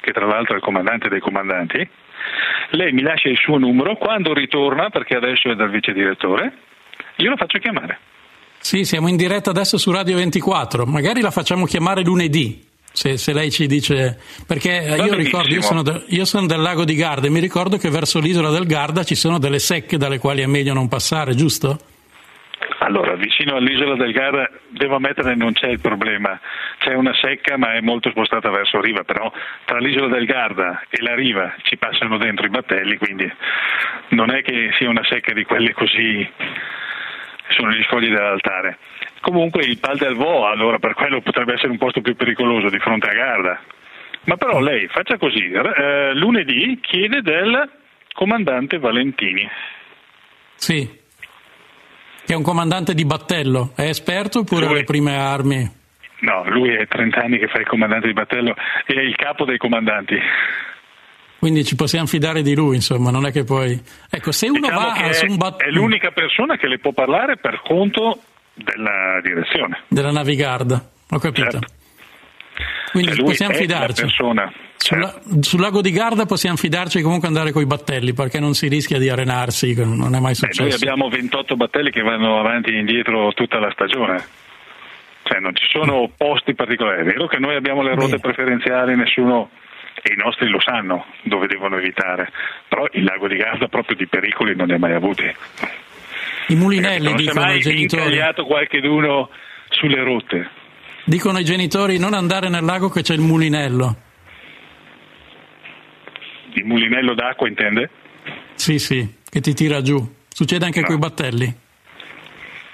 che 0.00 0.12
tra 0.12 0.26
l'altro 0.26 0.54
è 0.54 0.56
il 0.56 0.62
comandante 0.62 1.08
dei 1.08 1.20
comandanti, 1.20 1.88
lei 2.70 2.92
mi 2.92 3.00
lascia 3.00 3.30
il 3.30 3.38
suo 3.38 3.56
numero, 3.56 3.96
quando 3.96 4.34
ritorna, 4.34 4.90
perché 4.90 5.16
adesso 5.16 5.50
è 5.50 5.54
dal 5.54 5.70
vice 5.70 5.94
direttore, 5.94 6.52
io 7.16 7.30
lo 7.30 7.36
faccio 7.36 7.58
chiamare. 7.58 7.98
Sì, 8.64 8.86
siamo 8.86 9.08
in 9.08 9.16
diretta 9.16 9.50
adesso 9.50 9.76
su 9.76 9.92
Radio 9.92 10.16
24, 10.16 10.86
magari 10.86 11.20
la 11.20 11.30
facciamo 11.30 11.66
chiamare 11.66 12.02
lunedì. 12.02 12.64
Se, 12.90 13.18
se 13.18 13.34
lei 13.34 13.50
ci 13.50 13.66
dice 13.66 14.18
perché 14.46 14.86
eh, 14.86 14.96
Va 14.96 15.04
io 15.04 15.14
ricordo 15.14 15.52
io 15.52 15.60
sono, 15.60 15.82
de- 15.82 16.04
io 16.06 16.24
sono 16.24 16.46
del 16.46 16.62
lago 16.62 16.84
di 16.84 16.94
Garda 16.94 17.26
e 17.26 17.30
mi 17.30 17.40
ricordo 17.40 17.76
che 17.76 17.90
verso 17.90 18.20
l'isola 18.20 18.48
del 18.48 18.64
Garda 18.64 19.04
ci 19.04 19.16
sono 19.16 19.38
delle 19.38 19.58
secche 19.58 19.98
dalle 19.98 20.18
quali 20.18 20.40
è 20.40 20.46
meglio 20.46 20.72
non 20.72 20.88
passare, 20.88 21.34
giusto? 21.34 21.78
Allora, 22.78 23.16
vicino 23.16 23.56
all'isola 23.56 23.96
del 23.96 24.12
Garda, 24.12 24.48
devo 24.70 24.96
ammettere 24.96 25.34
non 25.34 25.52
c'è 25.52 25.68
il 25.68 25.80
problema, 25.80 26.40
c'è 26.78 26.94
una 26.94 27.12
secca 27.20 27.58
ma 27.58 27.74
è 27.74 27.82
molto 27.82 28.08
spostata 28.10 28.48
verso 28.48 28.80
riva, 28.80 29.04
però 29.04 29.30
tra 29.66 29.78
l'isola 29.78 30.08
del 30.08 30.24
Garda 30.24 30.84
e 30.88 31.02
la 31.02 31.14
riva 31.14 31.54
ci 31.64 31.76
passano 31.76 32.16
dentro 32.16 32.46
i 32.46 32.50
battelli, 32.50 32.96
quindi 32.96 33.30
non 34.10 34.30
è 34.30 34.40
che 34.40 34.70
sia 34.78 34.88
una 34.88 35.04
secca 35.04 35.34
di 35.34 35.44
quelle 35.44 35.74
così, 35.74 36.26
sono 37.50 37.70
gli 37.70 37.82
scogli 37.84 38.08
dell'altare. 38.08 38.78
Comunque 39.20 39.64
il 39.64 39.78
Pal 39.78 39.96
del 39.96 40.14
Vo, 40.14 40.46
allora 40.46 40.78
per 40.78 40.94
quello 40.94 41.20
potrebbe 41.20 41.54
essere 41.54 41.70
un 41.70 41.78
posto 41.78 42.00
più 42.00 42.14
pericoloso 42.14 42.68
di 42.68 42.78
fronte 42.78 43.08
a 43.08 43.12
Garda. 43.12 43.60
Ma 44.24 44.36
però 44.36 44.60
lei 44.60 44.86
faccia 44.88 45.18
così, 45.18 45.50
eh, 45.50 46.14
lunedì 46.14 46.78
chiede 46.80 47.20
del 47.20 47.70
comandante 48.12 48.78
Valentini. 48.78 49.48
Sì. 50.54 51.02
Che 52.24 52.32
è 52.32 52.36
un 52.36 52.42
comandante 52.42 52.94
di 52.94 53.04
battello, 53.04 53.72
è 53.76 53.82
esperto 53.82 54.40
oppure 54.40 54.66
alle 54.66 54.84
prime 54.84 55.14
armi? 55.16 55.82
No, 56.20 56.42
lui 56.48 56.74
è 56.74 56.86
30 56.86 57.20
anni 57.20 57.38
che 57.38 57.48
fa 57.48 57.58
il 57.58 57.66
comandante 57.66 58.06
di 58.06 58.14
battello 58.14 58.54
e 58.86 58.94
è 58.94 59.02
il 59.02 59.14
capo 59.14 59.44
dei 59.44 59.58
comandanti. 59.58 60.18
Quindi 61.44 61.62
ci 61.66 61.76
possiamo 61.76 62.06
fidare 62.06 62.40
di 62.40 62.54
lui, 62.54 62.76
insomma, 62.76 63.10
non 63.10 63.26
è 63.26 63.30
che 63.30 63.44
poi... 63.44 63.78
Ecco, 64.08 64.32
se 64.32 64.48
uno 64.48 64.60
Diciamo 64.60 64.80
va 64.80 65.12
su 65.12 65.26
un 65.26 65.36
bat- 65.36 65.60
è 65.62 65.68
l'unica 65.68 66.10
persona 66.10 66.56
che 66.56 66.66
le 66.66 66.78
può 66.78 66.92
parlare 66.92 67.36
per 67.36 67.60
conto 67.62 68.22
della 68.54 69.20
direzione. 69.22 69.82
della 69.88 70.10
Navigarda, 70.10 70.82
ho 71.10 71.18
capito. 71.18 71.58
Quindi 72.92 73.12
Cioè, 73.12 73.24
possiamo 73.26 73.52
fidarci. 73.52 74.06
Sulla- 74.78 75.20
sul 75.40 75.60
lago 75.60 75.82
di 75.82 75.90
Garda 75.90 76.24
possiamo 76.24 76.56
fidarci 76.56 77.02
comunque 77.02 77.28
andare 77.28 77.52
coi 77.52 77.66
battelli 77.66 78.14
perché 78.14 78.40
non 78.40 78.54
si 78.54 78.66
rischia 78.68 78.98
di 78.98 79.10
arenarsi, 79.10 79.74
non 79.74 80.14
è 80.14 80.20
mai 80.20 80.34
successo. 80.34 80.62
noi 80.62 80.72
abbiamo 80.72 81.10
28 81.10 81.56
battelli 81.56 81.90
che 81.90 82.00
vanno 82.00 82.40
avanti 82.40 82.70
e 82.70 82.78
indietro 82.78 83.34
tutta 83.34 83.58
la 83.58 83.70
stagione. 83.72 84.24
Cioè 85.24 85.40
non 85.40 85.54
ci 85.54 85.66
sono 85.68 86.10
posti 86.16 86.54
particolari. 86.54 87.02
È 87.02 87.04
vero 87.04 87.26
che 87.26 87.38
noi 87.38 87.54
abbiamo 87.54 87.82
le 87.82 87.94
rotte 87.94 88.18
preferenziali, 88.18 88.96
nessuno 88.96 89.50
e 90.02 90.12
i 90.12 90.16
nostri 90.16 90.48
lo 90.48 90.60
sanno 90.60 91.06
dove 91.22 91.46
devono 91.46 91.76
evitare, 91.78 92.30
però 92.68 92.84
il 92.92 93.04
lago 93.04 93.28
di 93.28 93.36
Garda 93.36 93.68
proprio 93.68 93.96
di 93.96 94.06
pericoli 94.06 94.54
non 94.54 94.66
ne 94.68 94.74
ha 94.74 94.78
mai 94.78 94.94
avuti. 94.94 95.24
I 96.48 96.54
mulinelli 96.56 97.04
non 97.04 97.14
è 97.14 97.16
dicono 97.16 97.40
mai 97.40 97.56
i 97.56 97.60
genitori. 97.60 98.02
incagliato 98.02 98.44
qualcheduno 98.44 99.30
sulle 99.70 100.02
rotte. 100.02 100.50
Dicono 101.04 101.38
i 101.38 101.44
genitori 101.44 101.98
non 101.98 102.14
andare 102.14 102.48
nel 102.48 102.64
lago 102.64 102.88
che 102.88 103.02
c'è 103.02 103.14
il 103.14 103.20
mulinello. 103.20 103.96
Il 106.54 106.64
mulinello 106.66 107.14
d'acqua 107.14 107.48
intende? 107.48 107.90
Sì, 108.54 108.78
sì, 108.78 109.06
che 109.28 109.40
ti 109.40 109.54
tira 109.54 109.80
giù. 109.82 109.96
Succede 110.28 110.64
anche 110.64 110.80
No. 110.80 110.86
coi 110.86 110.98
battelli. 110.98 111.54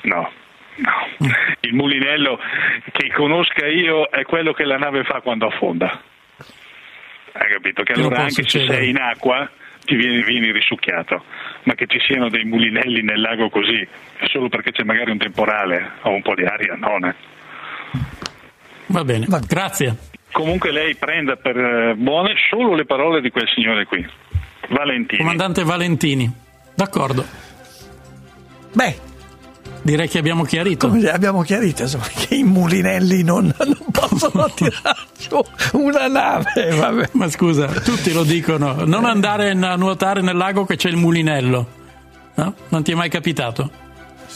No, 0.02 0.30
no. 0.76 1.26
Il 1.60 1.74
mulinello 1.74 2.38
che 2.92 3.12
conosca 3.12 3.66
io 3.66 4.08
è 4.08 4.22
quello 4.24 4.52
che 4.52 4.64
la 4.64 4.76
nave 4.78 5.04
fa 5.04 5.20
quando 5.20 5.46
affonda. 5.46 6.02
Hai 7.32 7.52
capito? 7.52 7.82
Che 7.82 7.92
non 7.94 8.06
allora 8.06 8.20
anche 8.22 8.32
se 8.32 8.42
succedere. 8.42 8.78
sei 8.78 8.88
in 8.90 8.98
acqua 8.98 9.48
ti 9.84 9.94
vieni, 9.96 10.22
vieni 10.22 10.52
risucchiato, 10.52 11.24
ma 11.64 11.74
che 11.74 11.86
ci 11.86 11.98
siano 12.06 12.28
dei 12.28 12.44
mulinelli 12.44 13.02
nel 13.02 13.20
lago 13.20 13.48
così, 13.48 13.86
solo 14.30 14.48
perché 14.48 14.72
c'è 14.72 14.84
magari 14.84 15.10
un 15.10 15.18
temporale 15.18 15.92
o 16.02 16.10
un 16.10 16.22
po' 16.22 16.34
di 16.34 16.44
aria, 16.44 16.74
no. 16.76 16.96
ne. 16.98 17.14
Va 18.86 19.04
bene, 19.04 19.26
grazie. 19.46 19.96
Comunque 20.32 20.70
lei 20.70 20.94
prenda 20.94 21.36
per 21.36 21.56
eh, 21.56 21.94
buone 21.96 22.34
solo 22.48 22.74
le 22.74 22.84
parole 22.84 23.20
di 23.20 23.30
quel 23.30 23.48
signore 23.48 23.84
qui, 23.84 24.06
Valentino. 24.68 25.22
Comandante 25.22 25.64
Valentini. 25.64 26.30
D'accordo. 26.74 27.24
Beh, 28.72 28.96
Direi 29.82 30.08
che 30.08 30.18
abbiamo 30.18 30.44
chiarito. 30.44 30.88
come 30.88 31.08
abbiamo 31.08 31.42
chiarito 31.42 31.82
insomma, 31.82 32.06
che 32.14 32.34
i 32.34 32.42
mulinelli 32.42 33.22
non, 33.22 33.52
non 33.58 33.78
possono 33.90 34.50
tirare 34.54 34.98
giù 35.18 35.40
una 35.72 36.06
nave. 36.08 36.70
Vabbè. 36.74 37.10
Ma 37.12 37.28
scusa, 37.30 37.66
tutti 37.66 38.12
lo 38.12 38.24
dicono, 38.24 38.84
non 38.84 39.04
andare 39.04 39.50
a 39.50 39.76
nuotare 39.76 40.20
nel 40.20 40.36
lago 40.36 40.64
che 40.64 40.76
c'è 40.76 40.88
il 40.88 40.96
mulinello. 40.96 41.78
No? 42.34 42.54
Non 42.68 42.82
ti 42.82 42.92
è 42.92 42.94
mai 42.94 43.08
capitato? 43.08 43.88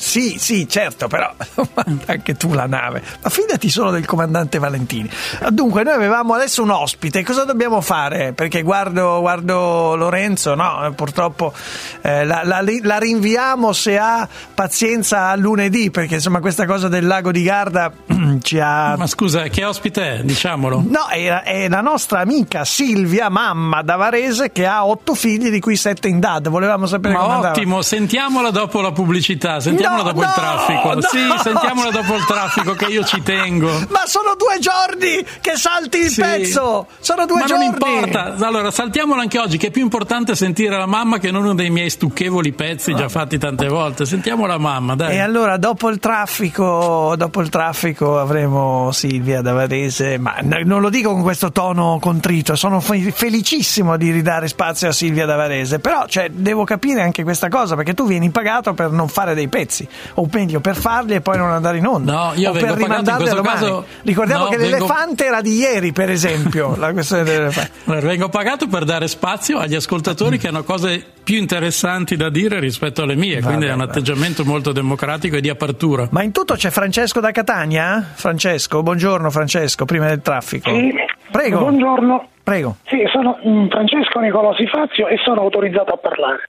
Sì, 0.04 0.36
sì, 0.38 0.68
certo, 0.68 1.08
però 1.08 1.32
anche 2.06 2.34
tu 2.36 2.52
la 2.52 2.66
nave. 2.66 3.02
Ma 3.22 3.30
fidati 3.30 3.70
solo 3.70 3.90
del 3.90 4.04
comandante 4.04 4.58
Valentini. 4.58 5.08
Dunque, 5.48 5.82
noi 5.82 5.94
avevamo 5.94 6.34
adesso 6.34 6.62
un 6.62 6.70
ospite, 6.70 7.24
cosa 7.24 7.44
dobbiamo 7.44 7.80
fare? 7.80 8.34
Perché 8.34 8.60
guardo, 8.60 9.20
guardo 9.20 9.96
Lorenzo, 9.96 10.54
no, 10.54 10.92
purtroppo 10.94 11.54
eh, 12.02 12.24
la, 12.26 12.42
la- 12.44 12.62
la 12.82 12.98
rinviamo 12.98 13.72
se 13.72 13.96
ha 13.96 14.28
pazienza 14.52 15.28
a 15.28 15.36
lunedì, 15.36 15.90
perché 15.90 16.14
insomma 16.16 16.40
questa 16.40 16.66
cosa 16.66 16.88
del 16.88 17.06
lago 17.06 17.32
di 17.32 17.42
Garda 17.42 17.90
ci 18.42 18.60
ha... 18.60 18.94
Ma 18.98 19.06
scusa, 19.06 19.44
che 19.44 19.64
ospite 19.64 20.18
è? 20.18 20.22
Diciamolo. 20.22 20.84
No, 20.86 21.06
è, 21.08 21.28
è 21.44 21.68
la 21.68 21.80
nostra 21.80 22.20
amica 22.20 22.66
Silvia, 22.66 23.30
mamma 23.30 23.80
da 23.80 23.96
Varese, 23.96 24.52
che 24.52 24.66
ha 24.66 24.84
otto 24.84 25.14
figli, 25.14 25.48
di 25.48 25.60
cui 25.60 25.76
sette 25.76 26.08
in 26.08 26.20
DAD. 26.20 26.50
Volevamo 26.50 26.84
sapere 26.86 27.14
Ma 27.14 27.20
andava. 27.22 27.50
ottimo, 27.52 27.80
sentiamola 27.80 28.50
dopo 28.50 28.82
la 28.82 28.92
pubblicità, 28.92 29.60
sentiamola 29.94 30.02
No, 30.02 30.02
dopo 30.02 30.20
il 30.20 30.26
no, 30.26 30.32
traffico. 30.34 30.94
no. 30.94 31.00
Sì, 31.02 31.42
sentiamola 31.42 31.90
dopo 31.90 32.14
il 32.14 32.24
traffico 32.24 32.72
che 32.74 32.84
io 32.86 33.04
ci 33.04 33.22
tengo. 33.22 33.68
Ma 33.88 34.02
sono 34.06 34.34
due 34.36 34.58
giorni 34.60 35.24
che 35.40 35.56
salti 35.56 35.98
il 35.98 36.10
Sì. 36.10 36.20
pezzo! 36.20 36.86
Sono 37.00 37.26
due 37.26 37.40
Ma 37.40 37.46
giorni! 37.46 37.64
non 37.66 37.74
importa, 37.74 38.34
allora 38.46 38.70
saltiamolo 38.70 39.20
anche 39.20 39.38
oggi, 39.38 39.56
che 39.58 39.68
è 39.68 39.70
più 39.70 39.82
importante 39.82 40.34
sentire 40.34 40.76
la 40.76 40.86
mamma 40.86 41.18
che 41.18 41.30
non 41.30 41.42
uno 41.44 41.54
dei 41.54 41.70
miei 41.70 41.90
stucchevoli 41.90 42.52
pezzi 42.52 42.94
già 42.94 43.08
fatti 43.08 43.38
tante 43.38 43.68
volte. 43.68 44.04
Sentiamo 44.06 44.46
la 44.46 44.58
mamma, 44.58 44.94
dai. 44.96 45.14
E 45.16 45.18
allora 45.20 45.56
dopo 45.56 45.88
il 45.88 45.98
traffico, 45.98 47.14
dopo 47.16 47.40
il 47.40 47.48
traffico 47.48 48.18
avremo 48.18 48.90
Silvia 48.92 49.40
da 49.40 49.52
Varese, 49.52 50.18
ma 50.18 50.36
non 50.42 50.80
lo 50.80 50.90
dico 50.90 51.12
con 51.12 51.22
questo 51.22 51.50
tono 51.52 51.98
contrito, 52.00 52.54
sono 52.54 52.80
fe- 52.80 53.12
felicissimo 53.12 53.96
di 53.96 54.10
ridare 54.10 54.48
spazio 54.48 54.88
a 54.88 54.92
Silvia 54.92 55.26
da 55.26 55.36
Varese, 55.36 55.78
però 55.78 56.04
cioè, 56.06 56.28
devo 56.30 56.64
capire 56.64 57.02
anche 57.02 57.22
questa 57.22 57.48
cosa 57.48 57.74
perché 57.76 57.94
tu 57.94 58.06
vieni 58.06 58.30
pagato 58.30 58.74
per 58.74 58.90
non 58.90 59.08
fare 59.08 59.34
dei 59.34 59.48
pezzi, 59.48 59.73
o 60.14 60.28
meglio 60.30 60.60
per 60.60 60.76
farli 60.76 61.14
e 61.14 61.20
poi 61.20 61.36
non 61.36 61.50
andare 61.50 61.78
in 61.78 61.86
onda, 61.86 62.12
No, 62.12 62.32
io 62.34 62.50
o 62.50 62.52
vengo 62.52 62.68
per 62.74 62.76
rimandarli 62.82 63.28
a 63.28 63.34
domani. 63.34 63.58
caso- 63.60 63.84
Ricordiamo 64.02 64.44
no, 64.44 64.50
che 64.50 64.56
vengo- 64.56 64.76
l'elefante 64.76 65.24
era 65.26 65.40
di 65.40 65.54
ieri, 65.56 65.92
per 65.92 66.10
esempio, 66.10 66.76
la 66.76 66.92
questione 66.92 67.24
dell'elefante. 67.24 67.72
Vengo 68.04 68.28
pagato 68.28 68.66
per 68.66 68.84
dare 68.84 69.08
spazio 69.08 69.58
agli 69.58 69.74
ascoltatori 69.74 70.38
che 70.38 70.48
hanno 70.48 70.62
cose 70.64 71.04
più 71.24 71.36
interessanti 71.36 72.16
da 72.16 72.28
dire 72.28 72.58
rispetto 72.60 73.02
alle 73.02 73.14
mie, 73.16 73.40
quindi 73.40 73.66
è 73.66 73.72
un 73.72 73.80
atteggiamento 73.80 74.44
molto 74.44 74.72
democratico 74.72 75.36
e 75.36 75.40
di 75.40 75.48
apertura. 75.48 76.06
Ma 76.10 76.22
in 76.22 76.32
tutto 76.32 76.54
c'è 76.54 76.70
Francesco 76.70 77.20
da 77.20 77.30
Catania? 77.30 78.12
Francesco, 78.14 78.82
buongiorno 78.82 79.30
Francesco, 79.30 79.84
prima 79.86 80.06
del 80.08 80.20
traffico. 80.22 80.70
Sì. 80.70 80.92
Prego. 81.34 81.58
Buongiorno. 81.58 82.28
Prego. 82.44 82.76
Sì, 82.86 83.04
sono 83.10 83.40
mm, 83.44 83.66
Francesco 83.66 84.20
Nicolosi 84.20 84.68
Fazio 84.68 85.08
e 85.08 85.16
sono 85.16 85.40
autorizzato 85.40 85.94
a 85.94 85.96
parlare. 85.96 86.42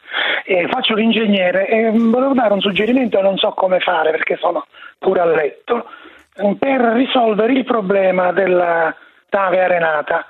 Eh, 0.45 0.67
faccio 0.69 0.93
l'ingegnere 0.93 1.67
e 1.67 1.89
mm, 1.89 2.11
volevo 2.11 2.33
dare 2.33 2.53
un 2.53 2.61
suggerimento 2.61 3.17
e 3.17 3.23
non 3.23 3.35
so 3.37 3.49
come 3.53 3.79
fare 3.79 4.11
perché 4.11 4.37
sono 4.39 4.67
pure 4.99 5.21
a 5.21 5.25
letto 5.25 5.87
mm, 6.39 6.51
per 6.53 6.81
risolvere 6.81 7.53
il 7.53 7.63
problema 7.63 8.31
della 8.31 8.95
nave 9.31 9.63
arenata. 9.63 10.27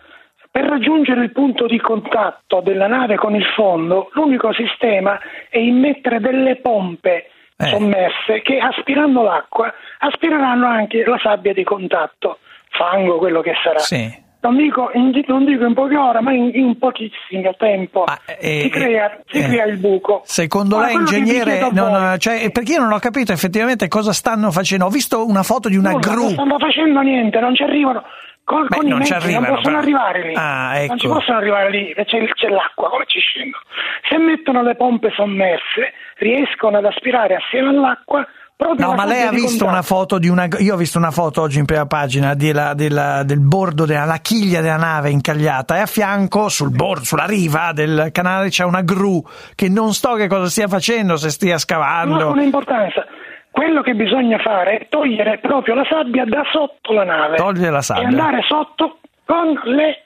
Per 0.49 0.63
raggiungere 0.63 1.21
il 1.21 1.33
punto 1.33 1.65
di 1.65 1.77
contatto 1.77 2.61
della 2.61 2.87
nave 2.87 3.17
con 3.17 3.35
il 3.35 3.43
fondo, 3.57 4.09
l'unico 4.13 4.53
sistema 4.53 5.19
è 5.49 5.57
immettere 5.57 6.21
delle 6.21 6.55
pompe 6.61 7.29
Eh. 7.57 7.65
sommerse 7.65 8.41
che 8.41 8.57
aspirando 8.59 9.21
l'acqua 9.21 9.73
aspireranno 9.99 10.65
anche 10.65 11.03
la 11.05 11.19
sabbia 11.21 11.53
di 11.53 11.65
contatto, 11.65 12.39
fango, 12.69 13.17
quello 13.17 13.41
che 13.41 13.53
sarà. 13.61 13.79
Sì. 13.79 14.23
Non 14.45 14.57
dico, 14.57 14.91
in, 14.93 15.23
non 15.25 15.43
dico 15.45 15.65
in 15.65 15.73
poche 15.73 15.97
ore, 15.97 16.21
ma 16.21 16.31
in, 16.31 16.51
in 16.53 16.77
pochissimo 16.77 17.55
tempo 17.57 18.05
eh, 18.39 18.61
si, 18.61 18.69
crea, 18.69 19.17
si 19.25 19.39
eh, 19.39 19.43
crea 19.47 19.65
il 19.65 19.77
buco. 19.77 20.21
Secondo 20.25 20.77
Ma 20.77 20.85
lei, 20.85 20.93
ingegnere, 20.95 21.69
non- 21.71 21.89
voi- 21.91 22.19
cioè, 22.19 22.51
perché 22.51 22.73
io 22.73 22.81
non 22.81 22.91
ho 22.91 22.99
capito 22.99 23.31
effettivamente 23.31 23.87
cosa 23.87 24.13
stanno 24.13 24.51
facendo. 24.51 24.85
Ho 24.85 24.89
visto 24.89 25.25
una 25.27 25.41
foto 25.41 25.67
di 25.67 25.77
una 25.77 25.89
Nulla, 25.91 26.07
gru. 26.07 26.21
Non 26.25 26.29
stanno 26.33 26.59
facendo 26.59 26.99
niente, 27.01 27.39
non 27.39 27.55
ci 27.55 27.63
arrivano. 27.63 28.03
Con, 28.43 28.67
Beh, 28.69 28.75
con 28.77 28.85
i 28.85 28.89
non 28.89 29.03
ci 29.03 29.11
mezzi 29.13 29.25
arrivano, 29.25 29.45
non 29.47 29.55
possono 29.55 29.75
però. 29.79 29.81
arrivare 29.87 30.27
lì. 30.27 30.33
Ah, 30.35 30.73
Non 30.87 30.97
ci 30.99 31.05
ecco. 31.07 31.15
possono 31.15 31.37
arrivare 31.39 31.69
lì, 31.71 31.93
c'è, 31.95 32.27
c'è 32.33 32.47
l'acqua, 32.49 32.89
come 32.89 33.05
ci 33.07 33.19
scendono? 33.19 33.63
Se 34.07 34.17
mettono 34.19 34.61
le 34.61 34.75
pompe 34.75 35.09
sommerse, 35.15 35.93
riescono 36.17 36.77
ad 36.77 36.85
aspirare 36.85 37.33
assieme 37.37 37.69
all'acqua 37.69 38.23
proprio 38.55 38.85
No, 38.87 38.93
ma 38.93 39.05
lei 39.05 39.23
ha 39.23 39.31
visto 39.31 39.65
una 39.65 39.81
foto 39.81 40.17
di 40.17 40.27
una. 40.29 40.47
Io 40.59 40.73
ho 40.73 40.77
visto 40.77 40.97
una 40.97 41.11
foto 41.11 41.41
oggi 41.41 41.59
in 41.59 41.65
prima 41.65 41.85
pagina 41.85 42.33
della- 42.35 42.73
della- 42.73 43.23
del 43.23 43.39
bordo 43.39 43.85
della 43.85 44.05
la 44.05 44.17
chiglia 44.17 44.61
della 44.61 44.77
nave 44.77 45.09
incagliata 45.09 45.75
e 45.77 45.79
a 45.81 45.85
fianco, 45.85 46.47
sul 46.49 46.71
bordo, 46.71 47.03
sulla 47.03 47.25
riva 47.25 47.71
del 47.73 48.09
canale, 48.11 48.49
c'è 48.49 48.63
una 48.63 48.81
gru 48.81 49.21
che 49.55 49.67
non 49.69 49.93
so 49.93 50.13
che 50.13 50.27
cosa 50.27 50.47
stia 50.49 50.67
facendo, 50.67 51.17
se 51.17 51.29
stia 51.29 51.47
Non 51.47 51.55
ha 51.55 51.59
scavando. 51.59 52.41
importanza. 52.41 53.05
Quello 53.51 53.81
che 53.81 53.93
bisogna 53.93 54.37
fare 54.39 54.77
è 54.79 54.87
togliere 54.89 55.37
proprio 55.39 55.75
la 55.75 55.85
sabbia 55.89 56.25
da 56.25 56.43
sotto 56.51 56.91
la 56.93 57.03
nave. 57.05 57.37
Togliere 57.37 57.71
la 57.71 57.81
sabbia. 57.81 58.03
E 58.03 58.05
andare 58.07 58.41
sotto 58.47 58.99
con 59.25 59.53
le 59.65 60.05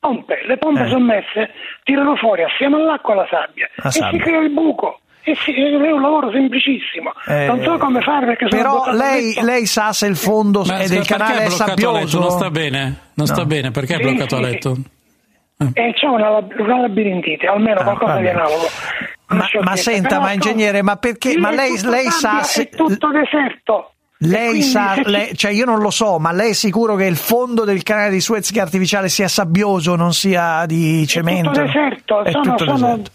pompe. 0.00 0.40
Le 0.46 0.56
pompe 0.58 0.82
Eh. 0.84 0.88
sommerse 0.88 1.50
tirano 1.84 2.16
fuori 2.16 2.42
assieme 2.42 2.74
all'acqua 2.76 3.14
la 3.14 3.26
sabbia. 3.30 3.68
La 3.76 3.88
e 3.88 3.92
sabbia. 3.92 4.18
si 4.18 4.24
crea 4.24 4.40
il 4.40 4.50
buco. 4.50 5.00
E 5.30 5.36
si- 5.44 5.52
è 5.52 5.90
un 5.92 6.00
lavoro 6.00 6.30
semplicissimo. 6.30 7.12
Eh, 7.26 7.46
non 7.46 7.62
so 7.62 7.76
come 7.78 8.00
fare 8.00 8.26
perché 8.26 8.46
sono 8.48 8.62
Però 8.62 8.92
lei, 8.96 9.34
lei 9.42 9.66
sa 9.66 9.92
se 9.92 10.06
il 10.06 10.16
fondo 10.16 10.62
Ma 10.64 10.78
è 10.78 10.88
del 10.88 11.04
canale 11.04 11.42
è 11.42 11.46
è 11.46 11.50
sabbioso? 11.50 12.18
Non 12.20 12.30
sta 12.30 12.50
bene? 12.50 12.82
Non 13.14 13.26
No. 13.26 13.26
sta 13.26 13.44
bene, 13.44 13.70
perché 13.70 13.94
è 13.94 13.96
Sì, 13.96 14.02
bloccato 14.02 14.36
a 14.36 14.38
sì, 14.38 14.44
letto? 14.44 14.76
E 15.74 15.92
c'è 15.94 16.06
una, 16.06 16.38
una 16.38 16.80
labirintite, 16.82 17.46
almeno 17.46 17.82
qualcosa 17.82 18.16
di 18.18 18.28
Ah, 18.28 18.32
vabbè. 18.32 18.44
analogo. 18.44 18.68
Ma, 19.30 19.46
ma 19.60 19.76
senta, 19.76 20.08
Però 20.08 20.20
ma 20.22 20.32
ingegnere, 20.32 20.82
ma 20.82 20.96
perché? 20.96 21.36
Ma 21.36 21.50
è 21.50 21.54
lei, 21.56 21.76
tutto 21.76 21.90
lei 21.90 22.10
sa 22.10 22.42
se. 22.42 22.62
È 22.62 22.68
tutto 22.76 23.08
deserto. 23.10 23.92
Lei 24.20 24.62
sa, 24.62 24.94
se 24.94 25.02
lei- 25.08 25.36
cioè 25.36 25.50
io 25.52 25.64
non 25.64 25.78
lo 25.80 25.90
so, 25.90 26.18
ma 26.18 26.32
lei 26.32 26.50
è 26.50 26.54
sicuro 26.54 26.96
che 26.96 27.04
il 27.04 27.16
fondo 27.16 27.64
del 27.64 27.82
canale 27.84 28.10
di 28.10 28.20
Suez 28.20 28.50
che 28.50 28.58
è 28.58 28.62
artificiale 28.62 29.08
sia 29.08 29.28
sabbioso, 29.28 29.94
non 29.96 30.12
sia 30.12 30.64
di 30.66 31.06
cemento? 31.06 31.50
tutto 31.50 31.62
deserto, 31.62 32.24
È 32.24 32.30
sono, 32.32 32.42
tutto 32.42 32.64
sono- 32.64 32.76
deserto. 32.96 33.10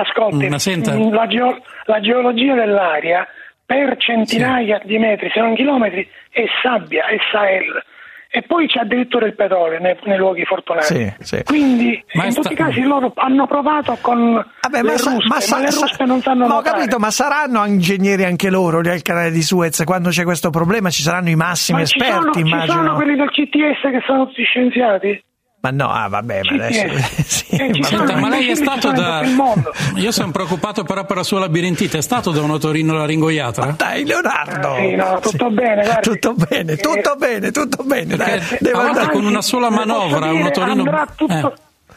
Ascolti, 0.00 0.48
Ma 0.48 0.58
senta- 0.58 0.96
mh, 0.96 1.10
la, 1.12 1.26
geo- 1.26 1.60
la 1.84 2.00
geologia 2.00 2.54
dell'aria 2.54 3.26
per 3.64 3.96
centinaia 3.98 4.80
di 4.84 4.98
metri, 4.98 5.30
se 5.32 5.40
non 5.40 5.54
chilometri, 5.54 6.08
è 6.30 6.44
sabbia, 6.62 7.06
è 7.06 7.16
Sahel. 7.30 7.82
E 8.30 8.42
poi 8.42 8.66
c'è 8.68 8.80
addirittura 8.80 9.24
il 9.24 9.34
petrolio 9.34 9.78
nei, 9.78 9.96
nei 10.04 10.18
luoghi 10.18 10.44
fortunati. 10.44 10.84
Sì, 10.84 11.12
sì. 11.20 11.42
Quindi 11.44 12.02
Ma 12.12 12.26
in 12.26 12.32
sta- 12.32 12.42
tutti 12.42 12.52
i 12.52 12.56
casi 12.56 12.82
loro 12.82 13.10
hanno 13.16 13.46
provato 13.46 13.96
con 14.02 14.34
Vabbè, 14.34 14.82
le 14.82 14.98
sa- 14.98 15.12
ruspe, 15.12 15.28
ma, 15.28 15.40
sa- 15.40 15.58
le 15.60 15.70
sa- 15.70 15.80
ruspe 15.80 16.04
non 16.04 16.20
sanno 16.20 16.46
ma 16.46 16.56
ho 16.58 16.60
capito, 16.60 16.98
ma 16.98 17.10
saranno 17.10 17.64
ingegneri 17.64 18.24
anche 18.24 18.50
loro 18.50 18.80
lì 18.80 18.90
al 18.90 19.00
canale 19.00 19.30
di 19.30 19.40
Suez? 19.42 19.82
Quando 19.84 20.10
c'è 20.10 20.24
questo 20.24 20.50
problema 20.50 20.90
ci 20.90 21.00
saranno 21.00 21.30
i 21.30 21.36
massimi 21.36 21.78
Ma 21.80 21.86
ci 21.86 21.96
esperti, 21.98 22.20
sono, 22.20 22.32
ci 22.34 22.40
immagino. 22.40 22.72
sono 22.74 22.94
quelli 22.96 23.16
del 23.16 23.30
CTS 23.30 23.80
che 23.90 24.02
sono 24.06 24.26
tutti 24.26 24.42
scienziati? 24.44 25.24
Ma 25.68 25.84
no, 25.84 25.90
ah, 25.92 26.08
vabbè, 26.08 26.40
ma 26.44 26.64
adesso. 26.64 26.86
Sì, 27.28 27.44
Eh, 27.50 27.70
sono 27.82 28.06
Senta, 28.06 28.16
ma 28.16 28.28
lei 28.28 28.48
è 28.50 28.54
stato 28.54 28.90
da. 28.92 29.20
tutto. 29.22 29.72
Io 29.96 30.10
sono 30.12 30.30
preoccupato 30.30 30.82
però 30.84 31.04
per 31.04 31.16
la 31.16 31.22
sua 31.22 31.40
labirintite. 31.40 31.98
È 31.98 32.02
stato 32.02 32.30
da 32.30 32.40
un 32.42 32.50
otorino-laringoiatra? 32.52 33.74
Dai, 33.76 34.04
Leonardo! 34.04 34.74
Sì, 34.76 34.94
no, 34.94 35.18
tutto 35.20 35.50
bene, 35.50 35.84
guardi. 35.84 36.08
Tutto 36.08 36.34
bene, 36.34 36.76
tutto 36.76 37.14
bene, 37.16 37.50
tutto 37.50 37.82
bene. 37.84 38.16
Dai, 38.16 38.32
a 38.32 38.40
volte 38.40 38.68
andare- 38.78 39.12
con 39.12 39.24
una 39.24 39.42
sola 39.42 39.68
posso 39.68 39.78
manovra, 39.84 40.30
un 40.32 40.42
otorino. 40.42 40.82
Andrà 40.82 41.06
tutto, 41.14 41.32
Eh. 41.32 41.52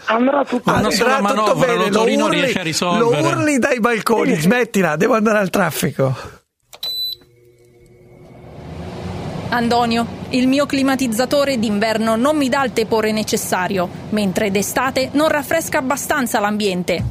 andrà 0.06 0.44
tutto 0.46 0.70
Una 0.70 0.82
bene. 0.82 0.94
Andrà 0.94 1.16
tutto 1.16 1.22
manovra, 1.22 1.54
bene, 1.66 1.78
lo 1.78 1.84
l'otorino 1.88 2.26
urli, 2.26 2.40
riesce 2.40 2.60
a 2.60 2.64
risolvere. 2.64 3.22
Lo 3.22 3.28
urli 3.30 3.60
dai 3.60 3.80
balconi, 3.80 4.36
smettila, 4.36 4.96
devo 4.96 5.16
andare 5.16 5.38
al 5.40 5.50
traffico. 5.50 6.16
Antonio, 9.50 10.06
il 10.32 10.48
mio 10.48 10.66
climatizzatore 10.66 11.60
d'inverno 11.60 12.16
non 12.16 12.38
mi 12.38 12.48
dà 12.48 12.64
il 12.64 12.72
tepore 12.72 13.12
necessario, 13.12 13.90
mentre 14.10 14.50
d'estate 14.52 15.10
non 15.14 15.28
raffresca 15.28 15.80
abbastanza 15.80 16.40
l'ambiente. 16.40 17.04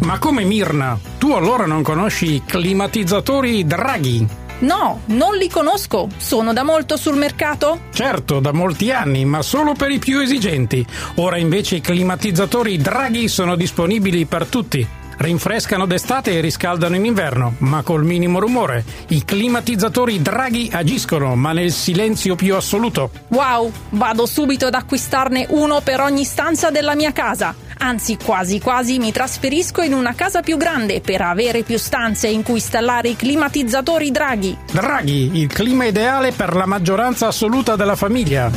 Ma 0.00 0.18
come 0.18 0.44
Mirna? 0.44 0.98
Tu 1.18 1.32
allora 1.32 1.66
non 1.66 1.82
conosci 1.82 2.34
i 2.34 2.42
climatizzatori 2.44 3.64
Draghi? 3.64 4.26
No, 4.60 5.00
non 5.06 5.34
li 5.34 5.48
conosco. 5.48 6.08
Sono 6.16 6.52
da 6.52 6.62
molto 6.62 6.96
sul 6.96 7.16
mercato? 7.16 7.80
Certo, 7.92 8.38
da 8.38 8.52
molti 8.52 8.92
anni, 8.92 9.24
ma 9.24 9.42
solo 9.42 9.72
per 9.74 9.90
i 9.90 9.98
più 9.98 10.20
esigenti. 10.20 10.86
Ora 11.16 11.38
invece 11.38 11.76
i 11.76 11.80
climatizzatori 11.80 12.76
Draghi 12.76 13.28
sono 13.28 13.56
disponibili 13.56 14.26
per 14.26 14.46
tutti. 14.46 14.86
Rinfrescano 15.16 15.86
d'estate 15.86 16.32
e 16.32 16.40
riscaldano 16.40 16.96
in 16.96 17.04
inverno, 17.04 17.54
ma 17.58 17.82
col 17.82 18.04
minimo 18.04 18.38
rumore. 18.40 18.84
I 19.08 19.24
climatizzatori 19.24 20.20
Draghi 20.20 20.70
agiscono, 20.72 21.34
ma 21.34 21.52
nel 21.52 21.72
silenzio 21.72 22.34
più 22.34 22.54
assoluto. 22.54 23.10
Wow, 23.28 23.70
vado 23.90 24.26
subito 24.26 24.66
ad 24.66 24.74
acquistarne 24.74 25.46
uno 25.50 25.80
per 25.82 26.00
ogni 26.00 26.24
stanza 26.24 26.70
della 26.70 26.94
mia 26.94 27.12
casa. 27.12 27.54
Anzi, 27.78 28.16
quasi 28.16 28.60
quasi 28.60 28.98
mi 28.98 29.12
trasferisco 29.12 29.82
in 29.82 29.92
una 29.92 30.14
casa 30.14 30.40
più 30.40 30.56
grande 30.56 31.00
per 31.00 31.20
avere 31.20 31.62
più 31.62 31.78
stanze 31.78 32.28
in 32.28 32.42
cui 32.42 32.54
installare 32.54 33.08
i 33.08 33.16
climatizzatori 33.16 34.10
Draghi. 34.10 34.56
Draghi, 34.70 35.30
il 35.40 35.48
clima 35.48 35.84
ideale 35.84 36.32
per 36.32 36.54
la 36.54 36.66
maggioranza 36.66 37.26
assoluta 37.26 37.76
della 37.76 37.96
famiglia. 37.96 38.50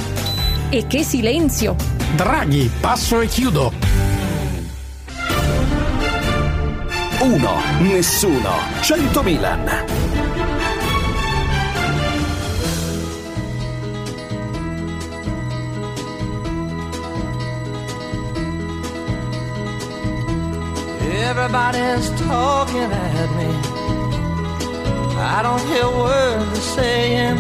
E 0.70 0.86
che 0.88 1.04
silenzio! 1.04 1.76
Draghi, 2.16 2.72
passo 2.80 3.20
e 3.20 3.28
chiudo. 3.28 3.87
One. 7.20 7.84
nessuno, 7.84 8.54
100 8.82 9.24
Milan. 9.24 9.68
Everybody's 21.30 22.10
talking 22.22 22.92
at 22.92 23.30
me. 23.36 23.50
I 25.20 25.42
don't 25.42 25.62
hear 25.68 25.88
words 25.90 26.52
they're 26.52 26.62
saying, 26.78 27.38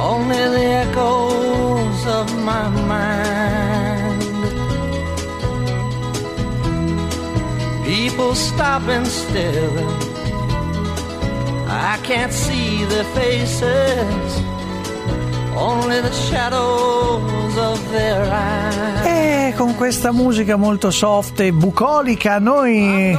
only 0.00 0.42
the 0.54 0.64
echoes 0.84 2.06
of 2.06 2.26
my 2.44 2.68
mind. 2.68 3.75
People 7.86 8.34
stop 8.34 8.88
and 8.88 9.06
stare. 9.06 9.70
I 11.68 11.96
can't 12.02 12.32
see 12.32 12.84
their 12.86 13.04
faces, 13.14 14.42
only 15.54 16.00
the 16.00 16.10
shadows 16.10 17.56
of 17.56 17.80
their 17.92 18.28
eyes. 18.28 19.04
E 19.04 19.54
con 19.56 19.76
questa 19.76 20.10
musica 20.10 20.56
molto 20.56 20.90
soft 20.90 21.38
e 21.38 21.52
bucolica 21.52 22.40
noi 22.40 23.16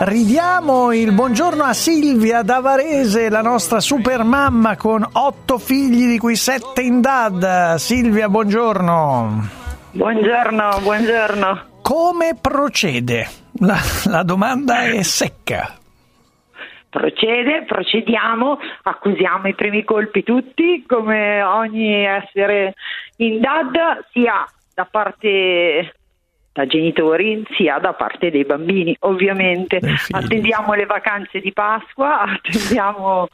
ridiamo 0.00 0.92
il 0.92 1.12
buongiorno 1.12 1.62
a 1.62 1.72
Silvia 1.72 2.42
da 2.42 2.58
Varese, 2.58 3.28
la 3.28 3.42
nostra 3.42 3.78
super 3.78 4.24
mamma 4.24 4.76
con 4.76 5.06
otto 5.08 5.56
figli 5.58 6.08
di 6.08 6.18
cui 6.18 6.34
sette 6.34 6.82
in 6.82 7.00
dad. 7.00 7.76
Silvia, 7.76 8.28
buongiorno. 8.28 9.48
Buongiorno, 9.92 10.78
buongiorno. 10.82 11.60
Come 11.82 12.36
procede? 12.40 13.28
La, 13.60 13.78
la 14.06 14.22
domanda 14.22 14.84
è 14.84 15.02
secca. 15.02 15.76
Procede, 16.88 17.64
procediamo, 17.66 18.58
accusiamo 18.82 19.48
i 19.48 19.54
primi 19.54 19.84
colpi 19.84 20.22
tutti, 20.22 20.82
come 20.86 21.42
ogni 21.42 22.04
essere 22.04 22.74
in 23.16 23.40
DAD, 23.40 24.06
sia 24.12 24.44
da 24.74 24.86
parte 24.90 25.94
da 26.52 26.66
genitori 26.66 27.46
sia 27.56 27.78
da 27.78 27.92
parte 27.92 28.30
dei 28.30 28.44
bambini, 28.44 28.96
ovviamente. 29.00 29.78
Attendiamo 30.10 30.74
le 30.74 30.86
vacanze 30.86 31.38
di 31.40 31.52
Pasqua, 31.52 32.22
attendiamo 32.42 33.28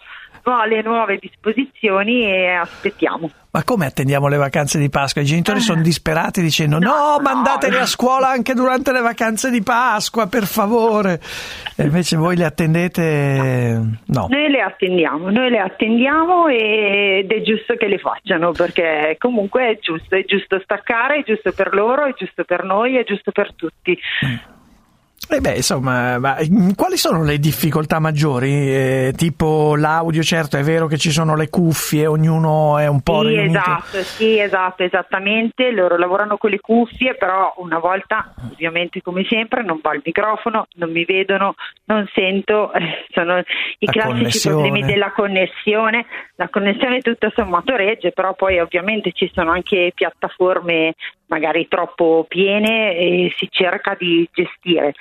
no, 0.46 0.64
le 0.64 0.80
nuove 0.82 1.18
disposizioni 1.20 2.24
e 2.24 2.52
aspettiamo. 2.52 3.30
Ma 3.50 3.64
come 3.64 3.86
attendiamo 3.86 4.28
le 4.28 4.36
vacanze 4.36 4.78
di 4.78 4.88
Pasqua? 4.88 5.22
I 5.22 5.24
genitori 5.24 5.60
sono 5.60 5.80
disperati 5.80 6.42
dicendo 6.42 6.78
no, 6.78 7.18
mandateli 7.22 7.76
a 7.76 7.86
scuola 7.86 8.28
anche 8.28 8.52
durante 8.52 8.92
le 8.92 9.00
vacanze 9.00 9.50
di 9.50 9.62
Pasqua, 9.62 10.26
per 10.26 10.44
favore. 10.44 11.20
E 11.74 11.84
invece 11.84 12.16
voi 12.16 12.36
le 12.36 12.44
attendete... 12.44 13.80
No. 14.04 14.26
Noi 14.28 14.50
le 14.50 14.60
attendiamo, 14.60 15.30
noi 15.30 15.50
le 15.50 15.58
attendiamo 15.58 16.48
ed 16.48 17.30
è 17.30 17.40
giusto 17.40 17.74
che 17.76 17.86
le 17.86 17.98
facciano 17.98 18.52
perché 18.52 19.16
comunque 19.18 19.70
è 19.70 19.78
giusto, 19.80 20.14
è 20.16 20.24
giusto 20.24 20.60
staccare, 20.62 21.20
è 21.20 21.22
giusto 21.24 21.50
per 21.52 21.74
loro, 21.74 22.04
è 22.04 22.12
giusto 22.12 22.44
per 22.44 22.62
noi, 22.62 22.96
è 22.96 23.04
giusto 23.04 23.32
per 23.32 23.54
tutti. 23.54 23.98
E 25.28 25.40
beh, 25.40 25.56
insomma, 25.56 26.18
ma, 26.20 26.36
mm, 26.40 26.70
quali 26.76 26.96
sono 26.96 27.24
le 27.24 27.38
difficoltà 27.38 27.98
maggiori? 27.98 28.52
Eh, 28.52 29.12
tipo 29.16 29.74
l'audio, 29.74 30.22
certo, 30.22 30.56
è 30.56 30.62
vero 30.62 30.86
che 30.86 30.98
ci 30.98 31.10
sono 31.10 31.34
le 31.34 31.50
cuffie, 31.50 32.06
ognuno 32.06 32.78
è 32.78 32.86
un 32.86 33.00
po' 33.00 33.22
Sì, 33.22 33.28
riunito. 33.28 33.58
esatto, 33.58 34.02
sì, 34.02 34.38
esatto, 34.38 34.82
esattamente. 34.84 35.72
Loro 35.72 35.96
lavorano 35.98 36.36
con 36.36 36.50
le 36.50 36.60
cuffie, 36.60 37.16
però 37.16 37.52
una 37.56 37.78
volta, 37.80 38.32
ovviamente 38.52 39.02
come 39.02 39.24
sempre, 39.28 39.64
non 39.64 39.80
va 39.82 39.94
il 39.94 40.02
microfono, 40.04 40.68
non 40.76 40.92
mi 40.92 41.04
vedono, 41.04 41.54
non 41.86 42.08
sento, 42.14 42.72
eh, 42.72 43.04
sono 43.12 43.38
i 43.38 43.86
La 43.86 43.92
classici 43.92 44.14
connessione. 44.14 44.56
problemi 44.62 44.86
della 44.86 45.10
connessione. 45.12 46.06
La 46.36 46.48
connessione 46.48 47.00
tutto 47.00 47.32
sommato 47.34 47.74
regge, 47.74 48.12
però 48.12 48.34
poi 48.34 48.60
ovviamente 48.60 49.10
ci 49.12 49.28
sono 49.34 49.50
anche 49.50 49.90
piattaforme 49.92 50.94
magari 51.26 51.66
troppo 51.68 52.24
piene 52.28 52.96
e 52.96 53.34
si 53.36 53.48
cerca 53.50 53.96
di 53.98 54.28
gestire. 54.32 54.94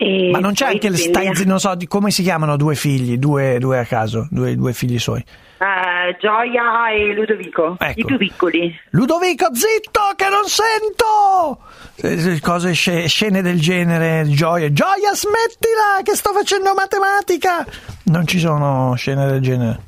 E 0.00 0.28
Ma 0.30 0.38
non 0.38 0.52
c'è 0.52 0.66
anche 0.66 0.86
il 0.86 0.94
dipende- 0.94 1.34
stai, 1.34 1.46
non 1.46 1.58
so, 1.58 1.74
di 1.74 1.88
come 1.88 2.12
si 2.12 2.22
chiamano 2.22 2.56
due 2.56 2.76
figli, 2.76 3.16
due, 3.18 3.58
due 3.58 3.80
a 3.80 3.84
caso, 3.84 4.28
due, 4.30 4.54
due 4.54 4.72
figli 4.72 4.96
suoi. 4.96 5.18
Eh, 5.60 6.16
Gioia 6.20 6.92
e 6.92 7.14
Ludovico, 7.14 7.74
Ecco. 7.80 7.98
i 8.00 8.04
più 8.04 8.16
piccoli. 8.16 8.72
Ludovico, 8.90 9.48
zitto, 9.52 10.00
che 10.14 10.28
non 10.28 10.44
sento! 10.44 11.58
Eh, 11.96 12.38
Cose, 12.40 12.74
sce- 12.74 13.08
scene 13.08 13.42
del 13.42 13.58
genere, 13.58 14.24
gioia. 14.28 14.72
Gioia, 14.72 15.12
smettila, 15.14 16.00
che 16.04 16.14
sto 16.14 16.30
facendo 16.32 16.72
matematica! 16.74 17.66
Non 18.04 18.24
ci 18.24 18.38
sono 18.38 18.94
scene 18.94 19.26
del 19.26 19.40
genere. 19.40 19.80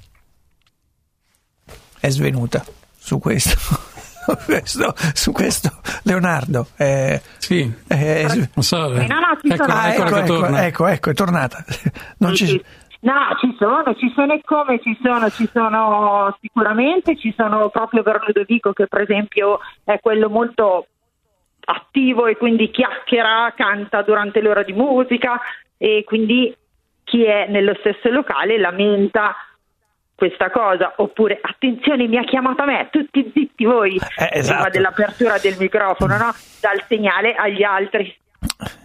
È 2.01 2.09
svenuta 2.09 2.65
su 2.99 3.21
questo. 3.21 3.57
Su 4.37 4.45
questo, 4.47 4.95
su 5.15 5.33
questo. 5.33 5.71
Leonardo. 6.05 6.67
Eh, 6.77 7.21
sì. 7.39 7.71
non 7.89 8.63
so, 8.63 8.93
eh. 8.95 9.07
No, 9.07 9.19
no, 9.19 9.39
ci 9.41 9.53
ecco, 9.53 9.65
sono. 9.65 9.83
ecco, 9.87 10.05
che 10.05 10.19
ecco, 10.19 10.27
torna. 10.27 10.67
ecco, 10.67 10.87
ecco, 10.87 11.11
è 11.11 11.15
tornata. 11.15 11.65
Non 12.19 12.35
Sì, 12.37 12.47
ci- 12.47 12.51
sì. 12.53 12.65
No, 13.03 13.15
ci 13.41 13.57
sono, 13.59 13.95
ci 13.95 14.13
sono 14.15 14.35
e 14.35 14.43
come 14.45 14.79
ci 14.83 14.99
sono, 15.03 15.31
ci 15.31 15.49
sono 15.51 16.37
sicuramente, 16.43 17.17
ci 17.17 17.33
sono 17.35 17.71
proprio 17.71 18.03
per 18.03 18.21
Ludovico 18.27 18.75
che 18.75 18.87
per 18.89 19.01
esempio 19.01 19.59
è 19.85 19.99
quello 20.01 20.29
molto 20.29 20.87
attivo 21.65 22.27
e 22.27 22.37
quindi 22.37 22.71
chiacchiera, 22.71 23.55
canta 23.57 24.03
durante 24.03 24.43
l'ora 24.43 24.63
di 24.63 24.75
musica 24.75 25.41
e 25.79 26.05
quindi 26.07 26.55
chi 27.05 27.25
è 27.25 27.47
nello 27.49 27.75
stesso 27.79 28.11
locale 28.11 28.59
lamenta 28.59 29.35
questa 30.21 30.51
cosa 30.51 30.93
oppure 30.97 31.39
attenzione 31.41 32.07
mi 32.07 32.19
ha 32.19 32.25
chiamato 32.25 32.61
a 32.61 32.67
me 32.67 32.89
tutti 32.91 33.31
zitti 33.35 33.65
voi 33.65 33.99
esatto. 34.33 34.53
prima 34.53 34.69
dell'apertura 34.69 35.39
del 35.39 35.57
microfono 35.59 36.19
no? 36.19 36.35
dal 36.61 36.85
segnale 36.87 37.33
agli 37.33 37.63
altri 37.63 38.15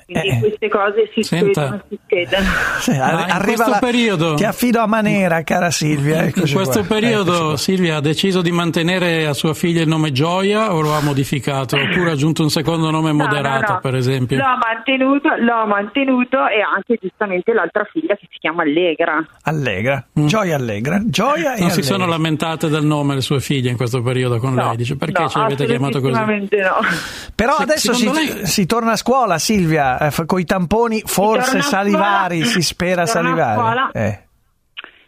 quindi 0.06 0.40
queste 0.40 0.68
cose 0.70 1.10
si 1.14 1.24
Senta. 1.24 1.82
succedono, 1.82 1.84
succedono. 1.90 2.48
Sì, 2.80 2.92
Ma 2.98 3.04
arri- 3.06 3.24
in 3.24 3.30
arriva 3.32 3.44
questo 3.64 3.70
la- 3.72 3.80
periodo- 3.80 4.34
Ti 4.36 4.44
affido 4.44 4.80
a 4.82 4.86
Manera, 4.88 5.42
cara 5.44 5.72
Silvia. 5.72 6.24
In 6.26 6.32
questo 6.32 6.80
qua. 6.80 6.84
periodo 6.84 7.32
Eccoci 7.34 7.46
qua. 7.48 7.58
Silvia 7.58 7.96
ha 7.98 8.02
deciso 8.02 8.42
di 8.42 8.52
mantenere 8.52 9.26
a 9.26 9.34
sua 9.34 9.54
figlia 9.54 9.82
il 9.82 9.88
nome 9.88 10.12
Gioia 10.12 10.74
o 10.74 10.82
lo 10.82 10.94
ha 10.94 11.02
modificato? 11.02 11.76
Oppure 11.76 12.10
ha 12.10 12.14
aggiunto 12.14 12.44
un 12.44 12.50
secondo 12.50 12.92
nome 12.92 13.10
No, 13.12 13.24
moderato, 13.24 13.68
no, 13.68 13.74
no. 13.76 13.80
per 13.80 13.96
esempio? 13.96 14.38
L'ho 14.38 14.58
mantenuto, 14.64 15.30
l'ho 15.40 15.66
mantenuto 15.66 16.38
e 16.48 16.62
anche 16.62 16.98
giustamente 17.02 17.54
l'altra 17.54 17.84
figlia 17.92 18.16
che 18.16 18.28
si 18.32 18.38
chiama 18.40 18.62
Allegra. 18.64 19.26
Allegra, 19.44 20.06
gioia 20.14 20.56
allegra, 20.56 21.02
gioia 21.06 21.54
e 21.56 21.58
Mm. 21.58 21.62
Non 21.62 21.70
si 21.72 21.80
allegra. 21.80 21.84
sono 21.84 22.06
lamentate 22.06 22.70
del 22.70 22.84
nome 22.86 23.16
le 23.16 23.22
sue 23.22 23.40
figlie 23.40 23.70
in 23.72 23.78
questo 23.78 24.02
periodo 24.02 24.38
con 24.40 24.54
lei? 24.56 24.76
Dice 24.76 24.96
perché 24.98 25.22
No, 25.24 25.30
ci 25.30 25.38
avete 25.40 25.66
chiamato 25.66 26.00
così? 26.00 26.14
assolutamente 26.14 26.58
no. 26.62 26.76
Però 27.34 27.56
Se- 27.58 27.64
adesso 27.64 27.94
si, 27.94 28.12
lei- 28.12 28.46
si 28.46 28.66
torna 28.66 28.92
a 28.92 28.96
scuola, 28.96 29.38
Silvia, 29.46 30.00
eh, 30.00 30.26
con 30.26 30.40
i 30.40 30.46
tamponi 30.46 31.02
forse 31.06 31.60
a 31.60 31.62
salivari, 31.62 32.38
scuola, 32.38 32.52
si 32.52 32.62
spera 32.62 33.06
si 33.06 33.20
scuola. 33.20 33.92
Eh. 33.94 34.24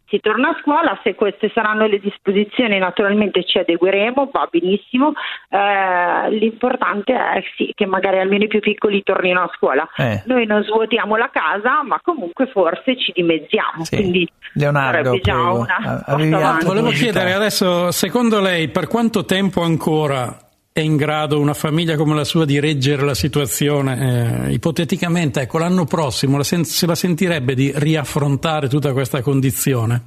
Si 0.10 0.22
torna 0.22 0.50
a 0.50 0.58
scuola, 0.62 0.98
se 1.04 1.16
queste 1.16 1.52
saranno 1.54 1.86
le 1.86 2.00
disposizioni 2.00 2.78
naturalmente 2.78 3.44
ci 3.44 3.58
adegueremo, 3.58 4.30
va 4.32 4.48
benissimo. 4.50 5.12
Eh, 5.50 6.30
l'importante 6.38 7.14
è 7.14 7.44
sì, 7.58 7.74
che 7.76 7.86
magari 7.86 8.20
almeno 8.20 8.46
i 8.46 8.48
più 8.48 8.60
piccoli 8.60 9.04
tornino 9.04 9.42
a 9.42 9.52
scuola. 9.58 9.86
Eh. 9.98 10.22
Noi 10.28 10.46
non 10.46 10.64
svuotiamo 10.64 11.18
la 11.18 11.30
casa, 11.30 11.84
ma 11.84 12.00
comunque 12.02 12.48
forse 12.48 12.96
ci 12.98 13.12
dimezziamo. 13.14 13.84
Sì. 13.84 13.98
Quindi 13.98 14.30
Leonardo, 14.54 15.20
già 15.20 15.52
una 15.52 15.76
A- 15.76 15.84
cosa 15.84 16.04
avevi 16.06 16.34
avanti. 16.34 16.54
altre 16.54 16.68
Volevo 16.68 16.90
chiedere 16.92 17.34
adesso, 17.34 17.92
secondo 17.92 18.40
lei, 18.40 18.70
per 18.70 18.88
quanto 18.88 19.26
tempo 19.26 19.62
ancora 19.62 20.38
è 20.78 20.82
in 20.82 20.96
grado 20.96 21.40
una 21.40 21.56
famiglia 21.56 21.96
come 21.96 22.14
la 22.14 22.24
sua 22.24 22.46
di 22.46 22.60
reggere 22.60 23.04
la 23.04 23.16
situazione? 23.16 24.50
Eh, 24.50 24.54
ipoteticamente, 24.54 25.42
ecco, 25.42 25.58
l'anno 25.58 25.86
prossimo 25.86 26.38
la 26.38 26.44
sen- 26.44 26.66
se 26.66 26.86
la 26.86 26.94
sentirebbe 26.94 27.56
di 27.56 27.72
riaffrontare 27.74 28.68
tutta 28.68 28.94
questa 28.94 29.24
condizione? 29.24 30.04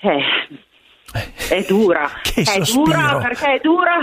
Eh, 0.00 0.22
è 1.48 1.64
dura, 1.66 2.08
è 2.34 2.42
sospiro. 2.42 2.84
dura 2.84 3.18
perché 3.18 3.54
è 3.54 3.60
dura, 3.60 3.98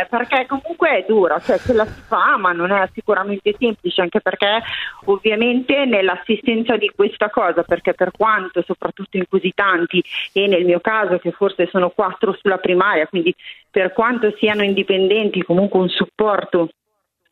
eh, 0.00 0.06
perché 0.06 0.46
comunque 0.46 0.88
è 0.90 1.04
dura, 1.06 1.38
cioè 1.40 1.58
ce 1.58 1.72
la 1.74 1.84
si 1.84 2.00
fa, 2.06 2.36
ma 2.38 2.52
non 2.52 2.72
è 2.72 2.88
sicuramente 2.94 3.54
semplice, 3.58 4.00
anche 4.00 4.20
perché 4.20 4.62
ovviamente 5.04 5.84
nell'assistenza 5.84 6.76
di 6.76 6.90
questa 6.94 7.28
cosa, 7.28 7.62
perché 7.62 7.92
per 7.92 8.10
quanto 8.10 8.62
soprattutto 8.66 9.16
in 9.16 9.24
così 9.28 9.52
tanti 9.54 10.02
e 10.32 10.46
nel 10.46 10.64
mio 10.64 10.80
caso 10.80 11.18
che 11.18 11.32
forse 11.32 11.66
sono 11.66 11.90
quattro 11.90 12.36
sulla 12.40 12.58
primaria, 12.58 13.06
quindi 13.06 13.34
per 13.70 13.92
quanto 13.92 14.34
siano 14.38 14.62
indipendenti 14.62 15.42
comunque 15.42 15.80
un 15.80 15.88
supporto 15.88 16.70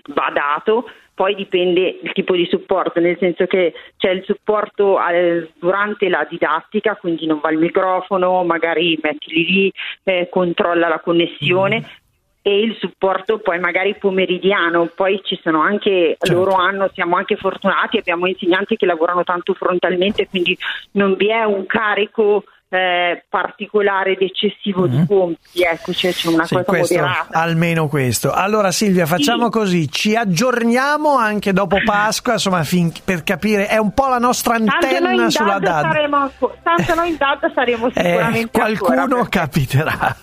va 0.08 0.30
dato, 0.32 0.90
poi 1.14 1.34
dipende 1.34 2.00
il 2.02 2.12
tipo 2.12 2.34
di 2.34 2.46
supporto, 2.46 2.98
nel 2.98 3.16
senso 3.18 3.46
che 3.46 3.72
c'è 3.96 4.10
il 4.10 4.24
supporto 4.24 4.96
al- 4.96 5.48
durante 5.54 6.08
la 6.08 6.26
didattica, 6.28 6.96
quindi 6.96 7.26
non 7.26 7.38
va 7.40 7.50
il 7.50 7.58
microfono, 7.58 8.42
magari 8.42 8.98
mettili 9.00 9.44
lì, 9.44 9.72
eh, 10.02 10.28
controlla 10.28 10.88
la 10.88 11.00
connessione. 11.00 12.00
E 12.46 12.60
il 12.60 12.76
supporto 12.78 13.38
poi 13.38 13.58
magari 13.58 13.94
pomeridiano, 13.94 14.90
poi 14.94 15.18
ci 15.24 15.40
sono 15.42 15.62
anche, 15.62 16.18
loro 16.30 16.52
hanno, 16.52 16.90
siamo 16.92 17.16
anche 17.16 17.36
fortunati, 17.36 17.96
abbiamo 17.96 18.26
insegnanti 18.26 18.76
che 18.76 18.84
lavorano 18.84 19.24
tanto 19.24 19.54
frontalmente, 19.54 20.28
quindi 20.28 20.54
non 20.90 21.14
vi 21.14 21.28
è 21.28 21.44
un 21.44 21.64
carico 21.64 22.44
eh, 22.74 23.24
particolare 23.28 24.12
ed 24.12 24.22
eccessivo 24.22 24.86
di 24.86 25.04
compiti, 25.06 25.62
ecco, 25.62 25.92
cioè 25.92 26.12
c'è 26.12 26.28
una 26.28 26.36
Mm-hmm. 26.38 26.46
Sì, 26.46 26.54
cosa 26.54 26.64
questo- 26.64 26.94
moderata. 26.96 27.38
almeno 27.38 27.88
questo. 27.88 28.32
Allora 28.32 28.70
Silvia, 28.70 29.06
facciamo 29.06 29.48
così, 29.48 29.90
ci 29.90 30.14
aggiorniamo 30.14 31.16
anche 31.16 31.52
dopo 31.52 31.76
Pasqua, 31.84 32.34
insomma, 32.34 32.62
fin- 32.64 32.92
per 33.04 33.22
capire, 33.22 33.66
è 33.66 33.76
un 33.78 33.92
po' 33.92 34.08
la 34.08 34.18
nostra 34.18 34.54
antenna 34.56 35.30
sulla 35.30 35.58
DAD 35.58 35.62
DAD. 35.62 35.82
saremo, 35.92 36.30
tanto 36.62 36.94
noi 36.94 37.08
in 37.10 37.16
DAD 37.18 37.52
saremo 37.54 37.86
Eh, 37.88 37.92
sicuramente 37.94 38.50
qualcuno 38.50 39.00
ancora, 39.02 39.26
capiterà. 39.28 40.16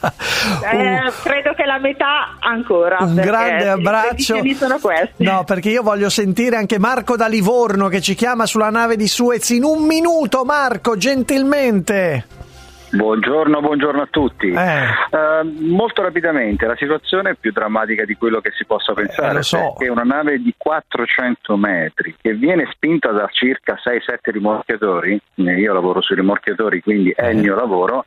Eh, 0.72 1.11
credo 1.23 1.53
che 1.53 1.65
la 1.65 1.80
metà 1.80 2.38
ancora. 2.40 2.98
Un 3.02 3.15
grande 3.15 3.69
abbraccio. 3.69 4.36
No, 5.18 5.44
perché 5.44 5.69
io 5.69 5.82
voglio 5.84 6.10
sentire 6.10 6.56
anche 6.56 6.80
Marco 6.80 7.15
da 7.15 7.28
Livorno 7.28 7.88
che 7.88 8.02
ci 8.02 8.15
chiama 8.15 8.45
sulla 8.45 8.69
nave 8.69 8.95
di 8.95 9.07
Suez 9.07 9.49
in 9.49 9.64
un 9.64 9.86
minuto, 9.86 10.44
Marco, 10.45 10.98
gentilmente. 10.98 12.26
Buongiorno, 12.93 13.61
buongiorno 13.61 14.01
a 14.01 14.07
tutti. 14.09 14.49
Eh. 14.49 14.84
Eh, 14.84 15.43
molto 15.59 16.01
rapidamente, 16.01 16.65
la 16.65 16.76
situazione 16.76 17.31
è 17.31 17.35
più 17.39 17.51
drammatica 17.51 18.03
di 18.05 18.15
quello 18.15 18.41
che 18.41 18.51
si 18.57 18.65
possa 18.65 18.93
pensare, 18.93 19.39
Eh, 19.39 19.43
so. 19.43 19.76
perché 19.77 19.89
una 19.91 20.03
nave 20.03 20.39
di 20.39 20.53
400 20.57 21.55
metri 21.55 22.15
che 22.22 22.34
viene 22.34 22.68
spinta 22.72 23.11
da 23.11 23.27
circa 23.31 23.77
6-7 23.81 24.31
rimorchiatori, 24.31 25.19
eh, 25.35 25.59
io 25.59 25.73
lavoro 25.73 26.01
sui 26.01 26.15
rimorchiatori, 26.18 26.81
quindi 26.81 27.11
è 27.15 27.27
il 27.27 27.38
Eh. 27.38 27.41
mio 27.41 27.55
lavoro, 27.55 28.05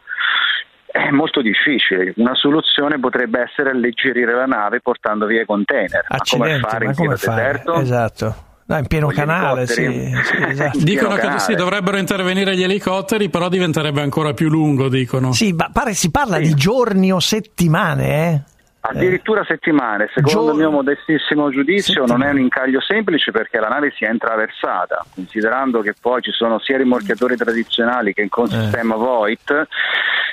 è 0.87 1.11
molto 1.11 1.41
difficile. 1.41 2.13
Una 2.17 2.35
soluzione 2.35 3.01
potrebbe 3.01 3.41
essere 3.41 3.71
alleggerire 3.71 4.35
la 4.35 4.47
nave 4.47 4.81
portando 4.81 5.27
via 5.27 5.43
i 5.43 5.47
container. 5.47 6.05
Ma 6.09 6.19
come 6.19 6.45
Accidenti, 6.53 6.69
fare 6.69 6.85
ma 6.85 6.91
in 6.91 6.97
come 6.97 7.17
fare? 7.17 7.37
deserto? 7.43 7.75
Esatto. 7.81 8.35
No, 8.67 8.79
in 8.79 8.87
pieno 8.87 9.09
canale, 9.09 9.67
sì, 9.67 9.75
sì, 9.75 10.11
esatto. 10.49 10.79
Dicono 10.79 11.17
che 11.17 11.39
sì, 11.39 11.55
dovrebbero 11.55 11.99
intervenire 11.99 12.57
gli 12.57 12.63
elicotteri, 12.63 13.29
però 13.29 13.51
diventerebbe 13.51 14.01
ancora 14.01 14.33
più 14.33 14.49
lungo, 14.49 14.89
dicono. 14.89 15.33
Sì, 15.33 15.53
ma 15.53 15.69
pare 15.71 15.93
si 15.93 16.11
parla 16.11 16.39
di 16.39 16.55
giorni 16.55 17.13
o 17.13 17.21
settimane, 17.21 18.33
eh? 18.33 18.43
Addirittura 18.87 19.43
settimane, 19.47 20.11
secondo 20.15 20.51
il 20.51 20.59
mio 20.59 20.71
modestissimo 20.71 21.49
giudizio 21.51 22.05
non 22.05 22.23
è 22.23 22.29
un 22.29 22.39
incaglio 22.39 22.83
semplice 22.83 23.31
perché 23.31 23.59
la 23.59 23.69
nave 23.69 23.93
si 23.97 24.05
è 24.05 24.11
intraversata, 24.11 25.07
considerando 25.15 25.81
che 25.81 25.95
poi 25.99 26.21
ci 26.21 26.31
sono 26.33 26.59
sia 26.59 26.77
rimorchiatori 26.77 27.35
tradizionali 27.35 28.13
che 28.13 28.29
con 28.29 28.47
sistema 28.47 28.95
Voigt, 28.97 29.51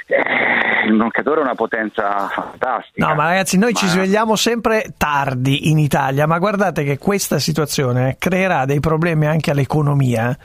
eh, 0.07 0.84
il 0.86 0.91
rimorchiatore 0.91 1.40
è 1.40 1.44
una 1.44 1.56
potenza 1.56 2.28
fantastica. 2.28 3.07
No, 3.07 3.15
ma 3.15 3.28
ragazzi, 3.30 3.57
noi 3.57 3.73
ci 3.73 3.86
Ma- 3.86 3.91
svegliamo 3.91 4.36
sempre 4.36 4.94
tardi 4.98 5.69
in 5.69 5.78
Italia, 5.80 6.28
ma 6.28 6.38
guardate 6.38 6.84
che 6.84 6.98
questa 6.98 7.40
situazione 7.40 8.18
creerà 8.19 8.65
dei 8.65 8.82
problemi 8.82 9.28
anche 9.28 9.52
all'economia 9.52 10.38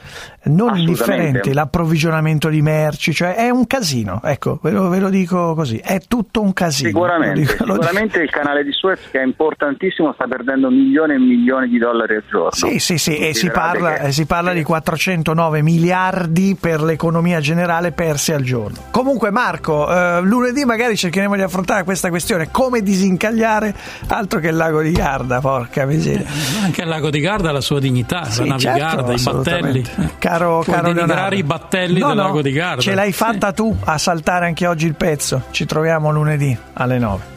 non 0.45 0.69
Assolutamente. 0.69 0.81
indifferenti, 0.81 1.53
l'approvvigionamento 1.53 2.49
di 2.49 2.63
merci, 2.63 3.13
cioè 3.13 3.35
è 3.35 3.51
un 3.51 3.67
casino, 3.67 4.21
ecco, 4.23 4.61
ve 4.63 4.71
lo, 4.71 4.89
ve 4.89 5.01
lo 5.01 5.09
dico 5.09 5.55
così, 5.55 5.79
è 5.79 5.99
tutto 6.07 6.41
un 6.41 6.53
casino. 6.53 6.91
Sicuramente, 6.91 7.41
Lo 7.41 7.41
dico- 7.41 7.65
dico- 7.65 7.83
sicuramente 7.97 8.21
il 8.21 8.31
canale 8.31 8.63
di 8.65 8.73
Suez 8.73 9.01
che 9.11 9.21
è 9.21 9.25
importantissimo 9.25 10.13
sta 10.13 10.27
perdendo 10.27 10.69
milioni 10.71 11.15
e 11.15 11.19
milioni 11.19 11.69
di 11.69 11.79
dollari 11.79 12.17
al 12.17 12.25
giorno. 12.29 12.51
Sì, 12.53 12.79
sì, 12.79 12.99
sì, 12.99 13.17
e 13.17 13.35
si 13.35 13.51
parla, 13.51 13.95
che- 13.95 14.07
e 14.09 14.13
si 14.13 14.27
parla 14.27 14.53
di 14.53 14.63
409 14.63 15.63
miliardi 15.63 16.57
per 16.61 16.83
l'economia 16.83 17.41
generale 17.41 17.93
persi 17.93 18.33
al 18.33 18.43
giorno. 18.43 18.77
Comunque 18.91 19.31
Marco, 19.31 19.91
eh, 19.91 20.21
lunedì 20.23 20.65
magari 20.65 20.97
cercheremo 20.97 21.35
di 21.37 21.43
affrontare 21.43 21.85
questa 21.85 22.09
questione, 22.11 22.49
come 22.51 22.83
disincagliare 22.83 23.75
altro 24.09 24.41
che 24.41 24.49
il 24.49 24.57
lago 24.57 24.83
di 24.83 24.93
Garda, 24.93 25.41
porca 25.41 25.85
miseria. 25.87 26.27
Anche 26.63 26.83
il 26.83 26.89
lago 26.89 27.11
di 27.11 27.21
Garda 27.21 27.49
ha 27.51 27.53
la 27.53 27.61
sua 27.61 27.81
dignità, 27.81 28.25
Sì, 28.25 28.41
la 28.41 28.57
navigarda, 28.57 29.17
certo, 29.17 29.31
i 29.31 29.35
battelli. 29.35 29.85
Caro, 30.19 30.61
Puoi 30.65 30.77
caro 30.77 30.93
Leonardo. 30.93 31.35
i 31.35 31.43
battelli 31.43 31.99
No, 32.01 32.09
del 32.09 32.17
no, 32.17 32.23
lago 32.25 32.43
di 32.43 32.53
Garda. 32.53 32.81
Ce 32.83 32.95
l'hai 32.95 33.13
fatta 33.13 33.53
tu 33.53 33.75
a 33.85 33.97
saltare 33.99 34.47
anche 34.47 34.67
oggi 34.67 34.87
il 34.87 34.95
pezzo. 34.95 35.45
Ci 35.51 35.65
troviamo 35.67 36.11
lunedì 36.11 36.57
alle 36.75 36.99
9. 36.99 37.35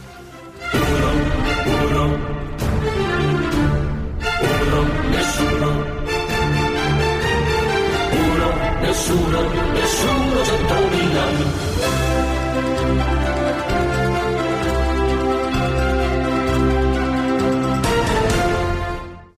Nessuno, 0.71 1.09
uno, 1.65 2.17
nessuno, 5.09 5.69
nessuno 8.81 9.68